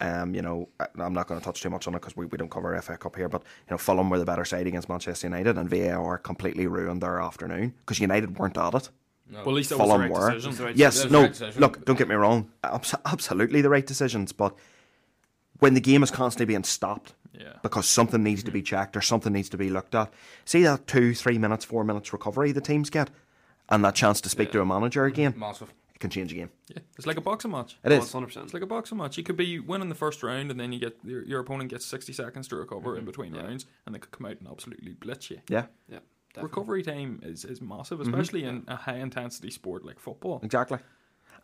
um, 0.02 0.34
you 0.36 0.42
know, 0.42 0.70
I- 0.80 0.88
I'm 1.00 1.14
not 1.14 1.28
going 1.28 1.40
to 1.40 1.44
touch 1.44 1.62
too 1.62 1.70
much 1.70 1.88
on 1.88 1.94
it 1.96 2.00
because 2.00 2.16
we, 2.16 2.26
we 2.28 2.38
don't 2.38 2.52
cover 2.52 2.80
FA 2.82 2.98
Cup 2.98 3.16
here, 3.16 3.28
but 3.28 3.42
you 3.42 3.72
know, 3.72 3.78
Fulham 3.78 4.10
were 4.10 4.20
the 4.20 4.26
better 4.26 4.46
side 4.46 4.68
against 4.68 4.88
Manchester 4.88 5.28
United, 5.28 5.58
and 5.58 5.70
VAR 5.70 6.18
completely 6.20 6.68
ruined 6.68 7.02
their 7.02 7.20
afternoon 7.20 7.74
because 7.80 8.00
United 8.00 8.38
weren't 8.38 8.58
at 8.58 8.74
it. 8.76 8.90
No. 9.32 9.40
Well, 9.40 9.50
at 9.50 9.54
least 9.56 9.70
that 9.70 9.78
was 9.80 9.88
the 9.88 9.94
Fulham 9.94 10.02
right 10.02 10.12
were. 10.12 10.32
decision. 10.32 10.56
The 10.56 10.64
right 10.66 10.76
Yes, 10.78 11.02
That's 11.04 11.12
no. 11.12 11.22
right. 11.48 11.60
Look, 11.60 11.86
don't 11.86 11.98
get 11.98 12.08
me 12.08 12.16
wrong. 12.16 12.50
Abs- 12.64 12.96
absolutely 13.06 13.62
the 13.62 13.70
right 13.70 13.86
decisions, 13.86 14.32
but 14.32 14.56
when 15.60 15.74
the 15.74 15.82
game 15.82 16.02
is 16.04 16.12
constantly 16.12 16.46
being 16.46 16.64
stopped 16.64 17.14
Yeah. 17.40 17.54
because 17.64 17.88
something 17.88 18.22
needs 18.22 18.44
to 18.44 18.52
be 18.52 18.62
checked 18.62 18.98
or 18.98 19.02
something 19.02 19.32
needs 19.32 19.50
to 19.50 19.58
be 19.58 19.70
looked 19.70 19.96
at, 19.96 20.14
see 20.46 20.64
that 20.64 20.88
two, 20.88 21.14
three 21.14 21.38
minutes, 21.38 21.64
four 21.66 21.84
minutes 21.84 22.12
recovery 22.12 22.52
the 22.52 22.62
teams 22.62 22.90
get, 22.90 23.10
and 23.70 23.84
that 23.86 23.96
chance 23.96 24.20
to 24.22 24.30
speak 24.30 24.52
to 24.52 24.62
a 24.62 24.66
manager 24.66 25.06
again, 25.06 25.34
Massive. 25.38 25.74
it 25.94 26.00
can 26.00 26.10
change 26.10 26.34
a 26.34 26.36
game. 26.36 26.50
Yeah. 26.68 26.80
It's 26.98 27.08
like 27.08 27.18
a 27.18 27.22
boxing 27.22 27.52
match. 27.52 27.78
It 27.84 27.92
Oh, 27.92 27.96
it's 27.96 28.12
100%. 28.12 28.44
It's 28.44 28.54
like 28.54 28.64
a 28.64 28.68
boxing 28.68 28.98
match. 28.98 29.18
You 29.18 29.24
could 29.24 29.38
be 29.38 29.60
winning 29.60 29.90
the 29.90 29.96
first 29.96 30.22
round, 30.22 30.52
and 30.52 30.60
then 30.60 30.74
you 30.74 30.80
get 30.80 30.98
your, 31.04 31.24
your 31.24 31.40
opponent 31.40 31.70
gets 31.70 31.86
sixty 31.86 32.14
seconds 32.14 32.48
to 32.50 32.56
recover 32.56 32.98
in 32.98 33.06
between 33.06 33.36
rounds, 33.36 33.66
and 33.86 33.96
they 33.96 34.00
could 34.00 34.12
come 34.12 34.26
out 34.26 34.40
and 34.40 34.48
absolutely 34.50 34.94
blitz 34.94 35.30
you. 35.30 35.40
Yeah, 35.48 35.66
yeah. 35.88 36.00
Definitely. 36.34 36.50
Recovery 36.50 36.84
time 36.84 37.20
is, 37.24 37.44
is 37.44 37.60
massive, 37.60 38.00
mm-hmm. 38.00 38.14
especially 38.14 38.44
in 38.44 38.64
a 38.68 38.76
high 38.76 38.98
intensity 38.98 39.50
sport 39.50 39.84
like 39.84 40.00
football. 40.00 40.40
exactly. 40.44 40.78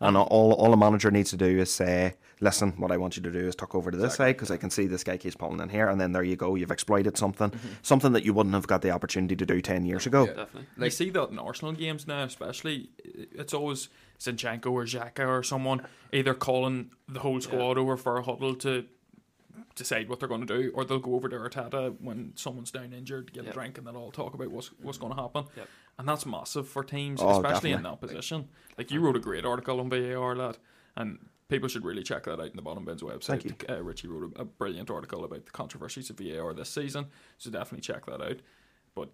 And 0.00 0.16
all 0.16 0.52
all 0.52 0.72
a 0.72 0.76
manager 0.76 1.10
needs 1.10 1.30
to 1.30 1.36
do 1.36 1.46
is 1.46 1.72
say, 1.72 2.14
"Listen, 2.40 2.72
what 2.72 2.92
I 2.92 2.96
want 2.96 3.16
you 3.16 3.22
to 3.22 3.30
do 3.30 3.38
is 3.38 3.56
tuck 3.56 3.74
over 3.74 3.90
to 3.90 3.96
this 3.96 4.14
Exactly, 4.14 4.24
side 4.26 4.36
because 4.36 4.50
I 4.50 4.56
can 4.56 4.70
see 4.70 4.86
this 4.86 5.04
guy 5.04 5.16
keeps 5.16 5.36
pulling 5.36 5.60
in 5.60 5.68
here, 5.68 5.88
and 5.88 6.00
then 6.00 6.12
there 6.12 6.22
you 6.22 6.36
go. 6.36 6.54
You've 6.54 6.70
exploited 6.70 7.14
mm-hmm. 7.14 7.18
something, 7.18 7.52
something 7.82 8.12
that 8.12 8.24
you 8.24 8.34
wouldn't 8.34 8.54
have 8.54 8.66
got 8.66 8.82
the 8.82 8.90
opportunity 8.90 9.36
to 9.36 9.46
do 9.46 9.60
ten 9.60 9.84
years 9.86 10.06
ago. 10.06 10.26
Yeah. 10.26 10.34
Definitely. 10.34 10.84
you 10.84 10.90
see 10.90 11.10
that 11.10 11.30
in 11.30 11.38
Arsenal 11.38 11.72
games 11.72 12.06
now, 12.06 12.24
especially, 12.24 12.90
it's 13.04 13.54
always 13.54 13.88
Zinchenko 14.18 14.70
or 14.70 14.84
Xhaka 14.84 15.26
or 15.26 15.42
someone 15.42 15.86
either 16.12 16.34
calling 16.34 16.90
the 17.08 17.20
whole 17.20 17.40
squad 17.40 17.78
over 17.78 17.96
for 17.96 18.18
a 18.18 18.22
huddle 18.22 18.54
to 18.56 18.84
decide 19.74 20.08
what 20.08 20.20
they're 20.20 20.28
going 20.28 20.46
to 20.46 20.46
do, 20.46 20.70
or 20.74 20.84
they'll 20.84 20.98
go 20.98 21.14
over 21.14 21.28
to 21.28 21.36
Arteta 21.36 21.94
when 22.00 22.32
someone's 22.34 22.70
down 22.70 22.92
injured, 22.92 23.32
get 23.32 23.44
Yep. 23.44 23.52
a 23.52 23.54
drink, 23.54 23.78
and 23.78 23.86
they'll 23.86 23.96
all 23.96 24.10
talk 24.10 24.34
about 24.34 24.50
what's 24.50 24.68
what's 24.82 24.98
going 24.98 25.14
to 25.14 25.20
happen. 25.20 25.44
Yep. 25.56 25.68
And 25.98 26.06
that's 26.08 26.26
massive 26.26 26.68
for 26.68 26.84
teams, 26.84 27.20
Oh, 27.22 27.30
especially 27.40 27.72
in 27.72 27.82
that 27.82 28.00
position. 28.00 28.48
Like 28.76 28.90
you 28.90 29.00
wrote 29.00 29.16
a 29.16 29.20
great 29.20 29.46
article 29.46 29.80
on 29.80 29.88
VAR, 29.88 30.36
lad, 30.36 30.58
and 30.96 31.18
people 31.48 31.68
should 31.68 31.84
really 31.84 32.02
check 32.02 32.24
that 32.24 32.38
out 32.40 32.50
in 32.50 32.56
the 32.56 32.62
Bottom 32.62 32.84
Bins 32.84 33.02
website. 33.02 33.42
Thank 33.42 33.64
Uh, 33.70 33.82
Richie 33.82 34.08
wrote 34.08 34.32
a, 34.36 34.42
a 34.42 34.44
brilliant 34.44 34.90
article 34.90 35.24
about 35.24 35.46
the 35.46 35.52
controversies 35.52 36.10
of 36.10 36.18
VAR 36.18 36.52
this 36.52 36.68
season, 36.68 37.06
so 37.38 37.50
definitely 37.50 37.80
check 37.80 38.04
that 38.06 38.20
out. 38.20 38.40
But 38.94 39.08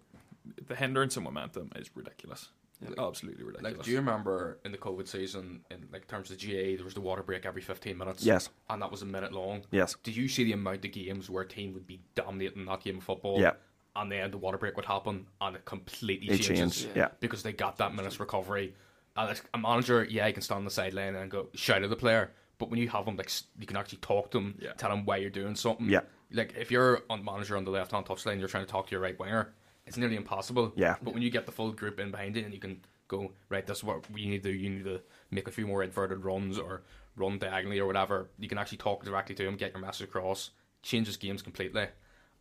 the 0.67 0.75
hindrance 0.75 1.15
and 1.15 1.23
momentum 1.23 1.71
is 1.75 1.89
ridiculous. 1.95 2.49
It's 2.81 2.99
absolutely 2.99 3.45
ridiculous. 3.45 3.77
Like, 3.77 3.85
do 3.85 3.91
you 3.91 3.97
remember 3.97 4.59
in 4.65 4.73
the 4.73 4.77
COVID 4.77 5.07
season, 5.07 5.61
in 5.71 5.87
like 5.93 6.05
terms 6.07 6.31
of 6.31 6.37
GAA, 6.37 6.75
there 6.75 6.83
was 6.83 6.95
the 6.95 6.99
water 7.01 7.23
break 7.23 7.45
every 7.45 7.61
15 7.61 7.97
minutes? 7.97 8.25
Yes. 8.25 8.49
And 8.69 8.81
that 8.81 8.91
was 8.91 9.01
a 9.01 9.05
minute 9.05 9.31
long. 9.31 9.61
Yes. 9.71 9.95
Did 10.03 10.17
you 10.17 10.27
see 10.27 10.43
the 10.43 10.51
amount 10.51 10.83
of 10.83 10.91
games 10.91 11.29
where 11.29 11.43
a 11.43 11.47
team 11.47 11.73
would 11.75 11.87
be 11.87 12.01
dominating 12.13 12.65
that 12.65 12.81
game 12.83 12.97
of 12.97 13.03
football? 13.05 13.39
Yeah. 13.39 13.53
And 13.95 14.11
then 14.11 14.31
the 14.31 14.37
water 14.37 14.57
break 14.57 14.75
would 14.75 14.85
happen 14.85 15.27
and 15.39 15.55
it 15.55 15.65
completely 15.65 16.27
It 16.33 16.41
changes. 16.41 16.83
changed. 16.83 16.87
Yeah. 16.97 17.09
Because 17.19 17.43
they 17.43 17.53
got 17.53 17.77
that 17.77 17.93
minute's 17.93 18.19
recovery. 18.19 18.73
And 19.15 19.29
it's- 19.29 19.45
a 19.53 19.57
manager, 19.59 20.03
yeah, 20.03 20.25
he 20.25 20.33
can 20.33 20.41
stand 20.41 20.59
on 20.59 20.65
the 20.65 20.71
sideline 20.71 21.15
and 21.15 21.29
go 21.29 21.49
shout 21.53 21.83
at 21.83 21.89
the 21.91 21.95
player. 21.95 22.31
But 22.57 22.69
when 22.71 22.79
you 22.79 22.89
have 22.89 23.05
them, 23.05 23.15
like 23.17 23.29
you 23.59 23.67
can 23.67 23.77
actually 23.77 23.99
talk 23.99 24.31
to 24.31 24.39
them, 24.39 24.57
Yeah. 24.59 24.73
tell 24.73 24.89
them 24.89 25.05
why 25.05 25.17
you're 25.17 25.29
doing 25.29 25.55
something. 25.55 25.87
Yeah. 25.89 26.01
Like 26.31 26.55
if 26.57 26.71
you're 26.71 27.01
on 27.09 27.23
manager 27.23 27.55
on 27.55 27.65
the 27.65 27.71
left 27.71 27.91
hand 27.91 28.05
touchline, 28.07 28.39
you're 28.39 28.47
trying 28.47 28.65
to 28.65 28.71
talk 28.71 28.87
to 28.87 28.91
your 28.91 29.01
right 29.01 29.17
winger. 29.19 29.53
It's 29.85 29.97
nearly 29.97 30.15
impossible. 30.15 30.73
Yeah. 30.75 30.95
But 31.03 31.13
when 31.13 31.21
you 31.21 31.29
get 31.29 31.45
the 31.45 31.51
full 31.51 31.71
group 31.71 31.99
in 31.99 32.09
behind 32.09 32.35
you 32.35 32.43
and 32.43 32.53
you 32.53 32.59
can 32.59 32.81
go 33.07 33.33
right, 33.49 33.67
this 33.67 33.79
is 33.79 33.83
what 33.83 34.05
you 34.15 34.27
need 34.29 34.41
to 34.41 34.51
do. 34.51 34.57
You 34.57 34.69
need 34.69 34.85
to 34.85 35.01
make 35.29 35.47
a 35.47 35.51
few 35.51 35.67
more 35.67 35.83
inverted 35.83 36.23
runs 36.23 36.57
or 36.57 36.81
run 37.15 37.37
diagonally 37.37 37.79
or 37.79 37.85
whatever. 37.85 38.29
You 38.39 38.47
can 38.47 38.57
actually 38.57 38.79
talk 38.79 39.03
directly 39.03 39.35
to 39.35 39.45
him, 39.47 39.55
get 39.55 39.73
your 39.73 39.81
message 39.81 40.07
across. 40.07 40.49
Changes 40.81 41.15
games 41.17 41.41
completely. 41.43 41.87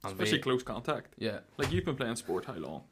Especially 0.05 0.32
they- 0.38 0.42
close 0.42 0.62
contact. 0.62 1.14
yeah, 1.18 1.40
Like 1.59 1.70
you've 1.72 1.84
been 1.84 1.96
playing 1.96 2.16
sport 2.16 2.44
how 2.46 2.55
long? 2.55 2.82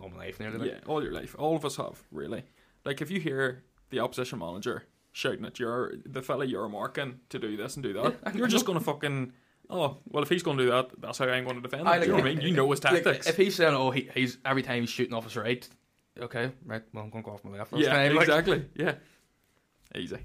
all 0.00 0.08
my 0.08 0.16
life 0.18 0.38
nearly. 0.40 0.68
Yeah, 0.70 0.78
all 0.86 1.02
your 1.02 1.12
life. 1.12 1.34
All 1.38 1.56
of 1.56 1.64
us 1.64 1.76
have, 1.76 2.00
really. 2.12 2.44
Like 2.84 3.00
if 3.00 3.10
you 3.10 3.20
hear 3.20 3.64
the 3.90 3.98
opposition 4.00 4.38
manager 4.38 4.84
shouting 5.12 5.44
at 5.44 5.58
your 5.58 5.94
the 6.06 6.22
fella 6.22 6.44
you're 6.44 6.68
marking 6.68 7.18
to 7.28 7.38
do 7.38 7.56
this 7.56 7.76
and 7.76 7.82
do 7.82 7.92
that, 7.94 8.14
you're 8.34 8.46
just 8.46 8.64
gonna 8.66 8.80
fucking 8.80 9.32
oh 9.68 9.98
well 10.08 10.22
if 10.22 10.28
he's 10.28 10.42
gonna 10.44 10.62
do 10.62 10.70
that, 10.70 10.90
that's 11.00 11.18
how 11.18 11.26
I'm 11.26 11.44
gonna 11.44 11.60
defend 11.60 11.82
him. 11.82 11.88
I 11.88 11.98
do 11.98 12.06
you 12.06 12.08
know 12.12 12.14
what 12.18 12.26
I 12.26 12.34
mean? 12.34 12.40
You 12.40 12.52
know 12.52 12.70
his 12.70 12.82
Like, 12.84 13.02
tactics. 13.02 13.26
if 13.26 13.36
he's 13.36 13.54
saying, 13.56 13.74
"Oh, 13.74 13.90
he, 13.90 14.08
he's 14.14 14.38
every 14.44 14.62
time 14.62 14.82
he's 14.82 14.90
shooting 14.90 15.12
off 15.14 15.24
his 15.24 15.36
right," 15.36 15.68
okay, 16.20 16.52
right. 16.64 16.82
Well, 16.92 17.04
I'm 17.04 17.10
going 17.10 17.24
to 17.24 17.28
go 17.28 17.34
off 17.34 17.44
my 17.44 17.58
left. 17.58 17.72
yeah, 17.76 17.92
time. 17.92 18.14
Like, 18.14 18.28
exactly. 18.28 18.64
Yeah, 18.76 18.94
easy. 19.96 20.18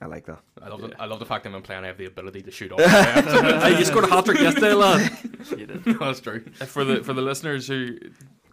I 0.00 0.06
like 0.06 0.26
that. 0.26 0.38
I 0.62 0.68
love 0.68 0.80
the 0.82 0.94
I 1.00 1.06
love 1.06 1.18
the 1.18 1.26
fact 1.26 1.44
that 1.44 1.50
when 1.50 1.56
I'm 1.56 1.62
playing, 1.62 1.84
I 1.84 1.88
have 1.88 1.98
the 1.98 2.06
ability 2.06 2.42
to 2.42 2.50
shoot 2.50 2.70
off. 2.72 2.78
my 2.78 2.84
left. 2.86 3.62
hey, 3.66 3.78
you 3.78 3.84
scored 3.84 4.04
a 4.04 4.08
hat 4.08 4.24
trick 4.24 4.40
yesterday, 4.40 4.72
lad. 4.72 5.10
You 5.56 5.66
did. 5.66 5.84
That's 6.00 6.20
true. 6.20 6.40
for 6.66 6.84
the 6.84 7.02
for 7.02 7.12
the 7.12 7.22
listeners 7.22 7.66
who 7.66 7.96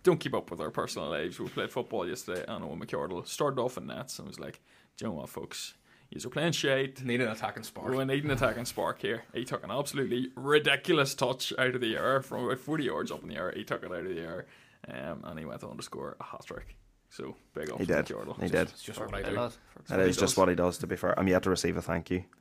don't 0.03 0.19
keep 0.19 0.33
up 0.33 0.49
with 0.49 0.61
our 0.61 0.71
personal 0.71 1.09
lives, 1.09 1.39
we 1.39 1.47
played 1.49 1.69
football 1.69 2.07
yesterday. 2.07 2.43
I 2.47 2.57
know 2.57 2.75
McArdle 2.79 3.27
started 3.27 3.61
off 3.61 3.77
in 3.77 3.87
nets 3.87 4.19
and 4.19 4.27
was 4.27 4.39
like, 4.39 4.61
"Do 4.97 5.05
you 5.05 5.11
know 5.11 5.17
what, 5.17 5.29
folks? 5.29 5.75
You're 6.09 6.31
playing 6.31 6.53
shade. 6.53 7.05
Need 7.05 7.21
an 7.21 7.27
attacking 7.27 7.63
spark. 7.63 7.93
We 7.93 8.05
need 8.05 8.23
an 8.23 8.31
attacking 8.31 8.65
spark 8.65 9.01
here. 9.01 9.23
He 9.33 9.43
took 9.43 9.63
an 9.63 9.71
absolutely 9.71 10.29
ridiculous 10.35 11.13
touch 11.13 11.51
out 11.59 11.75
of 11.75 11.81
the 11.81 11.97
air 11.97 12.21
from 12.21 12.45
about 12.45 12.59
40 12.59 12.85
yards 12.85 13.11
up 13.11 13.23
in 13.23 13.29
the 13.29 13.35
air. 13.35 13.51
He 13.55 13.65
took 13.65 13.83
it 13.83 13.91
out 13.91 14.05
of 14.05 14.15
the 14.15 14.21
air, 14.21 14.45
um, 14.87 15.23
and 15.25 15.37
he 15.37 15.43
went 15.45 15.63
on 15.63 15.75
to 15.75 15.83
score 15.83 16.15
a 16.19 16.23
hat 16.23 16.45
trick. 16.45 16.77
So 17.09 17.35
big 17.53 17.71
up 17.71 17.79
He 17.79 17.85
to 17.85 17.93
did. 17.95 18.05
McArdle. 18.05 18.41
He 18.41 18.49
did. 18.49 18.67
It's 18.69 18.83
just 18.83 18.97
Fair 18.99 19.07
what 19.07 19.15
I 19.25 19.29
do. 19.29 19.35
lad. 19.35 19.51
That 19.87 19.99
is 20.01 20.17
just 20.17 20.37
what 20.37 20.49
he 20.49 20.55
does. 20.55 20.77
To 20.79 20.87
be 20.87 20.95
fair, 20.95 21.17
I'm 21.19 21.27
yet 21.27 21.43
to 21.43 21.49
receive 21.49 21.77
a 21.77 21.81
thank 21.81 22.09
you. 22.11 22.23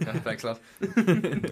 Yeah, 0.00 0.14
thanks, 0.14 0.42
lad. 0.42 0.58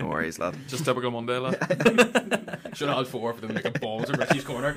No 0.00 0.08
worries, 0.08 0.40
lad. 0.40 0.56
Just 0.66 0.84
typical 0.84 1.12
Monday, 1.12 1.38
lad. 1.38 1.54
Should 2.74 2.88
have 2.88 2.96
had 2.98 3.06
four 3.06 3.32
for 3.32 3.42
them 3.42 3.54
making 3.54 3.74
balls 3.80 4.10
in 4.10 4.18
Richie's 4.18 4.42
corner. 4.42 4.74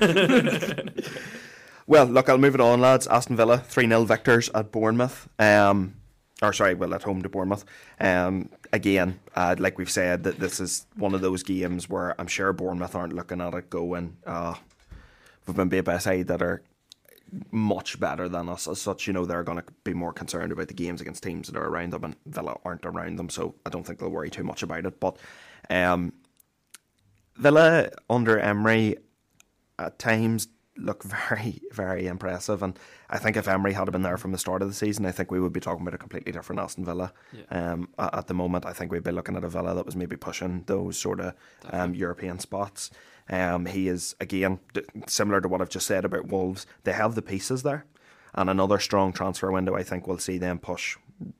Well, 1.88 2.04
look, 2.06 2.28
I'll 2.28 2.38
move 2.38 2.54
it 2.54 2.60
on, 2.60 2.80
lads. 2.80 3.08
Aston 3.08 3.36
Villa, 3.36 3.58
3 3.58 3.88
0 3.88 4.04
victors 4.04 4.48
at 4.54 4.70
Bournemouth. 4.70 5.28
Um, 5.40 5.94
or, 6.40 6.52
sorry, 6.52 6.74
well, 6.74 6.94
at 6.94 7.02
home 7.02 7.22
to 7.22 7.28
Bournemouth. 7.28 7.64
Um, 7.98 8.48
again, 8.72 9.18
uh, 9.34 9.56
like 9.58 9.76
we've 9.76 9.90
said, 9.90 10.22
that 10.22 10.38
this 10.38 10.60
is 10.60 10.86
one 10.94 11.12
of 11.14 11.20
those 11.20 11.42
games 11.42 11.88
where 11.88 12.14
I'm 12.20 12.28
sure 12.28 12.52
Bournemouth 12.52 12.94
aren't 12.94 13.12
looking 13.12 13.40
at 13.40 13.54
it 13.54 13.68
going, 13.70 14.18
uh, 14.24 14.54
we've 15.48 15.56
been 15.56 15.68
beat 15.68 15.80
by 15.80 15.94
a 15.94 16.00
side 16.00 16.28
that 16.28 16.42
are 16.42 16.62
much 17.50 17.98
better 17.98 18.28
than 18.28 18.48
us 18.48 18.68
as 18.68 18.80
such. 18.80 19.06
You 19.06 19.12
know, 19.12 19.24
they're 19.24 19.42
going 19.42 19.58
to 19.58 19.64
be 19.84 19.94
more 19.94 20.12
concerned 20.12 20.52
about 20.52 20.68
the 20.68 20.74
games 20.74 21.00
against 21.00 21.22
teams 21.22 21.48
that 21.48 21.58
are 21.58 21.66
around 21.66 21.92
them, 21.92 22.04
and 22.04 22.16
Villa 22.26 22.58
aren't 22.64 22.86
around 22.86 23.16
them, 23.16 23.30
so 23.30 23.54
I 23.64 23.70
don't 23.70 23.84
think 23.84 23.98
they'll 23.98 24.10
worry 24.10 24.30
too 24.30 24.44
much 24.44 24.62
about 24.62 24.86
it. 24.86 25.00
But 25.00 25.16
um, 25.70 26.12
Villa 27.36 27.90
under 28.10 28.38
Emery 28.38 28.96
at 29.78 29.98
times 29.98 30.48
look 30.76 31.02
very, 31.30 31.60
very 31.72 32.06
impressive. 32.06 32.62
And 32.62 32.78
I 33.10 33.18
think 33.18 33.36
if 33.36 33.48
Emery 33.48 33.72
had 33.72 33.90
been 33.92 34.02
there 34.02 34.16
from 34.16 34.32
the 34.32 34.38
start 34.38 34.62
of 34.62 34.68
the 34.68 34.74
season, 34.74 35.06
I 35.06 35.12
think 35.12 35.30
we 35.30 35.40
would 35.40 35.52
be 35.52 35.60
talking 35.60 35.82
about 35.82 35.94
a 35.94 35.98
completely 35.98 36.32
different 36.32 36.60
Aston 36.60 36.84
Villa. 36.84 37.12
Yeah. 37.32 37.72
Um, 37.72 37.88
at 37.98 38.26
the 38.26 38.34
moment, 38.34 38.66
I 38.66 38.72
think 38.72 38.90
we'd 38.90 39.02
be 39.02 39.12
looking 39.12 39.36
at 39.36 39.44
a 39.44 39.48
Villa 39.48 39.74
that 39.74 39.86
was 39.86 39.96
maybe 39.96 40.16
pushing 40.16 40.64
those 40.66 40.98
sort 40.98 41.20
of 41.20 41.34
um, 41.70 41.94
European 41.94 42.38
spots. 42.38 42.90
Um, 43.30 43.66
he 43.66 43.88
is 43.88 44.14
again 44.20 44.58
d- 44.74 44.82
similar 45.06 45.40
to 45.40 45.48
what 45.48 45.60
I've 45.60 45.68
just 45.70 45.86
said 45.86 46.04
about 46.04 46.26
Wolves. 46.28 46.66
They 46.84 46.92
have 46.92 47.14
the 47.14 47.22
pieces 47.22 47.62
there, 47.62 47.84
and 48.34 48.50
another 48.50 48.78
strong 48.78 49.12
transfer 49.12 49.50
window. 49.52 49.74
I 49.74 49.82
think 49.82 50.06
we'll 50.06 50.18
see 50.18 50.38
them 50.38 50.58
push 50.58 50.96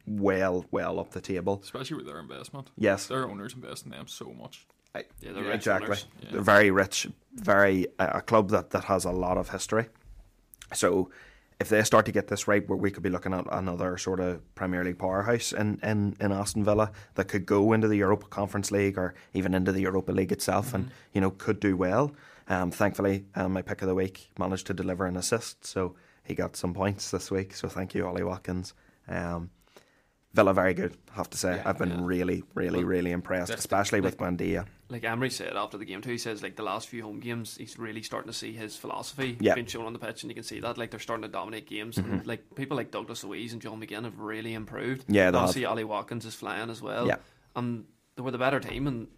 well, 0.07 0.65
well 0.71 1.01
up 1.01 1.11
the 1.11 1.21
table. 1.21 1.61
Especially 1.63 1.97
with 1.97 2.07
their 2.07 2.21
investment. 2.21 2.71
Yes, 2.77 3.07
Their 3.09 3.29
owners 3.29 3.55
invest 3.55 3.85
in 3.85 3.91
them 3.91 4.07
so 4.07 4.33
much. 4.33 4.67
I- 4.95 5.05
Yeah, 5.21 5.33
they're 5.33 5.43
rich 5.45 5.55
exactly. 5.57 5.97
Yeah. 6.23 6.29
They're 6.33 6.41
very 6.41 6.71
rich, 6.71 7.09
very 7.35 7.87
a 7.99 8.19
a 8.19 8.21
club 8.21 8.51
that, 8.51 8.71
that 8.71 8.85
has 8.85 9.05
a 9.05 9.11
lot 9.11 9.37
of 9.39 9.49
history. 9.51 9.87
So 10.73 11.11
if 11.63 11.69
they 11.69 11.81
start 11.85 12.05
to 12.07 12.13
get 12.13 12.27
this 12.27 12.49
right, 12.49 12.69
where 12.69 12.77
we 12.77 12.91
could 12.91 13.05
be 13.05 13.09
looking 13.09 13.33
at 13.33 13.47
another 13.53 13.97
sort 13.97 14.19
of 14.19 14.55
Premier 14.57 14.83
League 14.83 14.99
powerhouse 14.99 15.53
in, 15.53 15.79
in, 15.85 16.17
in 16.19 16.33
Aston 16.33 16.65
Villa 16.65 16.91
that 17.15 17.29
could 17.29 17.47
go 17.47 17.73
into 17.73 17.87
the 17.87 17.97
Europa 17.97 18.27
Conference 18.27 18.73
League 18.73 18.99
or 18.99 19.15
even 19.33 19.55
into 19.55 19.71
the 19.71 19.83
Europa 19.83 20.11
League 20.11 20.33
itself, 20.33 20.75
and 20.75 20.91
you 21.13 21.21
know 21.21 21.31
could 21.31 21.61
do 21.61 21.77
well. 21.77 22.13
Um, 22.49 22.73
thankfully, 22.73 23.27
um, 23.37 23.53
my 23.53 23.63
pick 23.63 23.81
of 23.81 23.87
the 23.87 23.95
week 23.95 24.33
managed 24.37 24.67
to 24.67 24.75
deliver 24.75 25.07
an 25.07 25.17
assist, 25.17 25.65
so 25.65 25.95
he 26.25 26.35
got 26.35 26.57
some 26.57 26.75
points 26.75 27.13
this 27.13 27.31
week. 27.31 27.55
So 27.55 27.69
thank 27.69 27.95
you, 27.95 28.09
Ollie 28.09 28.25
Watkins. 28.25 28.75
Um, 29.07 29.51
Villa 30.35 30.53
very 30.53 30.75
good, 30.75 30.97
I 31.13 31.15
have 31.15 31.31
to 31.31 31.39
say. 31.39 31.57
Yeah, 31.57 31.63
I've 31.65 31.79
been 31.79 31.91
yeah. 31.91 32.01
really, 32.01 32.43
really, 32.55 32.83
really 32.83 33.13
impressed, 33.13 33.55
especially 33.55 34.01
with 34.01 34.17
Buendia. 34.17 34.67
Like 34.93 35.05
Emery 35.05 35.31
said 35.31 35.57
after 35.57 35.79
the 35.79 35.85
game 35.85 36.03
too, 36.03 36.11
he 36.11 36.19
says 36.19 36.43
like 36.43 36.55
the 36.57 36.63
last 36.63 36.89
few 36.89 37.03
home 37.03 37.19
games, 37.19 37.57
he's 37.57 37.79
really 37.79 38.03
starting 38.03 38.31
to 38.31 38.37
see 38.37 38.53
his 38.53 38.77
philosophy 38.77 39.37
Yeah. 39.41 39.55
being 39.55 39.67
shown 39.67 39.87
on 39.87 39.93
the 39.93 39.99
pitch, 39.99 40.23
and 40.23 40.31
you 40.31 40.35
can 40.35 40.45
see 40.45 40.61
that 40.61 40.79
like 40.79 40.91
they're 40.91 41.01
starting 41.01 41.23
to 41.23 41.29
dominate 41.29 41.67
games. 41.69 41.97
Mm-hmm. 41.97 42.13
And 42.13 42.27
like 42.27 42.55
people 42.55 42.77
like 42.77 42.91
Douglas 42.91 43.25
Luiz 43.25 43.53
and 43.53 43.63
John 43.63 43.81
McGinn 43.81 44.05
have 44.05 44.19
really 44.19 44.55
improved. 44.55 45.05
Yeah, 45.09 45.29
obviously 45.35 45.65
Ollie 45.65 45.85
Watkins 45.85 46.25
is 46.27 46.35
flying 46.35 46.71
as 46.71 46.81
well. 46.83 47.07
Yeah. 47.09 47.17
and 47.57 47.85
they 48.17 48.23
were 48.23 48.31
the 48.31 48.39
better 48.39 48.61
team, 48.61 48.87
and 48.87 49.09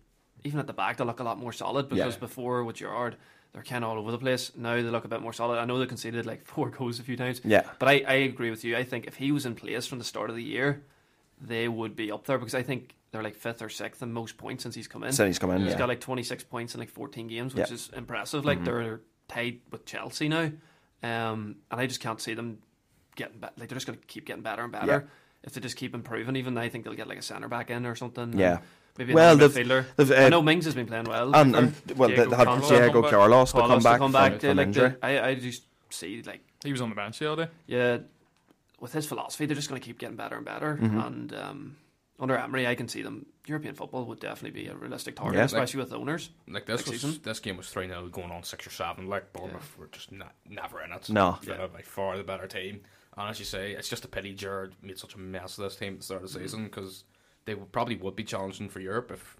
even 0.44 0.60
at 0.60 0.66
the 0.68 0.72
back 0.72 0.96
they 0.98 1.04
look 1.04 1.20
a 1.20 1.24
lot 1.24 1.38
more 1.38 1.52
solid 1.52 1.88
because 1.88 2.14
Yeah. 2.14 2.20
before 2.20 2.64
with 2.64 2.76
Gerrard. 2.76 3.16
They're 3.52 3.62
kind 3.62 3.84
of 3.84 3.90
all 3.90 3.98
over 3.98 4.10
the 4.10 4.18
place. 4.18 4.50
Now 4.56 4.74
they 4.74 4.82
look 4.82 5.04
a 5.04 5.08
bit 5.08 5.20
more 5.22 5.32
solid. 5.32 5.58
I 5.60 5.64
know 5.64 5.78
they 5.78 5.86
conceded 5.86 6.26
like 6.26 6.44
four 6.54 6.70
goals 6.70 6.98
a 6.98 7.04
few 7.04 7.16
times. 7.16 7.40
Yeah. 7.44 7.62
But 7.78 7.88
I, 7.88 8.02
I 8.06 8.14
agree 8.14 8.50
with 8.50 8.64
you. 8.64 8.76
I 8.76 8.82
think 8.82 9.06
if 9.06 9.14
he 9.16 9.30
was 9.30 9.46
in 9.46 9.54
place 9.54 9.86
from 9.86 9.98
the 9.98 10.04
start 10.04 10.28
of 10.28 10.34
the 10.36 10.42
year, 10.42 10.82
they 11.40 11.68
would 11.68 11.94
be 11.94 12.10
up 12.10 12.24
there 12.26 12.38
because 12.38 12.54
I 12.54 12.62
think 12.62 12.94
they're 13.14 13.22
like 13.22 13.36
fifth 13.36 13.62
or 13.62 13.68
sixth 13.68 14.02
in 14.02 14.12
most 14.12 14.36
points 14.36 14.64
since 14.64 14.74
he's 14.74 14.88
come 14.88 15.04
in. 15.04 15.12
Since 15.12 15.28
he's 15.28 15.38
come 15.38 15.52
in, 15.52 15.62
He's 15.62 15.70
yeah. 15.72 15.78
got 15.78 15.88
like 15.88 16.00
26 16.00 16.42
points 16.44 16.74
in 16.74 16.80
like 16.80 16.90
14 16.90 17.28
games, 17.28 17.54
which 17.54 17.60
Yeah. 17.60 17.64
Mm-hmm. 17.66 17.74
is 17.74 17.90
impressive. 17.96 18.44
Like 18.44 18.64
they're 18.64 19.00
tied 19.28 19.60
with 19.70 19.86
Chelsea 19.86 20.28
now, 20.28 20.50
um, 21.04 21.56
and 21.70 21.80
I 21.80 21.86
just 21.86 22.00
can't 22.00 22.20
see 22.20 22.34
them 22.34 22.58
getting 23.14 23.38
better. 23.38 23.52
Like 23.56 23.68
they're 23.68 23.76
just 23.76 23.86
going 23.86 23.98
to 24.00 24.04
keep 24.06 24.26
getting 24.26 24.42
better 24.42 24.62
and 24.64 24.72
better. 24.72 24.86
Yeah. 24.86 25.00
If 25.44 25.52
they 25.54 25.60
just 25.60 25.76
keep 25.76 25.94
improving, 25.94 26.34
even 26.34 26.58
I 26.58 26.68
think 26.70 26.84
they'll 26.84 26.94
get 26.94 27.06
like 27.06 27.18
a 27.18 27.22
centre 27.22 27.46
back 27.48 27.70
in 27.70 27.86
or 27.86 27.94
something. 27.94 28.36
Yeah. 28.36 28.58
maybe 28.98 29.14
Well, 29.14 29.34
another 29.34 29.46
they've- 29.48 29.66
midfielder. 29.66 29.84
they've, 29.96 30.10
I 30.12 30.24
uh, 30.24 30.28
know 30.30 30.42
Mings 30.42 30.64
has 30.64 30.74
been 30.74 30.86
playing 30.86 31.04
well. 31.04 31.34
And, 31.36 31.54
and 31.54 31.74
well, 31.96 32.08
Diego 32.08 32.30
they 32.30 32.36
had 32.36 32.46
Carlos 32.46 32.68
Diego 32.68 33.02
come. 33.02 33.10
Carlos 33.10 33.52
to 33.52 33.58
Carlos 33.58 33.70
come 33.70 33.78
to 33.80 33.84
back 33.84 33.98
come 33.98 34.12
from, 34.12 34.12
back. 34.32 34.40
from 34.40 34.56
like 34.56 34.66
injury. 34.68 34.88
the, 34.88 35.06
I, 35.06 35.28
I 35.28 35.34
just 35.36 35.62
see 35.90 36.20
like 36.22 36.40
He 36.64 36.72
was 36.72 36.80
on 36.80 36.88
the 36.88 36.96
bench 36.96 37.18
the 37.20 37.30
other 37.30 37.44
day. 37.46 37.50
yeah, 37.68 37.98
with 38.80 38.92
his 38.92 39.06
philosophy, 39.06 39.46
they're 39.46 39.54
just 39.54 39.68
going 39.68 39.80
to 39.80 39.86
keep 39.86 39.98
getting 39.98 40.16
better 40.16 40.36
and 40.36 40.44
better. 40.44 40.76
Mm-hmm. 40.80 40.98
And 40.98 41.34
um, 41.34 41.76
under 42.18 42.36
Emery, 42.36 42.66
I 42.66 42.74
can 42.74 42.88
see 42.88 43.02
them. 43.02 43.26
European 43.46 43.74
football 43.74 44.04
would 44.06 44.20
definitely 44.20 44.62
be 44.62 44.68
a 44.68 44.74
realistic 44.74 45.16
target, 45.16 45.34
Yeah. 45.34 45.40
Like- 45.40 45.46
especially 45.46 45.80
with 45.80 45.92
owners. 45.92 46.30
Like 46.48 46.66
this 46.66 46.86
was 46.86 47.00
season. 47.00 47.20
this 47.22 47.40
game 47.40 47.56
was 47.56 47.68
three 47.68 47.88
0 47.88 48.08
going 48.08 48.30
on 48.30 48.42
six 48.42 48.66
or 48.66 48.70
seven. 48.70 49.08
Like 49.08 49.32
Bournemouth 49.32 49.76
were 49.78 49.88
just 49.88 50.12
not, 50.12 50.34
never 50.48 50.80
in 50.82 50.92
it. 50.92 51.10
No. 51.10 51.38
Villa 51.42 51.68
by 51.68 51.82
far 51.82 52.16
the 52.16 52.24
better 52.24 52.46
team. 52.46 52.80
And 53.16 53.30
as 53.30 53.38
you 53.38 53.44
say, 53.44 53.72
it's 53.72 53.88
just 53.88 54.04
a 54.04 54.08
pity 54.08 54.34
Gerrard 54.34 54.74
made 54.82 54.98
such 54.98 55.14
a 55.14 55.18
mess 55.18 55.58
of 55.58 55.64
this 55.64 55.76
team 55.76 55.94
at 55.94 55.98
the 56.00 56.04
start 56.04 56.22
of 56.22 56.32
the 56.32 56.38
mm-hmm. 56.38 56.44
season 56.44 56.64
because 56.64 57.04
they 57.44 57.54
probably 57.54 57.96
would 57.96 58.16
be 58.16 58.24
challenging 58.24 58.68
for 58.68 58.80
Europe 58.80 59.10
if 59.12 59.36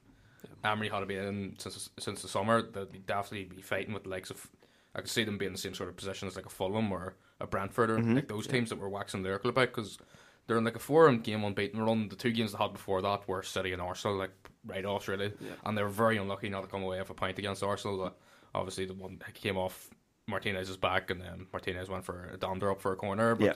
Emery 0.62 0.88
had 0.88 1.06
been 1.08 1.24
in 1.24 1.54
since 1.58 1.90
since 1.98 2.22
the 2.22 2.28
summer. 2.28 2.62
They'd 2.62 2.92
be 2.92 2.98
definitely 2.98 3.54
be 3.56 3.62
fighting 3.62 3.94
with 3.94 4.04
the 4.04 4.10
likes 4.10 4.30
of. 4.30 4.48
I 4.96 5.00
could 5.00 5.10
see 5.10 5.24
them 5.24 5.38
being 5.38 5.48
in 5.48 5.54
the 5.54 5.58
same 5.58 5.74
sort 5.74 5.88
of 5.88 5.96
position 5.96 6.28
as 6.28 6.36
like 6.36 6.46
a 6.46 6.50
Fulham 6.50 6.92
or 6.92 7.16
a 7.40 7.46
Brentford 7.48 7.90
or 7.90 7.98
mm-hmm. 7.98 8.14
like 8.14 8.28
those 8.28 8.46
teams 8.46 8.70
that 8.70 8.78
were 8.78 8.88
waxing 8.88 9.24
lyrical 9.24 9.50
about 9.50 9.74
because 9.74 9.98
they're 10.46 10.58
in 10.58 10.64
like 10.64 10.76
a 10.76 10.80
four 10.80 11.12
game 11.16 11.42
unbeaten 11.44 11.80
run. 11.80 12.08
The 12.08 12.16
two 12.16 12.32
games 12.32 12.52
they 12.52 12.58
had 12.58 12.72
before 12.72 13.00
that 13.02 13.26
were 13.28 13.42
City 13.42 13.72
and 13.72 13.80
Arsenal, 13.82 14.16
like 14.16 14.32
right 14.66 14.84
off 14.84 15.08
really, 15.08 15.32
Yeah. 15.40 15.52
and 15.64 15.76
they 15.76 15.82
were 15.82 15.88
very 15.88 16.16
unlucky 16.16 16.48
not 16.48 16.62
to 16.62 16.68
come 16.68 16.82
away 16.82 16.98
with 16.98 17.10
a 17.10 17.14
point 17.14 17.38
against 17.38 17.62
Arsenal. 17.62 17.98
But 17.98 18.16
obviously, 18.54 18.84
the 18.86 18.94
one 18.94 19.18
that 19.18 19.34
came 19.34 19.56
off 19.56 19.90
Martinez's 20.26 20.76
back, 20.76 21.10
and 21.10 21.20
then 21.20 21.46
Martinez 21.52 21.88
went 21.88 22.04
for 22.04 22.30
a 22.32 22.36
dander 22.36 22.70
up 22.70 22.80
for 22.80 22.92
a 22.92 22.96
corner. 22.96 23.34
But 23.34 23.44
Yeah. 23.44 23.54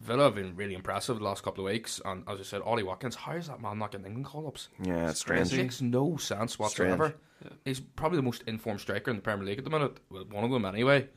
Villa 0.00 0.24
have 0.24 0.34
been 0.34 0.56
really 0.56 0.74
impressive 0.74 1.18
the 1.18 1.24
last 1.24 1.44
couple 1.44 1.64
of 1.64 1.70
weeks, 1.72 2.00
and 2.04 2.24
as 2.28 2.40
I 2.40 2.42
said, 2.42 2.62
Ollie 2.62 2.82
Watkins, 2.82 3.14
how 3.14 3.32
is 3.32 3.46
that 3.46 3.60
man 3.60 3.78
not 3.78 3.92
getting 3.92 4.06
England 4.06 4.26
call 4.26 4.48
ups? 4.48 4.68
Yeah, 4.82 5.04
it's 5.08 5.12
It 5.12 5.22
strange. 5.22 5.56
makes 5.56 5.80
no 5.80 6.16
sense 6.16 6.58
whatsoever. 6.58 7.06
Strange. 7.06 7.22
Yeah. 7.44 7.50
He's 7.64 7.80
probably 7.80 8.16
the 8.16 8.22
most 8.22 8.42
informed 8.48 8.80
striker 8.80 9.10
in 9.10 9.16
the 9.16 9.22
Premier 9.22 9.46
League 9.46 9.58
at 9.58 9.64
the 9.64 9.70
minute, 9.70 9.98
well, 10.10 10.24
one 10.30 10.42
of 10.44 10.50
them 10.50 10.64
anyway. 10.64 11.08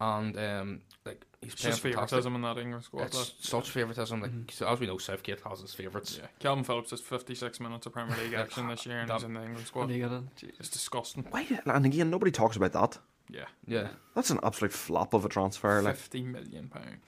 And 0.00 0.38
um, 0.38 0.80
like 1.06 1.24
he's 1.42 1.52
It's 1.52 1.62
just 1.62 1.80
fantastic. 1.80 1.92
favouritism 1.94 2.34
in 2.34 2.42
that 2.42 2.58
England 2.58 2.84
squad. 2.84 3.06
It's 3.06 3.34
such 3.40 3.70
favouritism. 3.70 4.20
Like 4.20 4.30
so 4.50 4.68
as 4.68 4.80
we 4.80 4.86
know, 4.86 4.98
Southgate 4.98 5.40
has 5.48 5.60
his 5.60 5.74
favourites. 5.74 6.18
Yeah, 6.20 6.28
Kalvin 6.40 6.64
Phillips 6.66 6.90
has 6.90 7.00
56 7.00 7.60
minutes 7.60 7.86
of 7.86 7.92
Premier 7.92 8.16
League 8.16 8.34
action 8.42 8.68
this 8.68 8.84
year 8.86 9.00
and 9.00 9.08
That- 9.08 9.14
he's 9.14 9.24
in 9.24 9.34
the 9.34 9.42
England 9.44 9.66
squad. 9.66 9.90
you 9.90 9.98
get 9.98 10.12
in. 10.12 10.28
It's 10.58 10.68
disgusting. 10.68 11.24
Why? 11.30 11.46
And 11.66 11.86
again, 11.86 12.10
nobody 12.10 12.30
talks 12.32 12.56
about 12.56 12.72
that. 12.72 12.98
Yeah, 13.28 13.46
Yeah, 13.66 13.88
That's 14.14 14.30
an 14.30 14.38
absolute 14.44 14.72
flop 14.72 15.12
of 15.12 15.24
a 15.24 15.28
transfer. 15.28 15.82
Like, 15.82 15.96
50 15.96 16.22
million 16.22 16.68
pound. 16.68 16.98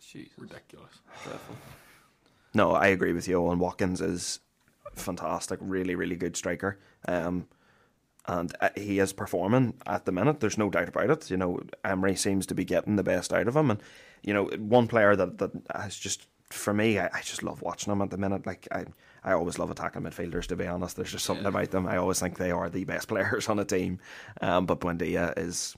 Jesus, 0.00 0.32
Ridiculous. 0.38 1.00
dreadful. 1.24 1.56
no, 2.54 2.72
I 2.72 2.86
agree 2.88 3.12
with 3.12 3.28
you. 3.28 3.48
And 3.50 3.60
Watkins 3.60 4.00
is 4.00 4.40
fantastic, 4.94 5.58
really, 5.62 5.94
really 5.94 6.16
good 6.16 6.36
striker. 6.36 6.78
Um, 7.06 7.48
and 8.26 8.54
uh, 8.60 8.68
he 8.76 8.98
is 8.98 9.12
performing 9.12 9.74
at 9.86 10.04
the 10.04 10.12
minute. 10.12 10.40
There's 10.40 10.58
no 10.58 10.70
doubt 10.70 10.88
about 10.88 11.10
it. 11.10 11.30
You 11.30 11.36
know, 11.36 11.60
Emery 11.84 12.16
seems 12.16 12.46
to 12.46 12.54
be 12.54 12.64
getting 12.64 12.96
the 12.96 13.02
best 13.02 13.32
out 13.32 13.48
of 13.48 13.56
him, 13.56 13.70
and 13.70 13.80
you 14.22 14.32
know, 14.32 14.44
one 14.58 14.86
player 14.88 15.16
that 15.16 15.38
that 15.38 15.50
has 15.74 15.96
just 15.96 16.26
for 16.50 16.74
me, 16.74 16.98
I, 16.98 17.06
I 17.06 17.20
just 17.22 17.42
love 17.42 17.62
watching 17.62 17.90
him 17.92 18.02
at 18.02 18.10
the 18.10 18.18
minute. 18.18 18.46
Like 18.46 18.68
I, 18.70 18.84
I 19.24 19.32
always 19.32 19.58
love 19.58 19.70
attacking 19.70 20.02
midfielders. 20.02 20.46
To 20.48 20.56
be 20.56 20.66
honest, 20.66 20.96
there's 20.96 21.10
just 21.12 21.24
something 21.24 21.44
Yeah. 21.44 21.48
about 21.48 21.70
them. 21.70 21.86
I 21.86 21.96
always 21.96 22.20
think 22.20 22.36
they 22.36 22.50
are 22.50 22.68
the 22.68 22.84
best 22.84 23.08
players 23.12 23.48
on 23.48 23.58
a 23.58 23.64
team. 23.64 23.98
Um, 24.40 24.66
but 24.66 24.80
Buendia 24.80 25.32
is 25.38 25.74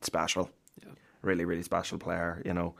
special. 0.00 0.48
Yeah. 0.82 0.92
Really, 1.22 1.44
really 1.44 1.62
special 1.64 1.98
player. 1.98 2.40
You 2.44 2.54
know, 2.54 2.74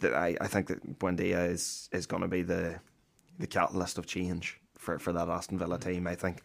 that 0.00 0.14
I, 0.14 0.36
I 0.40 0.48
think 0.48 0.66
that 0.66 0.98
Buendia 0.98 1.48
is 1.48 1.88
is 1.92 2.06
going 2.06 2.22
to 2.22 2.28
be 2.28 2.42
the 2.42 2.80
the 3.38 3.46
catalyst 3.46 3.96
of 3.98 4.06
change 4.06 4.60
for, 4.76 4.98
for 4.98 5.12
that 5.12 5.28
Aston 5.28 5.58
Villa 5.58 5.78
team. 5.78 6.06
I 6.08 6.14
think, 6.16 6.42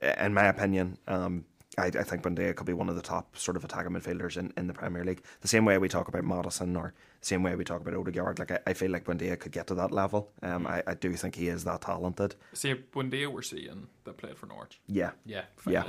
in 0.00 0.34
my 0.34 0.46
opinion, 0.46 0.98
um, 1.06 1.44
I, 1.78 1.86
I 1.86 2.02
think 2.02 2.22
Buendia 2.22 2.54
could 2.54 2.66
be 2.66 2.72
one 2.72 2.88
of 2.88 2.96
the 2.96 3.02
top 3.02 3.36
sort 3.36 3.56
of 3.56 3.64
attacking 3.64 3.92
midfielders 3.92 4.36
in, 4.36 4.52
in 4.56 4.66
the 4.66 4.72
Premier 4.72 5.04
League. 5.04 5.22
The 5.40 5.48
same 5.48 5.64
way 5.64 5.78
we 5.78 5.88
talk 5.88 6.08
about 6.08 6.24
Maddison 6.24 6.76
or 6.76 6.94
the 7.20 7.26
same 7.26 7.42
way 7.42 7.54
we 7.54 7.64
talk 7.64 7.80
about 7.80 7.94
Odegaard. 7.94 8.38
Like 8.38 8.50
I, 8.50 8.58
I 8.66 8.72
feel 8.72 8.90
like 8.90 9.04
Buendia 9.04 9.38
could 9.38 9.52
get 9.52 9.66
to 9.68 9.74
that 9.76 9.92
level. 9.92 10.30
Um, 10.42 10.66
I, 10.66 10.82
I 10.86 10.94
do 10.94 11.12
think 11.14 11.36
he 11.36 11.48
is 11.48 11.64
that 11.64 11.82
talented. 11.82 12.34
See, 12.54 12.74
Buendia 12.74 13.28
we're 13.28 13.42
seeing 13.42 13.88
that 14.04 14.16
played 14.16 14.36
for 14.36 14.46
Norwich. 14.46 14.80
Yeah, 14.86 15.12
yeah, 15.24 15.44
yeah, 15.66 15.84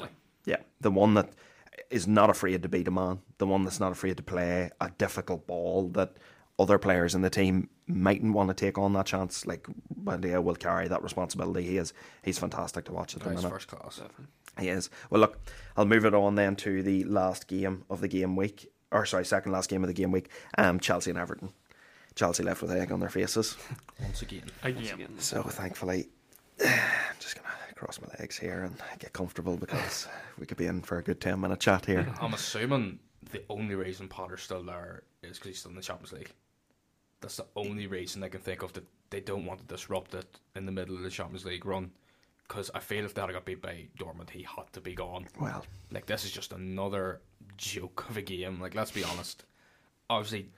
yeah. 0.46 0.58
The 0.82 0.92
one 0.92 1.16
that 1.16 1.30
is 1.90 2.08
not 2.08 2.30
afraid 2.30 2.62
to 2.64 2.70
beat 2.70 2.88
a 2.88 2.92
man. 2.92 3.20
The 3.38 3.48
one 3.48 3.64
that's 3.64 3.80
not 3.80 3.92
afraid 3.92 4.18
to 4.18 4.24
play 4.24 4.70
a 4.80 4.92
difficult 4.98 5.48
ball 5.48 5.90
that 5.90 6.18
other 6.62 6.78
players 6.78 7.16
in 7.16 7.22
the 7.22 7.30
team 7.30 7.70
mightn't 7.88 8.34
want 8.34 8.50
to 8.50 8.54
take 8.54 8.78
on 8.78 8.94
that 8.94 9.06
chance. 9.06 9.46
Like 9.46 9.68
Buendia 10.04 10.42
will 10.44 10.56
carry 10.56 10.88
that 10.88 11.02
responsibility. 11.04 11.64
He 11.68 11.78
is 11.78 11.94
he's 12.24 12.40
fantastic 12.40 12.86
to 12.86 12.94
watch 12.94 13.16
at 13.16 13.22
the 13.24 13.30
He's 13.30 13.38
minute. 13.38 13.50
first 13.52 13.68
class. 13.68 13.98
Definitely. 13.98 14.26
He 14.60 14.68
is. 14.70 14.90
Well, 15.10 15.22
look, 15.22 15.40
I'll 15.78 15.86
move 15.86 16.06
it 16.06 16.14
on 16.14 16.36
then 16.36 16.56
to 16.58 16.84
the 16.84 17.04
last 17.06 17.48
game 17.48 17.84
of 17.90 18.02
the 18.02 18.08
game 18.08 18.36
week, 18.36 18.72
or 18.92 19.06
sorry, 19.06 19.26
second 19.26 19.52
last 19.54 19.70
game 19.70 19.84
of 19.84 19.88
the 19.88 19.94
game 19.94 20.12
week. 20.12 20.30
Um, 20.58 20.80
Chelsea 20.80 21.10
and 21.10 21.18
Everton. 21.20 21.50
Chelsea 22.16 22.44
left 22.44 22.62
with 22.62 22.72
egg 22.72 22.92
on 22.92 23.00
their 23.00 23.10
faces. 23.10 23.56
Once 24.02 24.22
again, 24.22 24.44
Once 24.64 24.78
Again. 24.80 24.94
again. 24.96 25.20
So 25.20 25.42
thankfully, 25.44 26.10
I'm 26.66 27.16
just 27.20 27.36
gonna 27.36 27.48
cross 27.76 28.00
my 28.02 28.08
legs 28.20 28.38
here 28.38 28.64
and 28.64 28.76
get 29.00 29.14
comfortable 29.14 29.56
because 29.58 30.08
we 30.40 30.46
could 30.46 30.58
be 30.58 30.66
in 30.68 30.82
for 30.82 30.98
a 30.98 31.04
good 31.04 31.22
ten 31.22 31.40
minute 31.40 31.60
chat 31.62 31.86
here. 31.86 32.14
I'm 32.20 32.34
assuming 32.34 33.00
the 33.32 33.42
only 33.50 33.76
reason 33.76 34.10
Potter's 34.10 34.42
still 34.42 34.64
there 34.64 35.04
is 35.24 35.38
because 35.38 35.48
he's 35.48 35.60
still 35.60 35.70
in 35.72 35.78
the 35.78 35.82
Champions 35.82 36.12
League. 36.12 36.32
That's 37.22 37.38
the 37.38 37.46
only 37.56 37.88
reason 37.88 38.24
I 38.24 38.30
can 38.30 38.42
think 38.42 38.64
of 38.64 38.74
that 38.74 38.86
they 39.10 39.20
don't 39.22 39.46
want 39.46 39.60
to 39.60 39.66
disrupt 39.66 40.14
it 40.16 40.40
in 40.56 40.66
the 40.66 40.72
middle 40.72 40.96
of 40.96 41.04
the 41.04 41.10
Champions 41.10 41.46
League 41.46 41.66
run. 41.66 41.92
Because 42.48 42.70
I 42.76 42.80
feel 42.80 43.06
if 43.06 43.14
they 43.14 43.22
had 43.22 43.32
got 43.32 43.46
beat 43.46 43.62
by 43.62 43.88
Dortmund, 43.98 44.30
he 44.32 44.44
had 44.44 44.72
to 44.74 44.82
be 44.82 44.94
gone. 44.94 45.28
Well, 45.40 45.66
Like 45.92 46.06
this 46.06 46.26
is 46.26 46.32
just 46.32 46.52
another 46.52 47.22
joke 47.58 48.10
of 48.10 48.18
a 48.18 48.22
game. 48.22 48.60
Like 48.60 48.76
let's 48.76 48.92
be 48.92 49.04
honest. 49.06 49.46
Obviously, 50.10 50.50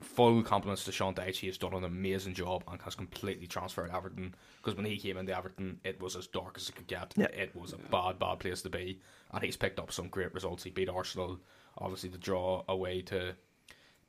full 0.00 0.42
compliments 0.42 0.84
to 0.84 0.92
Sean 0.92 1.14
Dyche. 1.14 1.36
He 1.36 1.46
has 1.46 1.56
done 1.56 1.72
an 1.72 1.84
amazing 1.84 2.34
job 2.34 2.64
and 2.70 2.80
has 2.82 2.94
completely 2.94 3.46
transferred 3.46 3.90
Everton. 3.90 4.34
Because 4.58 4.76
when 4.76 4.84
he 4.86 4.98
came 4.98 5.16
into 5.16 5.34
Everton, 5.36 5.80
it 5.84 6.00
was 6.00 6.16
as 6.16 6.26
dark 6.26 6.56
as 6.58 6.68
it 6.68 6.74
could 6.74 6.86
get. 6.86 7.14
Yeah. 7.16 7.26
It 7.26 7.54
was 7.56 7.72
a 7.72 7.78
bad, 7.90 8.18
bad 8.18 8.40
place 8.40 8.60
to 8.62 8.68
be. 8.70 9.00
And 9.32 9.42
he's 9.42 9.56
picked 9.56 9.78
up 9.78 9.92
some 9.92 10.08
great 10.08 10.34
results. 10.34 10.64
He 10.64 10.70
beat 10.70 10.88
Arsenal. 10.88 11.38
Obviously, 11.78 12.10
the 12.10 12.18
draw 12.18 12.64
away 12.68 13.00
to 13.02 13.34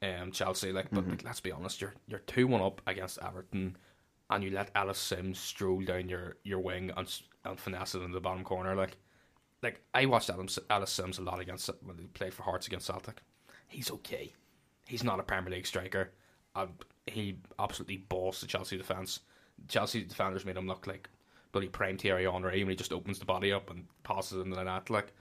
um, 0.01 0.31
Chelsea. 0.31 0.71
Like, 0.71 0.87
but 0.91 1.07
like, 1.07 1.23
let's 1.23 1.39
be 1.39 1.51
honest, 1.51 1.81
you're 1.81 1.93
you're 2.07 2.19
two 2.19 2.47
one 2.47 2.61
up 2.61 2.81
against 2.87 3.19
Everton, 3.21 3.77
and 4.29 4.43
you 4.43 4.51
let 4.51 4.71
Ellis 4.75 4.97
Simms 4.97 5.39
stroll 5.39 5.81
down 5.81 6.09
your, 6.09 6.37
your 6.43 6.59
wing 6.59 6.91
and 6.95 7.21
and 7.45 7.59
finesse 7.59 7.95
it 7.95 8.01
in 8.01 8.11
the 8.11 8.19
bottom 8.19 8.43
corner. 8.43 8.75
Like, 8.75 8.97
like 9.63 9.81
I 9.93 10.05
watched 10.05 10.29
Adam, 10.29 10.47
Ellis 10.69 10.91
Simms 10.91 11.17
a 11.17 11.21
lot 11.21 11.39
against 11.39 11.69
when 11.83 11.97
he 11.97 12.07
played 12.07 12.33
for 12.33 12.43
Hearts 12.43 12.67
against 12.67 12.87
Celtic. 12.87 13.21
He's 13.67 13.91
okay. 13.91 14.33
He's 14.87 15.03
not 15.03 15.19
a 15.19 15.23
Premier 15.23 15.51
League 15.51 15.67
striker. 15.67 16.11
And 16.55 16.71
he 17.07 17.39
absolutely 17.59 17.97
bossed 17.97 18.41
the 18.41 18.47
Chelsea 18.47 18.77
defence. 18.77 19.21
Chelsea 19.67 20.03
defenders 20.03 20.45
made 20.45 20.57
him 20.57 20.67
look 20.67 20.87
like 20.87 21.09
bloody 21.51 21.69
prime 21.69 21.97
Thierry 21.97 22.25
Henry 22.25 22.63
when 22.63 22.71
he 22.71 22.75
just 22.75 22.93
opens 22.93 23.19
the 23.19 23.25
body 23.25 23.51
up 23.51 23.69
and 23.69 23.85
passes 24.03 24.41
into 24.41 24.55
the 24.55 24.63
net. 24.63 24.89
Like, 24.89 25.13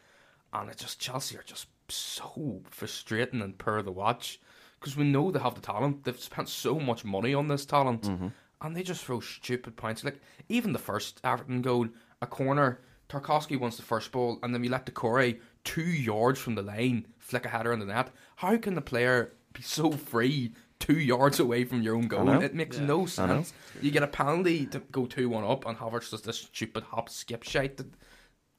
and 0.52 0.68
it's 0.68 0.82
just 0.82 0.98
Chelsea 0.98 1.36
are 1.36 1.44
just 1.44 1.68
so 1.88 2.60
frustrating 2.70 3.42
and 3.42 3.58
poor 3.58 3.82
the 3.82 3.92
watch 3.92 4.40
because 4.80 4.96
we 4.96 5.04
know 5.04 5.30
they 5.30 5.38
have 5.38 5.54
the 5.54 5.60
talent. 5.60 6.04
They've 6.04 6.18
spent 6.18 6.48
so 6.48 6.80
much 6.80 7.04
money 7.04 7.34
on 7.34 7.48
this 7.48 7.66
talent, 7.66 8.02
Mm-hmm. 8.02 8.28
and 8.62 8.76
they 8.76 8.82
just 8.82 9.04
throw 9.04 9.20
stupid 9.20 9.76
points. 9.76 10.02
Like 10.04 10.20
even 10.48 10.72
the 10.72 10.78
first 10.78 11.20
Everton 11.24 11.62
goal, 11.62 11.88
a 12.22 12.26
corner. 12.26 12.80
Tarkowski 13.08 13.58
wants 13.58 13.76
the 13.76 13.82
first 13.82 14.12
ball, 14.12 14.38
and 14.42 14.54
then 14.54 14.62
we 14.62 14.68
let 14.68 14.86
Doucouré 14.86 15.40
two 15.64 15.82
yards 15.82 16.38
from 16.38 16.54
the 16.54 16.62
line 16.62 17.06
flick 17.18 17.44
a 17.44 17.48
header 17.48 17.72
in 17.72 17.80
the 17.80 17.86
net. 17.86 18.10
How 18.36 18.56
can 18.56 18.74
the 18.76 18.80
player 18.80 19.32
be 19.52 19.62
so 19.62 19.90
free 19.90 20.52
two 20.78 20.96
yards 20.98 21.40
away 21.40 21.64
from 21.64 21.82
your 21.82 21.96
own 21.96 22.06
goal? 22.06 22.28
It 22.40 22.54
makes 22.54 22.78
Yeah. 22.78 22.84
no 22.86 23.06
sense. 23.06 23.52
You 23.82 23.90
get 23.90 24.04
a 24.04 24.06
penalty 24.06 24.64
to 24.66 24.78
go 24.92 25.06
two 25.06 25.28
one 25.28 25.42
up, 25.42 25.66
and 25.66 25.76
Havertz 25.76 26.12
does 26.12 26.22
this 26.22 26.38
stupid 26.38 26.84
hop 26.84 27.08
skip 27.08 27.42
shite. 27.42 27.78
That, 27.78 27.88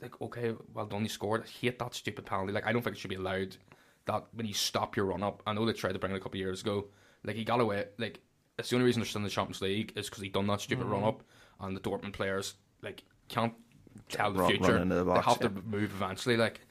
like, 0.02 0.20
okay, 0.22 0.54
well 0.74 0.86
done, 0.86 1.04
you 1.04 1.10
scored. 1.10 1.44
I 1.44 1.48
hate 1.48 1.80
that 1.80 1.96
stupid 1.96 2.26
penalty. 2.26 2.52
Like, 2.52 2.68
I 2.68 2.74
don't 2.74 2.82
think 2.82 2.98
it 2.98 3.00
should 3.00 3.10
be 3.10 3.16
allowed. 3.16 3.56
That 4.06 4.26
when 4.34 4.46
you 4.48 4.54
stop 4.54 4.96
your 4.96 5.06
run 5.06 5.24
up, 5.24 5.44
I 5.46 5.54
know 5.54 5.66
they 5.66 5.74
tried 5.74 5.94
to 5.94 6.00
bring 6.00 6.12
it 6.14 6.18
a 6.18 6.20
couple 6.20 6.38
of 6.38 6.42
years 6.42 6.62
ago. 6.62 6.88
Like 7.24 7.36
he 7.36 7.44
got 7.44 7.60
away. 7.62 7.86
Like 7.98 8.20
it's 8.58 8.70
the 8.70 8.76
only 8.76 8.86
reason 8.86 9.02
they're 9.02 9.08
still 9.08 9.20
in 9.20 9.24
the 9.24 9.30
Champions 9.30 9.62
League 9.62 9.94
is 9.96 10.10
because 10.10 10.24
he 10.24 10.30
done 10.30 10.48
that 10.48 10.62
stupid 10.62 10.88
Mm. 10.88 10.92
run 10.92 11.04
up, 11.04 11.24
and 11.60 11.76
the 11.76 11.82
Dortmund 11.82 12.14
players 12.14 12.56
like 12.82 13.04
can't 13.28 13.54
tell 14.10 14.32
the 14.32 14.40
Run- 14.40 14.50
future. 14.50 14.76
run 14.76 14.90
the 14.90 15.04
box, 15.06 15.26
they 15.26 15.46
have 15.46 15.54
yeah. 15.56 15.62
to 15.62 15.68
move 15.68 15.92
eventually. 15.94 16.36
Like, 16.38 16.62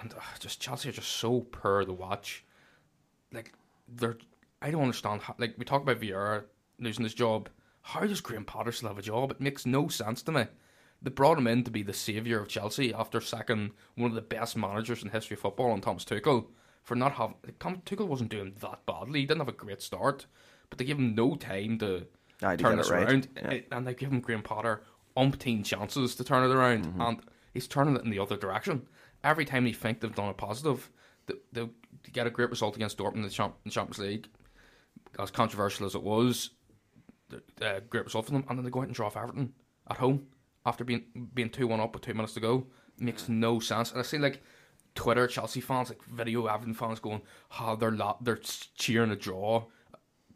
and 0.00 0.12
uh, 0.12 0.16
just 0.38 0.60
Chelsea 0.60 0.90
are 0.90 0.92
just 0.92 1.10
so 1.12 1.40
poor 1.50 1.84
to 1.84 1.92
watch. 1.92 2.44
Like 3.32 3.52
they're, 3.88 4.18
I 4.60 4.70
don't 4.70 4.82
understand. 4.82 5.22
How, 5.22 5.34
like 5.38 5.54
we 5.58 5.64
talk 5.64 5.82
about 5.82 6.00
Vieira 6.00 6.44
losing 6.78 7.04
his 7.04 7.14
job. 7.14 7.48
How 7.82 8.00
does 8.06 8.20
Graham 8.20 8.44
Potter 8.44 8.72
still 8.72 8.88
have 8.90 8.98
a 8.98 9.02
job? 9.02 9.30
It 9.30 9.40
makes 9.40 9.64
no 9.64 9.88
sense 9.88 10.22
to 10.24 10.32
me. 10.32 10.46
They 11.00 11.10
brought 11.10 11.38
him 11.38 11.46
in 11.46 11.62
to 11.64 11.70
be 11.70 11.82
the 11.82 11.92
saviour 11.92 12.40
of 12.40 12.48
Chelsea 12.48 12.92
after 12.92 13.20
sacking 13.20 13.70
one 13.96 14.10
of 14.10 14.14
the 14.16 14.20
best 14.22 14.56
managers 14.56 15.02
in 15.02 15.10
history 15.10 15.34
of 15.34 15.40
football, 15.40 15.70
on 15.70 15.80
Thomas 15.80 16.04
Tuchel, 16.04 16.46
for 16.82 16.96
not 16.96 17.12
having. 17.12 17.36
Like, 17.44 17.58
Tom 17.60 17.82
Tuchel 17.86 18.08
wasn't 18.08 18.30
doing 18.30 18.54
that 18.60 18.84
badly. 18.84 19.20
He 19.20 19.26
didn't 19.26 19.40
have 19.40 19.48
a 19.48 19.52
great 19.52 19.80
start, 19.80 20.26
but 20.70 20.78
they 20.78 20.84
gave 20.84 20.98
him 20.98 21.14
no 21.14 21.36
time 21.36 21.78
to 21.78 22.06
turn 22.56 22.76
this 22.78 22.88
it 22.88 22.92
right. 22.92 23.08
around, 23.08 23.28
Yeah. 23.36 23.60
And 23.70 23.86
they 23.86 23.94
gave 23.94 24.10
him 24.10 24.20
Graham 24.20 24.42
Potter 24.42 24.82
umpteen 25.16 25.64
chances 25.64 26.14
to 26.16 26.24
turn 26.24 26.48
it 26.48 26.54
around, 26.54 26.86
Mm-hmm. 26.86 27.00
and 27.00 27.18
he's 27.54 27.68
turning 27.68 27.94
it 27.96 28.02
in 28.04 28.10
the 28.10 28.18
other 28.18 28.36
direction. 28.36 28.86
Every 29.22 29.44
time 29.44 29.64
they 29.64 29.72
think 29.72 30.00
they've 30.00 30.14
done 30.14 30.28
a 30.30 30.34
positive, 30.34 30.90
they, 31.26 31.34
they 31.52 31.68
get 32.12 32.26
a 32.26 32.30
great 32.30 32.50
result 32.50 32.74
against 32.76 32.98
Dortmund 32.98 33.16
in 33.16 33.22
the, 33.22 33.30
Champ- 33.30 33.56
Champions 33.70 33.98
League. 33.98 34.28
As 35.18 35.30
controversial 35.30 35.86
as 35.86 35.94
it 35.94 36.02
was, 36.02 36.50
the- 37.28 37.42
uh, 37.66 37.80
great 37.88 38.04
result 38.04 38.26
for 38.26 38.32
them, 38.32 38.44
and 38.48 38.58
then 38.58 38.64
they 38.64 38.70
go 38.70 38.80
out 38.80 38.86
and 38.86 38.94
draw 38.94 39.06
off 39.06 39.16
Everton 39.16 39.52
at 39.90 39.96
home 39.98 40.26
after 40.68 40.84
being 40.84 41.30
being 41.34 41.50
two 41.50 41.66
one 41.66 41.80
up 41.80 41.94
with 41.94 42.02
two 42.02 42.14
minutes 42.14 42.34
to 42.34 42.40
go. 42.40 42.66
Makes 42.98 43.28
no 43.28 43.60
sense. 43.60 43.90
And 43.90 44.00
I 44.00 44.02
see 44.02 44.18
like 44.18 44.42
Twitter 44.94 45.26
Chelsea 45.26 45.60
fans, 45.60 45.88
like 45.88 46.02
video 46.04 46.46
Everton 46.46 46.74
fans, 46.74 47.00
going, 47.00 47.22
"How 47.50 47.76
they're 47.76 47.92
la- 47.92 48.18
they're 48.20 48.40
cheering 48.76 49.10
a 49.10 49.16
draw, 49.16 49.64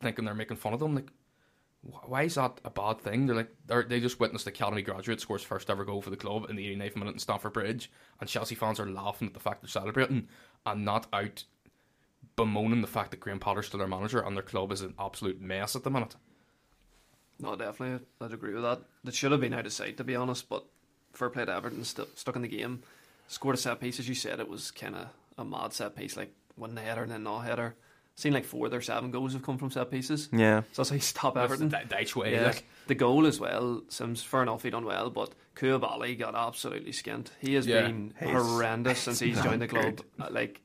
thinking 0.00 0.24
they're 0.24 0.34
making 0.34 0.56
fun 0.58 0.72
of 0.72 0.80
them." 0.80 0.94
Like, 0.94 1.10
wh- 1.82 2.08
why 2.08 2.22
is 2.22 2.36
that 2.36 2.60
a 2.64 2.70
bad 2.70 3.00
thing? 3.00 3.26
They're 3.26 3.36
like 3.36 3.54
they're, 3.66 3.82
they 3.82 4.00
just 4.00 4.20
witnessed 4.20 4.44
the 4.44 4.52
academy 4.52 4.82
graduate 4.82 5.20
scores 5.20 5.42
first 5.42 5.70
ever 5.70 5.84
goal 5.84 6.02
for 6.02 6.10
the 6.10 6.16
club 6.16 6.46
in 6.48 6.56
the 6.56 6.66
89th 6.76 6.96
minute 6.96 7.14
in 7.14 7.18
Stamford 7.18 7.52
Bridge, 7.52 7.90
and 8.20 8.28
Chelsea 8.28 8.54
fans 8.54 8.78
are 8.78 8.90
laughing 8.90 9.28
at 9.28 9.34
the 9.34 9.40
fact 9.40 9.62
they're 9.62 9.68
celebrating 9.68 10.28
and 10.64 10.84
not 10.84 11.06
out 11.12 11.44
bemoaning 12.36 12.80
the 12.80 12.86
fact 12.86 13.10
that 13.10 13.20
Graham 13.20 13.38
Potter's 13.38 13.66
still 13.66 13.78
their 13.78 13.88
manager 13.88 14.20
and 14.20 14.36
their 14.36 14.42
club 14.42 14.72
is 14.72 14.80
an 14.80 14.94
absolute 14.98 15.40
mess 15.40 15.76
at 15.76 15.84
the 15.84 15.90
minute. 15.90 16.16
No, 17.40 17.56
definitely. 17.56 18.06
I'd 18.20 18.32
agree 18.32 18.54
with 18.54 18.62
that. 18.62 18.80
It 19.06 19.14
should 19.14 19.32
have 19.32 19.40
been 19.40 19.54
out 19.54 19.66
of 19.66 19.72
sight, 19.72 19.96
to 19.96 20.04
be 20.04 20.14
honest, 20.16 20.48
but 20.48 20.64
fair 21.12 21.28
play 21.30 21.44
to 21.44 21.52
Everton, 21.54 21.84
st- 21.84 22.18
stuck 22.18 22.36
in 22.36 22.42
the 22.42 22.48
game. 22.48 22.82
Scored 23.28 23.54
a 23.54 23.58
set 23.58 23.80
piece, 23.80 23.98
as 23.98 24.08
you 24.08 24.14
said, 24.14 24.40
it 24.40 24.48
was 24.48 24.70
kind 24.70 24.94
of 24.94 25.08
a 25.38 25.44
mad 25.44 25.72
set 25.72 25.96
piece, 25.96 26.16
like 26.16 26.32
one 26.56 26.76
header 26.76 27.02
and 27.02 27.10
then 27.10 27.22
no 27.24 27.38
header. 27.38 27.74
Seen 28.14 28.34
like 28.34 28.44
four 28.44 28.66
of 28.66 28.70
their 28.70 28.82
seven 28.82 29.10
goals 29.10 29.32
have 29.32 29.42
come 29.42 29.56
from 29.56 29.70
set 29.70 29.90
pieces. 29.90 30.28
Yeah. 30.32 30.60
So 30.72 30.82
that's 30.82 30.90
how 30.90 30.94
you 30.96 31.00
stop 31.00 31.36
Everton. 31.38 31.70
That's 31.70 31.88
the 31.88 31.94
Dyche 31.94 32.14
way. 32.14 32.34
Yeah, 32.34 32.46
Like, 32.48 32.64
the 32.86 32.94
goal 32.94 33.26
as 33.26 33.40
well. 33.40 33.82
Simms, 33.88 34.22
fair 34.22 34.42
enough, 34.42 34.62
he 34.62 34.70
done 34.70 34.84
well, 34.84 35.08
but 35.08 35.30
Koulibaly 35.56 36.18
got 36.18 36.34
absolutely 36.34 36.92
skint. 36.92 37.28
He 37.40 37.54
has 37.54 37.66
Yeah. 37.66 37.82
been 37.86 38.12
He's- 38.20 38.30
horrendous 38.30 38.98
since 39.00 39.18
he's 39.18 39.40
joined 39.42 39.62
the 39.62 39.68
club. 39.68 39.96
good. 39.96 40.04
Uh, 40.20 40.28
Like, 40.30 40.60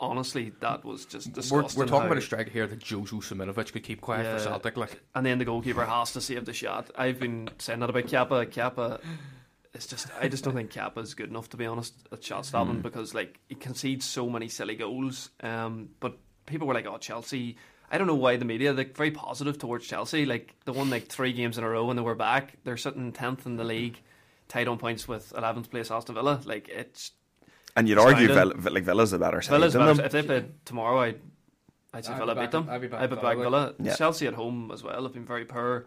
honestly, 0.00 0.52
that 0.60 0.84
was 0.84 1.04
just 1.04 1.28
we're, 1.28 1.34
disgusting. 1.34 1.78
we're 1.78 1.86
talking 1.86 2.00
how- 2.00 2.06
about 2.06 2.18
a 2.18 2.22
striker 2.22 2.50
here 2.50 2.66
that 2.66 2.80
Jozo 2.80 3.22
Simunovic 3.22 3.72
could 3.72 3.84
keep 3.84 4.00
quiet 4.00 4.24
Yeah. 4.24 4.38
for 4.38 4.44
Celtic. 4.44 4.76
Like, 4.76 5.00
and 5.14 5.24
then 5.24 5.38
the 5.38 5.44
goalkeeper 5.44 5.84
has 5.84 6.12
to 6.14 6.20
save 6.20 6.44
the 6.46 6.52
shot. 6.52 6.90
I've 6.96 7.20
been 7.20 7.48
saying 7.58 7.80
that 7.80 7.90
about 7.90 8.04
Kepa. 8.04 8.46
Kepa, 8.46 9.00
it's 9.74 9.86
just 9.86 10.08
I 10.20 10.26
just 10.28 10.42
don't 10.44 10.54
think 10.54 10.72
Kepa 10.72 10.98
is 11.02 11.14
good 11.14 11.28
enough 11.30 11.48
to 11.50 11.56
be 11.56 11.66
honest 11.66 11.94
at 12.10 12.24
shot 12.24 12.44
stopping 12.46 12.76
Mm. 12.78 12.82
because 12.82 13.14
like 13.14 13.38
he 13.48 13.54
concedes 13.54 14.04
so 14.04 14.28
many 14.28 14.48
silly 14.48 14.74
goals. 14.74 15.30
Um, 15.42 15.90
but 16.00 16.18
people 16.46 16.66
were 16.66 16.74
like, 16.74 16.86
"Oh, 16.86 16.98
Chelsea." 16.98 17.56
I 17.92 17.98
don't 17.98 18.06
know 18.06 18.14
why 18.14 18.36
the 18.36 18.44
media 18.44 18.72
they're 18.72 18.84
very 18.84 19.10
positive 19.10 19.58
towards 19.58 19.84
Chelsea. 19.86 20.24
Like 20.24 20.54
they 20.64 20.70
won 20.72 20.90
like 20.90 21.08
three 21.08 21.32
games 21.32 21.58
in 21.58 21.64
a 21.64 21.68
row 21.68 21.90
and 21.90 21.98
they 21.98 22.02
were 22.02 22.14
back. 22.14 22.54
They're 22.64 22.76
sitting 22.76 23.10
tenth 23.12 23.46
in 23.46 23.56
the 23.56 23.64
league, 23.64 24.00
tied 24.48 24.68
on 24.68 24.78
points 24.78 25.08
with 25.08 25.32
eleventh 25.36 25.70
place 25.70 25.90
Aston 25.90 26.14
Villa. 26.14 26.40
Like 26.44 26.68
it's 26.68 27.10
And 27.80 27.88
you'd 27.88 27.98
argue 27.98 28.28
Astounding. 28.30 28.60
Villa, 28.60 28.74
like 28.74 28.84
Villa's 28.84 29.10
the 29.10 29.18
better 29.18 29.40
side 29.40 29.52
Villa's 29.52 29.72
than 29.72 29.82
better. 29.82 29.94
them. 29.94 30.04
If 30.04 30.12
they 30.12 30.22
played 30.22 30.66
tomorrow, 30.66 31.00
I'd, 31.00 31.20
I'd 31.94 32.04
say 32.04 32.12
I'd 32.12 32.18
Villa 32.18 32.34
be 32.34 32.40
beat 32.42 32.50
them. 32.50 32.68
I'd 32.68 32.80
be 32.82 32.88
back 32.88 33.00
I'd 33.00 33.10
be 33.10 33.16
Villa, 33.16 33.22
back 33.28 33.38
Villa. 33.38 33.74
Yeah. 33.82 33.94
Chelsea 33.96 34.26
at 34.26 34.34
home 34.34 34.70
as 34.72 34.82
well 34.84 35.02
have 35.02 35.14
been 35.14 35.24
very 35.24 35.46
poor. 35.46 35.86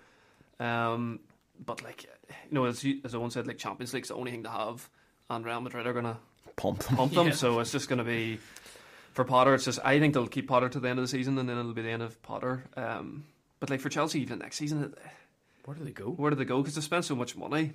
Um, 0.59 1.19
but 1.63 1.83
like 1.83 2.03
you 2.03 2.09
know, 2.51 2.65
as 2.65 2.83
you, 2.83 2.99
as 3.03 3.13
I 3.13 3.19
once 3.19 3.35
said, 3.35 3.45
like 3.47 3.57
Champions 3.59 3.93
League's 3.93 4.07
the 4.07 4.15
only 4.15 4.31
thing 4.31 4.43
to 4.43 4.49
have, 4.49 4.89
and 5.29 5.45
Real 5.45 5.61
Madrid 5.61 5.85
are 5.87 5.93
gonna 5.93 6.17
Pump 6.55 6.79
them. 6.79 6.95
pump 6.97 7.13
them. 7.13 7.27
Yeah. 7.27 7.33
So 7.33 7.59
it's 7.59 7.71
just 7.71 7.87
gonna 7.89 8.03
be 8.03 8.39
for 9.13 9.23
Potter. 9.23 9.53
It's 9.53 9.65
just 9.65 9.79
I 9.83 9.99
think 9.99 10.13
they'll 10.15 10.27
keep 10.27 10.47
Potter 10.47 10.69
to 10.69 10.79
the 10.79 10.89
end 10.89 10.97
of 10.99 11.03
the 11.03 11.07
season, 11.09 11.37
and 11.37 11.47
then 11.47 11.57
it'll 11.57 11.73
be 11.73 11.83
the 11.83 11.91
end 11.91 12.01
of 12.01 12.19
Potter. 12.23 12.63
Um, 12.75 13.23
but 13.59 13.69
like 13.69 13.79
for 13.81 13.89
Chelsea, 13.89 14.19
even 14.21 14.39
next 14.39 14.57
season, 14.57 14.93
where 15.65 15.77
do 15.77 15.83
they 15.83 15.91
go? 15.91 16.09
where 16.09 16.31
do 16.31 16.35
they 16.37 16.45
go? 16.45 16.57
Because 16.61 16.75
they 16.75 16.81
spend 16.81 17.05
so 17.05 17.15
much 17.15 17.35
money. 17.37 17.73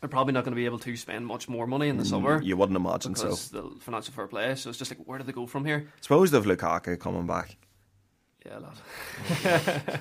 They're 0.00 0.08
probably 0.08 0.32
not 0.32 0.44
going 0.44 0.52
to 0.52 0.56
be 0.56 0.64
able 0.64 0.78
to 0.80 0.96
spend 0.96 1.26
much 1.26 1.48
more 1.48 1.66
money 1.66 1.88
in 1.88 1.96
the 1.96 2.04
summer 2.04 2.38
Mm, 2.40 2.44
You 2.44 2.56
wouldn't 2.56 2.76
imagine 2.76 3.14
so. 3.14 3.24
because 3.24 3.48
the 3.50 3.62
financial 3.80 4.14
fair 4.14 4.26
play. 4.28 4.54
So 4.54 4.70
it's 4.70 4.78
just 4.78 4.90
like, 4.90 5.00
where 5.06 5.18
do 5.18 5.24
they 5.24 5.32
go 5.32 5.46
from 5.46 5.64
here? 5.64 5.88
Suppose 6.00 6.30
they've 6.30 6.44
Lukaku 6.44 6.98
coming 7.00 7.26
back. 7.26 7.56
Yeah, 8.46 8.58
lad. 8.58 10.00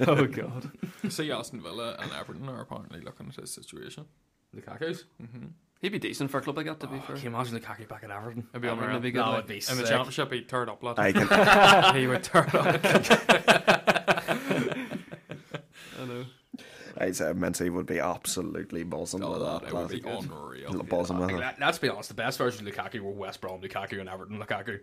oh 0.06 0.26
god. 0.26 0.70
See, 1.08 1.32
Aston 1.32 1.60
Villa 1.62 1.96
and 1.98 2.12
Everton 2.12 2.48
are 2.48 2.60
apparently 2.60 3.00
looking 3.00 3.28
at 3.28 3.36
his 3.36 3.50
situation. 3.52 4.04
Lukaku's? 4.54 5.04
Mm-hmm. 5.22 5.46
He'd 5.80 5.92
be 5.92 5.98
decent 5.98 6.30
for 6.30 6.38
a 6.38 6.40
club 6.42 6.56
like 6.56 6.66
that, 6.66 6.80
to 6.80 6.86
be 6.88 6.96
Oh, 6.96 7.00
fair. 7.00 7.16
can 7.16 7.24
you 7.24 7.30
imagine 7.30 7.58
Lukaku 7.58 7.88
back 7.88 8.04
at 8.04 8.10
Everton? 8.10 8.46
It'd 8.50 8.60
be 8.62 8.68
Everton 8.68 8.84
unreal. 8.84 8.96
would 8.96 9.02
be 9.02 9.10
good, 9.12 9.20
That 9.22 9.26
like. 9.28 9.36
would 9.36 9.46
be 9.46 9.62
In 9.70 9.76
the 9.78 9.84
championship, 9.84 10.32
he'd 10.32 10.48
third 10.48 10.68
up, 10.68 10.82
lad. 10.82 10.98
I 10.98 11.12
can, 11.12 11.94
he 12.00 12.06
would 12.06 12.22
turn 12.22 12.48
up. 12.52 12.80
I 15.98 16.04
know. 16.06 16.24
I'd 17.00 17.36
Minty 17.36 17.70
would 17.70 17.86
be 17.86 18.00
absolutely 18.00 18.82
buzzing 18.82 19.20
with 19.20 19.40
that. 19.40 19.62
It 19.68 19.72
would 19.72 19.88
be 19.88 20.00
lad. 20.00 20.24
unreal. 20.24 20.82
buzzing 20.82 21.18
with 21.18 21.30
it. 21.30 21.36
let- 21.38 21.60
let's 21.60 21.78
be 21.78 21.88
honest, 21.88 22.08
the 22.08 22.14
best 22.14 22.38
version 22.38 22.66
of 22.66 22.74
Lukaku 22.74 23.00
were 23.00 23.10
West 23.12 23.40
Brom 23.40 23.60
Lukaku 23.60 24.00
and 24.00 24.08
Everton 24.08 24.38
Lukaku. 24.40 24.80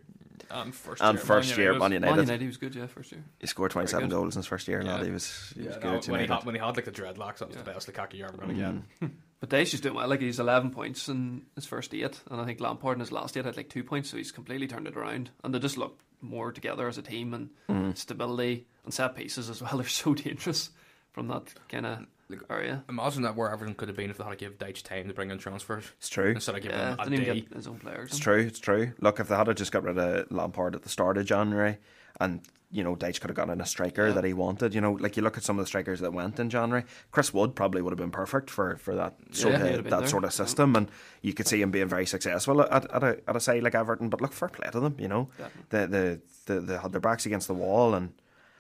And 0.50 0.74
first 0.76 1.02
And 1.02 1.20
first 1.20 1.50
Man 1.52 1.60
year, 1.60 1.74
United. 1.74 2.02
Man 2.02 2.16
Man 2.16 2.20
United. 2.26 2.48
Was 2.48 2.58
good, 2.58 2.76
yeah, 2.76 2.88
first 2.88 3.12
year. 3.12 3.24
He 3.40 3.48
scored 3.48 3.72
27 3.72 4.10
goals 4.10 4.36
in 4.36 4.40
his 4.40 4.46
first 4.48 4.68
year, 4.68 4.84
lad. 4.84 5.00
Yeah. 5.00 5.06
He 5.06 5.12
was, 5.12 5.54
he 5.56 5.62
was 5.64 5.76
Yeah, 5.76 5.82
good 5.82 5.92
no, 5.92 5.98
at 5.98 6.08
when, 6.08 6.20
he 6.22 6.28
had, 6.28 6.44
when 6.46 6.56
he 6.56 6.62
had 6.62 6.76
like 6.76 6.86
the 6.86 6.92
dreadlocks, 6.92 7.38
that 7.40 7.48
was 7.48 7.58
the 7.58 7.64
best 7.64 7.92
Lukaku 7.92 8.14
you're 8.14 8.28
ever 8.28 8.38
going 8.38 8.56
to 8.56 8.62
Mm. 8.64 8.84
get. 9.02 9.10
But 9.42 9.50
Dyche 9.50 9.74
is 9.74 9.82
doing 9.82 9.96
well. 9.96 10.08
Like 10.08 10.22
he's 10.22 10.40
eleven 10.40 10.72
points 10.72 11.10
in 11.10 11.44
his 11.56 11.66
first 11.66 11.94
eight, 11.94 12.20
and 12.32 12.40
I 12.40 12.46
think 12.46 12.60
Lampard 12.62 12.96
in 12.96 13.00
his 13.02 13.12
last 13.12 13.36
eight 13.36 13.46
had 13.46 13.58
like 13.58 13.70
two 13.70 13.84
points, 13.84 14.10
so 14.10 14.18
he's 14.18 14.32
completely 14.32 14.68
turned 14.68 14.88
it 14.88 14.96
around. 14.96 15.30
And 15.44 15.54
they 15.54 15.60
just 15.60 15.78
look 15.78 16.00
more 16.22 16.52
together 16.52 16.88
as 16.88 16.98
a 16.98 17.02
team 17.02 17.34
and 17.34 17.50
Mm. 17.70 17.98
stability 17.98 18.66
and 18.86 18.94
set 18.94 19.16
pieces 19.16 19.50
as 19.50 19.62
well. 19.62 19.78
They're 19.78 19.88
so 19.88 20.14
dangerous 20.14 20.70
from 21.16 21.30
that 21.30 21.54
kind 21.70 21.86
of 21.86 22.00
area. 22.50 22.84
Imagine 22.90 23.24
that 23.24 23.36
where 23.36 23.50
Everton 23.50 23.74
could 23.74 23.88
have 23.88 23.96
been 23.96 24.10
if 24.10 24.18
they 24.18 24.24
had 24.24 24.32
to 24.32 24.36
give 24.36 24.58
Dyche 24.58 24.84
time 24.84 25.08
to 25.08 25.14
bring 25.14 25.32
in 25.32 25.38
transfers 25.38 25.86
It's 25.98 26.10
true. 26.10 26.32
instead 26.32 26.56
of 26.56 26.62
giving 26.62 26.78
Yeah, 26.78 26.94
him 26.94 27.00
a 27.00 27.04
didn't 27.06 27.22
even 27.22 27.34
day. 27.36 27.42
get 27.42 27.54
his 27.54 27.68
own 27.68 27.80
players. 27.80 28.10
It's 28.12 28.20
true. 28.20 28.40
It's 28.42 28.60
true. 28.60 28.92
Look, 29.00 29.20
if 29.22 29.30
they 29.30 29.36
had 29.36 29.56
just 29.56 29.72
got 29.72 29.84
rid 29.84 29.98
of 29.98 30.30
Lampard 30.32 30.76
at 30.76 30.84
the 30.84 30.90
start 30.90 31.18
of 31.18 31.26
January, 31.26 31.78
and 32.20 32.42
you 32.72 32.84
know, 32.84 32.96
Dyche 32.96 33.22
could 33.22 33.30
have 33.30 33.38
gotten 33.38 33.62
a 33.62 33.66
striker 33.66 34.08
Yeah. 34.08 34.14
that 34.16 34.24
he 34.26 34.34
wanted. 34.34 34.74
You 34.76 34.82
know, 34.82 34.94
like 34.94 35.16
you 35.16 35.24
look 35.24 35.38
at 35.38 35.44
some 35.44 35.58
of 35.58 35.64
the 35.64 35.68
strikers 35.68 36.02
that 36.02 36.12
went 36.12 36.38
in 36.40 36.50
January. 36.50 36.84
Chris 37.12 37.34
Wood 37.34 37.56
probably 37.56 37.82
would 37.82 37.92
have 37.92 38.00
been 38.00 38.12
perfect 38.12 38.50
for 38.50 38.76
for 38.76 38.96
that 38.96 39.14
sort 39.32 39.54
Yeah, 39.54 39.66
of 39.66 39.84
that 39.86 40.00
there. 40.00 40.08
sort 40.08 40.26
of 40.26 40.34
system, 40.34 40.76
and 40.76 40.90
you 41.22 41.34
could 41.34 41.48
see 41.48 41.62
him 41.62 41.72
being 41.72 41.88
very 41.88 42.06
successful 42.08 42.62
at, 42.62 42.92
at 42.92 43.04
a 43.04 43.22
at 43.30 43.36
a 43.38 43.40
side 43.40 43.64
like 43.64 43.76
Everton. 43.76 44.10
But 44.10 44.20
look, 44.20 44.34
fair 44.34 44.50
play 44.50 44.68
to 44.72 44.80
them. 44.82 44.96
You 45.00 45.08
know, 45.08 45.30
Definitely. 45.38 45.64
the 45.70 46.22
the 46.48 46.54
the 46.56 46.62
they 46.62 46.78
had 46.78 46.92
their 46.92 47.00
backs 47.02 47.26
against 47.28 47.48
the 47.48 47.54
wall 47.54 47.94
and. 47.94 48.14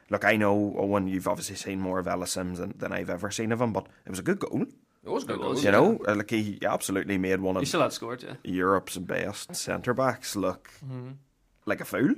Look, 0.09 0.23
I 0.23 0.35
know, 0.37 0.75
Eoghan, 0.77 1.09
you've 1.09 1.27
obviously 1.27 1.55
seen 1.55 1.79
more 1.81 1.97
of 1.99 2.07
Ellis 2.07 2.31
Simms 2.31 2.59
than, 2.59 2.73
than 2.77 2.91
I've 2.91 3.09
ever 3.09 3.31
seen 3.31 3.51
of 3.51 3.59
him, 3.61 3.73
but 3.73 3.87
it 4.05 4.09
was 4.11 4.19
a 4.19 4.23
good 4.23 4.39
goal. 4.39 4.61
It 5.03 5.09
was 5.09 5.23
a 5.23 5.27
good. 5.27 5.35
It 5.35 5.39
was, 5.41 5.63
goal. 5.63 5.65
You 5.65 5.71
know, 5.71 5.99
Uh, 6.07 6.15
like 6.15 6.29
he 6.29 6.59
absolutely 6.63 7.17
made 7.17 7.39
one 7.41 7.55
He 7.55 7.61
of 7.63 7.67
still 7.67 7.81
had 7.81 7.93
scored, 7.93 8.21
yeah. 8.23 8.35
Europe's 8.43 8.97
best 8.97 9.55
centre 9.55 9.93
backs 9.93 10.35
look 10.35 10.69
like 11.65 11.81
a 11.81 11.85
fool. 11.85 12.13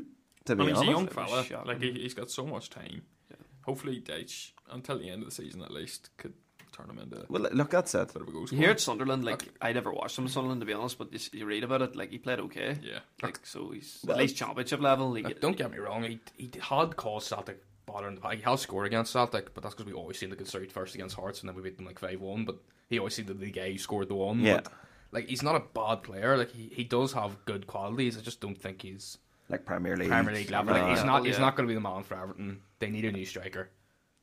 To 0.46 0.54
I 0.54 0.56
be 0.56 0.66
mean, 0.66 0.76
he's 0.76 0.84
a 0.84 0.86
young 0.86 1.08
fella. 1.08 1.46
Like 1.66 1.82
he, 1.82 1.92
he's 1.94 2.14
got 2.14 2.30
so 2.32 2.46
much 2.46 2.70
time. 2.70 3.02
Yeah. 3.30 3.38
Hopefully, 3.64 4.00
Dyche 4.02 4.52
until 4.72 4.98
the 5.00 5.10
end 5.10 5.22
of 5.24 5.30
the 5.30 5.36
season 5.36 5.62
at 5.62 5.72
least 5.72 6.10
could 6.18 6.34
turn 6.74 6.90
him 6.90 7.00
into 7.00 7.26
Well, 7.30 7.48
look, 7.52 7.70
that's 7.70 7.96
it. 7.96 8.02
a 8.02 8.06
bit 8.14 8.22
of 8.22 8.28
a 8.28 8.32
goal 8.32 8.48
You 8.52 8.58
hear 8.58 8.70
at 8.72 8.80
Sunderland, 8.80 9.24
like 9.26 9.44
I 9.62 9.72
never 9.74 9.92
watched 9.92 10.18
him 10.18 10.26
at 10.26 10.32
Sunderland 10.32 10.62
to 10.62 10.66
be 10.66 10.74
honest, 10.74 10.98
but 10.98 11.12
you, 11.12 11.16
s- 11.18 11.30
you 11.34 11.46
read 11.46 11.64
about 11.66 11.82
it, 11.82 11.96
like 11.96 12.12
he 12.12 12.18
played 12.18 12.40
okay. 12.42 12.78
Yeah. 12.82 13.00
Like 13.24 13.40
so, 13.46 13.72
he's 13.72 14.00
Well, 14.06 14.16
at 14.18 14.22
least 14.22 14.38
championship 14.38 14.80
level. 14.82 15.14
He, 15.16 15.24
Like, 15.24 15.40
don't 15.42 15.58
get 15.58 15.72
me 15.72 15.78
wrong, 15.80 16.04
he, 16.04 16.20
he 16.38 16.50
had 16.62 16.96
caused 16.96 17.28
Celtic 17.28 17.62
bother 17.88 18.08
in 18.08 18.16
the 18.16 18.30
He 18.30 18.42
has 18.44 18.62
scored 18.62 18.86
against 18.86 19.12
Celtic, 19.12 19.56
but 19.56 19.64
that's 19.64 19.74
because 19.74 19.92
we 19.92 19.98
always 19.98 20.20
seem 20.20 20.30
to 20.30 20.36
get 20.36 20.48
started 20.48 20.72
first 20.72 20.94
against 20.94 21.16
Hearts 21.16 21.40
and 21.40 21.50
then 21.50 21.56
we 21.56 21.64
beat 21.64 21.78
them 21.78 21.88
like 21.88 21.98
5 21.98 22.22
1. 22.22 22.46
But 22.46 22.58
he 22.90 23.00
always 23.00 23.16
seemed 23.16 23.30
to 23.30 23.34
be 23.34 23.48
the 23.48 23.52
guy 23.52 23.72
who 23.72 23.78
scored 23.80 24.10
the 24.10 24.16
one. 24.16 24.42
Yeah. 24.42 24.58
But, 24.58 24.74
like, 25.12 25.28
he's 25.30 25.42
not 25.42 25.56
a 25.56 25.64
bad 25.74 26.04
player. 26.04 26.38
Like, 26.38 26.52
he, 26.52 26.70
he 26.72 26.84
does 26.84 27.14
have 27.14 27.44
good 27.46 27.66
qualities. 27.66 28.18
I 28.18 28.22
just 28.22 28.42
don't 28.42 28.60
think 28.60 28.84
he's 28.84 29.18
Like 29.50 29.66
Premier 29.66 29.98
League. 29.98 30.10
Premier 30.10 30.36
League 30.36 30.52
level. 30.52 30.74
Like, 30.74 30.96
he's 30.96 31.04
not, 31.04 31.26
he's 31.26 31.36
yeah. 31.36 31.42
not 31.42 31.56
going 31.56 31.68
to 31.68 31.72
be 31.72 31.76
the 31.76 31.82
man 31.82 32.04
for 32.04 32.16
Everton. 32.16 32.62
They 32.80 32.90
need 32.90 33.06
a 33.06 33.12
new 33.12 33.26
striker. 33.26 33.70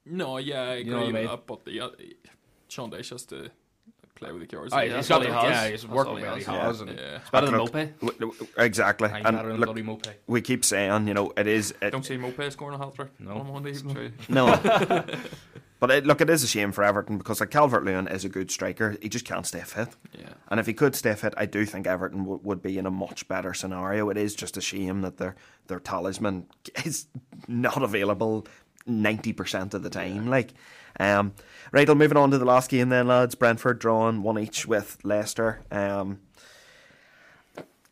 No, 0.06 0.36
yeah, 0.36 0.60
I 0.60 0.64
agree 0.74 0.84
You 0.84 0.90
know 0.90 1.00
what 1.00 1.08
I 1.08 1.12
mean? 1.12 1.26
that, 1.26 1.46
but 1.46 1.64
the 1.64 1.80
uh, 1.80 1.88
Sean 2.68 2.90
Dyche 2.90 3.10
has 3.10 3.24
to 3.26 3.50
play 4.14 4.32
with 4.32 4.40
the 4.48 4.56
cards. 4.56 4.72
Oh, 4.72 4.78
yeah, 4.78 4.84
he's 4.84 4.92
that's 4.94 5.08
got 5.08 5.14
all 5.14 5.20
the, 5.20 5.26
he 5.26 5.32
has. 5.32 5.64
yeah, 5.64 5.70
he's 5.70 5.86
working 5.86 6.10
all 6.12 6.16
he 6.16 6.22
well. 6.22 6.36
He 6.36 6.42
has. 6.44 6.78
has. 6.80 6.88
Yeah. 6.88 6.94
Yeah. 6.94 7.16
it's 7.16 7.30
better 7.30 7.46
than 7.46 7.56
Look, 7.58 7.72
Maupay. 7.72 7.92
w- 8.00 8.18
w- 8.18 8.46
Exactly. 8.58 9.08
he's 9.10 9.22
better 9.22 9.50
And 9.50 9.58
look, 9.60 9.66
bloody 9.66 9.82
Maupay. 9.82 10.14
we 10.26 10.40
keep 10.40 10.64
saying, 10.64 11.08
you 11.08 11.14
know, 11.14 11.32
it 11.36 11.46
is. 11.46 11.74
It, 11.82 11.90
Don't 11.90 12.04
see 12.04 12.16
Maupay 12.16 12.50
scoring 12.52 12.78
a 12.80 12.84
hat 12.84 12.94
trick 12.94 13.10
No. 13.18 13.32
on 13.38 13.52
Monday 13.52 13.70
evening. 13.72 13.94
True. 13.94 14.12
No. 14.28 14.46
but 15.80 15.90
it, 15.90 16.06
look, 16.06 16.20
it 16.20 16.30
is 16.30 16.42
a 16.42 16.46
shame 16.46 16.72
for 16.72 16.84
Everton 16.84 17.18
because 17.18 17.40
like 17.40 17.50
Calvert 17.50 17.84
Lewin 17.84 18.08
is 18.08 18.24
a 18.24 18.28
good 18.28 18.50
striker. 18.50 18.96
He 19.02 19.08
just 19.08 19.24
can't 19.24 19.46
stay 19.46 19.60
fit. 19.60 19.88
Yeah. 20.18 20.28
And 20.48 20.60
if 20.60 20.66
he 20.66 20.72
could 20.74 20.94
stay 20.94 21.14
fit, 21.14 21.34
I 21.36 21.46
do 21.46 21.66
think 21.66 21.86
Everton 21.86 22.20
w- 22.20 22.40
would 22.42 22.62
be 22.62 22.78
in 22.78 22.86
a 22.86 22.90
much 22.90 23.26
better 23.28 23.52
scenario. 23.52 24.08
It 24.10 24.16
is 24.16 24.34
just 24.34 24.56
a 24.56 24.60
shame 24.60 25.02
that 25.02 25.16
their 25.18 25.34
their 25.66 25.80
talisman 25.80 26.46
is 26.84 27.06
not 27.48 27.82
available 27.82 28.46
ninety 28.86 29.32
percent 29.32 29.74
of 29.74 29.82
the 29.82 29.90
time. 29.90 30.28
Like, 30.28 30.52
um, 31.00 31.32
right. 31.72 31.86
Well, 31.88 31.96
moving 31.96 32.16
on 32.16 32.30
to 32.30 32.38
the 32.38 32.44
last 32.44 32.70
game 32.70 32.88
then, 32.88 33.06
lads. 33.08 33.34
Brentford 33.34 33.78
drawn 33.78 34.22
one 34.22 34.38
each 34.38 34.66
with 34.66 34.98
Leicester. 35.04 35.60
Um, 35.70 36.20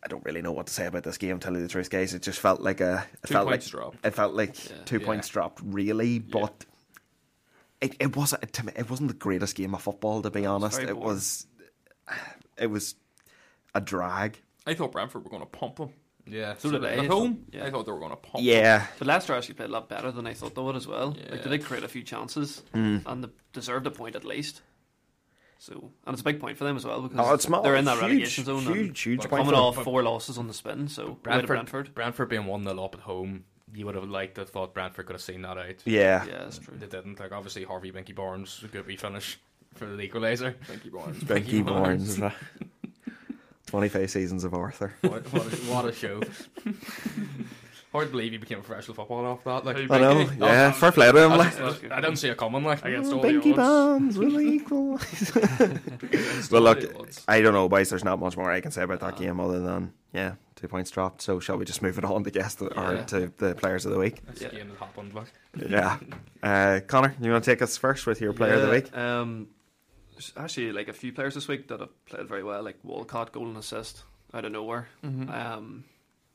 I 0.04 0.08
don't 0.08 0.24
really 0.24 0.42
know 0.42 0.52
what 0.52 0.66
to 0.66 0.72
say 0.72 0.86
about 0.86 1.04
this 1.04 1.16
game. 1.18 1.38
Tell 1.38 1.52
you 1.54 1.62
the 1.62 1.68
truth, 1.68 1.88
guys, 1.90 2.12
it 2.14 2.22
just 2.22 2.40
felt 2.40 2.60
like 2.60 2.80
a. 2.80 3.06
It 3.22 3.28
Two 3.28 3.34
felt 3.34 3.48
points 3.48 3.66
like 3.66 3.70
dropped. 3.80 4.06
it 4.06 4.14
felt 4.14 4.34
like 4.34 4.70
Yeah. 4.70 4.76
two 4.84 4.98
Yeah. 4.98 5.06
points 5.06 5.28
dropped, 5.28 5.60
really. 5.64 6.18
But 6.18 6.64
it, 7.80 7.96
it 8.00 8.16
wasn't 8.16 8.52
to 8.52 8.66
me. 8.66 8.72
It 8.76 8.90
wasn't 8.90 9.08
the 9.08 9.14
greatest 9.14 9.54
game 9.56 9.74
of 9.74 9.82
football, 9.82 10.22
to 10.22 10.30
be 10.30 10.44
honest. 10.46 10.80
It 10.80 10.96
was. 10.96 11.46
It 12.58 12.66
was 12.66 12.96
a 13.74 13.80
drag. 13.80 14.38
I 14.66 14.74
thought 14.74 14.92
Brentford 14.92 15.24
were 15.24 15.30
going 15.30 15.42
to 15.42 15.46
pump 15.46 15.76
them. 15.76 15.90
Yeah. 16.26 16.54
So 16.58 16.70
did 16.70 16.84
I. 16.84 16.92
At 16.94 17.06
home, 17.06 17.44
Yeah. 17.52 17.64
I 17.66 17.70
thought 17.70 17.84
they 17.86 17.92
were 17.92 17.98
going 17.98 18.10
to 18.10 18.16
pump 18.16 18.44
Yeah, 18.44 18.86
But 18.98 19.08
Leicester 19.08 19.34
actually 19.34 19.54
played 19.54 19.70
a 19.70 19.72
lot 19.72 19.88
better 19.88 20.10
than 20.12 20.26
I 20.26 20.34
thought 20.34 20.54
they 20.54 20.62
would 20.62 20.76
as 20.76 20.86
well. 20.86 21.16
Like 21.30 21.42
they 21.42 21.50
did 21.50 21.64
create 21.64 21.82
a 21.84 21.88
few 21.88 22.02
chances 22.02 22.62
Mm. 22.74 23.02
and 23.06 23.24
they 23.24 23.28
deserved 23.52 23.86
a 23.86 23.90
point 23.90 24.14
at 24.16 24.24
least. 24.24 24.62
So 25.58 25.90
and 26.06 26.12
it's 26.14 26.20
a 26.22 26.24
big 26.24 26.40
point 26.40 26.58
for 26.58 26.64
them 26.64 26.76
as 26.76 26.84
well 26.84 27.02
because 27.02 27.18
Oh, 27.18 27.34
it's 27.34 27.46
they're 27.46 27.76
in 27.76 27.84
that 27.84 27.94
huge, 27.98 28.02
relegation 28.02 28.44
zone. 28.44 28.66
and 28.66 28.76
Huge, 28.76 29.00
huge 29.00 29.20
point. 29.20 29.30
coming 29.30 29.44
for 29.46 29.50
them. 29.52 29.60
off 29.60 29.82
four 29.84 30.02
losses 30.02 30.36
on 30.38 30.48
the 30.48 30.54
spin, 30.54 30.88
so 30.88 31.02
away 31.04 31.12
to 31.14 31.20
Brentford, 31.22 31.46
Brentford. 31.48 31.94
Brentford 31.94 32.28
being 32.28 32.46
1 32.46 32.64
0 32.64 32.84
up 32.84 32.94
at 32.96 33.00
home, 33.02 33.44
you 33.72 33.86
would 33.86 33.94
have 33.94 34.08
liked 34.08 34.34
to 34.36 34.40
have 34.42 34.50
thought 34.50 34.74
Brentford 34.74 35.06
could 35.06 35.14
have 35.14 35.22
seen 35.22 35.42
that 35.42 35.56
out. 35.58 35.76
Yeah, 35.84 36.24
Yeah, 36.24 36.38
that's 36.44 36.58
true. 36.58 36.74
They 36.76 36.86
didn't. 36.86 37.20
Like, 37.20 37.30
obviously, 37.32 37.62
Harvey 37.64 37.92
Binky 37.92 38.14
Barnes, 38.14 38.60
a 38.64 38.68
good 38.68 38.86
wee 38.86 38.96
finish 38.96 39.38
for 39.74 39.86
the 39.86 40.08
equaliser. 40.08 40.54
Pinky 40.66 40.88
Barnes. 40.90 41.22
Pinky 41.24 41.62
Barnes. 41.62 42.20
Twenty-five 43.72 44.10
seasons 44.10 44.44
of 44.44 44.52
Arthur. 44.52 44.92
what, 45.00 45.32
what, 45.32 45.42
a, 45.46 45.56
what 45.72 45.84
a 45.86 45.92
show. 45.92 46.20
Hard 47.92 48.06
to 48.06 48.10
believe 48.10 48.32
he 48.32 48.38
became 48.38 48.58
a 48.58 48.62
professional 48.62 48.94
footballer 48.94 49.28
after 49.30 49.48
that. 49.50 49.64
Like, 49.66 49.90
I 49.90 49.98
know. 49.98 50.14
Pinky. 50.26 50.36
Yeah, 50.40 50.68
Oh, 50.74 50.78
fair 50.78 50.92
play 50.92 51.10
to 51.12 51.24
him. 51.24 51.32
I, 51.32 51.36
Like. 51.36 51.56
just- 51.58 51.84
I 51.90 52.00
didn't 52.02 52.16
see 52.16 52.28
it 52.28 52.36
coming. 52.38 52.64
Like, 52.64 52.84
Against 52.84 53.12
all 53.14 53.20
the 53.20 53.36
odds. 53.38 53.56
Barnes 53.56 54.18
will 54.18 54.40
equal. 54.40 54.98
Well, 56.50 56.62
look. 56.62 56.80
I 57.28 57.40
don't 57.40 57.52
know, 57.54 57.68
boys. 57.68 57.90
There's 57.90 58.04
not 58.04 58.18
much 58.18 58.36
more 58.36 58.50
I 58.50 58.60
can 58.60 58.70
say 58.72 58.82
about 58.82 59.00
that 59.00 59.14
Uh, 59.14 59.18
game 59.18 59.40
other 59.40 59.60
than 59.60 59.92
yeah, 60.12 60.34
two 60.56 60.68
points 60.68 60.90
dropped. 60.90 61.22
So 61.22 61.40
shall 61.40 61.56
we 61.56 61.64
just 61.64 61.80
move 61.82 61.96
it 61.98 62.04
on 62.04 62.24
to 62.24 62.30
guess 62.30 62.54
the, 62.56 62.66
or 62.78 63.02
to 63.04 63.32
the 63.38 63.54
players 63.54 63.84
of 63.86 63.92
the 63.92 63.98
week? 63.98 64.20
that's 64.26 64.40
Yeah. 64.42 64.48
the 64.48 64.56
game 64.56 64.68
that 64.70 64.78
happened. 64.78 65.14
Like, 65.14 65.32
Yeah, 65.68 65.98
uh, 66.42 66.80
Conor, 66.86 67.14
you 67.20 67.30
want 67.30 67.44
to 67.44 67.50
take 67.50 67.62
us 67.62 67.76
first 67.76 68.06
with 68.06 68.20
your 68.20 68.32
player 68.32 68.54
of 68.54 68.62
the 68.62 68.70
week? 68.70 68.96
Um, 68.96 69.48
there's 69.54 69.61
actually, 70.36 70.72
like 70.72 70.88
a 70.88 70.92
few 70.92 71.12
players 71.12 71.34
this 71.34 71.48
week 71.48 71.68
that 71.68 71.80
have 71.80 72.04
played 72.06 72.28
very 72.28 72.42
well, 72.42 72.62
like 72.62 72.78
Walcott 72.82 73.32
goal 73.32 73.46
and 73.48 73.56
assist 73.56 74.02
out 74.34 74.44
of 74.44 74.52
nowhere. 74.52 74.88
Mhm. 75.04 75.28
Um, 75.30 75.84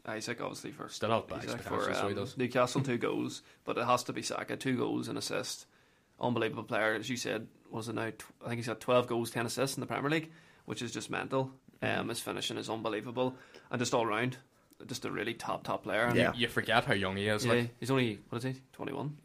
Isak 0.08 0.40
obviously 0.42 0.72
for 0.72 0.88
still 0.90 1.12
have 1.12 1.28
bags 1.28 1.46
Isaac 1.48 1.64
potential, 1.64 1.94
for 1.94 2.22
um. 2.22 2.28
Newcastle 2.38 2.82
two 2.82 2.98
goals, 3.08 3.42
but 3.66 3.78
it 3.78 3.86
has 3.86 4.04
to 4.06 4.14
be 4.14 4.22
Saka 4.22 4.56
two 4.58 4.78
goals 4.78 5.08
and 5.10 5.18
assist. 5.18 5.66
Unbelievable 6.20 6.64
player, 6.64 6.94
as 6.96 7.10
you 7.10 7.18
said. 7.18 7.48
Was 7.70 7.90
it 7.90 7.96
now? 7.96 8.10
Tw- 8.10 8.24
I 8.44 8.48
think 8.50 8.60
he's 8.60 8.68
got 8.68 8.80
twelve 8.80 9.08
goals, 9.08 9.32
ten 9.32 9.46
assists 9.46 9.76
in 9.78 9.82
the 9.82 9.88
Premier 9.88 10.10
League, 10.10 10.32
which 10.66 10.82
is 10.82 10.92
just 10.94 11.10
mental. 11.10 11.52
Um, 11.82 12.10
his 12.10 12.20
finishing 12.22 12.58
is 12.58 12.70
unbelievable, 12.70 13.36
and 13.70 13.78
just 13.80 13.94
all 13.94 14.06
round, 14.06 14.38
just 14.88 15.06
a 15.06 15.12
really 15.12 15.34
top 15.36 15.64
top 15.64 15.84
player. 15.84 16.06
And 16.06 16.16
Yeah. 16.16 16.34
You 16.36 16.48
forget 16.48 16.86
how 16.86 16.94
young 16.94 17.18
he 17.18 17.28
is. 17.28 17.46
yeah, 17.46 17.52
Like, 17.54 17.70
he's 17.80 17.92
only 17.92 18.20
what 18.30 18.38
is 18.44 18.56
he? 18.56 18.62
Twenty 18.74 18.94
one. 18.94 19.18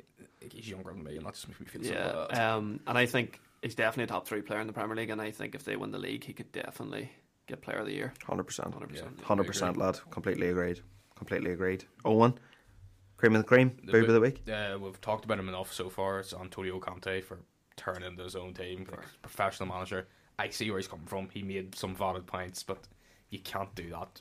he's 0.52 0.68
younger 0.68 0.90
than 0.90 1.04
me, 1.04 1.16
and 1.16 1.24
that 1.24 1.34
just 1.34 1.48
makes 1.48 1.60
me 1.60 1.66
feel 1.66 1.84
so 1.84 1.92
Yeah, 1.92 2.26
bad. 2.28 2.38
um, 2.56 2.80
and 2.86 2.98
I 2.98 3.06
think 3.06 3.40
he's 3.62 3.74
definitely 3.74 4.04
a 4.04 4.06
top 4.08 4.26
three 4.26 4.42
player 4.42 4.60
in 4.60 4.66
the 4.66 4.72
Premier 4.72 4.96
League, 4.96 5.10
and 5.10 5.20
I 5.20 5.30
think 5.30 5.54
if 5.54 5.64
they 5.64 5.76
win 5.76 5.90
the 5.90 5.98
league, 5.98 6.24
he 6.24 6.32
could 6.32 6.52
definitely 6.52 7.10
get 7.46 7.62
Player 7.62 7.78
of 7.78 7.86
the 7.86 7.94
Year. 7.94 8.12
Hundred 8.26 8.44
percent, 8.44 8.72
Hundred 8.72 8.90
percent. 8.90 9.20
Hundred 9.22 9.46
percent, 9.46 9.76
lad. 9.76 9.98
Completely 10.10 10.48
agreed. 10.48 10.80
Completely 11.16 11.52
agreed. 11.52 11.84
Eoghan, 12.04 12.36
cream 13.16 13.34
of 13.34 13.42
the 13.42 13.48
cream, 13.48 13.76
The 13.84 13.92
boob 13.92 14.08
of 14.08 14.14
the 14.14 14.20
week. 14.20 14.42
Uh, 14.48 14.76
we've 14.80 15.00
talked 15.00 15.24
about 15.24 15.38
him 15.38 15.48
enough 15.48 15.72
so 15.72 15.88
far. 15.88 16.20
It's 16.20 16.34
Antonio 16.34 16.78
Conte 16.78 17.20
for 17.20 17.38
turning 17.76 18.08
into 18.08 18.24
his 18.24 18.36
own 18.36 18.54
team, 18.54 18.86
like, 18.90 19.00
professional 19.22 19.68
manager. 19.68 20.06
I 20.38 20.48
see 20.48 20.70
where 20.70 20.78
he's 20.78 20.88
coming 20.88 21.06
from. 21.06 21.28
He 21.32 21.42
made 21.42 21.74
some 21.74 21.94
valid 21.94 22.26
points, 22.26 22.62
but 22.62 22.88
you 23.30 23.38
can't 23.38 23.74
do 23.74 23.90
that. 23.90 24.20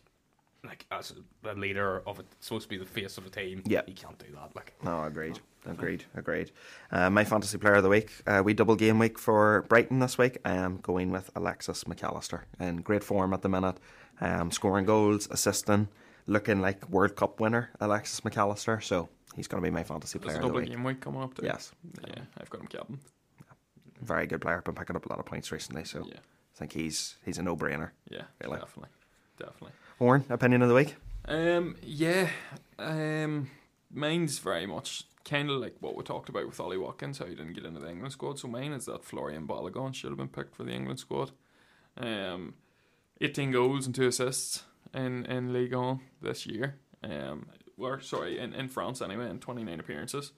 Like 0.63 0.85
as 0.91 1.13
a 1.43 1.53
leader 1.55 2.03
of 2.05 2.19
it, 2.19 2.25
supposed 2.39 2.63
to 2.63 2.69
be 2.69 2.77
the 2.77 2.85
face 2.85 3.17
of 3.17 3.25
a 3.25 3.29
team. 3.29 3.63
Yeah. 3.65 3.81
you 3.87 3.95
can't 3.95 4.17
do 4.19 4.27
that. 4.35 4.55
Like 4.55 4.73
No, 4.83 5.03
agreed. 5.03 5.39
Agreed. 5.65 6.05
Agreed. 6.15 6.51
Uh, 6.91 7.09
my 7.09 7.23
fantasy 7.23 7.57
player 7.57 7.75
of 7.75 7.83
the 7.83 7.89
week. 7.89 8.11
Uh, 8.27 8.41
we 8.45 8.53
double 8.53 8.75
game 8.75 8.99
week 8.99 9.17
for 9.17 9.63
Brighton 9.69 9.99
this 9.99 10.17
week. 10.19 10.37
I 10.45 10.53
am 10.53 10.77
going 10.77 11.11
with 11.11 11.29
Alexis 11.35 11.87
Mac 11.87 12.03
Allister 12.03 12.45
in 12.59 12.77
great 12.77 13.03
form 13.03 13.33
at 13.33 13.41
the 13.41 13.49
minute. 13.49 13.77
Um, 14.19 14.51
scoring 14.51 14.85
goals, 14.85 15.27
assisting, 15.31 15.87
looking 16.27 16.61
like 16.61 16.87
World 16.89 17.15
Cup 17.15 17.39
winner 17.39 17.71
Alexis 17.79 18.23
Mac 18.23 18.37
Allister. 18.37 18.79
So 18.81 19.09
he's 19.35 19.47
going 19.47 19.63
to 19.63 19.67
be 19.67 19.73
my 19.73 19.83
fantasy 19.83 20.19
There's 20.19 20.33
player 20.35 20.35
a 20.35 20.39
of 20.39 20.41
the 20.43 20.47
double 20.49 20.61
week. 20.61 20.69
game 20.69 20.83
week 20.83 20.99
coming 21.01 21.21
up 21.23 21.33
too. 21.33 21.43
Yes, 21.45 21.71
Yeah, 22.07 22.21
I've 22.39 22.49
got 22.51 22.61
him 22.61 22.67
captain. 22.67 22.99
very 24.01 24.27
good 24.27 24.41
player. 24.41 24.61
Been 24.61 24.75
picking 24.75 24.95
up 24.95 25.05
a 25.05 25.09
lot 25.09 25.19
of 25.19 25.25
points 25.25 25.51
recently, 25.51 25.85
so 25.85 26.05
Yeah, 26.07 26.17
I 26.17 26.57
think 26.57 26.73
he's 26.73 27.17
he's 27.25 27.37
a 27.39 27.43
no 27.43 27.55
brainer. 27.55 27.91
yeah, 28.09 28.23
Really? 28.43 28.59
definitely, 28.59 28.89
definitely. 29.39 29.71
Oran, 30.01 30.25
opinion 30.29 30.63
of 30.63 30.67
the 30.67 30.73
week. 30.73 30.95
Um, 31.25 31.75
yeah, 31.83 32.27
um, 32.79 33.51
mine's 33.93 34.39
very 34.39 34.65
much 34.65 35.03
kind 35.23 35.47
of 35.51 35.61
like 35.61 35.75
what 35.79 35.95
we 35.95 36.03
talked 36.03 36.27
about 36.27 36.47
with 36.47 36.59
Ollie 36.59 36.79
Watkins, 36.79 37.19
how 37.19 37.25
he 37.25 37.35
didn't 37.35 37.53
get 37.53 37.65
into 37.65 37.79
the 37.79 37.89
England 37.89 38.11
squad. 38.11 38.39
So 38.39 38.47
mine 38.47 38.71
is 38.71 38.85
that 38.85 39.03
Folarin 39.03 39.45
Balogun 39.45 39.93
should 39.93 40.09
have 40.09 40.17
been 40.17 40.27
picked 40.27 40.55
for 40.55 40.63
the 40.63 40.71
England 40.71 40.99
squad. 40.99 41.29
Um, 41.97 42.55
18 43.21 43.51
goals 43.51 43.85
and 43.85 43.93
two 43.93 44.07
assists 44.07 44.63
in 44.91 45.27
in 45.27 45.53
Ligue 45.53 45.75
1 45.75 45.99
this 46.19 46.47
year. 46.47 46.77
Um, 47.03 47.45
or 47.77 48.01
sorry, 48.01 48.39
in, 48.39 48.53
in 48.55 48.69
France 48.69 49.03
anyway, 49.03 49.29
in 49.29 49.37
29 49.37 49.79
appearances. 49.79 50.31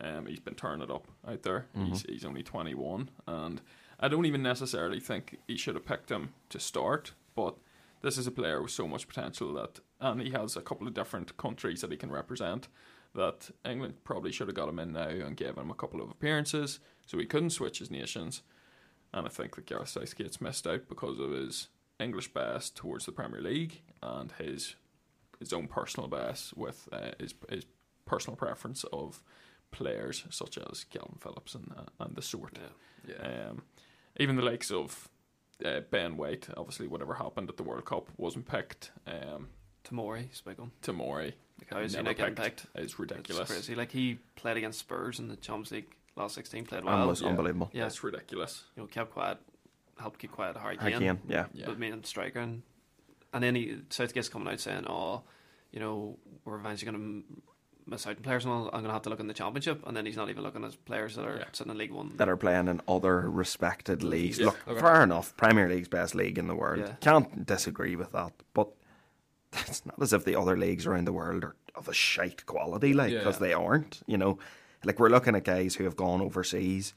Um, 0.00 0.26
he's 0.26 0.38
been 0.38 0.54
turning 0.54 0.82
it 0.82 0.92
up 0.92 1.08
out 1.26 1.42
there. 1.42 1.66
He's 1.74 2.02
he's 2.02 2.24
only 2.24 2.44
21, 2.44 3.10
and 3.26 3.60
I 3.98 4.06
don't 4.06 4.26
even 4.26 4.44
necessarily 4.44 5.00
think 5.00 5.38
he 5.48 5.56
should 5.56 5.74
have 5.74 5.86
picked 5.86 6.08
him 6.08 6.34
to 6.50 6.60
start, 6.60 7.14
but 7.34 7.56
this 8.02 8.18
is 8.18 8.26
a 8.26 8.32
player 8.32 8.62
with 8.62 8.70
so 8.70 8.86
much 8.86 9.08
potential 9.08 9.52
that, 9.54 9.80
and 10.00 10.20
he 10.20 10.30
has 10.30 10.56
a 10.56 10.62
couple 10.62 10.86
of 10.86 10.94
different 10.94 11.36
countries 11.36 11.80
that 11.80 11.90
he 11.90 11.96
can 11.96 12.10
represent. 12.10 12.68
That 13.14 13.50
England 13.64 14.04
probably 14.04 14.32
should 14.32 14.48
have 14.48 14.54
got 14.54 14.68
him 14.68 14.78
in 14.78 14.92
now 14.92 15.08
and 15.08 15.36
gave 15.36 15.56
him 15.56 15.70
a 15.70 15.74
couple 15.74 16.02
of 16.02 16.10
appearances, 16.10 16.78
so 17.06 17.18
he 17.18 17.24
couldn't 17.24 17.50
switch 17.50 17.78
his 17.78 17.90
nations. 17.90 18.42
And 19.12 19.26
I 19.26 19.30
think 19.30 19.56
that 19.56 19.66
Gareth 19.66 19.88
Southgate's 19.88 20.40
missed 20.40 20.66
out 20.66 20.88
because 20.88 21.18
of 21.18 21.30
his 21.30 21.68
English 21.98 22.28
bias 22.32 22.70
towards 22.70 23.06
the 23.06 23.12
Premier 23.12 23.40
League 23.40 23.80
and 24.02 24.32
his 24.32 24.76
his 25.38 25.52
own 25.52 25.68
personal 25.68 26.08
bias 26.08 26.52
with 26.54 26.88
uh, 26.92 27.12
his 27.18 27.34
his 27.48 27.64
personal 28.04 28.36
preference 28.36 28.84
of 28.92 29.22
players 29.70 30.24
such 30.30 30.58
as 30.58 30.84
Kalvin 30.92 31.20
Phillips 31.20 31.54
and 31.54 31.72
uh, 31.76 32.04
and 32.04 32.14
the 32.14 32.22
sort. 32.22 32.58
Yeah. 33.08 33.14
yeah, 33.18 33.48
Um, 33.50 33.62
even 34.18 34.36
the 34.36 34.42
likes 34.42 34.70
of 34.70 35.08
uh, 35.64 35.80
Ben 35.90 36.16
White, 36.16 36.48
obviously, 36.56 36.86
whatever 36.88 37.14
happened 37.14 37.48
at 37.48 37.56
the 37.56 37.62
World 37.62 37.84
Cup 37.84 38.08
wasn't 38.16 38.46
picked. 38.46 38.90
Um, 39.06 39.48
Tomori, 39.88 40.34
speak 40.34 40.58
on. 40.60 40.70
Tomori 40.82 41.32
Like 41.58 41.70
how 41.70 41.78
is 41.78 41.94
he 41.94 42.02
never 42.02 42.08
not 42.18 42.36
picked. 42.36 42.62
picked? 42.64 42.66
is 42.76 42.98
ridiculous. 42.98 43.42
It's 43.42 43.50
crazy. 43.50 43.74
Like 43.74 43.90
he 43.92 44.18
played 44.36 44.56
against 44.56 44.78
Spurs 44.80 45.18
in 45.18 45.28
the 45.28 45.36
Champions 45.36 45.72
League 45.72 45.94
last 46.16 46.34
sixteen. 46.34 46.64
Played 46.64 46.78
and 46.80 46.86
well. 46.86 47.06
was 47.08 47.22
yeah. 47.22 47.28
unbelievable. 47.28 47.70
yeah, 47.72 47.86
It's 47.86 48.02
ridiculous. 48.04 48.64
you 48.76 48.82
know, 48.82 48.86
kept 48.86 49.12
quiet, 49.12 49.38
helped 49.98 50.18
keep 50.18 50.32
quiet 50.32 50.56
Harry 50.56 50.76
Harry 50.78 50.92
Kane. 50.92 51.00
Kane, 51.00 51.18
yeah. 51.28 51.46
Yeah. 51.54 51.66
but 51.66 51.78
main 51.78 52.04
striker. 52.04 52.40
And, 52.40 52.62
and 53.32 53.42
then 53.42 53.54
he, 53.54 53.78
Southgate's 53.90 54.28
coming 54.28 54.48
out 54.52 54.60
saying, 54.60 54.84
"Oh, 54.86 55.22
you 55.72 55.80
know, 55.80 56.18
we're 56.44 56.58
eventually 56.58 56.90
going 56.92 57.22
to 57.22 57.42
miss 57.88 58.06
out 58.06 58.16
on 58.16 58.22
players, 58.22 58.44
and 58.44 58.52
all, 58.52 58.66
I'm 58.66 58.70
going 58.82 58.84
to 58.84 58.92
have 58.92 59.02
to 59.02 59.10
look 59.10 59.20
in 59.20 59.26
the 59.28 59.34
championship, 59.34 59.82
and 59.86 59.96
then 59.96 60.06
he's 60.06 60.16
not 60.16 60.30
even 60.30 60.42
looking 60.42 60.64
at 60.64 60.84
players 60.84 61.16
that 61.16 61.24
are 61.26 61.36
Yeah. 61.38 61.44
sitting 61.52 61.70
in 61.72 61.78
League 61.78 61.90
One. 61.92 62.12
that 62.16 62.28
are 62.28 62.36
playing 62.36 62.68
in 62.68 62.80
other 62.88 63.28
respected 63.30 64.02
leagues. 64.02 64.38
Yeah, 64.38 64.46
Look, 64.46 64.58
okay. 64.68 64.80
fair 64.80 65.02
enough. 65.02 65.36
Premier 65.36 65.68
League's 65.68 65.88
best 65.88 66.14
league 66.14 66.38
in 66.38 66.46
the 66.48 66.54
world. 66.54 66.80
Yeah. 66.80 66.92
Can't 67.00 67.46
disagree 67.46 67.96
with 67.96 68.12
that. 68.12 68.32
But 68.54 68.68
it's 69.52 69.84
not 69.86 70.00
as 70.00 70.12
if 70.12 70.24
the 70.24 70.36
other 70.38 70.56
leagues 70.56 70.86
around 70.86 71.06
the 71.06 71.12
world 71.12 71.44
are 71.44 71.56
of 71.74 71.88
a 71.88 71.94
shite 71.94 72.44
quality, 72.46 72.92
like 72.92 73.12
Yeah. 73.12 73.18
because 73.18 73.38
they 73.38 73.52
aren't. 73.52 74.02
You 74.06 74.18
know, 74.18 74.38
like 74.84 74.98
we're 74.98 75.08
looking 75.10 75.34
at 75.36 75.44
guys 75.44 75.74
who 75.76 75.84
have 75.84 75.96
gone 75.96 76.20
overseas, 76.20 76.92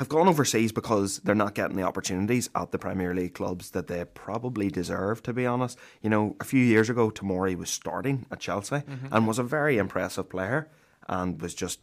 have 0.00 0.08
gone 0.08 0.26
overseas 0.28 0.72
because 0.72 1.18
they're 1.18 1.34
not 1.34 1.54
getting 1.54 1.76
the 1.76 1.82
opportunities 1.82 2.48
at 2.54 2.72
the 2.72 2.78
Premier 2.78 3.14
League 3.14 3.34
clubs 3.34 3.70
that 3.72 3.86
they 3.86 4.02
probably 4.06 4.70
deserve. 4.70 5.22
To 5.24 5.32
be 5.34 5.44
honest, 5.46 5.78
you 6.02 6.08
know, 6.08 6.36
a 6.40 6.44
few 6.44 6.64
years 6.64 6.88
ago, 6.88 7.10
Tomori 7.10 7.54
was 7.54 7.68
starting 7.68 8.24
at 8.30 8.40
Chelsea 8.40 8.82
and 9.12 9.26
was 9.28 9.38
a 9.38 9.42
very 9.42 9.76
impressive 9.76 10.28
player, 10.30 10.68
and 11.06 11.40
was 11.40 11.54
just 11.54 11.80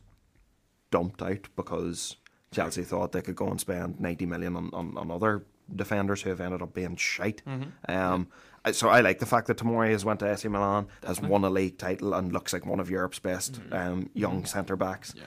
dumped 0.90 1.22
out 1.22 1.48
because 1.56 2.16
Chelsea 2.52 2.84
thought 2.84 3.12
they 3.12 3.22
could 3.22 3.36
go 3.36 3.50
and 3.50 3.60
spend 3.60 4.00
90 4.00 4.26
million 4.26 4.56
on, 4.56 4.70
on, 4.74 4.98
on 4.98 5.12
other 5.12 5.46
defenders 5.76 6.24
who 6.24 6.30
have 6.32 6.42
ended 6.42 6.62
up 6.64 6.74
being 6.74 6.96
shite. 6.96 7.44
Um, 7.88 8.28
So 8.72 8.90
I 8.90 9.02
like 9.02 9.20
the 9.20 9.26
fact 9.28 9.46
that 9.48 9.58
Tomori 9.58 9.92
has 9.92 10.04
went 10.04 10.20
to 10.22 10.30
AC 10.32 10.48
Milan, 10.48 10.88
has 11.06 11.22
won 11.22 11.44
a 11.46 11.50
league 11.52 11.78
title, 11.78 12.14
and 12.16 12.34
looks 12.34 12.52
like 12.52 12.66
one 12.66 12.80
of 12.80 12.90
Europe's 12.90 13.20
best 13.20 13.62
um, 13.72 14.10
young 14.14 14.44
centre 14.46 14.76
backs. 14.76 15.14
Yeah. 15.16 15.24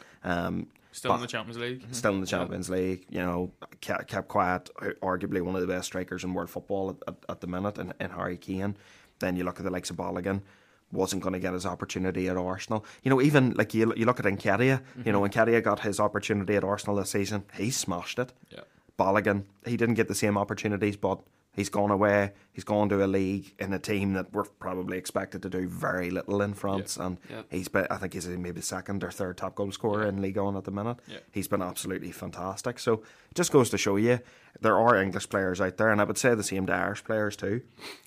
Um, 0.46 0.66
Still 0.92 1.14
in 1.14 1.20
the 1.20 1.26
Champions 1.26 1.58
League. 1.58 1.84
still 1.92 2.14
in 2.14 2.20
the 2.20 2.26
Champions 2.26 2.68
League, 2.68 3.06
you 3.08 3.20
know, 3.20 3.52
kept, 3.80 4.08
kept 4.08 4.28
quiet, 4.28 4.70
arguably 5.02 5.40
one 5.40 5.54
of 5.54 5.60
the 5.60 5.66
best 5.66 5.86
strikers 5.86 6.24
in 6.24 6.34
world 6.34 6.50
football 6.50 6.90
at, 6.90 6.96
at, 7.06 7.16
at 7.28 7.40
the 7.40 7.46
minute, 7.46 7.78
and, 7.78 7.94
in 8.00 8.10
Harry 8.10 8.36
Kane. 8.36 8.76
Then 9.20 9.36
you 9.36 9.44
look 9.44 9.58
at 9.58 9.64
the 9.64 9.70
likes 9.70 9.90
of 9.90 9.96
Balogun, 9.96 10.42
wasn't 10.92 11.22
going 11.22 11.34
to 11.34 11.38
get 11.38 11.52
his 11.52 11.64
opportunity 11.64 12.28
at 12.28 12.36
Arsenal. 12.36 12.84
You 13.02 13.10
know, 13.10 13.20
even 13.20 13.52
like 13.52 13.74
you, 13.74 13.92
you 13.96 14.06
look 14.06 14.18
at 14.18 14.26
Nketiah, 14.26 14.82
you 15.04 15.12
know, 15.12 15.20
Nketiah 15.20 15.62
got 15.62 15.80
his 15.80 16.00
opportunity 16.00 16.56
at 16.56 16.64
Arsenal 16.64 16.96
this 16.96 17.10
season, 17.10 17.44
he 17.54 17.70
smashed 17.70 18.18
it. 18.18 18.32
Yeah. 18.50 18.60
Balogun, 18.98 19.44
he 19.64 19.76
didn't 19.76 19.94
get 19.94 20.08
the 20.08 20.14
same 20.14 20.36
opportunities, 20.36 20.96
but 20.96 21.20
he's 21.54 21.68
gone 21.68 21.90
away. 21.90 22.32
He's 22.52 22.64
gone 22.64 22.88
to 22.90 23.04
a 23.04 23.06
league 23.06 23.54
in 23.58 23.72
a 23.72 23.78
team 23.78 24.12
that 24.14 24.32
we're 24.32 24.44
probably 24.44 24.98
expected 24.98 25.42
to 25.42 25.50
do 25.50 25.66
very 25.68 26.10
little 26.10 26.42
in 26.42 26.54
France, 26.54 26.96
and 26.96 27.18
Yeah. 27.30 27.42
he's 27.50 27.68
been, 27.68 27.86
I 27.90 27.96
think 27.96 28.12
he's 28.14 28.26
maybe 28.28 28.60
second 28.60 29.02
or 29.04 29.10
third 29.10 29.36
top 29.36 29.54
goal 29.54 29.72
scorer 29.72 30.06
in 30.06 30.20
League 30.22 30.36
One 30.36 30.56
at 30.56 30.64
the 30.64 30.70
minute. 30.70 30.98
Yeah. 31.06 31.18
He's 31.32 31.48
been 31.48 31.62
absolutely 31.62 32.12
fantastic. 32.12 32.78
So 32.78 32.94
it 32.94 33.34
just 33.34 33.52
goes 33.52 33.70
to 33.70 33.78
show 33.78 33.96
you 33.96 34.20
there 34.60 34.78
are 34.78 34.96
English 35.02 35.28
players 35.28 35.60
out 35.60 35.76
there, 35.76 35.90
and 35.90 36.00
I 36.00 36.04
would 36.04 36.18
say 36.18 36.34
the 36.34 36.42
same 36.42 36.66
to 36.66 36.72
Irish 36.74 37.04
players 37.04 37.36
too. 37.36 37.62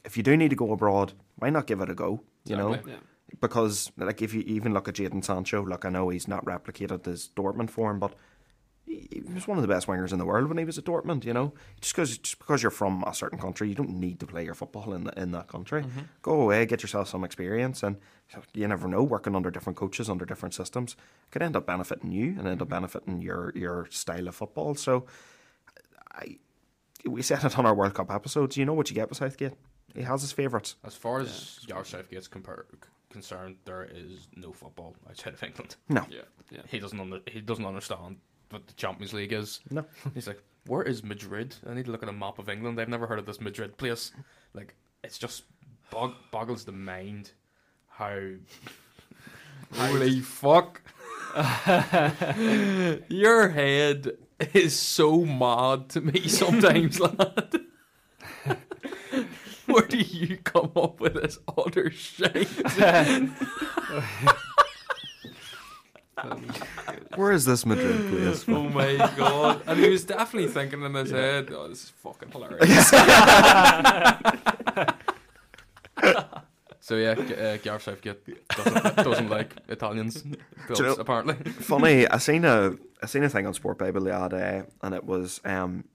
If 0.06 0.18
you 0.18 0.24
do 0.24 0.38
need 0.38 0.50
to 0.50 0.56
go 0.56 0.72
abroad, 0.72 1.14
why 1.38 1.50
not 1.50 1.68
give 1.68 1.82
it 1.82 1.90
a 1.90 1.96
go? 1.96 2.22
You 2.46 2.56
know, 2.58 2.70
Exactly. 2.74 2.94
Yeah. 2.94 3.00
because 3.42 3.92
like 3.98 4.22
if 4.22 4.34
you 4.34 4.42
even 4.46 4.74
look 4.74 4.88
at 4.88 4.96
Jadon 4.96 5.24
Sancho, 5.24 5.66
look, 5.66 5.86
I 5.86 5.90
know 5.90 6.10
he's 6.10 6.28
not 6.28 6.46
replicated 6.46 7.06
his 7.06 7.30
Dortmund 7.36 7.70
form, 7.70 8.00
but 8.00 8.14
he 8.86 9.08
he 9.12 9.34
was 9.34 9.48
one 9.48 9.58
of 9.58 9.62
the 9.62 9.68
best 9.68 9.88
wingers 9.88 10.12
in 10.12 10.20
the 10.20 10.26
world 10.26 10.48
when 10.48 10.58
he 10.58 10.66
was 10.66 10.78
at 10.78 10.84
Dortmund. 10.86 11.26
You 11.26 11.34
know, 11.34 11.54
just 11.82 11.96
because 11.96 12.18
just 12.18 12.40
because 12.40 12.62
you're 12.62 12.72
from 12.72 13.04
a 13.06 13.14
certain 13.14 13.40
country, 13.40 13.70
you 13.70 13.76
don't 13.76 13.98
need 13.98 14.20
to 14.20 14.28
play 14.28 14.44
your 14.44 14.54
football 14.54 14.94
in 14.94 15.06
the, 15.06 15.20
in 15.20 15.32
that 15.32 15.48
country. 15.48 15.84
Mm-hmm. 15.84 16.02
Go 16.22 16.42
away, 16.42 16.66
get 16.66 16.82
yourself 16.82 17.08
some 17.08 17.24
experience, 17.24 17.84
and 17.84 17.98
you 18.54 18.68
never 18.68 18.88
know. 18.88 19.04
Working 19.04 19.36
under 19.36 19.52
different 19.52 19.78
coaches, 19.78 20.10
under 20.10 20.26
different 20.26 20.54
systems, 20.54 20.96
could 21.32 21.42
end 21.42 21.56
up 21.56 21.66
benefiting 21.66 22.12
you 22.12 22.36
and 22.38 22.48
end 22.48 22.62
up 22.62 22.68
mm-hmm. 22.68 22.76
benefiting 22.76 23.22
your 23.22 23.52
your 23.56 23.88
style 23.90 24.28
of 24.28 24.36
football. 24.36 24.76
So, 24.76 25.06
I 26.12 26.38
we 27.06 27.22
said 27.22 27.44
it 27.44 27.58
on 27.58 27.66
our 27.66 27.76
World 27.76 27.94
Cup 27.94 28.12
episodes. 28.12 28.58
You 28.58 28.66
know 28.66 28.74
what 28.74 28.90
you 28.90 28.96
get 28.96 29.10
with 29.10 29.18
Southgate. 29.18 29.54
He 29.96 30.02
has 30.02 30.22
his 30.22 30.32
favourites. 30.32 30.76
As 30.84 30.96
far 30.96 31.20
as 31.20 31.60
Gareth 31.68 31.88
Southgate's 31.88 32.28
compar- 32.28 32.66
concerned, 33.12 33.58
there 33.66 33.84
is 33.84 34.28
no 34.36 34.52
football 34.52 34.96
outside 35.08 35.34
of 35.34 35.44
England. 35.44 35.76
No, 35.90 36.06
Yeah. 36.10 36.22
He 36.68 36.80
doesn't 36.80 37.00
under- 37.00 37.22
he 37.28 37.42
doesn't 37.42 37.66
understand 37.66 38.18
what 38.54 38.68
the 38.68 38.74
Champions 38.74 39.14
League 39.14 39.34
is. 39.34 39.60
no. 39.70 39.86
He's 40.14 40.28
like, 40.28 40.42
where 40.68 40.84
is 40.84 41.04
Madrid? 41.04 41.56
I 41.70 41.74
need 41.74 41.86
to 41.86 41.92
look 41.92 42.04
at 42.04 42.10
a 42.10 42.14
map 42.14 42.40
of 42.40 42.48
England. 42.50 42.80
I've 42.80 42.88
never 42.88 43.08
heard 43.08 43.20
of 43.20 43.26
this 43.26 43.42
Madrid 43.42 43.76
place. 43.78 44.12
Like, 44.54 44.76
it's 45.04 45.18
just 45.18 45.44
bog- 45.92 46.16
boggles 46.32 46.64
the 46.66 46.72
mind 46.72 47.32
how. 47.90 48.20
Holy 49.74 50.20
fuck. 50.22 50.82
Your 53.10 53.50
head 53.50 54.12
is 54.54 54.80
so 54.80 55.26
mad 55.26 55.90
to 55.90 56.02
me 56.02 56.28
sometimes, 56.28 57.00
lad. 57.00 57.60
Where 59.66 59.88
do 59.88 59.98
you 59.98 60.38
come 60.38 60.72
up 60.76 61.00
with 61.00 61.16
this 61.16 61.40
utter 61.58 61.90
shit? 61.90 62.48
Where 67.16 67.32
is 67.32 67.46
this 67.46 67.66
Madrid 67.66 68.10
place? 68.10 68.46
Oh 68.54 68.70
my 68.70 68.96
god. 69.18 69.62
And 69.68 69.80
he 69.80 69.90
was 69.90 70.04
definitely 70.04 70.50
thinking 70.50 70.84
in 70.84 70.94
his 70.94 71.12
head, 71.12 71.50
oh, 71.52 71.68
this 71.68 71.86
is 71.86 71.90
fucking 71.90 72.32
hilarious. 72.32 72.92
So 76.80 76.98
yeah, 76.98 77.16
G- 77.16 77.34
uh, 77.36 77.58
Gareth 77.64 77.84
Southgate 77.84 78.26
doesn't, 78.50 78.96
doesn't 78.98 79.30
like 79.30 79.56
Italians 79.70 80.22
clubs, 80.66 80.82
know- 80.82 80.96
apparently. 81.00 81.36
Funny, 81.54 82.06
I 82.10 82.18
seen 82.18 82.44
a 82.44 82.74
I 83.02 83.06
seen 83.06 83.24
a 83.24 83.30
thing 83.30 83.48
on 83.48 83.54
Sport 83.54 83.78
Bible 83.78 84.02
the 84.04 84.14
other 84.14 84.38
day, 84.38 84.64
and 84.82 84.94
it 84.94 85.06
was, 85.06 85.40
um, 85.46 85.86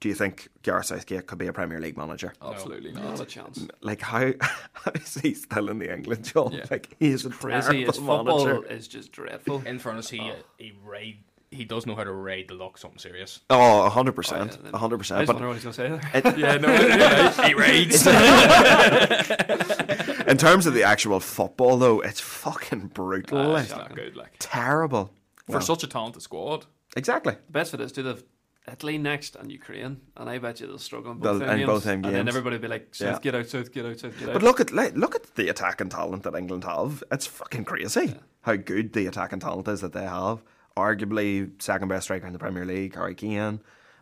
do 0.00 0.08
you 0.08 0.14
think 0.14 0.48
Gareth 0.62 0.86
Southgate 0.86 1.26
could 1.26 1.38
be 1.38 1.46
a 1.46 1.52
Premier 1.52 1.80
League 1.80 1.96
manager? 1.96 2.32
Absolutely 2.42 2.92
Not 2.92 3.04
not. 3.04 3.20
a 3.20 3.24
chance. 3.26 3.66
Like 3.82 4.00
how, 4.00 4.32
how 4.72 4.92
is 4.94 5.14
he 5.14 5.34
still 5.34 5.68
in 5.68 5.78
the 5.78 5.92
England 5.92 6.24
job? 6.24 6.52
Yeah. 6.52 6.64
Like 6.70 6.94
he 6.98 7.08
is 7.10 7.24
a 7.26 7.30
Crazy. 7.30 7.84
His 7.84 7.96
football 7.96 8.24
manager. 8.44 8.66
is 8.66 8.88
just 8.88 9.12
dreadful. 9.12 9.62
In 9.66 9.78
fairness, 9.78 10.10
he 10.10 10.32
he 10.58 10.72
raid 10.84 11.18
he 11.52 11.64
does 11.64 11.84
know 11.84 11.96
how 11.96 12.04
to 12.04 12.12
raid 12.12 12.46
the 12.46 12.54
luck 12.54 12.78
something 12.78 13.00
serious. 13.00 13.40
Oh, 13.50 13.88
hundred 13.88 14.12
percent, 14.12 14.56
Oh, 14.62 14.68
yeah, 14.72 14.78
hundred 14.78 14.94
I 14.94 14.98
percent. 14.98 15.20
just 15.22 15.26
But 15.26 15.34
wonder 15.34 15.48
what 15.48 15.56
he's 15.56 15.64
going 15.64 15.74
to 15.74 16.00
say 16.12 16.20
there. 16.22 16.32
it, 16.32 16.38
Yeah, 16.38 16.56
no, 16.58 16.68
yeah, 16.72 17.46
he 17.48 17.54
raids. 17.54 18.06
in 20.28 20.36
terms 20.36 20.66
of 20.66 20.74
the 20.74 20.82
actual 20.84 21.20
football, 21.20 21.76
though, 21.76 22.00
it's 22.00 22.20
fucking 22.20 22.88
brutal. 22.94 23.56
Uh, 23.56 23.60
it's 23.62 23.70
not 23.70 23.94
good, 23.94 24.16
like. 24.16 24.32
terrible. 24.38 25.10
For 25.46 25.52
Well, 25.54 25.60
such 25.60 25.82
a 25.82 25.86
talented 25.88 26.22
squad. 26.22 26.66
exactly. 26.96 27.34
The 27.46 27.52
best 27.52 27.72
for 27.72 27.76
this, 27.78 27.90
do 27.92 28.02
the 28.04 28.22
Italy 28.70 28.98
next 28.98 29.36
and 29.36 29.50
Ukraine, 29.50 30.00
and 30.16 30.30
I 30.30 30.38
bet 30.38 30.60
you 30.60 30.66
they'll 30.66 30.78
struggle 30.78 31.12
in 31.12 31.20
They'll- 31.20 31.32
both 31.34 31.40
them 31.40 31.50
in 31.50 31.56
games. 31.58 31.66
both 31.66 31.84
them 31.84 32.04
And 32.04 32.14
then 32.14 32.28
everybody 32.28 32.56
will 32.56 32.62
be 32.62 32.68
like, 32.68 32.94
Yeah. 33.00 33.18
Get 33.20 33.34
out, 33.34 33.46
South, 33.46 33.72
get 33.72 33.84
out, 33.86 33.98
South, 33.98 34.18
get 34.18 34.28
out. 34.28 34.32
But 34.34 34.42
look 34.42 34.60
at 34.60 34.72
like, 34.72 34.94
look 34.96 35.14
at 35.14 35.34
the 35.34 35.48
attacking 35.48 35.88
talent 35.90 36.22
that 36.22 36.34
England 36.34 36.64
have. 36.64 37.02
It's 37.10 37.26
fucking 37.26 37.64
crazy 37.64 38.14
how 38.42 38.56
good 38.56 38.92
the 38.92 39.06
attacking 39.06 39.40
talent 39.40 39.68
is 39.68 39.80
that 39.82 39.92
they 39.92 40.04
have. 40.06 40.42
Arguably 40.76 41.60
second 41.60 41.88
best 41.88 42.04
striker 42.04 42.26
in 42.26 42.32
the 42.32 42.38
Premier 42.38 42.64
League, 42.64 42.94
Harry 42.94 43.14
Kane. 43.14 43.60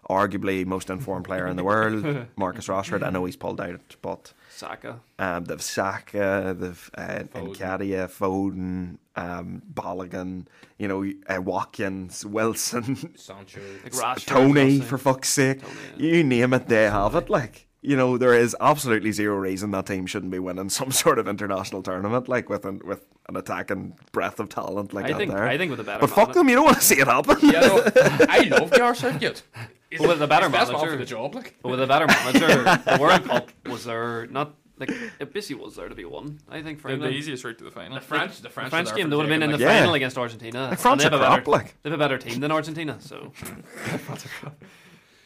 Arguably 0.09 0.65
most 0.65 0.89
informed 0.91 1.27
player 1.27 1.47
in 1.47 1.57
the 1.57 1.65
world, 1.65 2.27
Marcus 2.37 2.67
Rashford. 2.67 3.03
I 3.07 3.11
know 3.11 3.25
he's 3.27 3.37
pulled 3.37 3.61
out, 3.61 3.97
but 4.01 4.33
Saka. 4.51 5.01
um, 5.19 5.45
they've 5.45 5.61
Saka, 5.63 6.57
they've 6.59 6.91
uh, 6.97 7.03
Foden. 7.03 7.57
Nketiah, 7.57 8.09
Foden, 8.09 8.97
um, 9.17 9.63
Balogun, 9.73 10.47
you 10.79 10.89
know, 10.89 11.05
uh, 11.29 11.43
Watkins, 11.43 12.25
Wilson, 12.25 13.17
Sancho. 13.17 13.61
Like 13.85 13.93
Rashford, 13.93 14.27
Toney, 14.27 14.81
for 14.81 14.99
fuck's 14.99 15.29
sake. 15.29 15.61
Toney, 15.61 15.75
yeah. 15.99 16.17
You 16.17 16.25
name 16.25 16.55
it, 16.55 16.69
they 16.69 16.85
have 16.85 17.15
it. 17.15 17.29
Like, 17.29 17.68
you 17.81 17.97
know, 17.97 18.19
there 18.19 18.35
is 18.35 18.57
absolutely 18.61 19.13
zero 19.13 19.37
reason 19.37 19.71
that 19.71 19.87
team 19.87 20.07
shouldn't 20.07 20.33
be 20.33 20.39
winning 20.39 20.69
some 20.79 20.91
sort 20.91 21.19
of 21.19 21.29
international 21.29 21.83
tournament, 21.83 22.29
like 22.29 22.49
with 22.49 22.65
an, 22.65 22.81
with 22.85 23.05
an 23.29 23.37
attacking 23.37 23.95
breadth 24.13 24.41
of 24.41 24.49
talent 24.49 24.93
like 24.93 25.05
I 25.07 25.09
that 25.13 25.19
think, 25.19 25.33
there. 25.33 25.45
I 25.45 25.57
think 25.59 25.71
with 25.71 25.81
a 25.81 25.85
better 25.85 26.01
but 26.01 26.11
fuck 26.11 26.29
mana- 26.29 26.35
them, 26.35 26.49
you 26.49 26.55
don't 26.57 26.65
want 26.65 26.77
to 26.79 26.83
see 26.83 26.99
it 26.99 27.07
happen. 27.07 27.37
Yeah, 27.43 27.61
no, 27.61 27.83
I 28.29 28.41
love 28.51 28.71
Gareth 28.73 28.99
Southgate. 28.99 29.43
He's 29.91 30.01
But 30.01 30.09
with 30.09 30.23
a 30.23 30.27
better 30.27 30.47
he's 30.47 30.53
the 30.53 30.59
best 30.59 30.73
man 30.73 30.81
manager- 30.81 30.93
for 30.93 30.99
the 30.99 31.05
job, 31.07 31.35
like. 31.35 31.55
But 31.63 31.69
with 31.71 31.81
a 31.83 31.87
better 31.87 32.07
manager, 32.07 32.63
the 32.65 32.99
World 33.01 33.25
Cup 33.25 33.51
was 33.67 33.85
there 33.85 34.27
not 34.27 34.55
like 34.79 34.91
it 35.19 35.33
basically 35.33 35.63
was 35.65 35.75
there 35.77 35.89
to 35.89 35.95
be 35.95 36.05
won. 36.05 36.39
I 36.49 36.63
think 36.63 36.79
for 36.79 36.91
The, 36.91 36.99
the 36.99 37.11
easiest 37.11 37.43
route 37.43 37.59
to 37.59 37.65
the 37.65 37.71
final. 37.71 37.95
The 37.97 38.01
French, 38.01 38.37
the 38.37 38.43
The 38.45 38.49
French, 38.51 38.71
French 38.71 38.95
game, 38.95 39.11
they 39.11 39.17
would 39.17 39.23
have 39.27 39.31
been 39.31 39.43
in 39.43 39.51
the 39.51 39.57
taking, 39.59 39.73
Yeah. 39.73 39.79
final 39.81 39.95
against 39.95 40.17
Argentina. 40.19 40.69
Like, 40.69 40.79
France 40.79 41.05
and 41.05 41.15
are 41.15 41.19
they 41.19 41.25
have 41.25 41.33
a 41.33 41.35
crap, 41.37 41.45
better, 41.47 41.51
like. 41.51 41.83
they 41.83 41.91
have 41.91 41.99
a 41.99 42.03
better 42.03 42.17
team 42.19 42.39
than 42.41 42.53
Argentina. 42.53 42.97
So 43.01 43.33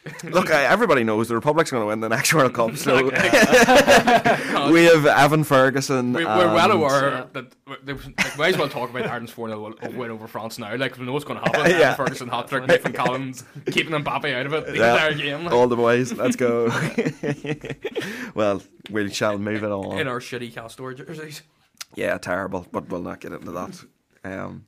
Look, 0.23 0.49
uh, 0.51 0.53
everybody 0.55 1.03
knows 1.05 1.29
the 1.29 1.35
Republic's 1.35 1.71
going 1.71 1.81
to 1.81 1.87
win 1.87 2.01
the 2.01 2.09
next 2.09 2.33
World 2.33 2.53
Cup, 2.53 2.75
so 2.75 2.95
we 4.71 4.83
have 4.83 5.05
Evan 5.05 5.45
Ferguson. 5.45 6.11
We, 6.11 6.25
we're 6.25 6.53
well 6.53 6.71
aware 6.71 7.09
Yeah. 7.09 7.25
that 7.31 7.55
we 7.85 7.93
like, 7.93 8.37
might 8.37 8.49
as 8.53 8.57
well 8.57 8.67
talk 8.67 8.89
about 8.89 9.05
Ireland's 9.05 9.31
4 9.31 9.47
0 9.47 9.75
win 9.93 10.11
over 10.11 10.27
France 10.27 10.59
now. 10.59 10.75
Like, 10.75 10.97
we 10.97 11.05
know 11.05 11.13
what's 11.13 11.23
going 11.23 11.39
to 11.39 11.45
happen. 11.45 11.71
Yeah. 11.71 11.79
yeah. 11.79 11.95
Ferguson 11.95 12.27
hat 12.27 12.49
trick, 12.49 12.67
Nathan 12.67 12.91
Collins 12.91 13.45
keeping 13.67 13.93
Mbappe 13.93 14.33
out 14.33 14.45
of 14.45 14.53
it 14.53 14.65
the 14.67 14.75
Yeah. 14.77 14.93
entire 14.93 15.13
game. 15.13 15.47
All 15.47 15.67
the 15.69 15.77
boys, 15.77 16.11
let's 16.11 16.35
go. 16.35 16.65
well, 18.35 18.61
we 18.89 19.09
shall 19.09 19.37
move 19.37 19.63
it 19.63 19.71
on. 19.71 19.97
in 19.99 20.07
our 20.07 20.19
shitty 20.19 20.51
Castore 20.53 20.95
jerseys. 20.97 21.43
Yeah, 21.95 22.17
terrible, 22.17 22.67
but 22.71 22.89
we'll 22.89 23.01
not 23.01 23.21
get 23.21 23.31
into 23.31 23.51
that. 23.51 23.83
Um, 24.25 24.65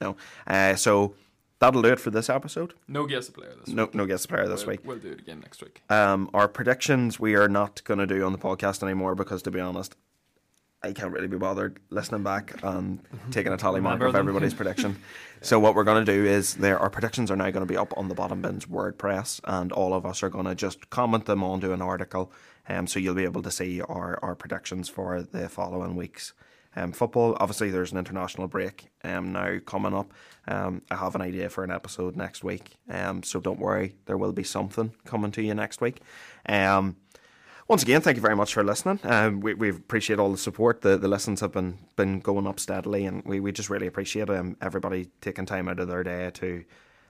no. 0.00 0.16
Uh, 0.46 0.74
so 0.76 1.14
that'll 1.58 1.82
do 1.82 1.88
it 1.92 2.00
for 2.00 2.10
this 2.10 2.28
episode. 2.30 2.74
No 2.86 3.06
guess 3.06 3.28
player 3.30 3.52
this 3.58 3.68
No, 3.74 3.84
week. 3.84 3.94
no 3.94 4.06
guest 4.06 4.28
player 4.28 4.46
this 4.48 4.64
we'll, 4.66 4.72
week. 4.74 4.80
We'll 4.84 4.98
do 4.98 5.10
it 5.12 5.20
again 5.20 5.40
next 5.40 5.62
week. 5.62 5.82
Um, 5.90 6.30
our 6.34 6.48
predictions 6.48 7.18
we 7.18 7.34
are 7.34 7.48
not 7.48 7.82
going 7.84 7.98
to 7.98 8.06
do 8.06 8.24
on 8.24 8.32
the 8.32 8.38
podcast 8.38 8.82
anymore 8.82 9.14
because, 9.14 9.42
to 9.42 9.50
be 9.50 9.60
honest, 9.60 9.96
I 10.82 10.92
can't 10.92 11.12
really 11.12 11.26
be 11.26 11.36
bothered 11.36 11.80
listening 11.90 12.22
back 12.22 12.54
and 12.62 13.00
taking 13.32 13.52
a 13.52 13.56
tally 13.56 13.80
mark 13.80 14.00
of 14.00 14.14
everybody's 14.14 14.54
prediction. 14.54 14.96
So 15.40 15.60
what 15.60 15.76
we're 15.76 15.84
going 15.84 16.04
to 16.04 16.12
do 16.12 16.26
is 16.26 16.54
there 16.56 16.80
our 16.80 16.90
predictions 16.90 17.30
are 17.30 17.36
now 17.36 17.48
going 17.50 17.64
to 17.64 17.72
be 17.72 17.76
up 17.76 17.96
on 17.96 18.08
the 18.08 18.14
bottom 18.16 18.42
bins 18.42 18.66
WordPress, 18.66 19.40
and 19.44 19.70
all 19.70 19.94
of 19.94 20.04
us 20.04 20.24
are 20.24 20.28
going 20.28 20.46
to 20.46 20.54
just 20.56 20.90
comment 20.90 21.26
them 21.26 21.44
onto 21.44 21.70
an 21.72 21.80
article, 21.80 22.32
um, 22.68 22.88
so 22.88 22.98
you'll 22.98 23.14
be 23.14 23.22
able 23.22 23.42
to 23.42 23.50
see 23.52 23.80
our, 23.80 24.18
our 24.20 24.34
predictions 24.34 24.88
for 24.88 25.22
the 25.22 25.48
following 25.48 25.94
weeks. 25.94 26.32
Um, 26.76 26.92
football, 26.92 27.36
obviously, 27.40 27.70
there's 27.70 27.92
an 27.92 27.98
international 27.98 28.46
break 28.46 28.90
um, 29.02 29.32
now 29.32 29.58
coming 29.64 29.94
up. 29.94 30.12
Um, 30.46 30.82
I 30.90 30.96
have 30.96 31.14
an 31.14 31.22
idea 31.22 31.48
for 31.48 31.64
an 31.64 31.70
episode 31.70 32.16
next 32.16 32.44
week, 32.44 32.76
um, 32.88 33.22
so 33.22 33.40
don't 33.40 33.58
worry, 33.58 33.96
there 34.06 34.16
will 34.16 34.32
be 34.32 34.44
something 34.44 34.92
coming 35.04 35.30
to 35.32 35.42
you 35.42 35.54
next 35.54 35.80
week. 35.80 36.00
Um, 36.48 36.96
once 37.68 37.82
again, 37.82 38.00
thank 38.00 38.16
you 38.16 38.22
very 38.22 38.36
much 38.36 38.54
for 38.54 38.64
listening. 38.64 38.98
Um, 39.02 39.40
we, 39.40 39.52
we 39.52 39.68
appreciate 39.68 40.18
all 40.18 40.30
the 40.30 40.38
support. 40.38 40.80
The, 40.80 40.96
the 40.96 41.08
listens 41.08 41.40
have 41.40 41.52
been 41.52 41.78
been 41.96 42.20
going 42.20 42.46
up 42.46 42.58
steadily, 42.58 43.04
and 43.04 43.22
we, 43.26 43.40
we 43.40 43.52
just 43.52 43.68
really 43.68 43.86
appreciate 43.86 44.30
um, 44.30 44.56
everybody 44.62 45.10
taking 45.20 45.44
time 45.44 45.68
out 45.68 45.78
of 45.78 45.88
their 45.88 46.02
day 46.02 46.30
to 46.34 46.64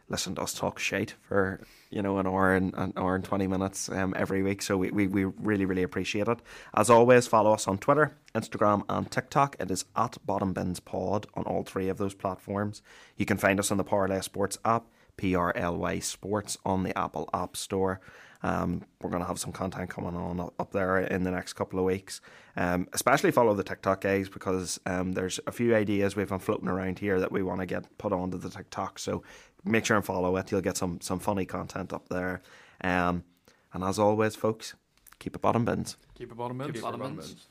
listen 0.09 0.34
to 0.34 0.42
us 0.42 0.54
talk 0.54 0.78
shite 0.78 1.14
for 1.20 1.61
you 1.90 2.02
know 2.02 2.18
an 2.18 2.26
hour 2.26 2.54
and 2.54 2.74
an 2.74 2.92
hour 2.96 3.14
and 3.14 3.24
twenty 3.24 3.46
minutes 3.46 3.88
um, 3.88 4.14
every 4.16 4.42
week. 4.42 4.62
So 4.62 4.76
we, 4.76 4.90
we, 4.90 5.06
we 5.06 5.24
really 5.24 5.64
really 5.64 5.82
appreciate 5.82 6.28
it. 6.28 6.40
As 6.74 6.90
always, 6.90 7.26
follow 7.26 7.52
us 7.52 7.68
on 7.68 7.78
Twitter, 7.78 8.16
Instagram, 8.34 8.84
and 8.88 9.11
TikTok. 9.11 9.56
It 9.61 9.70
is 9.70 9.84
at 9.96 10.18
Bottom 10.24 10.52
Bins 10.52 10.80
Pod 10.80 11.26
on 11.34 11.44
all 11.44 11.62
three 11.62 11.88
of 11.88 11.98
those 11.98 12.14
platforms. 12.14 12.82
You 13.16 13.26
can 13.26 13.38
find 13.38 13.59
us 13.59 13.70
on 13.70 13.78
the 13.78 13.84
Parlay 13.84 14.20
Sports 14.20 14.59
app, 14.64 14.84
PRLY 15.16 16.02
Sports 16.02 16.59
on 16.64 16.82
the 16.82 16.96
Apple 16.96 17.28
App 17.32 17.56
Store. 17.56 18.00
Um, 18.42 18.84
we're 19.00 19.11
going 19.11 19.22
to 19.22 19.26
have 19.26 19.38
some 19.38 19.52
content 19.52 19.90
coming 19.90 20.14
on 20.14 20.38
up- 20.40 20.54
up 20.59 20.70
there 20.72 20.98
in 20.98 21.24
the 21.24 21.30
next 21.30 21.54
couple 21.54 21.78
of 21.78 21.84
weeks. 21.84 22.20
Um, 22.56 22.88
especially 22.92 23.30
follow 23.30 23.54
the 23.54 23.64
TikTok 23.64 24.00
guys 24.00 24.28
because 24.28 24.80
um, 24.86 25.12
there's 25.12 25.40
a 25.46 25.52
few 25.52 25.74
ideas 25.74 26.16
we've 26.16 26.28
been 26.28 26.38
floating 26.38 26.68
around 26.68 26.98
here 26.98 27.20
that 27.20 27.32
we 27.32 27.42
want 27.42 27.61
to 27.61 27.66
get 27.66 27.98
put 27.98 28.12
onto 28.12 28.38
the 28.38 28.50
TikTok. 28.50 28.98
So 28.98 29.22
make 29.64 29.84
sure 29.84 29.96
and 29.96 30.04
follow 30.04 30.36
it. 30.36 30.50
You'll 30.50 30.61
get 30.61 30.76
some 30.76 31.00
some 31.00 31.18
funny 31.18 31.44
content 31.44 31.92
up 31.92 32.09
there. 32.09 32.42
Um, 32.82 33.24
and 33.72 33.84
as 33.84 33.98
always, 33.98 34.36
folks, 34.36 34.74
keep 35.18 35.34
it 35.36 35.40
bottom 35.42 35.64
bins. 35.64 35.96
Keep 36.14 36.32
it 36.32 36.36
bottom 36.36 36.59
bins. 36.59 36.68
Keep 36.68 36.76
it 36.76 36.82
bottom 36.82 37.00
Bottom 37.00 37.16
bins. 37.16 37.28
bins. 37.32 37.46